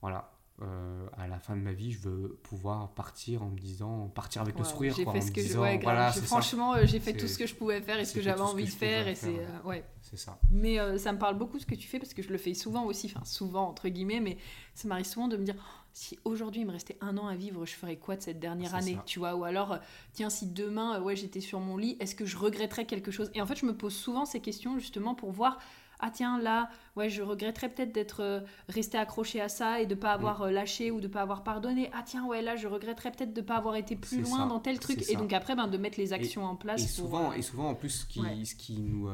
voilà, 0.00 0.35
euh, 0.62 1.06
à 1.18 1.28
la 1.28 1.38
fin 1.38 1.54
de 1.54 1.60
ma 1.60 1.74
vie, 1.74 1.92
je 1.92 1.98
veux 1.98 2.38
pouvoir 2.42 2.88
partir 2.94 3.42
en 3.42 3.50
me 3.50 3.58
disant, 3.58 4.08
partir 4.14 4.40
avec 4.40 4.58
le 4.58 4.64
sourire. 4.64 4.94
J'ai 4.96 5.04
fait 5.04 5.20
ce 5.20 5.30
que 5.30 5.42
je, 5.42 5.82
voilà, 5.82 6.12
franchement, 6.12 6.74
euh, 6.74 6.86
j'ai 6.86 6.98
fait 6.98 7.12
tout 7.12 7.28
ce 7.28 7.36
que 7.36 7.46
je 7.46 7.54
pouvais 7.54 7.82
faire 7.82 7.98
et 7.98 8.06
ce 8.06 8.14
que 8.14 8.22
j'avais 8.22 8.40
envie 8.40 8.64
de 8.64 8.70
faire. 8.70 9.06
Et 9.06 9.14
c'est 9.14 9.38
euh, 9.38 9.62
ouais. 9.68 9.84
Ça. 10.14 10.38
Mais 10.50 10.78
ça 10.98 11.12
me 11.12 11.18
parle 11.18 11.36
beaucoup 11.36 11.58
ce 11.58 11.66
que 11.66 11.74
tu 11.74 11.88
fais 11.88 11.98
parce 11.98 12.14
que 12.14 12.22
je 12.22 12.30
le 12.30 12.38
fais 12.38 12.54
souvent 12.54 12.84
aussi, 12.84 13.12
enfin 13.12 13.24
souvent 13.24 13.68
entre 13.68 13.88
guillemets, 13.88 14.20
mais 14.20 14.38
ça 14.72 14.88
m'arrive 14.88 15.04
souvent 15.04 15.28
de 15.28 15.36
me 15.36 15.44
dire, 15.44 15.56
oh, 15.58 15.80
si 15.92 16.18
aujourd'hui 16.24 16.62
il 16.62 16.66
me 16.66 16.72
restait 16.72 16.96
un 17.00 17.18
an 17.18 17.26
à 17.26 17.34
vivre, 17.34 17.66
je 17.66 17.74
ferais 17.74 17.96
quoi 17.96 18.16
de 18.16 18.22
cette 18.22 18.38
dernière 18.38 18.74
année, 18.74 18.98
tu 19.04 19.18
vois? 19.18 19.34
Ou 19.34 19.44
alors, 19.44 19.78
tiens, 20.12 20.30
si 20.30 20.46
demain, 20.46 21.00
ouais, 21.02 21.16
j'étais 21.16 21.40
sur 21.40 21.60
mon 21.60 21.76
lit, 21.76 21.96
est-ce 22.00 22.14
que 22.14 22.24
je 22.24 22.38
regretterais 22.38 22.86
quelque 22.86 23.10
chose? 23.10 23.30
Et 23.34 23.42
en 23.42 23.46
fait, 23.46 23.56
je 23.56 23.66
me 23.66 23.76
pose 23.76 23.94
souvent 23.94 24.24
ces 24.24 24.40
questions 24.40 24.78
justement 24.78 25.14
pour 25.14 25.32
voir 25.32 25.58
ah 26.00 26.10
tiens 26.10 26.40
là 26.40 26.68
ouais 26.96 27.08
je 27.08 27.22
regretterais 27.22 27.68
peut-être 27.68 27.92
d'être 27.92 28.22
euh, 28.22 28.40
resté 28.68 28.98
accroché 28.98 29.40
à 29.40 29.48
ça 29.48 29.80
et 29.80 29.86
de 29.86 29.94
pas 29.94 30.12
avoir 30.12 30.40
mm. 30.40 30.44
euh, 30.44 30.50
lâché 30.50 30.90
ou 30.90 31.00
de 31.00 31.08
pas 31.08 31.22
avoir 31.22 31.42
pardonné 31.42 31.90
ah 31.92 32.02
tiens 32.04 32.26
ouais 32.26 32.42
là 32.42 32.56
je 32.56 32.68
regretterais 32.68 33.10
peut-être 33.12 33.32
de 33.32 33.40
pas 33.40 33.56
avoir 33.56 33.76
été 33.76 33.96
plus 33.96 34.22
loin 34.22 34.46
dans 34.46 34.60
tel 34.60 34.78
truc 34.78 35.08
et 35.08 35.16
donc 35.16 35.32
après 35.32 35.54
ben, 35.54 35.68
de 35.68 35.78
mettre 35.78 35.98
les 35.98 36.12
actions 36.12 36.44
en 36.44 36.56
place 36.56 36.82
et 36.82 36.86
souvent 36.86 37.30
euh, 37.30 37.34
et 37.34 37.42
souvent 37.42 37.70
en 37.70 37.74
plus 37.74 37.90
ce 37.90 38.06
qui, 38.06 38.20
ce 38.46 38.54
qui 38.54 38.80
nous 38.80 39.08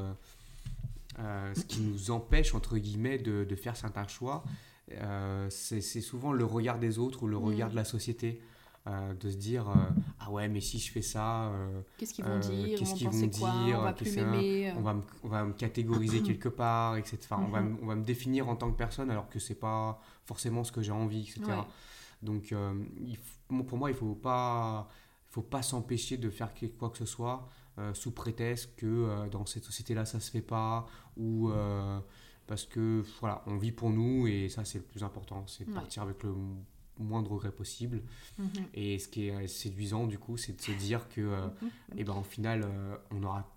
ce 1.17 1.65
qui 1.65 1.81
nous 1.81 2.11
empêche 2.11 2.55
entre 2.55 2.79
guillemets 2.79 3.19
de, 3.19 3.45
de 3.45 3.57
faire 3.57 3.77
certains 3.77 4.09
choix 4.09 4.45
c'est 5.49 5.81
souvent 5.81 6.33
le 6.33 6.45
regard 6.45 6.79
des 6.79 6.99
autres 6.99 7.23
ou 7.23 7.27
le 7.27 7.37
regard 7.37 7.69
mm. 7.69 7.73
de 7.73 7.77
la 7.77 7.85
société 7.85 8.43
euh, 8.89 9.15
de 9.15 9.31
se 9.31 9.37
dire 9.37 9.69
euh, 9.69 9.75
ah 10.19 10.29
ouais 10.33 10.49
mais 10.49 10.61
si 10.61 10.81
je 10.81 10.91
fais 10.91 11.03
ça 11.03 11.45
euh, 11.45 11.83
qu'est-ce 11.99 12.13
qu'ils 12.13 12.25
vont 12.25 12.41
dire? 12.41 12.77
qu'est-ce 12.77 12.95
qu'ils 12.95 13.09
vont 13.09 13.27
dire? 13.29 13.79
On 13.79 13.83
va 13.83 13.93
plus 13.93 14.17
m'aimer 14.17 14.73
on 14.77 14.81
va 14.81 14.95
me, 14.95 15.03
on 15.23 15.29
va 15.29 15.45
me 15.45 15.53
catégoriser 15.53 16.21
quelque 16.25 16.49
part 16.49 16.97
etc 16.97 17.21
enfin, 17.31 17.45
on, 17.47 17.51
va, 17.51 17.63
on 17.81 17.87
va 17.87 17.95
me 17.95 18.03
définir 18.03 18.49
en 18.49 18.57
tant 18.57 18.73
que 18.73 18.77
personne 18.77 19.09
alors 19.09 19.29
que 19.29 19.39
c'est 19.39 19.55
pas 19.55 20.01
forcément 20.25 20.65
ce 20.65 20.73
que 20.73 20.83
j'ai 20.83 20.91
envie 20.91 21.21
etc 21.21 21.59
donc 22.23 22.53
il 23.01 23.19
pour 23.65 23.79
moi 23.79 23.89
il 23.89 23.95
faut 23.95 24.17
pas 24.17 24.89
faut 25.29 25.43
pas 25.43 25.63
s'empêcher 25.63 26.17
de 26.17 26.29
faire 26.29 26.53
quoi 26.77 26.91
que 26.91 26.99
ce 26.99 27.07
soit 27.07 27.49
sous 27.93 28.11
prétexte 28.11 28.75
que 28.75 29.29
dans 29.29 29.47
cette 29.47 29.63
société 29.63 29.95
là 29.95 30.05
ça 30.07 30.19
se 30.19 30.29
fait 30.29 30.43
pas 30.43 30.87
ou 31.17 31.53
parce 32.49 32.65
que 32.65 33.05
voilà 33.21 33.43
on 33.47 33.57
vit 33.57 33.73
pour 33.73 33.91
nous 33.91 34.27
et 34.27 34.49
ça 34.49 34.65
c'est 34.65 34.79
le 34.79 34.85
plus 34.85 35.05
important. 35.05 35.45
C'est 35.47 35.67
de 35.67 35.73
partir 35.73 36.03
avec 36.03 36.23
le 36.23 36.35
moins 36.99 37.23
de 37.23 37.29
regrets 37.29 37.53
possible. 37.53 38.03
Mhm. 38.39 38.49
Et 38.75 38.99
ce 38.99 39.09
qui 39.09 39.29
est 39.29 39.47
séduisant, 39.47 40.07
du 40.07 40.19
coup, 40.19 40.37
c'est 40.37 40.57
de 40.57 40.61
se 40.61 40.73
dire 40.73 41.09
que, 41.09 41.21
euh, 41.21 41.47
mhm. 41.47 41.71
eh 41.97 42.05
ben, 42.05 42.15
au 42.15 42.23
final, 42.23 42.63
euh, 42.65 42.97
on 43.11 43.23
aura 43.23 43.49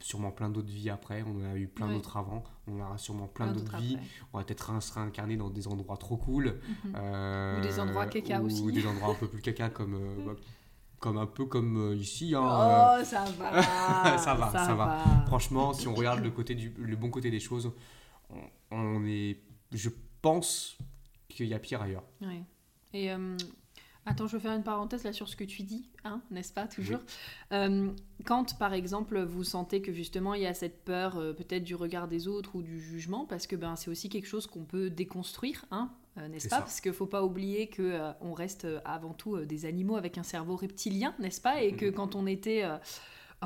sûrement 0.00 0.30
plein 0.30 0.50
d'autres 0.50 0.68
vies 0.68 0.90
après, 0.90 1.22
on 1.22 1.40
en 1.40 1.52
a 1.52 1.56
eu 1.56 1.66
plein 1.66 1.88
d'autres 1.88 2.18
avant, 2.18 2.44
on 2.66 2.78
aura 2.80 2.98
sûrement 2.98 3.26
plein, 3.26 3.50
d'autres 3.52 3.78
vies, 3.78 3.96
on 4.32 4.38
va 4.38 4.44
peut-être 4.44 4.82
se 4.82 4.92
réincarner 4.92 5.38
dans 5.38 5.48
des 5.48 5.66
endroits 5.66 5.96
trop 5.96 6.18
cool. 6.18 6.60
Mhm. 6.84 6.94
Euh, 6.96 7.58
ou 7.58 7.62
des 7.62 7.80
endroits 7.80 8.06
caca 8.06 8.42
aussi. 8.42 8.60
Ou 8.60 8.70
des 8.70 8.86
endroits 8.86 9.10
un 9.10 9.14
peu 9.14 9.28
plus 9.28 9.42
caca 9.42 9.70
comme... 9.70 9.98
Bah, 10.26 10.34
comme 11.00 11.18
un 11.18 11.26
peu 11.26 11.44
comme 11.44 11.94
ici. 11.98 12.34
Hein, 12.34 12.40
oh, 12.40 13.04
ça 13.04 13.24
va. 13.38 14.16
ça 14.16 14.34
va, 14.34 14.50
ça, 14.50 14.74
va. 14.74 15.04
Franchement, 15.26 15.74
si 15.74 15.86
on 15.86 15.94
regarde 15.94 16.24
le, 16.24 16.30
côté 16.30 16.54
du, 16.54 16.72
le 16.78 16.96
bon 16.96 17.10
côté 17.10 17.30
des 17.30 17.40
choses, 17.40 17.72
on, 18.30 18.40
on 18.70 19.04
est, 19.04 19.38
je 19.70 19.90
pense 20.22 20.78
qu'il 21.28 21.46
y 21.46 21.52
a 21.52 21.58
pire 21.58 21.82
ailleurs. 21.82 22.04
Oui. 22.22 22.42
Et 22.94 23.10
euh, 23.10 23.36
attends, 24.06 24.26
je 24.26 24.36
vais 24.36 24.42
faire 24.42 24.56
une 24.56 24.62
parenthèse 24.62 25.02
là 25.04 25.12
sur 25.12 25.28
ce 25.28 25.36
que 25.36 25.44
tu 25.44 25.62
dis, 25.64 25.90
hein, 26.04 26.22
n'est-ce 26.30 26.52
pas, 26.52 26.66
toujours? 26.66 27.00
Euh, 27.52 27.90
Quand, 28.24 28.56
par 28.58 28.72
exemple, 28.72 29.20
vous 29.20 29.44
sentez 29.44 29.82
que 29.82 29.92
justement 29.92 30.34
il 30.34 30.42
y 30.42 30.46
a 30.46 30.54
cette 30.54 30.84
peur 30.84 31.18
euh, 31.18 31.32
peut-être 31.32 31.64
du 31.64 31.74
regard 31.74 32.06
des 32.08 32.28
autres 32.28 32.54
ou 32.54 32.62
du 32.62 32.80
jugement, 32.80 33.26
parce 33.26 33.46
que 33.46 33.56
ben, 33.56 33.74
c'est 33.76 33.90
aussi 33.90 34.08
quelque 34.08 34.28
chose 34.28 34.46
qu'on 34.46 34.64
peut 34.64 34.90
déconstruire, 34.90 35.66
hein, 35.72 35.90
n'est-ce 36.30 36.48
pas? 36.48 36.60
Parce 36.60 36.80
qu'il 36.80 36.92
ne 36.92 36.96
faut 36.96 37.06
pas 37.06 37.24
oublier 37.24 37.68
qu'on 37.68 38.14
on 38.20 38.32
reste 38.32 38.68
avant 38.84 39.12
tout 39.12 39.44
des 39.44 39.66
animaux 39.66 39.96
avec 39.96 40.16
un 40.16 40.22
cerveau 40.22 40.54
reptilien, 40.54 41.12
n'est-ce 41.18 41.40
pas? 41.40 41.62
Et 41.62 41.74
que 41.74 41.90
quand 41.90 42.14
on 42.14 42.28
était 42.28 42.62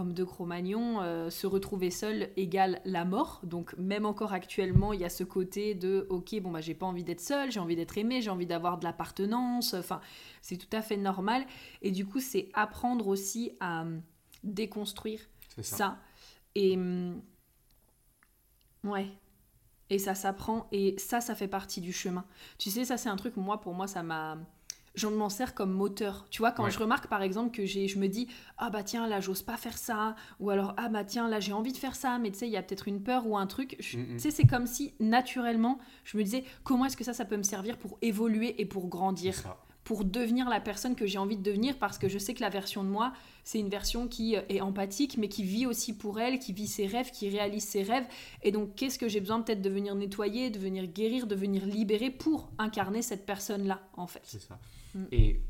homme 0.01 0.13
de 0.13 0.25
Cro-Magnon, 0.25 1.01
euh, 1.01 1.31
se 1.31 1.47
retrouver 1.47 1.91
seul 1.91 2.31
égale 2.37 2.81
la 2.85 3.05
mort. 3.05 3.41
Donc 3.45 3.77
même 3.79 4.07
encore 4.07 4.33
actuellement, 4.33 4.93
il 4.93 5.01
y 5.01 5.05
a 5.05 5.09
ce 5.09 5.25
côté 5.25 5.75
de 5.75 6.07
ok, 6.11 6.41
bon 6.41 6.51
bah 6.51 6.61
j'ai 6.61 6.75
pas 6.75 6.87
envie 6.87 7.05
d'être 7.05 7.21
seul, 7.21 7.51
j'ai 7.51 7.61
envie 7.61 7.77
d'être 7.77 7.97
aimé, 7.99 8.23
j'ai 8.23 8.31
envie 8.31 8.47
d'avoir 8.47 8.79
de 8.79 8.85
l'appartenance. 8.85 9.75
Enfin, 9.75 10.01
c'est 10.43 10.57
tout 10.57 10.75
à 10.77 10.83
fait 10.83 10.97
normal. 10.97 11.45
Et 11.83 11.91
du 11.91 12.07
coup, 12.07 12.21
c'est 12.21 12.49
apprendre 12.55 13.09
aussi 13.09 13.53
à 13.61 13.83
hum, 13.83 14.03
déconstruire 14.43 15.21
ça. 15.61 15.99
Et 16.55 16.77
hum, 16.77 17.21
ouais. 18.85 19.09
Et 19.91 19.99
ça 19.99 20.15
s'apprend 20.15 20.69
et 20.71 20.97
ça, 20.99 21.21
ça 21.21 21.35
fait 21.35 21.49
partie 21.49 21.81
du 21.81 21.93
chemin. 21.93 22.25
Tu 22.59 22.71
sais, 22.71 22.85
ça 22.85 22.97
c'est 22.97 23.09
un 23.09 23.17
truc, 23.17 23.37
moi, 23.37 23.61
pour 23.61 23.75
moi, 23.75 23.87
ça 23.87 24.03
m'a 24.03 24.39
je 24.95 25.07
m'en 25.07 25.29
sers 25.29 25.55
comme 25.55 25.73
moteur. 25.73 26.27
Tu 26.31 26.41
vois, 26.41 26.53
quand 26.53 26.69
je 26.69 26.79
remarque 26.79 27.07
par 27.09 27.23
exemple 27.23 27.51
que 27.51 27.65
j'ai, 27.65 27.89
je 27.89 27.99
me 27.99 28.09
dis, 28.09 28.29
ah 28.59 28.71
bah 28.71 28.83
tiens, 28.83 29.07
là, 29.07 29.21
j'ose 29.21 29.43
pas 29.43 29.57
faire 29.57 29.79
ça, 29.79 30.17
ou 30.41 30.51
alors, 30.51 30.75
ah 30.77 30.89
bah 30.89 31.05
tiens, 31.05 31.29
là, 31.29 31.41
j'ai 31.41 31.53
envie 31.53 31.73
de 31.73 31.79
faire 31.79 31.95
ça, 31.95 32.19
mais 32.19 32.31
tu 32.31 32.39
sais, 32.39 32.47
il 32.47 32.53
y 32.53 32.57
a 32.57 32.63
peut-être 32.63 32.89
une 32.89 33.03
peur 33.03 33.27
ou 33.27 33.37
un 33.37 33.47
truc. 33.47 33.77
Tu 33.81 34.19
sais, 34.19 34.31
c'est 34.31 34.47
comme 34.47 34.67
si 34.67 34.95
naturellement, 35.01 35.79
je 36.05 36.17
me 36.17 36.23
disais, 36.23 36.45
comment 36.65 36.87
est-ce 36.87 36.97
que 36.97 37.05
ça, 37.05 37.13
ça 37.13 37.25
peut 37.25 37.37
me 37.37 37.43
servir 37.43 37.79
pour 37.79 37.99
évoluer 38.03 38.61
et 38.61 38.67
pour 38.67 38.89
grandir 38.89 39.35
pour 39.89 40.05
devenir 40.05 40.51
la 40.51 40.61
personne 40.61 40.95
que 40.95 41.07
j'ai 41.07 41.17
envie 41.17 41.39
de 41.39 41.43
devenir 41.43 41.79
parce 41.79 41.97
que 41.97 42.11
je 42.11 42.19
sais 42.19 42.35
que 42.35 42.43
la 42.43 42.51
version 42.51 42.85
de 42.85 42.91
moi, 42.91 43.15
c'est 43.43 43.59
une 43.59 43.71
version 43.71 44.07
qui 44.07 44.37
euh, 44.37 44.43
est 44.51 44.61
empathique 44.61 45.17
mais 45.17 45.31
qui 45.31 45.45
vit 45.45 45.65
aussi 45.65 45.97
pour 45.97 46.21
elle, 46.21 46.39
qui 46.39 46.53
vit 46.53 46.67
ses 46.67 46.87
rêves, 46.87 47.11
qui 47.11 47.31
réalise 47.31 47.65
ses 47.65 47.83
rêves. 47.83 48.05
Et 48.43 48.53
donc, 48.53 48.75
qu'est-ce 48.75 48.99
que 48.99 49.09
j'ai 49.09 49.21
besoin 49.21 49.41
peut-être 49.41 49.63
de 49.63 49.71
venir 49.71 49.95
nettoyer, 49.95 50.51
de 50.51 50.59
venir 50.59 50.87
guérir, 50.89 51.27
de 51.27 51.35
venir 51.35 51.65
libérer 51.65 52.11
pour 52.11 52.51
incarner 52.59 53.01
cette 53.01 53.25
personne-là, 53.25 53.81
en 53.95 54.07
fait? 54.07 54.21
C'est 54.25 54.43
ça. 54.43 54.59
Mm. 54.95 55.05
Et 55.13 55.43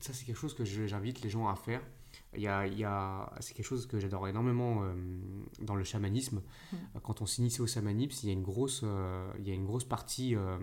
ça, 0.00 0.12
c'est 0.12 0.24
quelque 0.24 0.38
chose 0.38 0.54
que 0.54 0.64
j'invite 0.64 1.22
les 1.22 1.30
gens 1.30 1.48
à 1.48 1.56
faire. 1.56 1.82
Il 2.34 2.40
y 2.40 2.48
a, 2.48 2.66
il 2.66 2.78
y 2.78 2.84
a, 2.84 3.32
c'est 3.40 3.54
quelque 3.54 3.66
chose 3.66 3.86
que 3.86 3.98
j'adore 3.98 4.28
énormément 4.28 4.82
euh, 4.82 4.94
dans 5.60 5.74
le 5.74 5.84
chamanisme. 5.84 6.42
Mm. 6.72 6.76
Quand 7.02 7.22
on 7.22 7.26
s'initie 7.26 7.60
au 7.60 7.66
chamanisme, 7.66 8.20
il 8.22 8.26
y 8.28 8.30
a 8.30 8.32
une 8.32 8.42
grosse, 8.42 8.82
euh, 8.84 9.30
il 9.38 9.48
y 9.48 9.50
a 9.50 9.54
une 9.54 9.66
grosse 9.66 9.84
partie 9.84 10.34
euh, 10.36 10.58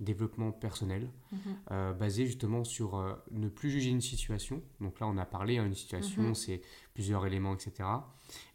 développement 0.00 0.52
personnel 0.52 1.10
mm-hmm. 1.32 1.96
basée 1.96 2.26
justement 2.26 2.64
sur 2.64 3.18
ne 3.30 3.48
plus 3.48 3.70
juger 3.70 3.90
une 3.90 4.00
situation. 4.00 4.62
Donc 4.80 5.00
là, 5.00 5.06
on 5.06 5.16
a 5.18 5.26
parlé, 5.26 5.58
hein, 5.58 5.66
une 5.66 5.74
situation, 5.74 6.30
mm-hmm. 6.30 6.34
c'est 6.34 6.62
plusieurs 6.94 7.26
éléments, 7.26 7.54
etc. 7.54 7.88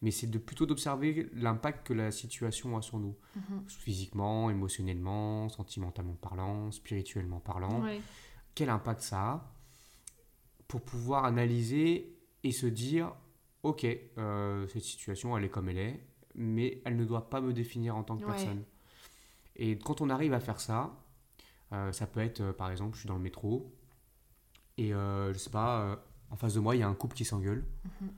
Mais 0.01 0.11
c'est 0.11 0.27
de, 0.27 0.39
plutôt 0.39 0.65
d'observer 0.65 1.29
l'impact 1.33 1.87
que 1.87 1.93
la 1.93 2.11
situation 2.11 2.75
a 2.75 2.81
sur 2.81 2.97
nous, 2.97 3.15
mm-hmm. 3.37 3.69
physiquement, 3.69 4.49
émotionnellement, 4.49 5.49
sentimentalement 5.49 6.15
parlant, 6.15 6.71
spirituellement 6.71 7.39
parlant 7.39 7.83
quel 8.57 8.71
impact 8.71 9.01
ça 9.01 9.21
a, 9.21 9.53
pour 10.67 10.81
pouvoir 10.81 11.25
analyser 11.25 12.17
et 12.43 12.51
se 12.51 12.65
dire, 12.65 13.13
ok, 13.61 13.85
euh, 14.17 14.67
cette 14.67 14.81
situation, 14.81 15.37
elle 15.37 15.43
est 15.43 15.49
comme 15.49 15.69
elle 15.69 15.77
est, 15.77 16.07
mais 16.33 16.81
elle 16.83 16.97
ne 16.97 17.05
doit 17.05 17.29
pas 17.29 17.39
me 17.39 17.53
définir 17.53 17.95
en 17.95 18.01
tant 18.01 18.17
que 18.17 18.25
personne. 18.25 18.63
Et 19.57 19.77
quand 19.77 20.01
on 20.01 20.09
arrive 20.09 20.33
à 20.33 20.39
faire 20.39 20.59
ça, 20.59 20.91
euh, 21.71 21.91
ça 21.91 22.07
peut 22.07 22.19
être, 22.19 22.41
euh, 22.41 22.51
par 22.51 22.71
exemple, 22.71 22.95
je 22.95 23.01
suis 23.01 23.07
dans 23.07 23.17
le 23.17 23.21
métro, 23.21 23.71
et 24.79 24.89
je 24.89 25.37
sais 25.37 25.51
pas, 25.51 26.03
en 26.31 26.35
face 26.35 26.55
de 26.55 26.59
moi, 26.59 26.75
il 26.75 26.79
y 26.79 26.83
a 26.83 26.87
un 26.87 26.95
couple 26.95 27.15
qui 27.15 27.25
s'engueule, 27.25 27.63
mhm. 28.01 28.09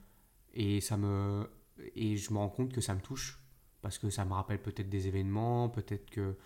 et, 0.53 0.79
ça 0.79 0.95
me, 0.95 1.49
et 1.95 2.15
je 2.15 2.31
me 2.31 2.37
rends 2.37 2.49
compte 2.49 2.71
que 2.71 2.81
ça 2.81 2.95
me 2.95 3.01
touche, 3.01 3.41
parce 3.81 3.97
que 3.97 4.09
ça 4.09 4.23
me 4.23 4.31
rappelle 4.33 4.61
peut-être 4.61 4.89
des 4.89 5.07
événements, 5.07 5.67
peut-être 5.67 6.09
que 6.09 6.37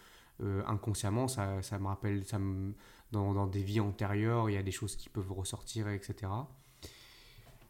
inconsciemment, 0.68 1.28
ça, 1.28 1.62
ça, 1.62 1.80
me 1.80 1.88
rappelle, 1.88 2.26
ça 2.26 2.38
me, 2.38 2.74
dans, 3.14 3.48
des 3.48 3.64
vies 3.64 3.80
antérieures, 3.80 4.50
il 4.50 4.54
y 4.54 4.58
a 4.58 4.64
des 4.64 4.72
choses 4.72 4.96
qui 4.96 5.10
peuvent 5.10 5.32
ressortir, 5.32 5.88
etc. 5.88 6.32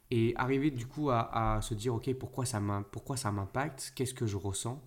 Et 0.09 0.33
arriver 0.35 0.71
du 0.71 0.85
coup 0.85 1.09
à, 1.11 1.59
se 1.61 1.73
dire, 1.73 1.93
ok, 1.93 2.13
pourquoi 2.13 2.45
ça 2.45 2.59
m'impacte, 2.59 3.93
qu'est-ce 3.95 4.13
que 4.13 4.25
je 4.25 4.37
ressens? 4.37 4.81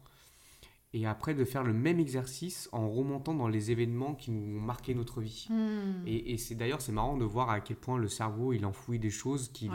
Et 0.92 1.04
après 1.04 1.34
de 1.34 1.44
faire 1.44 1.62
le 1.62 1.74
même 1.74 2.00
exercice 2.00 2.70
en 2.72 2.88
remontant 2.88 3.34
dans 3.34 3.48
les 3.48 3.70
événements 3.70 4.14
qui 4.14 4.30
nous 4.30 4.56
ont 4.56 4.62
marqué 4.62 4.94
notre 4.94 5.20
vie. 5.20 5.46
Hmm. 5.50 6.06
Et, 6.06 6.38
c'est 6.38 6.54
d'ailleurs 6.54 6.80
c'est 6.80 6.92
marrant 6.92 7.18
de 7.18 7.24
voir 7.24 7.50
à 7.50 7.60
quel 7.60 7.76
point 7.76 7.98
le 7.98 8.08
cerveau 8.08 8.52
il 8.52 8.64
enfouit 8.64 8.98
des 8.98 9.10
choses 9.10 9.50
qui 9.52 9.68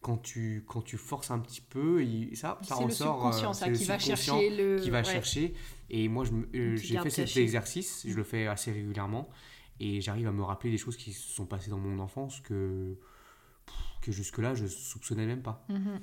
quand 0.00 0.16
tu 0.16 0.64
quand 0.66 0.80
tu 0.80 0.96
forces 0.96 1.30
un 1.30 1.40
petit 1.40 1.60
peu 1.60 2.02
il, 2.02 2.36
ça 2.36 2.58
ça 2.62 2.74
ressort 2.76 3.26
euh, 3.26 3.52
c'est 3.52 3.72
qui 3.72 3.84
va 3.84 3.98
chercher 3.98 4.50
le 4.50 4.78
qui 4.80 4.90
va 4.90 5.02
chercher. 5.02 5.54
Et 5.90 6.08
moi 6.08 6.24
euh, 6.54 6.76
j'ai 6.76 6.98
fait 6.98 7.10
cet 7.10 7.36
exercice 7.36 8.04
je 8.06 8.14
le 8.14 8.22
fais 8.22 8.46
assez 8.46 8.70
régulièrement 8.70 9.28
et 9.80 10.00
j'arrive 10.00 10.28
à 10.28 10.32
me 10.32 10.42
rappeler 10.42 10.70
des 10.70 10.78
choses 10.78 10.96
qui 10.96 11.12
se 11.12 11.32
sont 11.32 11.46
passées 11.46 11.70
dans 11.70 11.78
mon 11.78 11.98
enfance 11.98 12.40
que, 12.40 12.94
que 14.02 14.12
jusque-là, 14.12 14.54
je 14.54 14.66
soupçonnais 14.66 15.26
même 15.26 15.42
pas. 15.42 15.64
Mhm. 15.70 16.00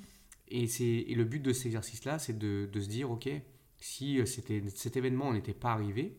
Et, 0.49 1.11
et 1.11 1.15
le 1.15 1.23
but 1.23 1.41
de 1.41 1.53
cet 1.53 1.67
exercice-là, 1.67 2.19
c'est 2.19 2.37
de, 2.37 2.67
de, 2.71 2.79
se 2.79 2.87
dire, 2.87 3.11
OK, 3.11 3.29
si 3.79 4.19
euh, 4.19 4.25
cet 4.25 4.97
événement 4.97 5.31
n'était 5.31 5.53
pas 5.53 5.71
arrivé, 5.71 6.17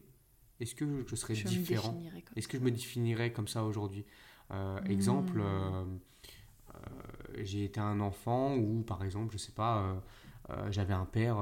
est-ce 0.61 0.75
que 0.75 1.05
je 1.07 1.17
serais 1.17 1.35
différent? 1.35 2.01
Est-ce 2.37 2.47
que 2.47 2.59
je 2.59 2.63
me 2.63 2.71
définirais 2.71 3.33
comme 3.33 3.49
ça 3.49 3.65
aujourd'hui? 3.65 4.05
Euh, 4.51 4.81
Exemple, 4.85 5.39
hmm. 5.39 5.43
euh, 5.43 5.85
j'ai 7.39 7.65
été 7.65 7.81
un 7.81 8.01
enfant 8.01 8.57
où, 8.57 8.83
par 8.83 9.05
exemple, 9.05 9.33
je 9.33 9.39
sais 9.39 9.53
pas, 9.53 10.03
j'avais 10.71 10.95
un 10.95 11.05
père 11.05 11.39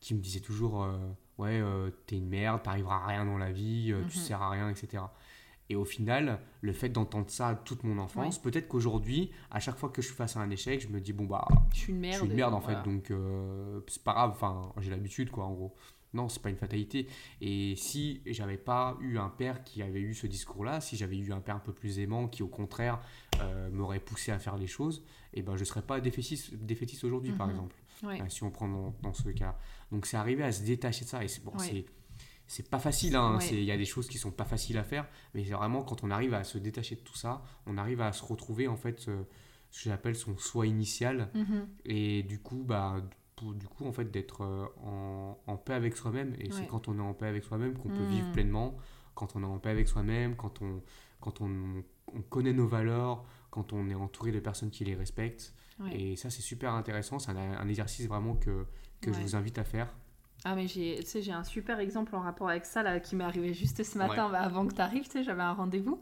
qui 0.00 0.14
me 0.14 0.20
disait 0.20 0.40
toujours 0.40 0.86
Ouais, 1.38 1.62
t'es 2.06 2.16
une 2.16 2.28
merde, 2.28 2.62
t'arriveras 2.62 3.02
à 3.02 3.06
rien 3.06 3.24
dans 3.24 3.38
la 3.38 3.52
vie, 3.52 3.94
tu 4.08 4.18
mhm. 4.18 4.24
sers 4.24 4.40
à 4.40 4.50
rien, 4.50 4.70
etc. 4.70 5.02
Et 5.68 5.76
au 5.76 5.84
final, 5.84 6.40
le 6.60 6.72
fait 6.72 6.88
d'entendre 6.88 7.30
ça 7.30 7.60
toute 7.64 7.82
mon 7.84 7.98
enfance, 7.98 8.40
peut-être 8.40 8.68
qu'aujourd'hui, 8.68 9.30
à 9.50 9.60
chaque 9.60 9.76
fois 9.76 9.88
que 9.88 10.00
je 10.00 10.06
suis 10.06 10.16
face 10.16 10.36
à 10.36 10.40
un 10.40 10.50
échec, 10.50 10.80
je 10.80 10.88
me 10.88 11.00
dis 11.00 11.12
bon 11.12 11.24
bah, 11.24 11.46
je 11.72 11.78
suis 11.80 11.92
une 11.92 11.98
merde, 11.98 12.14
je 12.14 12.18
suis 12.20 12.28
une 12.28 12.36
merde 12.36 12.54
en 12.54 12.60
fait, 12.60 12.82
donc 12.84 13.10
euh, 13.10 13.80
c'est 13.88 14.02
pas 14.02 14.12
grave. 14.12 14.30
Enfin, 14.30 14.72
j'ai 14.80 14.90
l'habitude 14.90 15.30
quoi, 15.30 15.44
en 15.44 15.52
gros. 15.52 15.74
Non, 16.14 16.28
c'est 16.28 16.40
pas 16.40 16.48
une 16.50 16.56
fatalité. 16.56 17.08
Et 17.40 17.74
si 17.76 18.22
j'avais 18.26 18.56
pas 18.56 18.96
eu 19.00 19.18
un 19.18 19.28
père 19.28 19.64
qui 19.64 19.82
avait 19.82 20.00
eu 20.00 20.14
ce 20.14 20.26
discours-là, 20.26 20.80
si 20.80 20.96
j'avais 20.96 21.18
eu 21.18 21.32
un 21.32 21.40
père 21.40 21.56
un 21.56 21.60
peu 21.60 21.72
plus 21.72 21.98
aimant 21.98 22.28
qui 22.28 22.42
au 22.42 22.48
contraire 22.48 23.00
euh, 23.42 23.68
m'aurait 23.70 24.00
poussé 24.00 24.32
à 24.32 24.38
faire 24.38 24.56
les 24.56 24.66
choses, 24.68 25.02
et 25.34 25.40
eh 25.40 25.42
ben 25.42 25.56
je 25.56 25.64
serais 25.64 25.82
pas 25.82 26.00
défaitiste, 26.00 26.54
défaitiste 26.54 27.04
aujourd'hui 27.04 27.32
par 27.32 27.48
mhm. 27.48 27.52
exemple. 27.52 27.76
Euh, 28.04 28.28
si 28.28 28.42
on 28.42 28.50
prend 28.50 28.68
dans, 29.02 29.14
ce 29.14 29.28
cas. 29.30 29.56
Donc 29.90 30.06
c'est 30.06 30.16
arrivé 30.16 30.42
à 30.42 30.52
se 30.52 30.62
détacher 30.62 31.04
de 31.04 31.10
ça 31.10 31.24
et 31.24 31.28
c'est 31.28 31.42
bon, 31.42 31.52
c'est 31.58 31.86
c'est 32.46 32.68
pas 32.70 32.78
facile, 32.78 33.16
hein. 33.16 33.38
il 33.50 33.64
y 33.64 33.72
a 33.72 33.76
des 33.76 33.84
choses 33.84 34.08
qui 34.08 34.18
sont 34.18 34.30
pas 34.30 34.44
faciles 34.44 34.78
à 34.78 34.84
faire, 34.84 35.06
mais 35.34 35.44
c'est 35.44 35.52
vraiment 35.52 35.82
quand 35.82 36.04
on 36.04 36.10
arrive 36.10 36.34
à 36.34 36.44
se 36.44 36.58
détacher 36.58 36.94
de 36.94 37.00
tout 37.00 37.16
ça, 37.16 37.42
on 37.66 37.76
arrive 37.76 38.00
à 38.00 38.12
se 38.12 38.24
retrouver 38.24 38.68
en 38.68 38.76
fait 38.76 39.00
ce, 39.00 39.10
que 39.10 39.24
j'appelle 39.72 40.14
son 40.14 40.36
soi 40.38 40.66
initial, 40.66 41.30
mhm. 41.34 41.68
et 41.84 42.22
du 42.22 42.38
coup, 42.38 42.62
bah, 42.64 43.02
pour, 43.34 43.52
du 43.52 43.66
coup 43.66 43.84
en 43.84 43.92
fait 43.92 44.10
d'être 44.10 44.42
euh, 44.42 44.66
en, 44.84 45.38
en, 45.46 45.56
paix 45.56 45.74
avec 45.74 45.96
soi-même, 45.96 46.34
et 46.38 46.50
c'est 46.52 46.66
quand 46.66 46.88
on 46.88 46.98
est 46.98 47.02
en 47.02 47.14
paix 47.14 47.26
avec 47.26 47.44
soi-même 47.44 47.76
qu'on 47.76 47.88
peut 47.88 48.06
vivre 48.06 48.26
mhm. 48.26 48.32
pleinement, 48.32 48.76
quand 49.14 49.34
on 49.34 49.42
est 49.42 49.46
en 49.46 49.58
paix 49.58 49.70
avec 49.70 49.88
soi-même, 49.88 50.36
quand 50.36 50.62
on, 50.62 50.82
quand 51.20 51.40
on, 51.40 51.82
on, 52.14 52.22
connaît 52.22 52.52
nos 52.52 52.68
valeurs, 52.68 53.24
quand 53.50 53.72
on 53.72 53.88
est 53.88 53.94
entouré 53.94 54.30
de 54.30 54.40
personnes 54.40 54.70
qui 54.70 54.84
les 54.84 54.94
respectent, 54.94 55.52
et 55.92 56.16
ça 56.16 56.30
c'est 56.30 56.42
super 56.42 56.72
intéressant, 56.72 57.18
c'est 57.18 57.32
un, 57.32 57.36
un, 57.36 57.68
exercice 57.68 58.06
vraiment 58.06 58.34
que, 58.34 58.66
que 59.00 59.12
je 59.12 59.20
vous 59.20 59.36
invite 59.36 59.58
à 59.58 59.64
faire. 59.64 59.92
Ah 60.48 60.54
mais 60.54 60.68
j'ai, 60.68 61.00
tu 61.00 61.06
sais, 61.06 61.22
j'ai 61.22 61.32
un 61.32 61.42
super 61.42 61.80
exemple 61.80 62.14
en 62.14 62.20
rapport 62.20 62.48
avec 62.48 62.66
ça 62.66 62.84
là, 62.84 63.00
qui 63.00 63.16
m'est 63.16 63.24
arrivé 63.24 63.52
juste 63.52 63.82
ce 63.82 63.98
matin 63.98 64.28
bah, 64.30 64.42
avant 64.42 64.64
que 64.64 64.74
tu 64.74 64.80
arrives, 64.80 65.02
tu 65.06 65.10
sais, 65.10 65.24
j'avais 65.24 65.42
un 65.42 65.52
rendez-vous. 65.52 66.00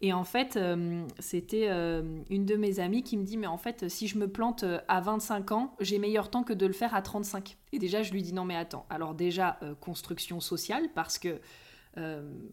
Et 0.00 0.14
en 0.14 0.24
fait, 0.24 0.56
euh, 0.56 1.06
c'était 1.18 1.66
euh, 1.68 2.22
une 2.30 2.46
de 2.46 2.56
mes 2.56 2.80
amies 2.80 3.02
qui 3.02 3.18
me 3.18 3.24
dit, 3.24 3.36
mais 3.36 3.46
en 3.46 3.58
fait, 3.58 3.90
si 3.90 4.08
je 4.08 4.16
me 4.16 4.26
plante 4.26 4.62
euh, 4.62 4.80
à 4.88 5.02
25 5.02 5.52
ans, 5.52 5.74
j'ai 5.80 5.98
meilleur 5.98 6.30
temps 6.30 6.44
que 6.44 6.54
de 6.54 6.64
le 6.64 6.72
faire 6.72 6.94
à 6.94 7.02
35. 7.02 7.58
Et 7.72 7.78
déjà, 7.78 8.02
je 8.02 8.10
lui 8.12 8.22
dis, 8.22 8.32
non 8.32 8.46
mais 8.46 8.56
attends, 8.56 8.86
alors 8.88 9.14
déjà, 9.14 9.60
construction 9.82 10.40
sociale, 10.40 10.88
parce 10.94 11.18
que 11.18 11.38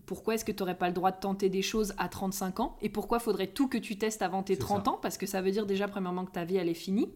pourquoi 0.07 0.33
est-ce 0.33 0.43
que 0.43 0.51
tu 0.51 0.63
n'aurais 0.63 0.77
pas 0.77 0.87
le 0.87 0.93
droit 0.93 1.11
de 1.11 1.19
tenter 1.19 1.49
des 1.49 1.61
choses 1.61 1.93
à 1.97 2.09
35 2.09 2.59
ans? 2.59 2.77
Et 2.81 2.89
pourquoi 2.89 3.19
faudrait 3.19 3.47
tout 3.47 3.69
que 3.69 3.77
tu 3.77 3.95
testes 3.95 4.23
avant 4.23 4.41
tes 4.43 4.57
30 4.57 4.87
ans? 4.87 4.99
Parce 4.99 5.17
que 5.19 5.27
ça 5.27 5.41
veut 5.41 5.51
dire 5.51 5.67
déjà, 5.67 5.87
premièrement, 5.87 6.25
que 6.25 6.31
ta 6.31 6.43
vie, 6.45 6.57
elle 6.57 6.67
est 6.67 6.73
finie. 6.73 7.07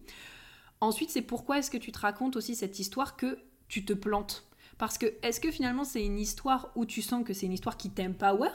Ensuite, 0.80 1.10
c'est 1.10 1.22
pourquoi 1.22 1.58
est-ce 1.58 1.70
que 1.70 1.76
tu 1.76 1.92
te 1.92 1.98
racontes 1.98 2.36
aussi 2.36 2.54
cette 2.54 2.78
histoire 2.78 3.16
que 3.16 3.36
tu 3.70 3.84
te 3.86 3.94
plantes. 3.94 4.44
Parce 4.76 4.98
que 4.98 5.06
est-ce 5.22 5.40
que 5.40 5.50
finalement 5.50 5.84
c'est 5.84 6.04
une 6.04 6.18
histoire 6.18 6.70
où 6.74 6.84
tu 6.84 7.00
sens 7.00 7.24
que 7.24 7.32
c'est 7.32 7.46
une 7.46 7.52
histoire 7.52 7.78
qui 7.78 7.90
t'empower? 7.90 8.50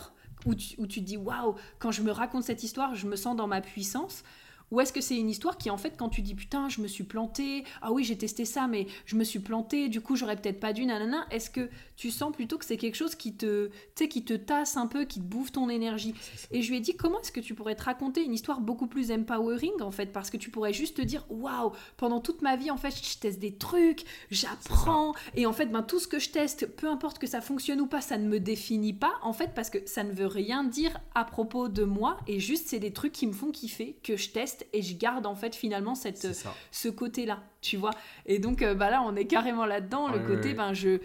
Où 0.46 0.54
tu, 0.54 0.76
tu 0.88 1.00
te 1.00 1.06
dis 1.06 1.18
waouh, 1.18 1.56
quand 1.80 1.92
je 1.92 2.04
me 2.04 2.12
raconte 2.12 2.44
cette 2.44 2.62
histoire, 2.62 2.94
je 2.94 3.08
me 3.08 3.16
sens 3.16 3.36
dans 3.36 3.48
ma 3.48 3.62
puissance? 3.62 4.24
Ou 4.72 4.80
est-ce 4.82 4.94
que 4.94 5.02
c'est 5.02 5.18
une 5.18 5.30
histoire 5.30 5.58
qui, 5.58 5.70
en 5.70 5.78
fait, 5.78 5.96
quand 5.98 6.10
tu 6.10 6.22
dis 6.22 6.36
putain, 6.36 6.70
je 6.70 6.82
me 6.82 6.88
suis 6.88 7.04
planté, 7.04 7.64
ah 7.82 7.92
oui, 7.92 8.04
j'ai 8.04 8.18
testé 8.18 8.46
ça, 8.46 8.68
mais 8.68 8.88
je 9.06 9.16
me 9.16 9.24
suis 9.24 9.40
planté, 9.40 9.90
du 9.90 10.02
coup, 10.02 10.16
j'aurais 10.16 10.36
peut-être 10.36 10.60
pas 10.60 10.74
dû, 10.74 10.86
nanana, 10.86 11.26
est-ce 11.32 11.50
que 11.50 11.70
tu 11.96 12.12
sens 12.12 12.34
plutôt 12.34 12.58
que 12.58 12.66
c'est 12.66 12.78
quelque 12.78 12.96
chose 12.96 13.16
qui 13.16 13.36
te, 13.36 13.70
qui 13.96 14.26
te 14.26 14.34
tasse 14.34 14.78
un 14.78 14.88
peu, 14.88 15.06
qui 15.06 15.20
te 15.20 15.26
bouffe 15.26 15.52
ton 15.52 15.70
énergie 15.70 16.14
Et 16.52 16.62
je 16.62 16.70
lui 16.70 16.78
ai 16.78 16.80
dit, 16.80 16.96
comment 16.96 17.20
est-ce 17.22 17.32
que 17.32 17.40
tu 17.40 17.54
pourrais 17.54 17.76
te 17.76 17.84
raconter 17.84 18.24
une 18.24 18.34
histoire 18.34 18.60
beaucoup 18.60 18.88
plus 18.88 19.12
empowering, 19.12 19.82
en 19.82 19.92
fait, 19.92 20.12
parce 20.12 20.30
que 20.30 20.38
tu 20.38 20.50
pourrais 20.50 20.74
juste 20.74 20.98
te 20.98 21.02
dire, 21.02 21.26
waouh, 21.30 21.72
pendant 21.98 22.20
toute 22.20 22.42
ma 22.42 22.56
vie, 22.56 22.72
en 22.72 22.78
fait, 22.78 22.92
je 22.92 23.18
teste 23.20 23.40
des 23.40 23.56
trucs, 23.56 24.04
j'apprends, 24.32 25.14
et 25.36 25.46
en 25.46 25.54
fait, 25.54 25.68
ben, 25.68 25.84
tout 25.84 26.00
ce 26.00 26.08
que 26.08 26.20
je 26.20 26.30
teste, 26.30 26.68
peu 26.76 26.90
importe 26.90 27.20
que 27.20 27.28
ça 27.28 27.42
fonctionne 27.42 27.82
ou 27.82 27.88
pas, 27.88 28.02
ça 28.02 28.18
ne 28.18 28.28
me 28.28 28.40
définit 28.40 28.94
pas, 28.94 29.14
en 29.22 29.34
fait, 29.34 29.54
parce 29.54 29.70
que 29.70 29.80
ça 29.86 30.04
ne 30.04 30.12
veut 30.12 30.28
rien 30.28 30.64
dire 30.64 31.00
à 31.14 31.24
propos 31.24 31.68
de 31.68 31.84
moi, 31.84 32.18
et 32.28 32.40
juste, 32.40 32.68
c'est 32.68 32.80
des 32.80 32.92
trucs 32.92 33.14
qui 33.14 33.28
me 33.28 33.34
font 33.34 33.52
kiffer, 33.52 33.98
que 34.04 34.18
je 34.18 34.30
teste 34.30 34.55
et 34.74 34.82
je 34.82 34.96
garde 34.96 35.26
en 35.26 35.36
fait 35.36 35.56
finalement 35.56 35.96
cette, 35.96 36.28
ce 36.72 36.90
côté-là, 36.90 37.44
tu 37.62 37.78
vois. 37.78 37.92
Et 38.26 38.40
donc 38.40 38.62
euh, 38.62 38.76
bah 38.76 38.90
là, 38.90 39.02
on 39.02 39.16
est 39.16 39.26
carrément 39.26 39.66
là-dedans, 39.66 40.08
le 40.10 40.20
côté, 40.20 40.54
ben 40.54 40.74
je, 40.74 41.00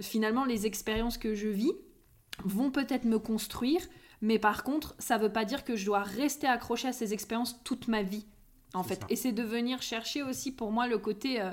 finalement, 0.00 0.44
les 0.44 0.66
expériences 0.66 1.18
que 1.18 1.34
je 1.34 1.48
vis 1.48 1.72
vont 2.44 2.70
peut-être 2.70 3.04
me 3.04 3.18
construire, 3.18 3.80
mais 4.20 4.38
par 4.38 4.64
contre, 4.64 4.94
ça 4.98 5.18
veut 5.18 5.32
pas 5.32 5.44
dire 5.44 5.64
que 5.64 5.76
je 5.76 5.84
dois 5.86 6.02
rester 6.02 6.46
accroché 6.46 6.88
à 6.88 6.92
ces 6.92 7.12
expériences 7.12 7.62
toute 7.64 7.88
ma 7.88 8.02
vie, 8.02 8.26
en 8.74 8.82
fait. 8.82 9.00
Et 9.08 9.16
c'est 9.16 9.32
de 9.32 9.42
venir 9.42 9.82
chercher 9.82 10.22
aussi 10.22 10.52
pour 10.52 10.72
moi 10.72 10.86
le 10.86 10.98
côté... 10.98 11.40
Euh, 11.40 11.50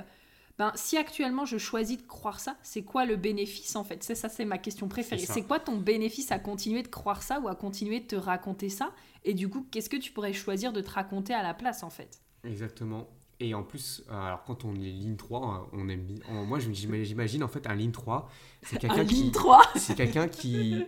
ben, 0.58 0.70
si 0.76 0.96
actuellement 0.96 1.44
je 1.44 1.58
choisis 1.58 1.96
de 1.98 2.02
croire 2.06 2.38
ça, 2.40 2.56
c'est 2.62 2.82
quoi 2.82 3.04
le 3.06 3.16
bénéfice 3.16 3.74
en 3.76 3.84
fait? 3.84 4.02
C'est 4.04 4.14
ça, 4.14 4.28
c'est 4.28 4.44
ma 4.44 4.58
question 4.58 4.86
préférée. 4.88 5.24
C'est 5.26 5.42
quoi 5.42 5.58
ton 5.58 5.76
bénéfice 5.78 6.30
à 6.32 6.38
continuer 6.38 6.82
de 6.82 6.88
croire 6.88 7.22
ça 7.22 7.40
ou 7.40 7.48
à 7.48 7.54
continuer 7.56 8.00
de 8.00 8.06
te 8.06 8.16
raconter 8.16 8.68
ça? 8.68 8.92
Et 9.24 9.34
du 9.34 9.48
coup, 9.48 9.66
qu'est-ce 9.70 9.88
que 9.90 9.96
tu 9.96 10.12
pourrais 10.12 10.32
choisir 10.32 10.72
de 10.72 10.80
te 10.80 10.90
raconter 10.90 11.34
à 11.34 11.42
la 11.42 11.54
place 11.54 11.82
en 11.82 11.90
fait? 11.90 12.20
Exactement. 12.44 13.08
Et 13.40 13.52
en 13.52 13.64
plus, 13.64 14.04
euh, 14.10 14.14
alors 14.14 14.44
quand 14.44 14.64
on 14.64 14.74
est 14.76 14.78
ligne 14.90 15.16
3, 15.16 15.68
on 15.72 15.88
aime 15.88 16.02
bien- 16.04 16.20
on- 16.30 16.44
moi 16.44 16.58
j'imagine 16.60 17.42
en 17.42 17.48
fait 17.48 17.66
un 17.66 17.74
ligne 17.74 17.90
3, 17.90 18.30
c'est 18.62 18.76
Un 18.76 18.78
quelqu'un 18.78 19.04
qui, 19.04 19.14
ligne 19.14 19.30
3 19.32 19.62
c'est 19.76 19.96
quelqu'un 19.96 20.28
qui, 20.28 20.84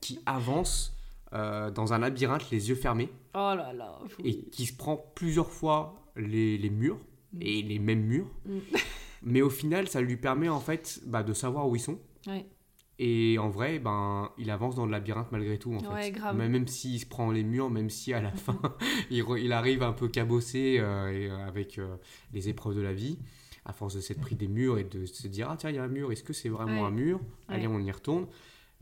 qui 0.00 0.18
avance 0.24 0.96
euh, 1.34 1.70
dans 1.70 1.92
un 1.92 1.98
labyrinthe 1.98 2.50
les 2.50 2.70
yeux 2.70 2.74
fermés 2.74 3.10
Oh 3.34 3.52
là 3.54 3.72
là 3.74 3.98
et 4.24 4.40
qui 4.46 4.64
se 4.66 4.72
prend 4.72 4.96
plusieurs 5.14 5.50
fois 5.50 6.02
les, 6.16 6.56
les 6.56 6.70
murs 6.70 6.98
et 7.40 7.60
les 7.62 7.78
mêmes 7.78 8.02
murs. 8.02 8.30
Mm. 8.46 8.58
Mais 9.22 9.42
au 9.42 9.50
final, 9.50 9.88
ça 9.88 10.00
lui 10.00 10.16
permet 10.16 10.48
en 10.48 10.60
fait 10.60 11.00
bah, 11.06 11.22
de 11.22 11.32
savoir 11.32 11.68
où 11.68 11.76
ils 11.76 11.80
sont. 11.80 11.98
Ouais. 12.26 12.46
Et 13.02 13.38
en 13.38 13.48
vrai, 13.48 13.78
ben, 13.78 14.30
il 14.38 14.50
avance 14.50 14.74
dans 14.74 14.84
le 14.84 14.92
labyrinthe 14.92 15.32
malgré 15.32 15.58
tout. 15.58 15.72
En 15.72 15.94
Ouais, 15.94 16.02
fait. 16.04 16.10
grave. 16.10 16.36
Même, 16.36 16.66
s'il 16.66 17.00
se 17.00 17.06
prend 17.06 17.30
les 17.30 17.42
murs, 17.44 17.70
même 17.70 17.88
si 17.88 18.12
à 18.12 18.20
la 18.20 18.30
fin, 18.32 18.60
il, 19.10 19.22
re- 19.22 19.40
il 19.42 19.52
arrive 19.52 19.82
un 19.82 19.92
peu 19.92 20.08
cabossé 20.08 20.76
euh, 20.78 21.08
et, 21.10 21.30
euh, 21.30 21.46
avec 21.46 21.78
euh, 21.78 21.96
les 22.34 22.48
épreuves 22.50 22.76
de 22.76 22.82
la 22.82 22.92
vie, 22.92 23.18
à 23.64 23.72
force 23.72 23.94
de 23.94 24.00
s'être 24.00 24.20
pris 24.20 24.34
des 24.36 24.48
murs 24.48 24.78
et 24.78 24.84
de 24.84 25.06
se 25.06 25.28
dire 25.28 25.48
Ah, 25.50 25.56
tiens, 25.58 25.70
il 25.70 25.76
y 25.76 25.78
a 25.78 25.82
un 25.84 25.88
mur, 25.88 26.12
est-ce 26.12 26.22
que 26.22 26.32
c'est 26.34 26.50
vraiment 26.50 26.82
Ouais. 26.82 26.88
un 26.88 26.90
mur? 26.90 27.20
Allez, 27.48 27.66
Ouais. 27.66 27.74
on 27.74 27.80
y 27.82 27.90
retourne. 27.90 28.26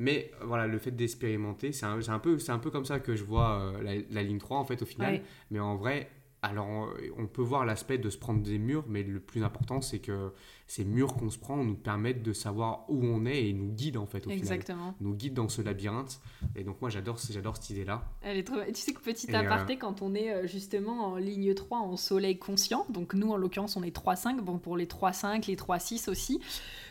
Mais 0.01 0.31
voilà, 0.45 0.67
le 0.69 0.79
fait 0.79 0.93
d'expérimenter, 0.93 1.73
c'est 1.73 1.87
un, 1.87 1.99
un, 2.09 2.19
peu- 2.21 2.39
un 2.49 2.59
peu 2.59 2.71
comme 2.71 2.85
ça 2.85 3.01
que 3.01 3.15
je 3.17 3.25
vois 3.25 3.73
la, 3.83 3.95
la 4.11 4.23
ligne 4.23 4.39
3 4.39 4.59
en 4.59 4.65
fait 4.65 4.81
au 4.83 4.87
final. 4.87 5.23
Mais 5.51 5.59
en 5.61 5.77
vrai, 5.77 6.09
alors 6.43 6.69
on- 7.17 7.27
peut 7.27 7.43
voir 7.43 7.67
l'aspect 7.67 7.99
de 7.99 8.11
se 8.11 8.17
prendre 8.17 8.43
des 8.43 8.59
murs, 8.59 8.85
mais 8.89 9.03
le 9.03 9.21
plus 9.21 9.45
important 9.45 9.81
c'est 9.81 9.99
que 9.99 10.33
ces 10.67 10.85
murs 10.85 11.15
qu'on 11.15 11.31
se 11.31 11.39
prend 11.39 11.65
nous 11.65 11.75
permettent 11.75 12.23
de 12.23 12.33
savoir 12.33 12.85
où 12.89 13.05
on 13.05 13.27
est 13.27 13.49
et 13.49 13.53
nous 13.53 13.73
guident 13.73 13.99
en 13.99 14.07
fait 14.07 14.27
au 14.27 14.31
final. 14.31 14.39
Exactement. 14.39 14.95
Nous 15.01 15.15
guident 15.15 15.35
dans 15.35 15.49
ce 15.49 15.63
labyrinthe. 15.63 16.21
Et 16.57 16.65
donc 16.65 16.81
moi 16.81 16.91
j'adore 16.91 17.19
j'adore 17.31 17.57
cette 17.57 17.71
idée-là. 17.71 18.05
Elle 18.23 18.39
est 18.39 18.45
trop... 18.45 18.57
Tu 18.69 18.81
sais 18.81 18.93
que 18.93 19.01
petit 19.01 19.31
Et, 19.31 19.35
aparté, 19.35 19.77
quand 19.77 20.03
on 20.03 20.15
est 20.15 20.31
euh, 20.33 20.47
justement 20.47 21.07
en 21.07 21.17
ligne 21.17 21.55
3 21.55 21.79
en 21.79 21.97
soleil 21.97 22.39
conscient, 22.39 22.87
donc 22.89 23.15
nous 23.15 23.31
en 23.31 23.37
l'occurrence 23.37 23.77
on 23.77 23.83
est 23.83 23.95
3-5, 23.97 24.41
bon 24.41 24.59
pour 24.59 24.77
les 24.77 24.87
3-5, 24.87 25.47
les 25.49 25.57
3-6 25.57 26.09
aussi, 26.09 26.41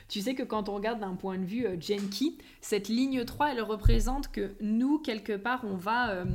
tu 0.07 0.21
sais 0.21 0.35
que 0.35 0.43
quand 0.43 0.69
on 0.69 0.75
regarde 0.75 0.99
d'un 0.99 1.15
point 1.15 1.37
de 1.37 1.45
vue 1.45 1.65
euh, 1.65 1.79
Genki, 1.79 2.37
cette 2.61 2.87
ligne 2.89 3.25
3 3.25 3.53
elle 3.53 3.61
représente 3.61 4.31
que 4.31 4.51
nous 4.61 4.99
quelque 4.99 5.35
part 5.35 5.61
on 5.63 5.75
va 5.75 6.11
euh, 6.11 6.25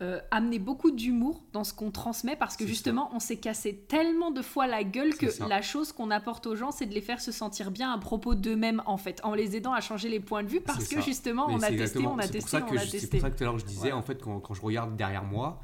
euh, 0.00 0.20
amener 0.30 0.60
beaucoup 0.60 0.92
d'humour 0.92 1.42
dans 1.52 1.64
ce 1.64 1.72
qu'on 1.74 1.90
transmet 1.90 2.36
parce 2.36 2.56
que 2.56 2.64
justement 2.66 3.10
on 3.14 3.18
s'est 3.18 3.38
cassé 3.38 3.74
tellement 3.88 4.30
de 4.30 4.42
fois 4.42 4.68
la 4.68 4.84
gueule 4.84 5.16
que 5.16 5.28
ça. 5.28 5.48
la 5.48 5.60
chose 5.60 5.90
qu'on 5.92 6.12
apporte 6.12 6.46
aux 6.46 6.54
gens 6.54 6.70
c'est 6.70 6.86
de 6.86 6.94
les 6.94 7.00
faire 7.00 7.20
se 7.20 7.32
sentir 7.32 7.72
bien 7.72 7.90
à 7.92 7.98
propos 7.98 8.36
d'eux-mêmes 8.36 8.80
en 8.86 8.96
fait, 8.96 9.20
en 9.24 9.34
les 9.34 9.56
aidant 9.56 9.72
à 9.72 9.80
changer 9.80 10.08
les 10.08 10.20
points 10.20 10.44
de 10.44 10.48
vue 10.48 10.60
parce 10.60 10.86
que 10.86 10.96
ça. 10.96 11.00
justement 11.00 11.48
Mais 11.48 11.54
on 11.54 11.62
a 11.62 11.68
testé, 11.70 11.98
on 12.06 12.16
a 12.18 12.28
testé, 12.28 12.48
ça 12.48 12.64
on 12.70 12.76
a 12.76 12.76
je- 12.76 12.84
C'est 12.86 12.90
testé. 12.98 13.18
pour 13.18 13.20
ça 13.26 13.30
que 13.30 13.36
tout 13.38 13.42
à 13.42 13.46
l'heure 13.46 13.58
je 13.58 13.64
disais 13.66 13.80
Voilà. 13.80 13.96
en 13.96 14.02
fait 14.02 14.22
quand, 14.22 14.38
quand 14.38 14.54
je 14.54 14.62
regarde 14.62 14.96
derrière 14.96 15.24
moi, 15.24 15.60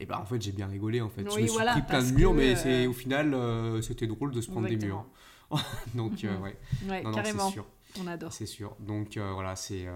et 0.00 0.06
ben 0.06 0.16
en 0.16 0.24
fait 0.24 0.40
j'ai 0.40 0.52
bien 0.52 0.66
rigolé 0.66 1.02
en 1.02 1.10
fait. 1.10 1.20
je 1.22 1.34
Oui, 1.36 1.42
me 1.42 1.46
suis 1.46 1.54
voilà, 1.54 1.72
pris 1.72 1.82
plein 1.82 2.02
de 2.02 2.10
murs, 2.12 2.32
mais 2.32 2.52
euh, 2.54 2.56
c'est 2.56 2.86
au 2.86 2.92
final 2.94 3.34
euh, 3.34 3.82
c'était 3.82 4.06
drôle 4.06 4.30
de 4.32 4.40
se 4.40 4.50
prendre 4.50 4.66
des 4.66 4.72
Exactement. 4.74 5.06
murs. 5.50 5.62
donc 5.94 6.24
euh, 6.24 6.38
ouais, 6.38 6.56
Ouais, 6.88 7.02
non, 7.02 7.10
non, 7.10 7.16
carrément. 7.16 7.46
c'est 7.48 7.52
sûr. 7.52 7.66
On 8.02 8.06
adore. 8.06 8.32
C'est 8.32 8.46
sûr. 8.46 8.74
Donc 8.80 9.18
euh, 9.18 9.30
voilà, 9.34 9.54
c'est. 9.56 9.86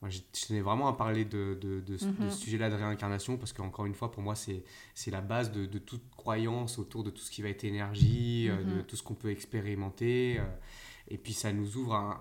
Moi, 0.00 0.10
je 0.10 0.20
tenais 0.32 0.60
vraiment 0.60 0.86
à 0.88 0.92
parler 0.92 1.24
de, 1.24 1.58
de, 1.60 1.80
de 1.80 1.96
ce, 1.96 2.04
de 2.06 2.10
Mhm. 2.24 2.30
ce 2.30 2.36
sujet-là 2.38 2.70
de 2.70 2.74
réincarnation 2.76 3.36
parce 3.36 3.52
qu'encore 3.52 3.86
une 3.86 3.94
fois, 3.94 4.10
pour 4.10 4.22
moi, 4.22 4.34
c'est 4.34 4.62
la 5.10 5.20
base 5.20 5.50
de, 5.50 5.66
toute 5.78 6.08
croyance 6.16 6.78
autour 6.78 7.02
de 7.04 7.10
tout 7.10 7.20
ce 7.22 7.30
qui 7.30 7.42
va 7.42 7.48
être 7.48 7.64
énergie, 7.64 8.48
euh, 8.48 8.62
de 8.62 8.74
Mhm. 8.76 8.82
tout 8.84 8.96
ce 8.96 9.02
qu'on 9.02 9.14
peut 9.14 9.30
expérimenter. 9.30 10.38
euh, 10.38 10.44
et 11.10 11.16
puis, 11.18 11.32
ça 11.32 11.52
nous 11.52 11.76
ouvre 11.78 11.94
un, 11.94 12.20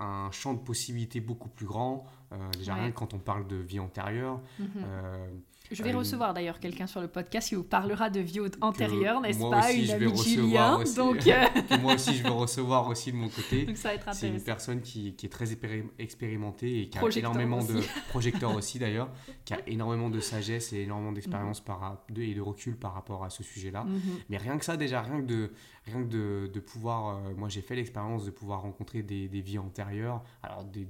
un- 0.00 0.04
un 0.04 0.30
champ 0.32 0.52
de 0.52 0.58
possibilités 0.58 1.20
beaucoup 1.20 1.48
plus 1.48 1.66
grand. 1.66 2.06
euh, 2.32 2.36
déjà, 2.58 2.74
Ouais. 2.74 2.80
rien 2.80 2.90
que 2.90 2.96
quand 2.96 3.14
on 3.14 3.20
parle 3.20 3.46
de 3.46 3.54
vie 3.56 3.78
antérieure. 3.78 4.40
Mhm. 4.58 4.68
euh, 4.78 5.28
Je 5.70 5.82
vais 5.82 5.92
euh, 5.94 5.98
recevoir 5.98 6.34
d'ailleurs 6.34 6.60
quelqu'un 6.60 6.86
sur 6.86 7.00
le 7.00 7.08
podcast 7.08 7.48
qui 7.48 7.54
vous 7.54 7.64
parlera 7.64 8.10
de 8.10 8.20
vie 8.20 8.40
antérieure, 8.60 9.20
n'est-ce 9.20 9.38
pas 9.40 9.68
aussi, 9.68 9.80
Une 9.80 9.86
je 9.86 9.96
vais 9.96 10.06
recevoir 10.06 10.80
aussi. 10.80 10.94
Donc, 10.96 11.26
euh, 11.26 11.78
moi 11.80 11.94
aussi, 11.94 12.14
je 12.14 12.22
veux 12.22 12.30
recevoir 12.30 12.88
aussi 12.88 13.12
de 13.12 13.16
mon 13.16 13.28
côté. 13.28 13.64
donc 13.66 13.76
ça 13.76 13.88
va 13.88 13.94
être 13.94 14.14
C'est 14.14 14.28
une 14.28 14.40
personne 14.42 14.80
qui, 14.80 15.14
qui 15.14 15.26
est 15.26 15.30
très 15.30 15.46
expéri- 15.52 15.88
expérimentée 15.98 16.82
et 16.82 16.88
qui 16.88 16.98
a 16.98 17.00
Projecteur 17.00 17.30
énormément 17.32 17.64
de 17.64 17.80
projecteurs 18.08 18.54
aussi 18.54 18.78
d'ailleurs, 18.78 19.10
qui 19.44 19.54
a 19.54 19.60
énormément 19.68 20.10
de 20.10 20.20
sagesse 20.20 20.72
et 20.72 20.80
énormément 20.82 21.12
d'expérience 21.12 21.62
de- 22.10 22.22
et 22.22 22.34
de 22.34 22.40
recul 22.40 22.76
par 22.76 22.94
rapport 22.94 23.24
à 23.24 23.30
ce 23.30 23.42
sujet-là. 23.42 23.84
Mhm. 23.84 24.00
Mais 24.28 24.36
rien 24.38 24.58
que 24.58 24.64
ça 24.64 24.76
déjà, 24.76 25.02
rien 25.02 25.20
que 25.20 25.26
de, 25.26 25.52
rien 25.84 26.02
que 26.02 26.08
de, 26.08 26.50
de 26.52 26.60
pouvoir, 26.60 27.16
euh, 27.16 27.34
moi 27.36 27.48
j'ai 27.48 27.60
fait 27.62 27.74
l'expérience 27.76 28.24
de 28.24 28.30
pouvoir 28.30 28.62
rencontrer 28.62 29.02
des, 29.02 29.28
des 29.28 29.40
vies 29.40 29.58
antérieures, 29.58 30.22
alors 30.42 30.64
des, 30.64 30.86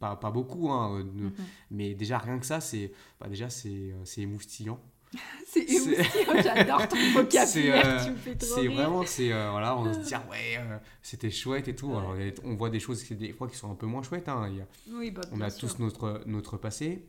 pas, 0.00 0.16
pas 0.16 0.30
beaucoup, 0.30 0.70
hein, 0.70 0.98
euh, 0.98 1.02
Mhm. 1.04 1.32
mais 1.70 1.94
déjà 1.94 2.18
rien 2.18 2.38
que 2.38 2.46
ça, 2.46 2.60
c'est 2.60 2.92
bah, 3.20 3.28
déjà 3.28 3.50
c'est 3.50 3.68
euh, 3.68 4.04
c'est 4.04 4.22
émoustillant. 4.22 4.78
C'est 5.46 5.60
émoustillant, 5.70 6.42
j'adore 6.42 6.88
ton 6.88 6.96
vocabulaire, 7.14 7.86
euh, 7.86 8.04
tu 8.04 8.10
me 8.10 8.16
fais 8.16 8.34
trop 8.34 8.48
C'est 8.56 8.66
vraiment, 8.66 9.06
c'est 9.06 9.32
euh, 9.32 9.50
voilà, 9.52 9.76
on 9.76 9.92
se 9.94 10.00
dit 10.00 10.12
ah 10.14 10.26
ouais, 10.28 10.56
euh, 10.58 10.76
c'était 11.02 11.30
chouette 11.30 11.68
et 11.68 11.76
tout. 11.76 11.96
Alors, 11.96 12.16
on 12.42 12.56
voit 12.56 12.68
des 12.70 12.80
choses 12.80 13.04
qui 13.04 13.14
des 13.14 13.32
fois 13.32 13.46
qui 13.46 13.56
sont 13.56 13.70
un 13.70 13.76
peu 13.76 13.86
moins 13.86 14.02
chouettes. 14.02 14.28
hein. 14.28 14.48
Y 14.48 14.60
a- 14.62 14.66
Oui, 14.98 15.12
bah, 15.12 15.20
on 15.30 15.40
a 15.40 15.50
sûr. 15.50 15.68
tous 15.68 15.78
notre, 15.78 16.22
notre 16.26 16.56
passé. 16.56 17.04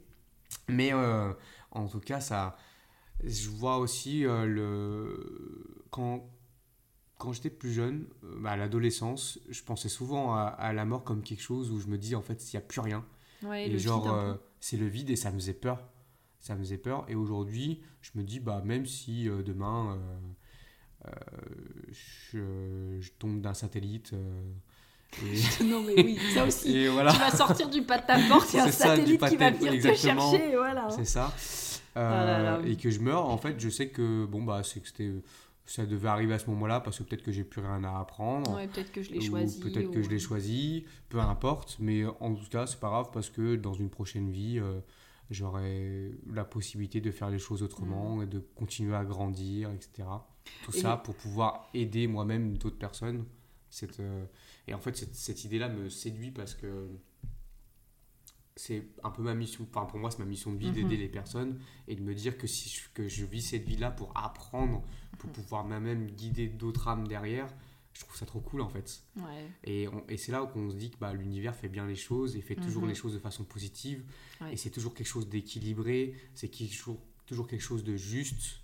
Mais 0.69 0.93
en 0.93 1.87
tout 1.87 1.99
cas, 1.99 2.19
ça, 2.19 2.55
je 3.23 3.49
vois 3.49 3.77
aussi 3.79 4.21
le, 4.21 5.83
quand, 5.89 6.29
quand 7.17 7.31
j'étais 7.33 7.49
plus 7.49 7.71
jeune, 7.73 8.05
euh, 8.23 8.35
bah, 8.39 8.51
à 8.51 8.55
l'adolescence, 8.57 9.39
je 9.49 9.61
pensais 9.63 9.89
souvent 9.89 10.33
à, 10.35 10.41
à 10.43 10.73
la 10.73 10.85
mort 10.85 11.03
comme 11.03 11.21
quelque 11.23 11.41
chose 11.41 11.71
où 11.71 11.79
je 11.79 11.87
me 11.87 11.97
dis 11.97 12.15
en 12.15 12.21
fait, 12.21 12.43
il 12.51 12.55
n'y 12.55 12.57
a 12.57 12.61
plus 12.61 12.81
rien. 12.81 13.05
Ouais, 13.43 13.67
et 13.67 13.69
le 13.69 13.77
genre, 13.77 14.11
euh, 14.13 14.33
c'est 14.59 14.77
le 14.77 14.87
vide 14.87 15.09
et 15.09 15.15
ça 15.15 15.31
me 15.31 15.35
faisait 15.37 15.53
peur. 15.53 15.83
Ça 16.39 16.55
me 16.55 16.59
faisait 16.59 16.77
peur. 16.77 17.05
Et 17.07 17.15
aujourd'hui, 17.15 17.81
je 18.01 18.11
me 18.15 18.23
dis, 18.23 18.39
bah, 18.39 18.61
même 18.65 18.85
si 18.85 19.27
euh, 19.29 19.41
demain 19.43 19.97
euh, 21.05 21.07
euh, 21.07 21.11
je, 21.91 22.97
je 23.01 23.11
tombe 23.17 23.41
d'un 23.41 23.53
satellite. 23.53 24.13
euh, 24.13 24.41
et, 25.23 25.63
non, 25.63 25.81
mais 25.83 25.95
oui, 25.95 26.19
ça 26.33 26.45
aussi. 26.47 26.75
et 26.77 26.89
voilà. 26.89 27.11
Tu 27.13 27.19
vas 27.19 27.31
sortir 27.31 27.69
du 27.69 27.81
pas 27.83 27.99
de 27.99 28.05
ta 28.05 28.17
porte, 28.27 28.53
il 28.53 28.57
y 28.57 28.59
a 28.59 28.65
un 28.65 28.71
satellite 28.71 29.25
qui 29.27 29.37
va 29.37 29.51
venir 29.51 29.71
te 29.71 29.75
exactement. 29.75 30.31
chercher, 30.31 30.51
et 30.51 30.55
voilà. 30.55 30.89
C'est 30.89 31.05
ça. 31.05 31.33
Oh 31.97 31.99
là 31.99 32.41
là. 32.43 32.59
Et 32.65 32.75
que 32.75 32.89
je 32.89 32.99
meurs, 32.99 33.25
en 33.29 33.37
fait, 33.37 33.57
je 33.59 33.69
sais 33.69 33.87
que 33.89 34.25
bon 34.25 34.43
bah 34.43 34.61
c'est 34.63 34.81
que 34.81 34.87
c'était 34.87 35.13
ça 35.65 35.85
devait 35.85 36.07
arriver 36.09 36.33
à 36.33 36.39
ce 36.39 36.49
moment-là 36.51 36.79
parce 36.79 36.99
que 36.99 37.03
peut-être 37.03 37.23
que 37.23 37.31
j'ai 37.31 37.43
plus 37.43 37.61
rien 37.61 37.83
à 37.83 37.99
apprendre. 37.99 38.55
Ouais, 38.55 38.67
peut-être 38.67 38.91
que 38.91 39.01
je 39.01 39.11
l'ai 39.11 39.21
choisi. 39.21 39.59
Peut-être 39.59 39.89
que 39.91 39.99
ou- 39.99 40.03
je 40.03 40.09
l'ai 40.09 40.19
choisi, 40.19 40.85
peu 41.09 41.19
importe, 41.19 41.77
mais 41.79 42.05
en 42.19 42.33
tout 42.35 42.47
cas, 42.49 42.67
c'est 42.67 42.79
pas 42.79 42.89
grave 42.89 43.09
parce 43.11 43.29
que 43.29 43.55
dans 43.55 43.73
une 43.73 43.89
prochaine 43.89 44.29
vie, 44.29 44.59
euh, 44.59 44.79
j'aurai 45.31 46.11
la 46.31 46.45
possibilité 46.45 47.01
de 47.01 47.11
faire 47.11 47.29
les 47.29 47.39
choses 47.39 47.63
autrement 47.63 48.21
et 48.21 48.25
de 48.27 48.39
continuer 48.55 48.95
à 48.95 49.03
grandir, 49.03 49.71
etc. 49.71 50.07
Tout 50.63 50.71
Mm. 50.71 50.75
Et 50.75 50.79
ça 50.79 50.97
pour 50.97 51.15
pouvoir 51.15 51.69
aider 51.73 52.05
moi-même 52.07 52.57
d'autres 52.57 52.77
personnes. 52.77 53.25
Cette, 53.69 53.99
euh, 53.99 54.25
Et 54.67 54.73
en 54.73 54.79
fait, 54.79 54.95
cette, 54.95 55.15
cette 55.15 55.43
idée-là 55.43 55.69
me 55.69 55.89
séduit 55.89 56.31
parce 56.31 56.53
que 56.55 56.87
c'est 58.55 58.87
un 59.03 59.09
peu 59.09 59.21
ma 59.21 59.33
mission, 59.33 59.67
enfin 59.69 59.85
pour 59.85 59.99
moi 59.99 60.11
c'est 60.11 60.19
ma 60.19 60.25
mission 60.25 60.51
de 60.53 60.57
vie 60.57 60.67
Mhm. 60.69 60.73
d'aider 60.73 60.97
les 60.97 61.09
personnes 61.09 61.59
et 61.87 61.95
de 61.95 62.01
me 62.01 62.13
dire 62.15 62.37
que 62.37 62.47
si 62.47 62.69
je, 62.69 62.89
que 62.93 63.07
je 63.07 63.25
vis 63.25 63.41
cette 63.41 63.63
vie-là 63.63 63.91
pour 63.91 64.11
apprendre, 64.15 64.83
pour 65.19 65.29
Mhm. 65.29 65.35
pouvoir 65.35 65.65
moi-même 65.65 66.07
guider 66.11 66.47
d'autres 66.47 66.87
âmes 66.87 67.07
derrière, 67.07 67.47
je 67.93 68.01
trouve 68.01 68.15
ça 68.15 68.25
trop 68.25 68.39
cool 68.41 68.61
en 68.61 68.69
fait. 68.69 69.01
Ouais. 69.17 69.49
Et, 69.63 69.87
et 70.09 70.17
c'est 70.17 70.31
là 70.31 70.45
qu'on 70.45 70.69
se 70.69 70.75
dit 70.75 70.91
que 70.91 70.97
bah, 70.97 71.13
l'univers 71.13 71.55
fait 71.55 71.69
bien 71.69 71.85
les 71.87 71.95
choses 71.95 72.35
et 72.35 72.41
fait 72.41 72.55
toujours 72.55 72.83
Mhm. 72.83 72.89
les 72.89 72.95
choses 72.95 73.13
de 73.13 73.19
façon 73.19 73.43
positive. 73.43 74.03
Ouais. 74.41 74.53
Et 74.53 74.57
c'est 74.57 74.69
toujours 74.69 74.93
quelque 74.93 75.07
chose 75.07 75.27
d'équilibré, 75.29 76.13
c'est 76.33 76.53
chose- 76.71 76.97
toujours 77.25 77.47
quelque 77.47 77.61
chose 77.61 77.83
de 77.83 77.95
juste. 77.97 78.59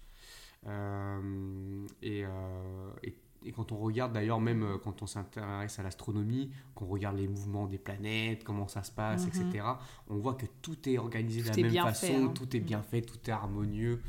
Euh, 0.68 1.88
et, 2.02 2.24
euh, 2.26 2.92
et, 3.04 3.16
et 3.44 3.52
quand 3.52 3.72
on 3.72 3.78
regarde 3.78 4.14
d'ailleurs, 4.14 4.40
même 4.40 4.64
euh, 4.64 4.78
quand 4.78 5.02
on 5.02 5.08
s'intéresse 5.08 5.80
à 5.80 5.84
l'astronomie, 5.84 6.52
qu'on 6.76 6.86
regarde 6.86 7.18
les 7.18 7.28
mouvements 7.28 7.68
des 7.68 7.78
planètes, 7.78 8.44
comment 8.44 8.68
ça 8.68 8.84
se 8.84 8.92
passe, 8.92 9.24
Mhm. 9.28 9.48
etc., 9.50 9.66
on 10.08 10.18
voit 10.18 10.36
que 10.36 10.46
tout 10.62 10.88
est 10.88 10.98
organisé 10.98 11.42
de 11.42 11.48
la 11.50 11.56
même 11.56 11.74
façon, 11.84 12.08
fait, 12.08 12.16
hein. 12.16 12.28
tout 12.36 12.56
est 12.56 12.60
bien 12.60 12.82
fait, 12.84 13.02
tout 13.02 13.18
est 13.28 13.32
harmonieux. 13.32 14.02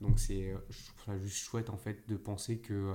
Donc 0.00 0.18
c'est, 0.20 0.52
euh, 1.08 1.18
juste 1.24 1.44
chouette 1.44 1.70
en 1.70 1.76
fait 1.76 2.08
de 2.08 2.16
penser 2.16 2.58
que 2.58 2.72
euh, 2.72 2.94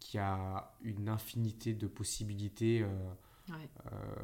qu'il 0.00 0.18
y 0.18 0.20
a 0.22 0.74
une 0.82 1.08
infinité 1.08 1.74
de 1.74 1.86
possibilités 1.86 2.82
euh, 2.82 2.88
Ouais. 3.50 3.68
euh, 3.92 4.14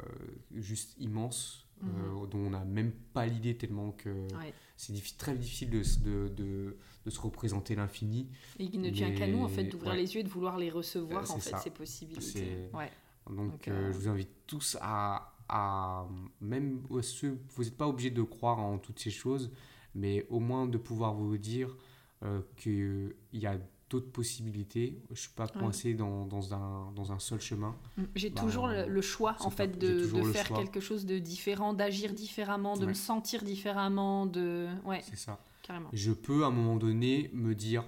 juste 0.55 0.95
immenses 0.99 1.67
Mhm. 1.83 2.27
dont 2.29 2.37
on 2.39 2.49
n'a 2.51 2.63
même 2.65 2.91
pas 2.91 3.25
l'idée 3.25 3.55
tellement 3.57 3.91
que 3.91 4.09
Ouais. 4.35 4.53
c'est 4.77 4.93
diffi- 4.93 5.15
très 5.17 5.35
difficile 5.35 5.69
de, 5.71 5.79
s- 5.79 6.01
de, 6.01 6.27
de, 6.35 6.77
de 7.05 7.09
se 7.09 7.19
représenter 7.19 7.75
l'infini. 7.75 8.27
Et 8.59 8.65
il 8.73 8.81
ne 8.81 8.89
tient 8.89 9.11
qu'à 9.13 9.27
nous, 9.27 9.43
en 9.43 9.47
fait, 9.47 9.63
d'ouvrir 9.65 9.91
ouais. 9.93 9.97
les 9.97 10.13
yeux 10.13 10.19
et 10.21 10.23
de 10.23 10.29
vouloir 10.29 10.57
les 10.57 10.69
recevoir, 10.69 11.23
Euh, 11.29 11.33
en 11.33 11.39
fait, 11.39 11.49
ça. 11.51 11.57
ces 11.57 11.69
possibilités. 11.71 12.69
Ouais. 12.73 12.91
Donc, 13.29 13.51
Donc, 13.51 13.67
euh, 13.67 13.71
euh, 13.71 13.91
je 13.93 13.97
vous 13.97 14.07
invite 14.07 14.29
tous 14.47 14.77
à, 14.81 15.33
à 15.49 16.05
même 16.41 16.81
ceux, 17.01 17.39
vous 17.55 17.63
n'êtes 17.63 17.77
pas 17.77 17.87
obligé 17.87 18.09
de 18.09 18.21
croire 18.23 18.59
en 18.59 18.77
toutes 18.77 18.99
ces 18.99 19.11
choses, 19.11 19.51
mais 19.95 20.25
au 20.29 20.39
moins 20.39 20.67
de 20.67 20.77
pouvoir 20.77 21.13
vous 21.13 21.37
dire 21.37 21.75
euh, 22.23 22.41
qu'il 22.55 23.13
y 23.33 23.45
a 23.47 23.57
d'autres 23.89 24.11
possibilités. 24.11 24.97
Je 25.11 25.19
suis 25.21 25.31
pas 25.31 25.47
coincé 25.47 25.93
dans, 25.93 26.25
dans, 26.25 26.53
un, 26.53 26.91
dans 26.95 27.11
un 27.11 27.19
seul 27.19 27.41
chemin. 27.41 27.75
Mm. 27.97 28.03
J'ai 28.15 28.29
Bah, 28.29 28.41
toujours 28.41 28.67
le, 28.67 28.87
le 28.87 29.01
choix 29.01 29.35
en 29.41 29.49
fait 29.49 29.77
de, 29.77 30.03
faire 30.31 30.45
choix. 30.45 30.57
quelque 30.59 30.79
chose 30.79 31.05
de 31.05 31.19
différent, 31.19 31.73
d'agir 31.73 32.13
différemment, 32.13 32.75
de 32.75 32.81
Ouais. 32.81 32.87
me 32.87 32.93
sentir 32.93 33.43
différemment, 33.43 34.25
de 34.27 34.67
ouais 34.85 35.01
C'est 35.03 35.17
ça. 35.17 35.39
Carrément. 35.61 35.89
Je 35.93 36.11
peux 36.11 36.43
à 36.43 36.47
un 36.47 36.51
moment 36.51 36.75
donné 36.75 37.29
me 37.33 37.53
dire 37.55 37.83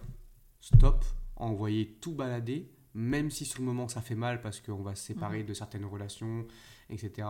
stop, 0.61 1.03
envoyer 1.35 1.97
tout 2.01 2.13
balader, 2.13 2.69
même 2.93 3.29
si 3.31 3.45
sur 3.45 3.59
le 3.61 3.65
moment 3.65 3.87
ça 3.87 4.01
fait 4.01 4.15
mal 4.15 4.41
parce 4.41 4.59
qu'on 4.61 4.81
va 4.83 4.95
se 4.95 5.03
séparer 5.05 5.39
Mhm. 5.41 5.45
de 5.47 5.53
certaines 5.53 5.85
relations, 5.85 6.45
etc. 6.89 7.27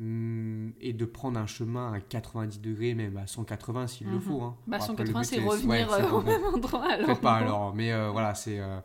Hum, 0.00 0.72
Et 0.80 0.92
de 0.92 1.04
prendre 1.04 1.40
un 1.40 1.46
chemin 1.48 1.92
à 1.92 2.00
90 2.00 2.60
degrés, 2.60 2.94
même 2.94 3.16
à 3.16 3.26
180 3.26 3.88
s'il 3.88 4.06
le 4.06 4.14
Mhm. 4.16 4.20
faut. 4.20 4.42
hein. 4.42 4.56
Bah 4.68 4.78
Bon, 4.78 4.84
après, 4.84 5.04
le 5.04 5.10
180 5.12 5.20
but, 5.20 5.24
c'est 5.26 5.40
revenir 5.40 5.92
euh, 5.92 6.10
au 6.10 6.22
même 6.22 6.44
endroit 6.54 6.84
alors. 6.92 7.20
Pas 7.20 7.34
alors, 7.36 7.74
mais 7.74 7.92
euh, 7.92 8.10
voilà, 8.10 8.34
c'est. 8.36 8.60
euh, 8.60 8.78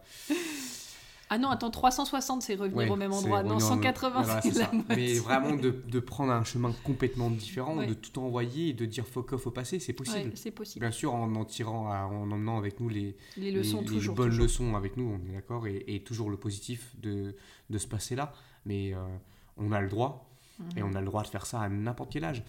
Ah 1.30 1.38
non 1.40 1.50
attends 1.50 1.72
360 1.72 2.42
c'est 2.44 2.56
revenir 2.56 2.78
ouais, 2.78 2.90
au 2.90 2.96
même 2.96 3.12
endroit. 3.14 3.42
Non, 3.44 3.54
non, 3.54 3.60
180 3.60 4.22
voilà, 4.24 4.42
c'est 4.42 4.52
c'est 4.52 4.60
la 4.60 4.66
ça. 4.66 4.72
moitié. 4.72 4.96
Mais 4.96 5.14
vraiment 5.16 5.56
de, 5.56 5.72
de 5.72 6.00
prendre 6.00 6.32
un 6.32 6.44
chemin 6.44 6.72
complètement 6.84 7.30
différent, 7.32 7.78
Ouais. 7.78 7.88
de 7.88 7.94
tout 7.94 8.20
envoyer 8.20 8.70
et 8.70 8.74
de 8.74 8.86
dire 8.86 9.08
fuck 9.08 9.34
off 9.34 9.48
au 9.48 9.52
passé, 9.52 9.80
c'est 9.80 9.94
possible. 9.94 10.30
Ouais, 10.30 10.36
c'est 10.36 10.52
possible. 10.52 10.86
Bien 10.86 10.92
sûr, 10.92 11.14
en 11.14 11.34
en 11.36 11.46
tirant, 11.46 11.92
à- 11.92 12.06
en 12.06 12.30
emmenant 12.30 12.58
avec 12.58 12.80
nous 12.80 12.90
les, 12.90 13.16
Les 13.38 13.52
leçons 13.52 13.80
les, 13.82 13.86
bonnes 13.88 14.30
toujours. 14.30 14.44
leçons 14.44 14.76
avec 14.76 14.98
nous, 14.98 15.06
on 15.20 15.30
est 15.30 15.34
d'accord, 15.34 15.66
et, 15.66 15.84
et 15.88 16.04
toujours 16.04 16.30
le 16.30 16.38
positif 16.38 16.94
de, 17.02 17.36
de 17.70 17.78
se 17.78 17.88
passer 17.88 18.16
là. 18.16 18.32
Mais 18.66 18.94
euh, 18.94 18.98
on 19.58 19.72
a 19.72 19.82
le 19.82 19.90
droit, 19.90 20.30
et 20.78 20.84
Mhm. 20.84 20.90
on 20.92 20.96
a 20.96 21.00
le 21.00 21.06
droit 21.08 21.24
de 21.24 21.28
faire 21.28 21.46
ça 21.48 21.62
à 21.62 21.70
n'importe 21.70 22.12
quel 22.12 22.26
âge. 22.26 22.44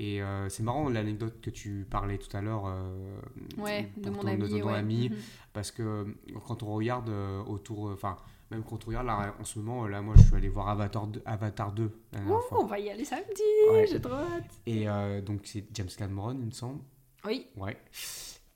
Et 0.00 0.22
euh, 0.22 0.48
c'est 0.48 0.62
marrant 0.62 0.88
l'anecdote 0.88 1.40
que 1.40 1.50
tu 1.50 1.84
parlais 1.90 2.18
tout 2.18 2.34
à 2.36 2.40
l'heure 2.40 2.66
euh, 2.66 3.20
Ouais, 3.56 3.90
de 3.96 4.10
mon 4.10 4.20
ton- 4.20 4.28
ami. 4.28 4.48
de 4.48 4.58
ton 4.60 4.68
ouais. 4.68 4.74
ami, 4.74 5.08
Mhm. 5.10 5.16
parce 5.52 5.72
que 5.72 5.82
euh, 5.82 6.04
quand 6.46 6.62
on 6.62 6.72
regarde 6.72 7.08
euh, 7.08 7.42
autour, 7.42 7.90
enfin, 7.90 8.16
même 8.52 8.62
quand 8.62 8.84
on 8.84 8.88
regarde 8.90 9.06
là, 9.08 9.34
en 9.40 9.44
ce 9.44 9.58
moment, 9.58 9.88
là, 9.88 10.00
moi 10.00 10.14
je 10.16 10.22
suis 10.22 10.36
allé 10.36 10.48
voir 10.48 10.68
Avatar 10.68 11.08
2, 11.08 11.20
Avatar 11.26 11.72
2 11.72 11.90
la 12.12 12.18
dernière 12.20 12.36
Ouh, 12.36 12.40
fois. 12.42 12.62
on 12.62 12.66
va 12.66 12.78
y 12.78 12.88
aller 12.90 13.04
samedi, 13.04 13.42
Ouais. 13.72 13.86
j'ai 13.88 14.00
trop 14.00 14.12
hâte. 14.14 14.60
Et 14.66 14.86
donc 15.22 15.40
c'est 15.44 15.64
James 15.74 15.88
Cameron, 15.96 16.32
il 16.40 16.46
me 16.46 16.50
semble. 16.52 16.78
Oui, 17.26 17.48
Ouais. 17.56 17.76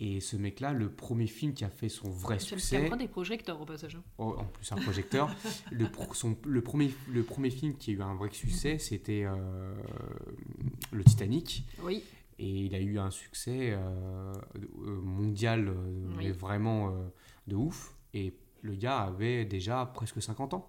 Et 0.05 0.18
ce 0.18 0.36
mec-là, 0.36 0.72
le 0.72 0.90
premier 0.90 1.28
film 1.28 1.55
qui 1.55 1.64
a 1.64 1.68
fait 1.70 1.88
son 1.88 2.11
vrai 2.11 2.36
James 2.40 2.48
succès, 2.59 2.76
Cameron 2.78 2.96
des 2.96 3.07
projecteurs 3.07 3.61
au 3.61 3.64
passage. 3.64 3.94
hein. 3.94 4.03
Oh, 4.18 4.34
en 4.36 4.44
plus 4.46 4.72
un 4.72 4.76
projecteur. 4.76 5.30
le, 5.70 5.88
pro- 5.88 6.12
son- 6.12 6.36
le, 6.44 6.61
premier, 6.61 6.92
le 7.09 7.22
premier 7.22 7.50
film 7.50 7.76
qui 7.76 7.92
a 7.92 7.94
eu 7.94 8.03
un 8.03 8.14
vrai 8.16 8.28
succès, 8.32 8.78
c'était 8.78 9.22
euh, 9.24 9.74
le 10.90 11.05
Titanic. 11.05 11.64
Oui, 11.84 12.03
Et 12.40 12.48
il 12.66 12.74
a 12.74 12.80
eu 12.80 12.98
un 12.98 13.12
succès 13.12 13.70
euh, 13.72 14.32
euh, 14.57 15.00
mondial, 15.03 15.68
euh, 15.68 15.74
Oui. 16.09 16.14
mais 16.26 16.32
vraiment 16.32 16.92
de 17.46 17.55
ouf. 17.55 17.94
Et 18.12 18.34
le 18.62 18.74
gars 18.74 19.03
avait 19.03 19.44
déjà 19.44 19.86
presque 19.86 20.20
50 20.20 20.55
ans. 20.55 20.68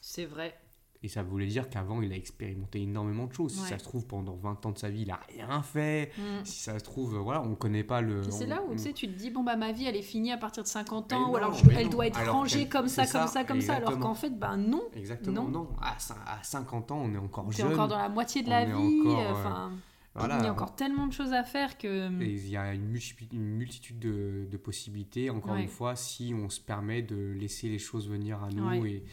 c'est 0.00 0.26
vrai. 0.26 0.58
Et 1.02 1.08
ça 1.08 1.22
voulait 1.22 1.46
dire 1.46 1.68
qu'avant, 1.68 2.00
il 2.02 2.10
a 2.12 2.16
expérimenté 2.16 2.80
énormément 2.82 3.26
de 3.26 3.32
choses. 3.32 3.52
Si 3.52 3.60
ça 3.60 3.78
se 3.78 3.84
trouve, 3.84 4.06
pendant 4.06 4.34
20 4.34 4.64
ans 4.66 4.70
de 4.72 4.78
sa 4.78 4.88
vie, 4.88 5.02
il 5.02 5.10
a 5.10 5.20
rien 5.28 5.62
fait. 5.62 6.10
Mm. 6.18 6.44
Si 6.44 6.62
ça 6.62 6.78
se 6.78 6.84
trouve, 6.84 7.14
euh, 7.16 7.18
voilà, 7.18 7.42
on 7.42 7.54
connaît 7.54 7.84
pas 7.84 8.00
le. 8.00 8.22
C'est 8.30 8.46
là 8.46 8.62
où 8.62 8.70
on- 8.72 8.76
tu 8.76 8.78
sais, 8.78 8.92
tu 8.92 9.06
te 9.06 9.12
dis, 9.16 9.30
bon, 9.30 9.44
bah 9.44 9.56
ma 9.56 9.72
vie 9.72 9.84
elle 9.84 9.94
est 9.96 10.02
finie 10.02 10.32
à 10.32 10.36
partir 10.38 10.62
de 10.62 10.68
50 10.68 11.10
Mais 11.12 11.16
ans, 11.18 11.30
ou 11.30 11.36
alors 11.36 11.52
je- 11.52 11.68
elle 11.70 11.84
non. 11.84 11.90
doit 11.90 12.06
être 12.06 12.18
Alors 12.18 12.34
rangée 12.36 12.66
comme 12.66 12.88
ça, 12.88 13.06
comme 13.06 13.28
ça, 13.28 13.44
comme 13.44 13.60
ça, 13.60 13.74
alors 13.74 13.98
qu'en 13.98 14.14
fait, 14.14 14.30
ben 14.30 14.56
non, 14.56 14.82
Exactement, 14.94 15.44
Non. 15.44 15.48
non. 15.50 15.68
À, 15.80 15.96
cin- 15.98 16.16
à 16.26 16.42
50 16.42 16.90
ans, 16.90 17.02
on 17.04 17.12
est 17.14 17.18
encore 17.18 17.52
jeune. 17.52 17.72
encore 17.72 17.88
dans 17.88 17.98
la 17.98 18.08
moitié 18.08 18.42
de 18.42 18.48
on 18.48 18.50
la 18.50 18.64
vie, 18.64 19.00
encore, 19.02 19.18
euh, 19.20 19.32
euh, 19.68 19.68
Voilà. 20.14 20.38
il 20.38 20.44
y 20.44 20.48
a 20.48 20.52
encore 20.52 20.74
tellement 20.74 21.06
de 21.06 21.12
choses 21.12 21.34
à 21.34 21.44
faire 21.44 21.76
que. 21.76 22.10
Et 22.22 22.30
il 22.30 22.48
y 22.48 22.56
a 22.56 22.72
une, 22.72 22.86
multi- 22.88 23.28
une 23.32 23.44
multitude 23.56 23.98
de, 23.98 24.46
de 24.50 24.56
possibilités, 24.56 25.28
encore 25.30 25.52
Ouais. 25.52 25.62
une 25.62 25.68
fois, 25.68 25.94
si 25.94 26.32
on 26.34 26.48
se 26.48 26.60
permet 26.60 27.02
de 27.02 27.32
laisser 27.38 27.68
les 27.68 27.78
choses 27.78 28.08
venir 28.08 28.42
à 28.42 28.48
nous 28.48 28.66
Ouais. 28.80 28.90
et, 28.90 29.04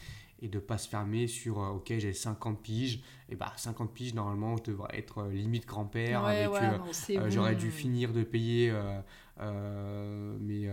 et 0.44 0.50
de 0.50 0.60
pas 0.60 0.78
se 0.78 0.88
fermer 0.90 1.26
sur 1.28 1.60
euh, 1.64 1.70
ok 1.70 1.94
j'ai 1.98 2.14
50 2.14 2.62
piges 2.62 3.02
et 3.30 3.36
bah 3.36 3.52
50 3.56 3.92
piges 3.94 4.14
normalement 4.14 4.58
je 4.58 4.64
devrais 4.72 4.96
être 5.00 5.20
euh, 5.24 5.32
limite 5.32 5.66
grand-père 5.66 6.24
ouais, 6.26 6.44
avec 6.44 6.50
euh, 7.18 7.30
j'aurais 7.32 7.56
dû 7.56 7.72
finir 7.72 8.12
de 8.14 8.24
payer 8.24 8.72
mes, 9.40 10.70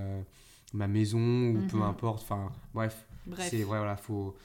ma 0.74 0.88
maison 0.88 1.50
ou 1.50 1.62
peu 1.62 1.76
Mhm. 1.78 1.82
importe 1.84 2.22
enfin 2.22 2.52
bref 2.74 3.06
Bref. 3.26 3.48
c'est 3.48 3.62
vrai 3.62 3.78
voilà 3.78 3.96
faut 3.96 4.36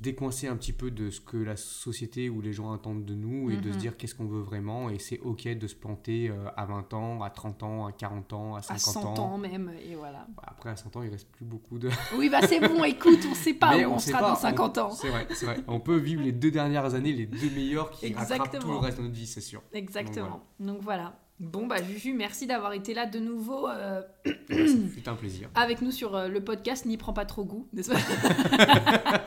décoincer 0.00 0.46
un 0.48 0.56
petit 0.56 0.72
peu 0.72 0.90
de 0.90 1.10
ce 1.10 1.20
que 1.20 1.36
la 1.36 1.56
société 1.56 2.28
ou 2.28 2.40
les 2.40 2.52
gens 2.52 2.72
attendent 2.72 3.04
de 3.04 3.14
nous 3.14 3.50
et 3.50 3.56
de 3.56 3.70
se 3.70 3.76
Mhm. 3.76 3.80
dire 3.80 3.96
qu'est-ce 3.96 4.14
qu'on 4.14 4.26
veut 4.26 4.40
vraiment 4.42 4.90
et 4.90 4.98
c'est 4.98 5.18
ok 5.20 5.48
de 5.48 5.66
se 5.66 5.74
planter 5.74 6.28
euh, 6.28 6.48
à 6.56 6.66
20 6.66 6.92
ans, 6.94 7.22
à 7.22 7.30
30 7.30 7.62
ans, 7.62 7.86
à 7.86 7.92
40 7.92 8.32
ans, 8.32 8.54
à 8.56 8.62
50 8.62 8.74
à 8.96 9.00
100 9.00 9.18
ans 9.18 9.38
même, 9.38 9.72
et 9.88 9.94
voilà. 9.94 10.26
Bah, 10.36 10.42
Après 10.46 10.70
à 10.70 10.76
100 10.76 10.94
ans 10.96 11.02
il 11.02 11.10
reste 11.10 11.28
plus 11.30 11.44
beaucoup 11.44 11.78
de... 11.78 11.88
Oui, 12.16 12.28
bah 12.28 12.40
c'est 12.46 12.60
bon, 12.60 12.84
écoute, 12.84 13.20
on 13.30 13.34
sait 13.34 13.54
pas 13.54 13.76
Mais 13.76 13.84
où 13.86 13.92
on, 13.92 13.98
sera 13.98 14.18
pas, 14.20 14.28
dans 14.30 14.36
50 14.36 14.78
on- 14.78 14.80
ans. 14.82 14.90
C'est 14.90 15.08
vrai, 15.08 15.26
c'est 15.30 15.46
vrai. 15.46 15.58
On 15.68 15.80
peut 15.80 15.96
vivre 15.96 16.22
les 16.22 16.32
deux 16.32 16.50
dernières 16.50 16.94
années, 16.94 17.12
les 17.12 17.26
deux 17.26 17.50
meilleures 17.50 17.90
qui 17.90 18.12
rattrapent 18.12 18.26
tout 18.28 18.42
le 18.42 18.44
Exactement. 18.54 18.80
reste 18.80 18.98
de 18.98 19.02
notre 19.04 19.14
vie, 19.14 19.26
c'est 19.26 19.40
sûr. 19.40 19.62
Exactement. 19.72 20.42
Donc 20.60 20.80
voilà. 20.82 21.18
Bon, 21.40 21.68
bah 21.68 21.80
Juju, 21.80 22.14
merci 22.14 22.48
d'avoir 22.48 22.72
été 22.72 22.94
là 22.94 23.06
de 23.06 23.20
nouveau 23.20 23.68
euh, 23.68 24.02
Et 24.24 24.66
Ça 24.66 24.88
fut 24.88 25.08
un 25.08 25.14
plaisir. 25.14 25.48
avec 25.54 25.82
nous 25.82 25.92
sur 25.92 26.16
euh, 26.16 26.26
le 26.26 26.42
podcast 26.42 26.84
N'y 26.84 26.96
prends 26.96 27.12
pas 27.12 27.26
trop 27.26 27.44
goût, 27.44 27.68
n'est-ce 27.72 27.90
pas 27.90 27.98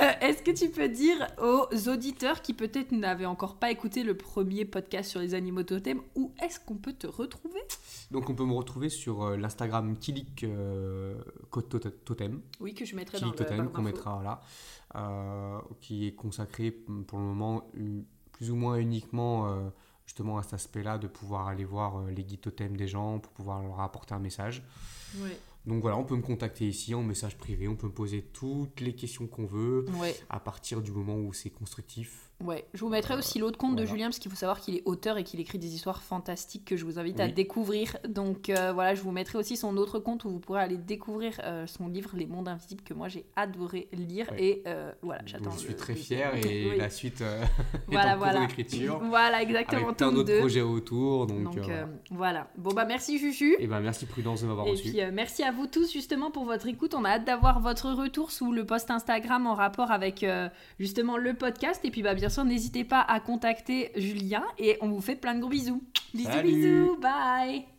Euh, 0.00 0.10
Est-ce 0.22 0.42
que 0.42 0.50
tu 0.50 0.70
peux 0.70 0.88
dire 0.88 1.16
aux 1.40 1.88
auditeurs 1.88 2.42
qui 2.42 2.52
peut-être 2.52 2.90
n'avaient 2.92 3.26
encore 3.26 3.56
pas 3.56 3.70
écouté 3.70 4.02
le 4.02 4.16
premier 4.16 4.64
podcast 4.64 5.10
sur 5.10 5.20
les 5.20 5.34
animaux 5.34 5.62
totems 5.62 6.00
où 6.16 6.32
est-ce 6.42 6.58
qu'on 6.58 6.74
peut 6.74 6.94
te 6.94 7.06
retrouver? 7.06 7.60
Donc 8.10 8.28
on 8.28 8.34
peut 8.34 8.44
me 8.44 8.54
retrouver 8.54 8.88
sur 8.88 9.22
euh, 9.22 9.36
l'Instagram 9.36 9.96
Kilik 9.96 10.46
Totem. 12.04 12.40
Oui, 12.58 12.74
que 12.74 12.84
je 12.84 12.96
mettrai 12.96 13.18
Kilik 13.18 13.36
Totem 13.36 13.70
qu'on 13.70 13.82
mettra 13.82 14.22
là, 14.24 14.40
qui 15.80 16.06
est 16.08 16.14
consacré 16.14 16.70
pour 16.72 17.18
le 17.18 17.24
moment 17.24 17.70
plus 18.32 18.50
ou 18.50 18.56
moins 18.56 18.76
uniquement 18.76 19.70
justement 20.06 20.38
à 20.38 20.42
cet 20.42 20.54
aspect-là 20.54 20.98
de 20.98 21.06
pouvoir 21.06 21.48
aller 21.48 21.64
voir 21.64 21.98
euh, 21.98 22.10
les 22.10 22.24
guides 22.24 22.40
totems 22.40 22.76
des 22.76 22.88
gens 22.88 23.18
pour 23.18 23.32
pouvoir 23.32 23.62
leur 23.62 23.80
apporter 23.80 24.14
un 24.14 24.18
message. 24.18 24.62
Ouais. 25.18 25.38
Donc 25.66 25.80
voilà, 25.80 25.96
on 25.96 26.04
peut 26.04 26.16
me 26.16 26.22
contacter 26.22 26.68
ici 26.68 26.94
en 26.94 27.02
message 27.02 27.38
privé, 27.38 27.68
on 27.68 27.76
peut 27.76 27.86
me 27.86 27.92
poser 27.92 28.22
toutes 28.22 28.80
les 28.80 28.94
questions 28.94 29.26
qu'on 29.26 29.46
veut 29.46 29.86
Ouais, 29.98 30.14
à 30.28 30.38
partir 30.38 30.82
du 30.82 30.92
moment 30.92 31.16
où 31.16 31.32
c'est 31.32 31.50
constructif. 31.50 32.23
Ouais. 32.42 32.64
Je 32.74 32.80
vous 32.80 32.88
mettrai 32.88 33.14
aussi 33.14 33.38
l'autre 33.38 33.58
compte 33.58 33.76
de. 33.76 33.84
Julien 33.84 34.06
parce 34.06 34.18
qu'il 34.18 34.30
faut 34.30 34.36
savoir 34.36 34.60
qu'il 34.60 34.74
est 34.76 34.82
auteur 34.86 35.18
et 35.18 35.24
qu'il 35.24 35.40
écrit 35.40 35.58
des 35.58 35.74
histoires 35.74 36.02
fantastiques 36.02 36.64
que 36.64 36.76
je 36.76 36.84
vous 36.86 36.98
invite 36.98 37.20
à 37.20 37.28
découvrir. 37.28 37.96
Donc 38.08 38.48
euh, 38.48 38.72
voilà, 38.72 38.94
je 38.94 39.02
vous 39.02 39.10
mettrai 39.12 39.36
aussi 39.38 39.56
son 39.58 39.76
autre 39.76 39.98
compte 39.98 40.24
où 40.24 40.30
vous 40.30 40.40
pourrez 40.40 40.62
aller 40.62 40.78
découvrir 40.78 41.38
euh, 41.44 41.66
son 41.66 41.86
livre 41.88 42.10
Les 42.14 42.26
Mondes 42.26 42.48
Invisibles 42.48 42.82
que 42.82 42.94
moi 42.94 43.08
j'ai 43.08 43.26
adoré 43.36 43.88
lire 43.92 44.26
et 44.38 44.62
euh, 44.66 44.90
voilà, 45.02 45.20
j'attends. 45.26 45.50
je 45.50 45.58
suis 45.58 45.74
très 45.74 45.94
fier 45.94 46.34
et 46.36 46.70
Oui. 46.70 46.78
la 46.78 46.88
suite 46.88 47.22
Voilà, 47.88 48.10
est 48.12 48.14
en 48.14 48.18
voilà. 48.18 48.40
d'écriture. 48.40 49.00
Voilà, 49.04 49.42
exactement. 49.42 49.84
Avec 49.84 49.96
plein 49.98 50.12
d'autres 50.12 50.38
projets 50.38 50.62
autour. 50.62 51.26
Donc, 51.26 51.42
Donc 51.44 51.70
voilà. 52.10 52.48
Bon 52.56 52.72
bah 52.72 52.86
merci 52.86 53.18
Juju. 53.18 53.56
Et 53.58 53.66
ben 53.66 53.80
merci 53.80 54.06
Prudence 54.06 54.40
de 54.42 54.46
m'avoir 54.46 54.66
Et 54.66 54.70
reçu. 54.70 54.88
puis 54.90 55.00
euh, 55.02 55.10
merci 55.12 55.42
à 55.42 55.52
vous 55.52 55.66
tous 55.66 55.92
justement 55.92 56.30
pour 56.30 56.44
votre 56.46 56.66
écoute. 56.68 56.94
On 56.94 57.04
a 57.04 57.10
hâte 57.10 57.24
d'avoir 57.26 57.60
votre 57.60 57.90
retour 57.92 58.30
sous 58.30 58.50
le 58.52 58.64
post 58.64 58.90
Instagram 58.90 59.46
en 59.46 59.54
rapport 59.54 59.90
avec 59.90 60.24
justement 60.78 61.16
le 61.18 61.34
podcast. 61.34 61.84
Et 61.84 61.90
puis 61.90 62.02
bah 62.02 62.14
bien 62.14 62.23
sûr 62.30 62.44
n'hésitez 62.44 62.84
pas 62.84 63.00
à 63.00 63.20
contacter 63.20 63.90
Julien 63.96 64.44
et 64.58 64.78
on 64.80 64.88
vous 64.88 65.00
fait 65.00 65.16
plein 65.16 65.34
de 65.34 65.40
gros 65.40 65.50
bisous. 65.50 65.82
Bisous 66.14 66.30
Salut. 66.30 66.48
bisous, 66.48 66.96
bye 67.00 67.73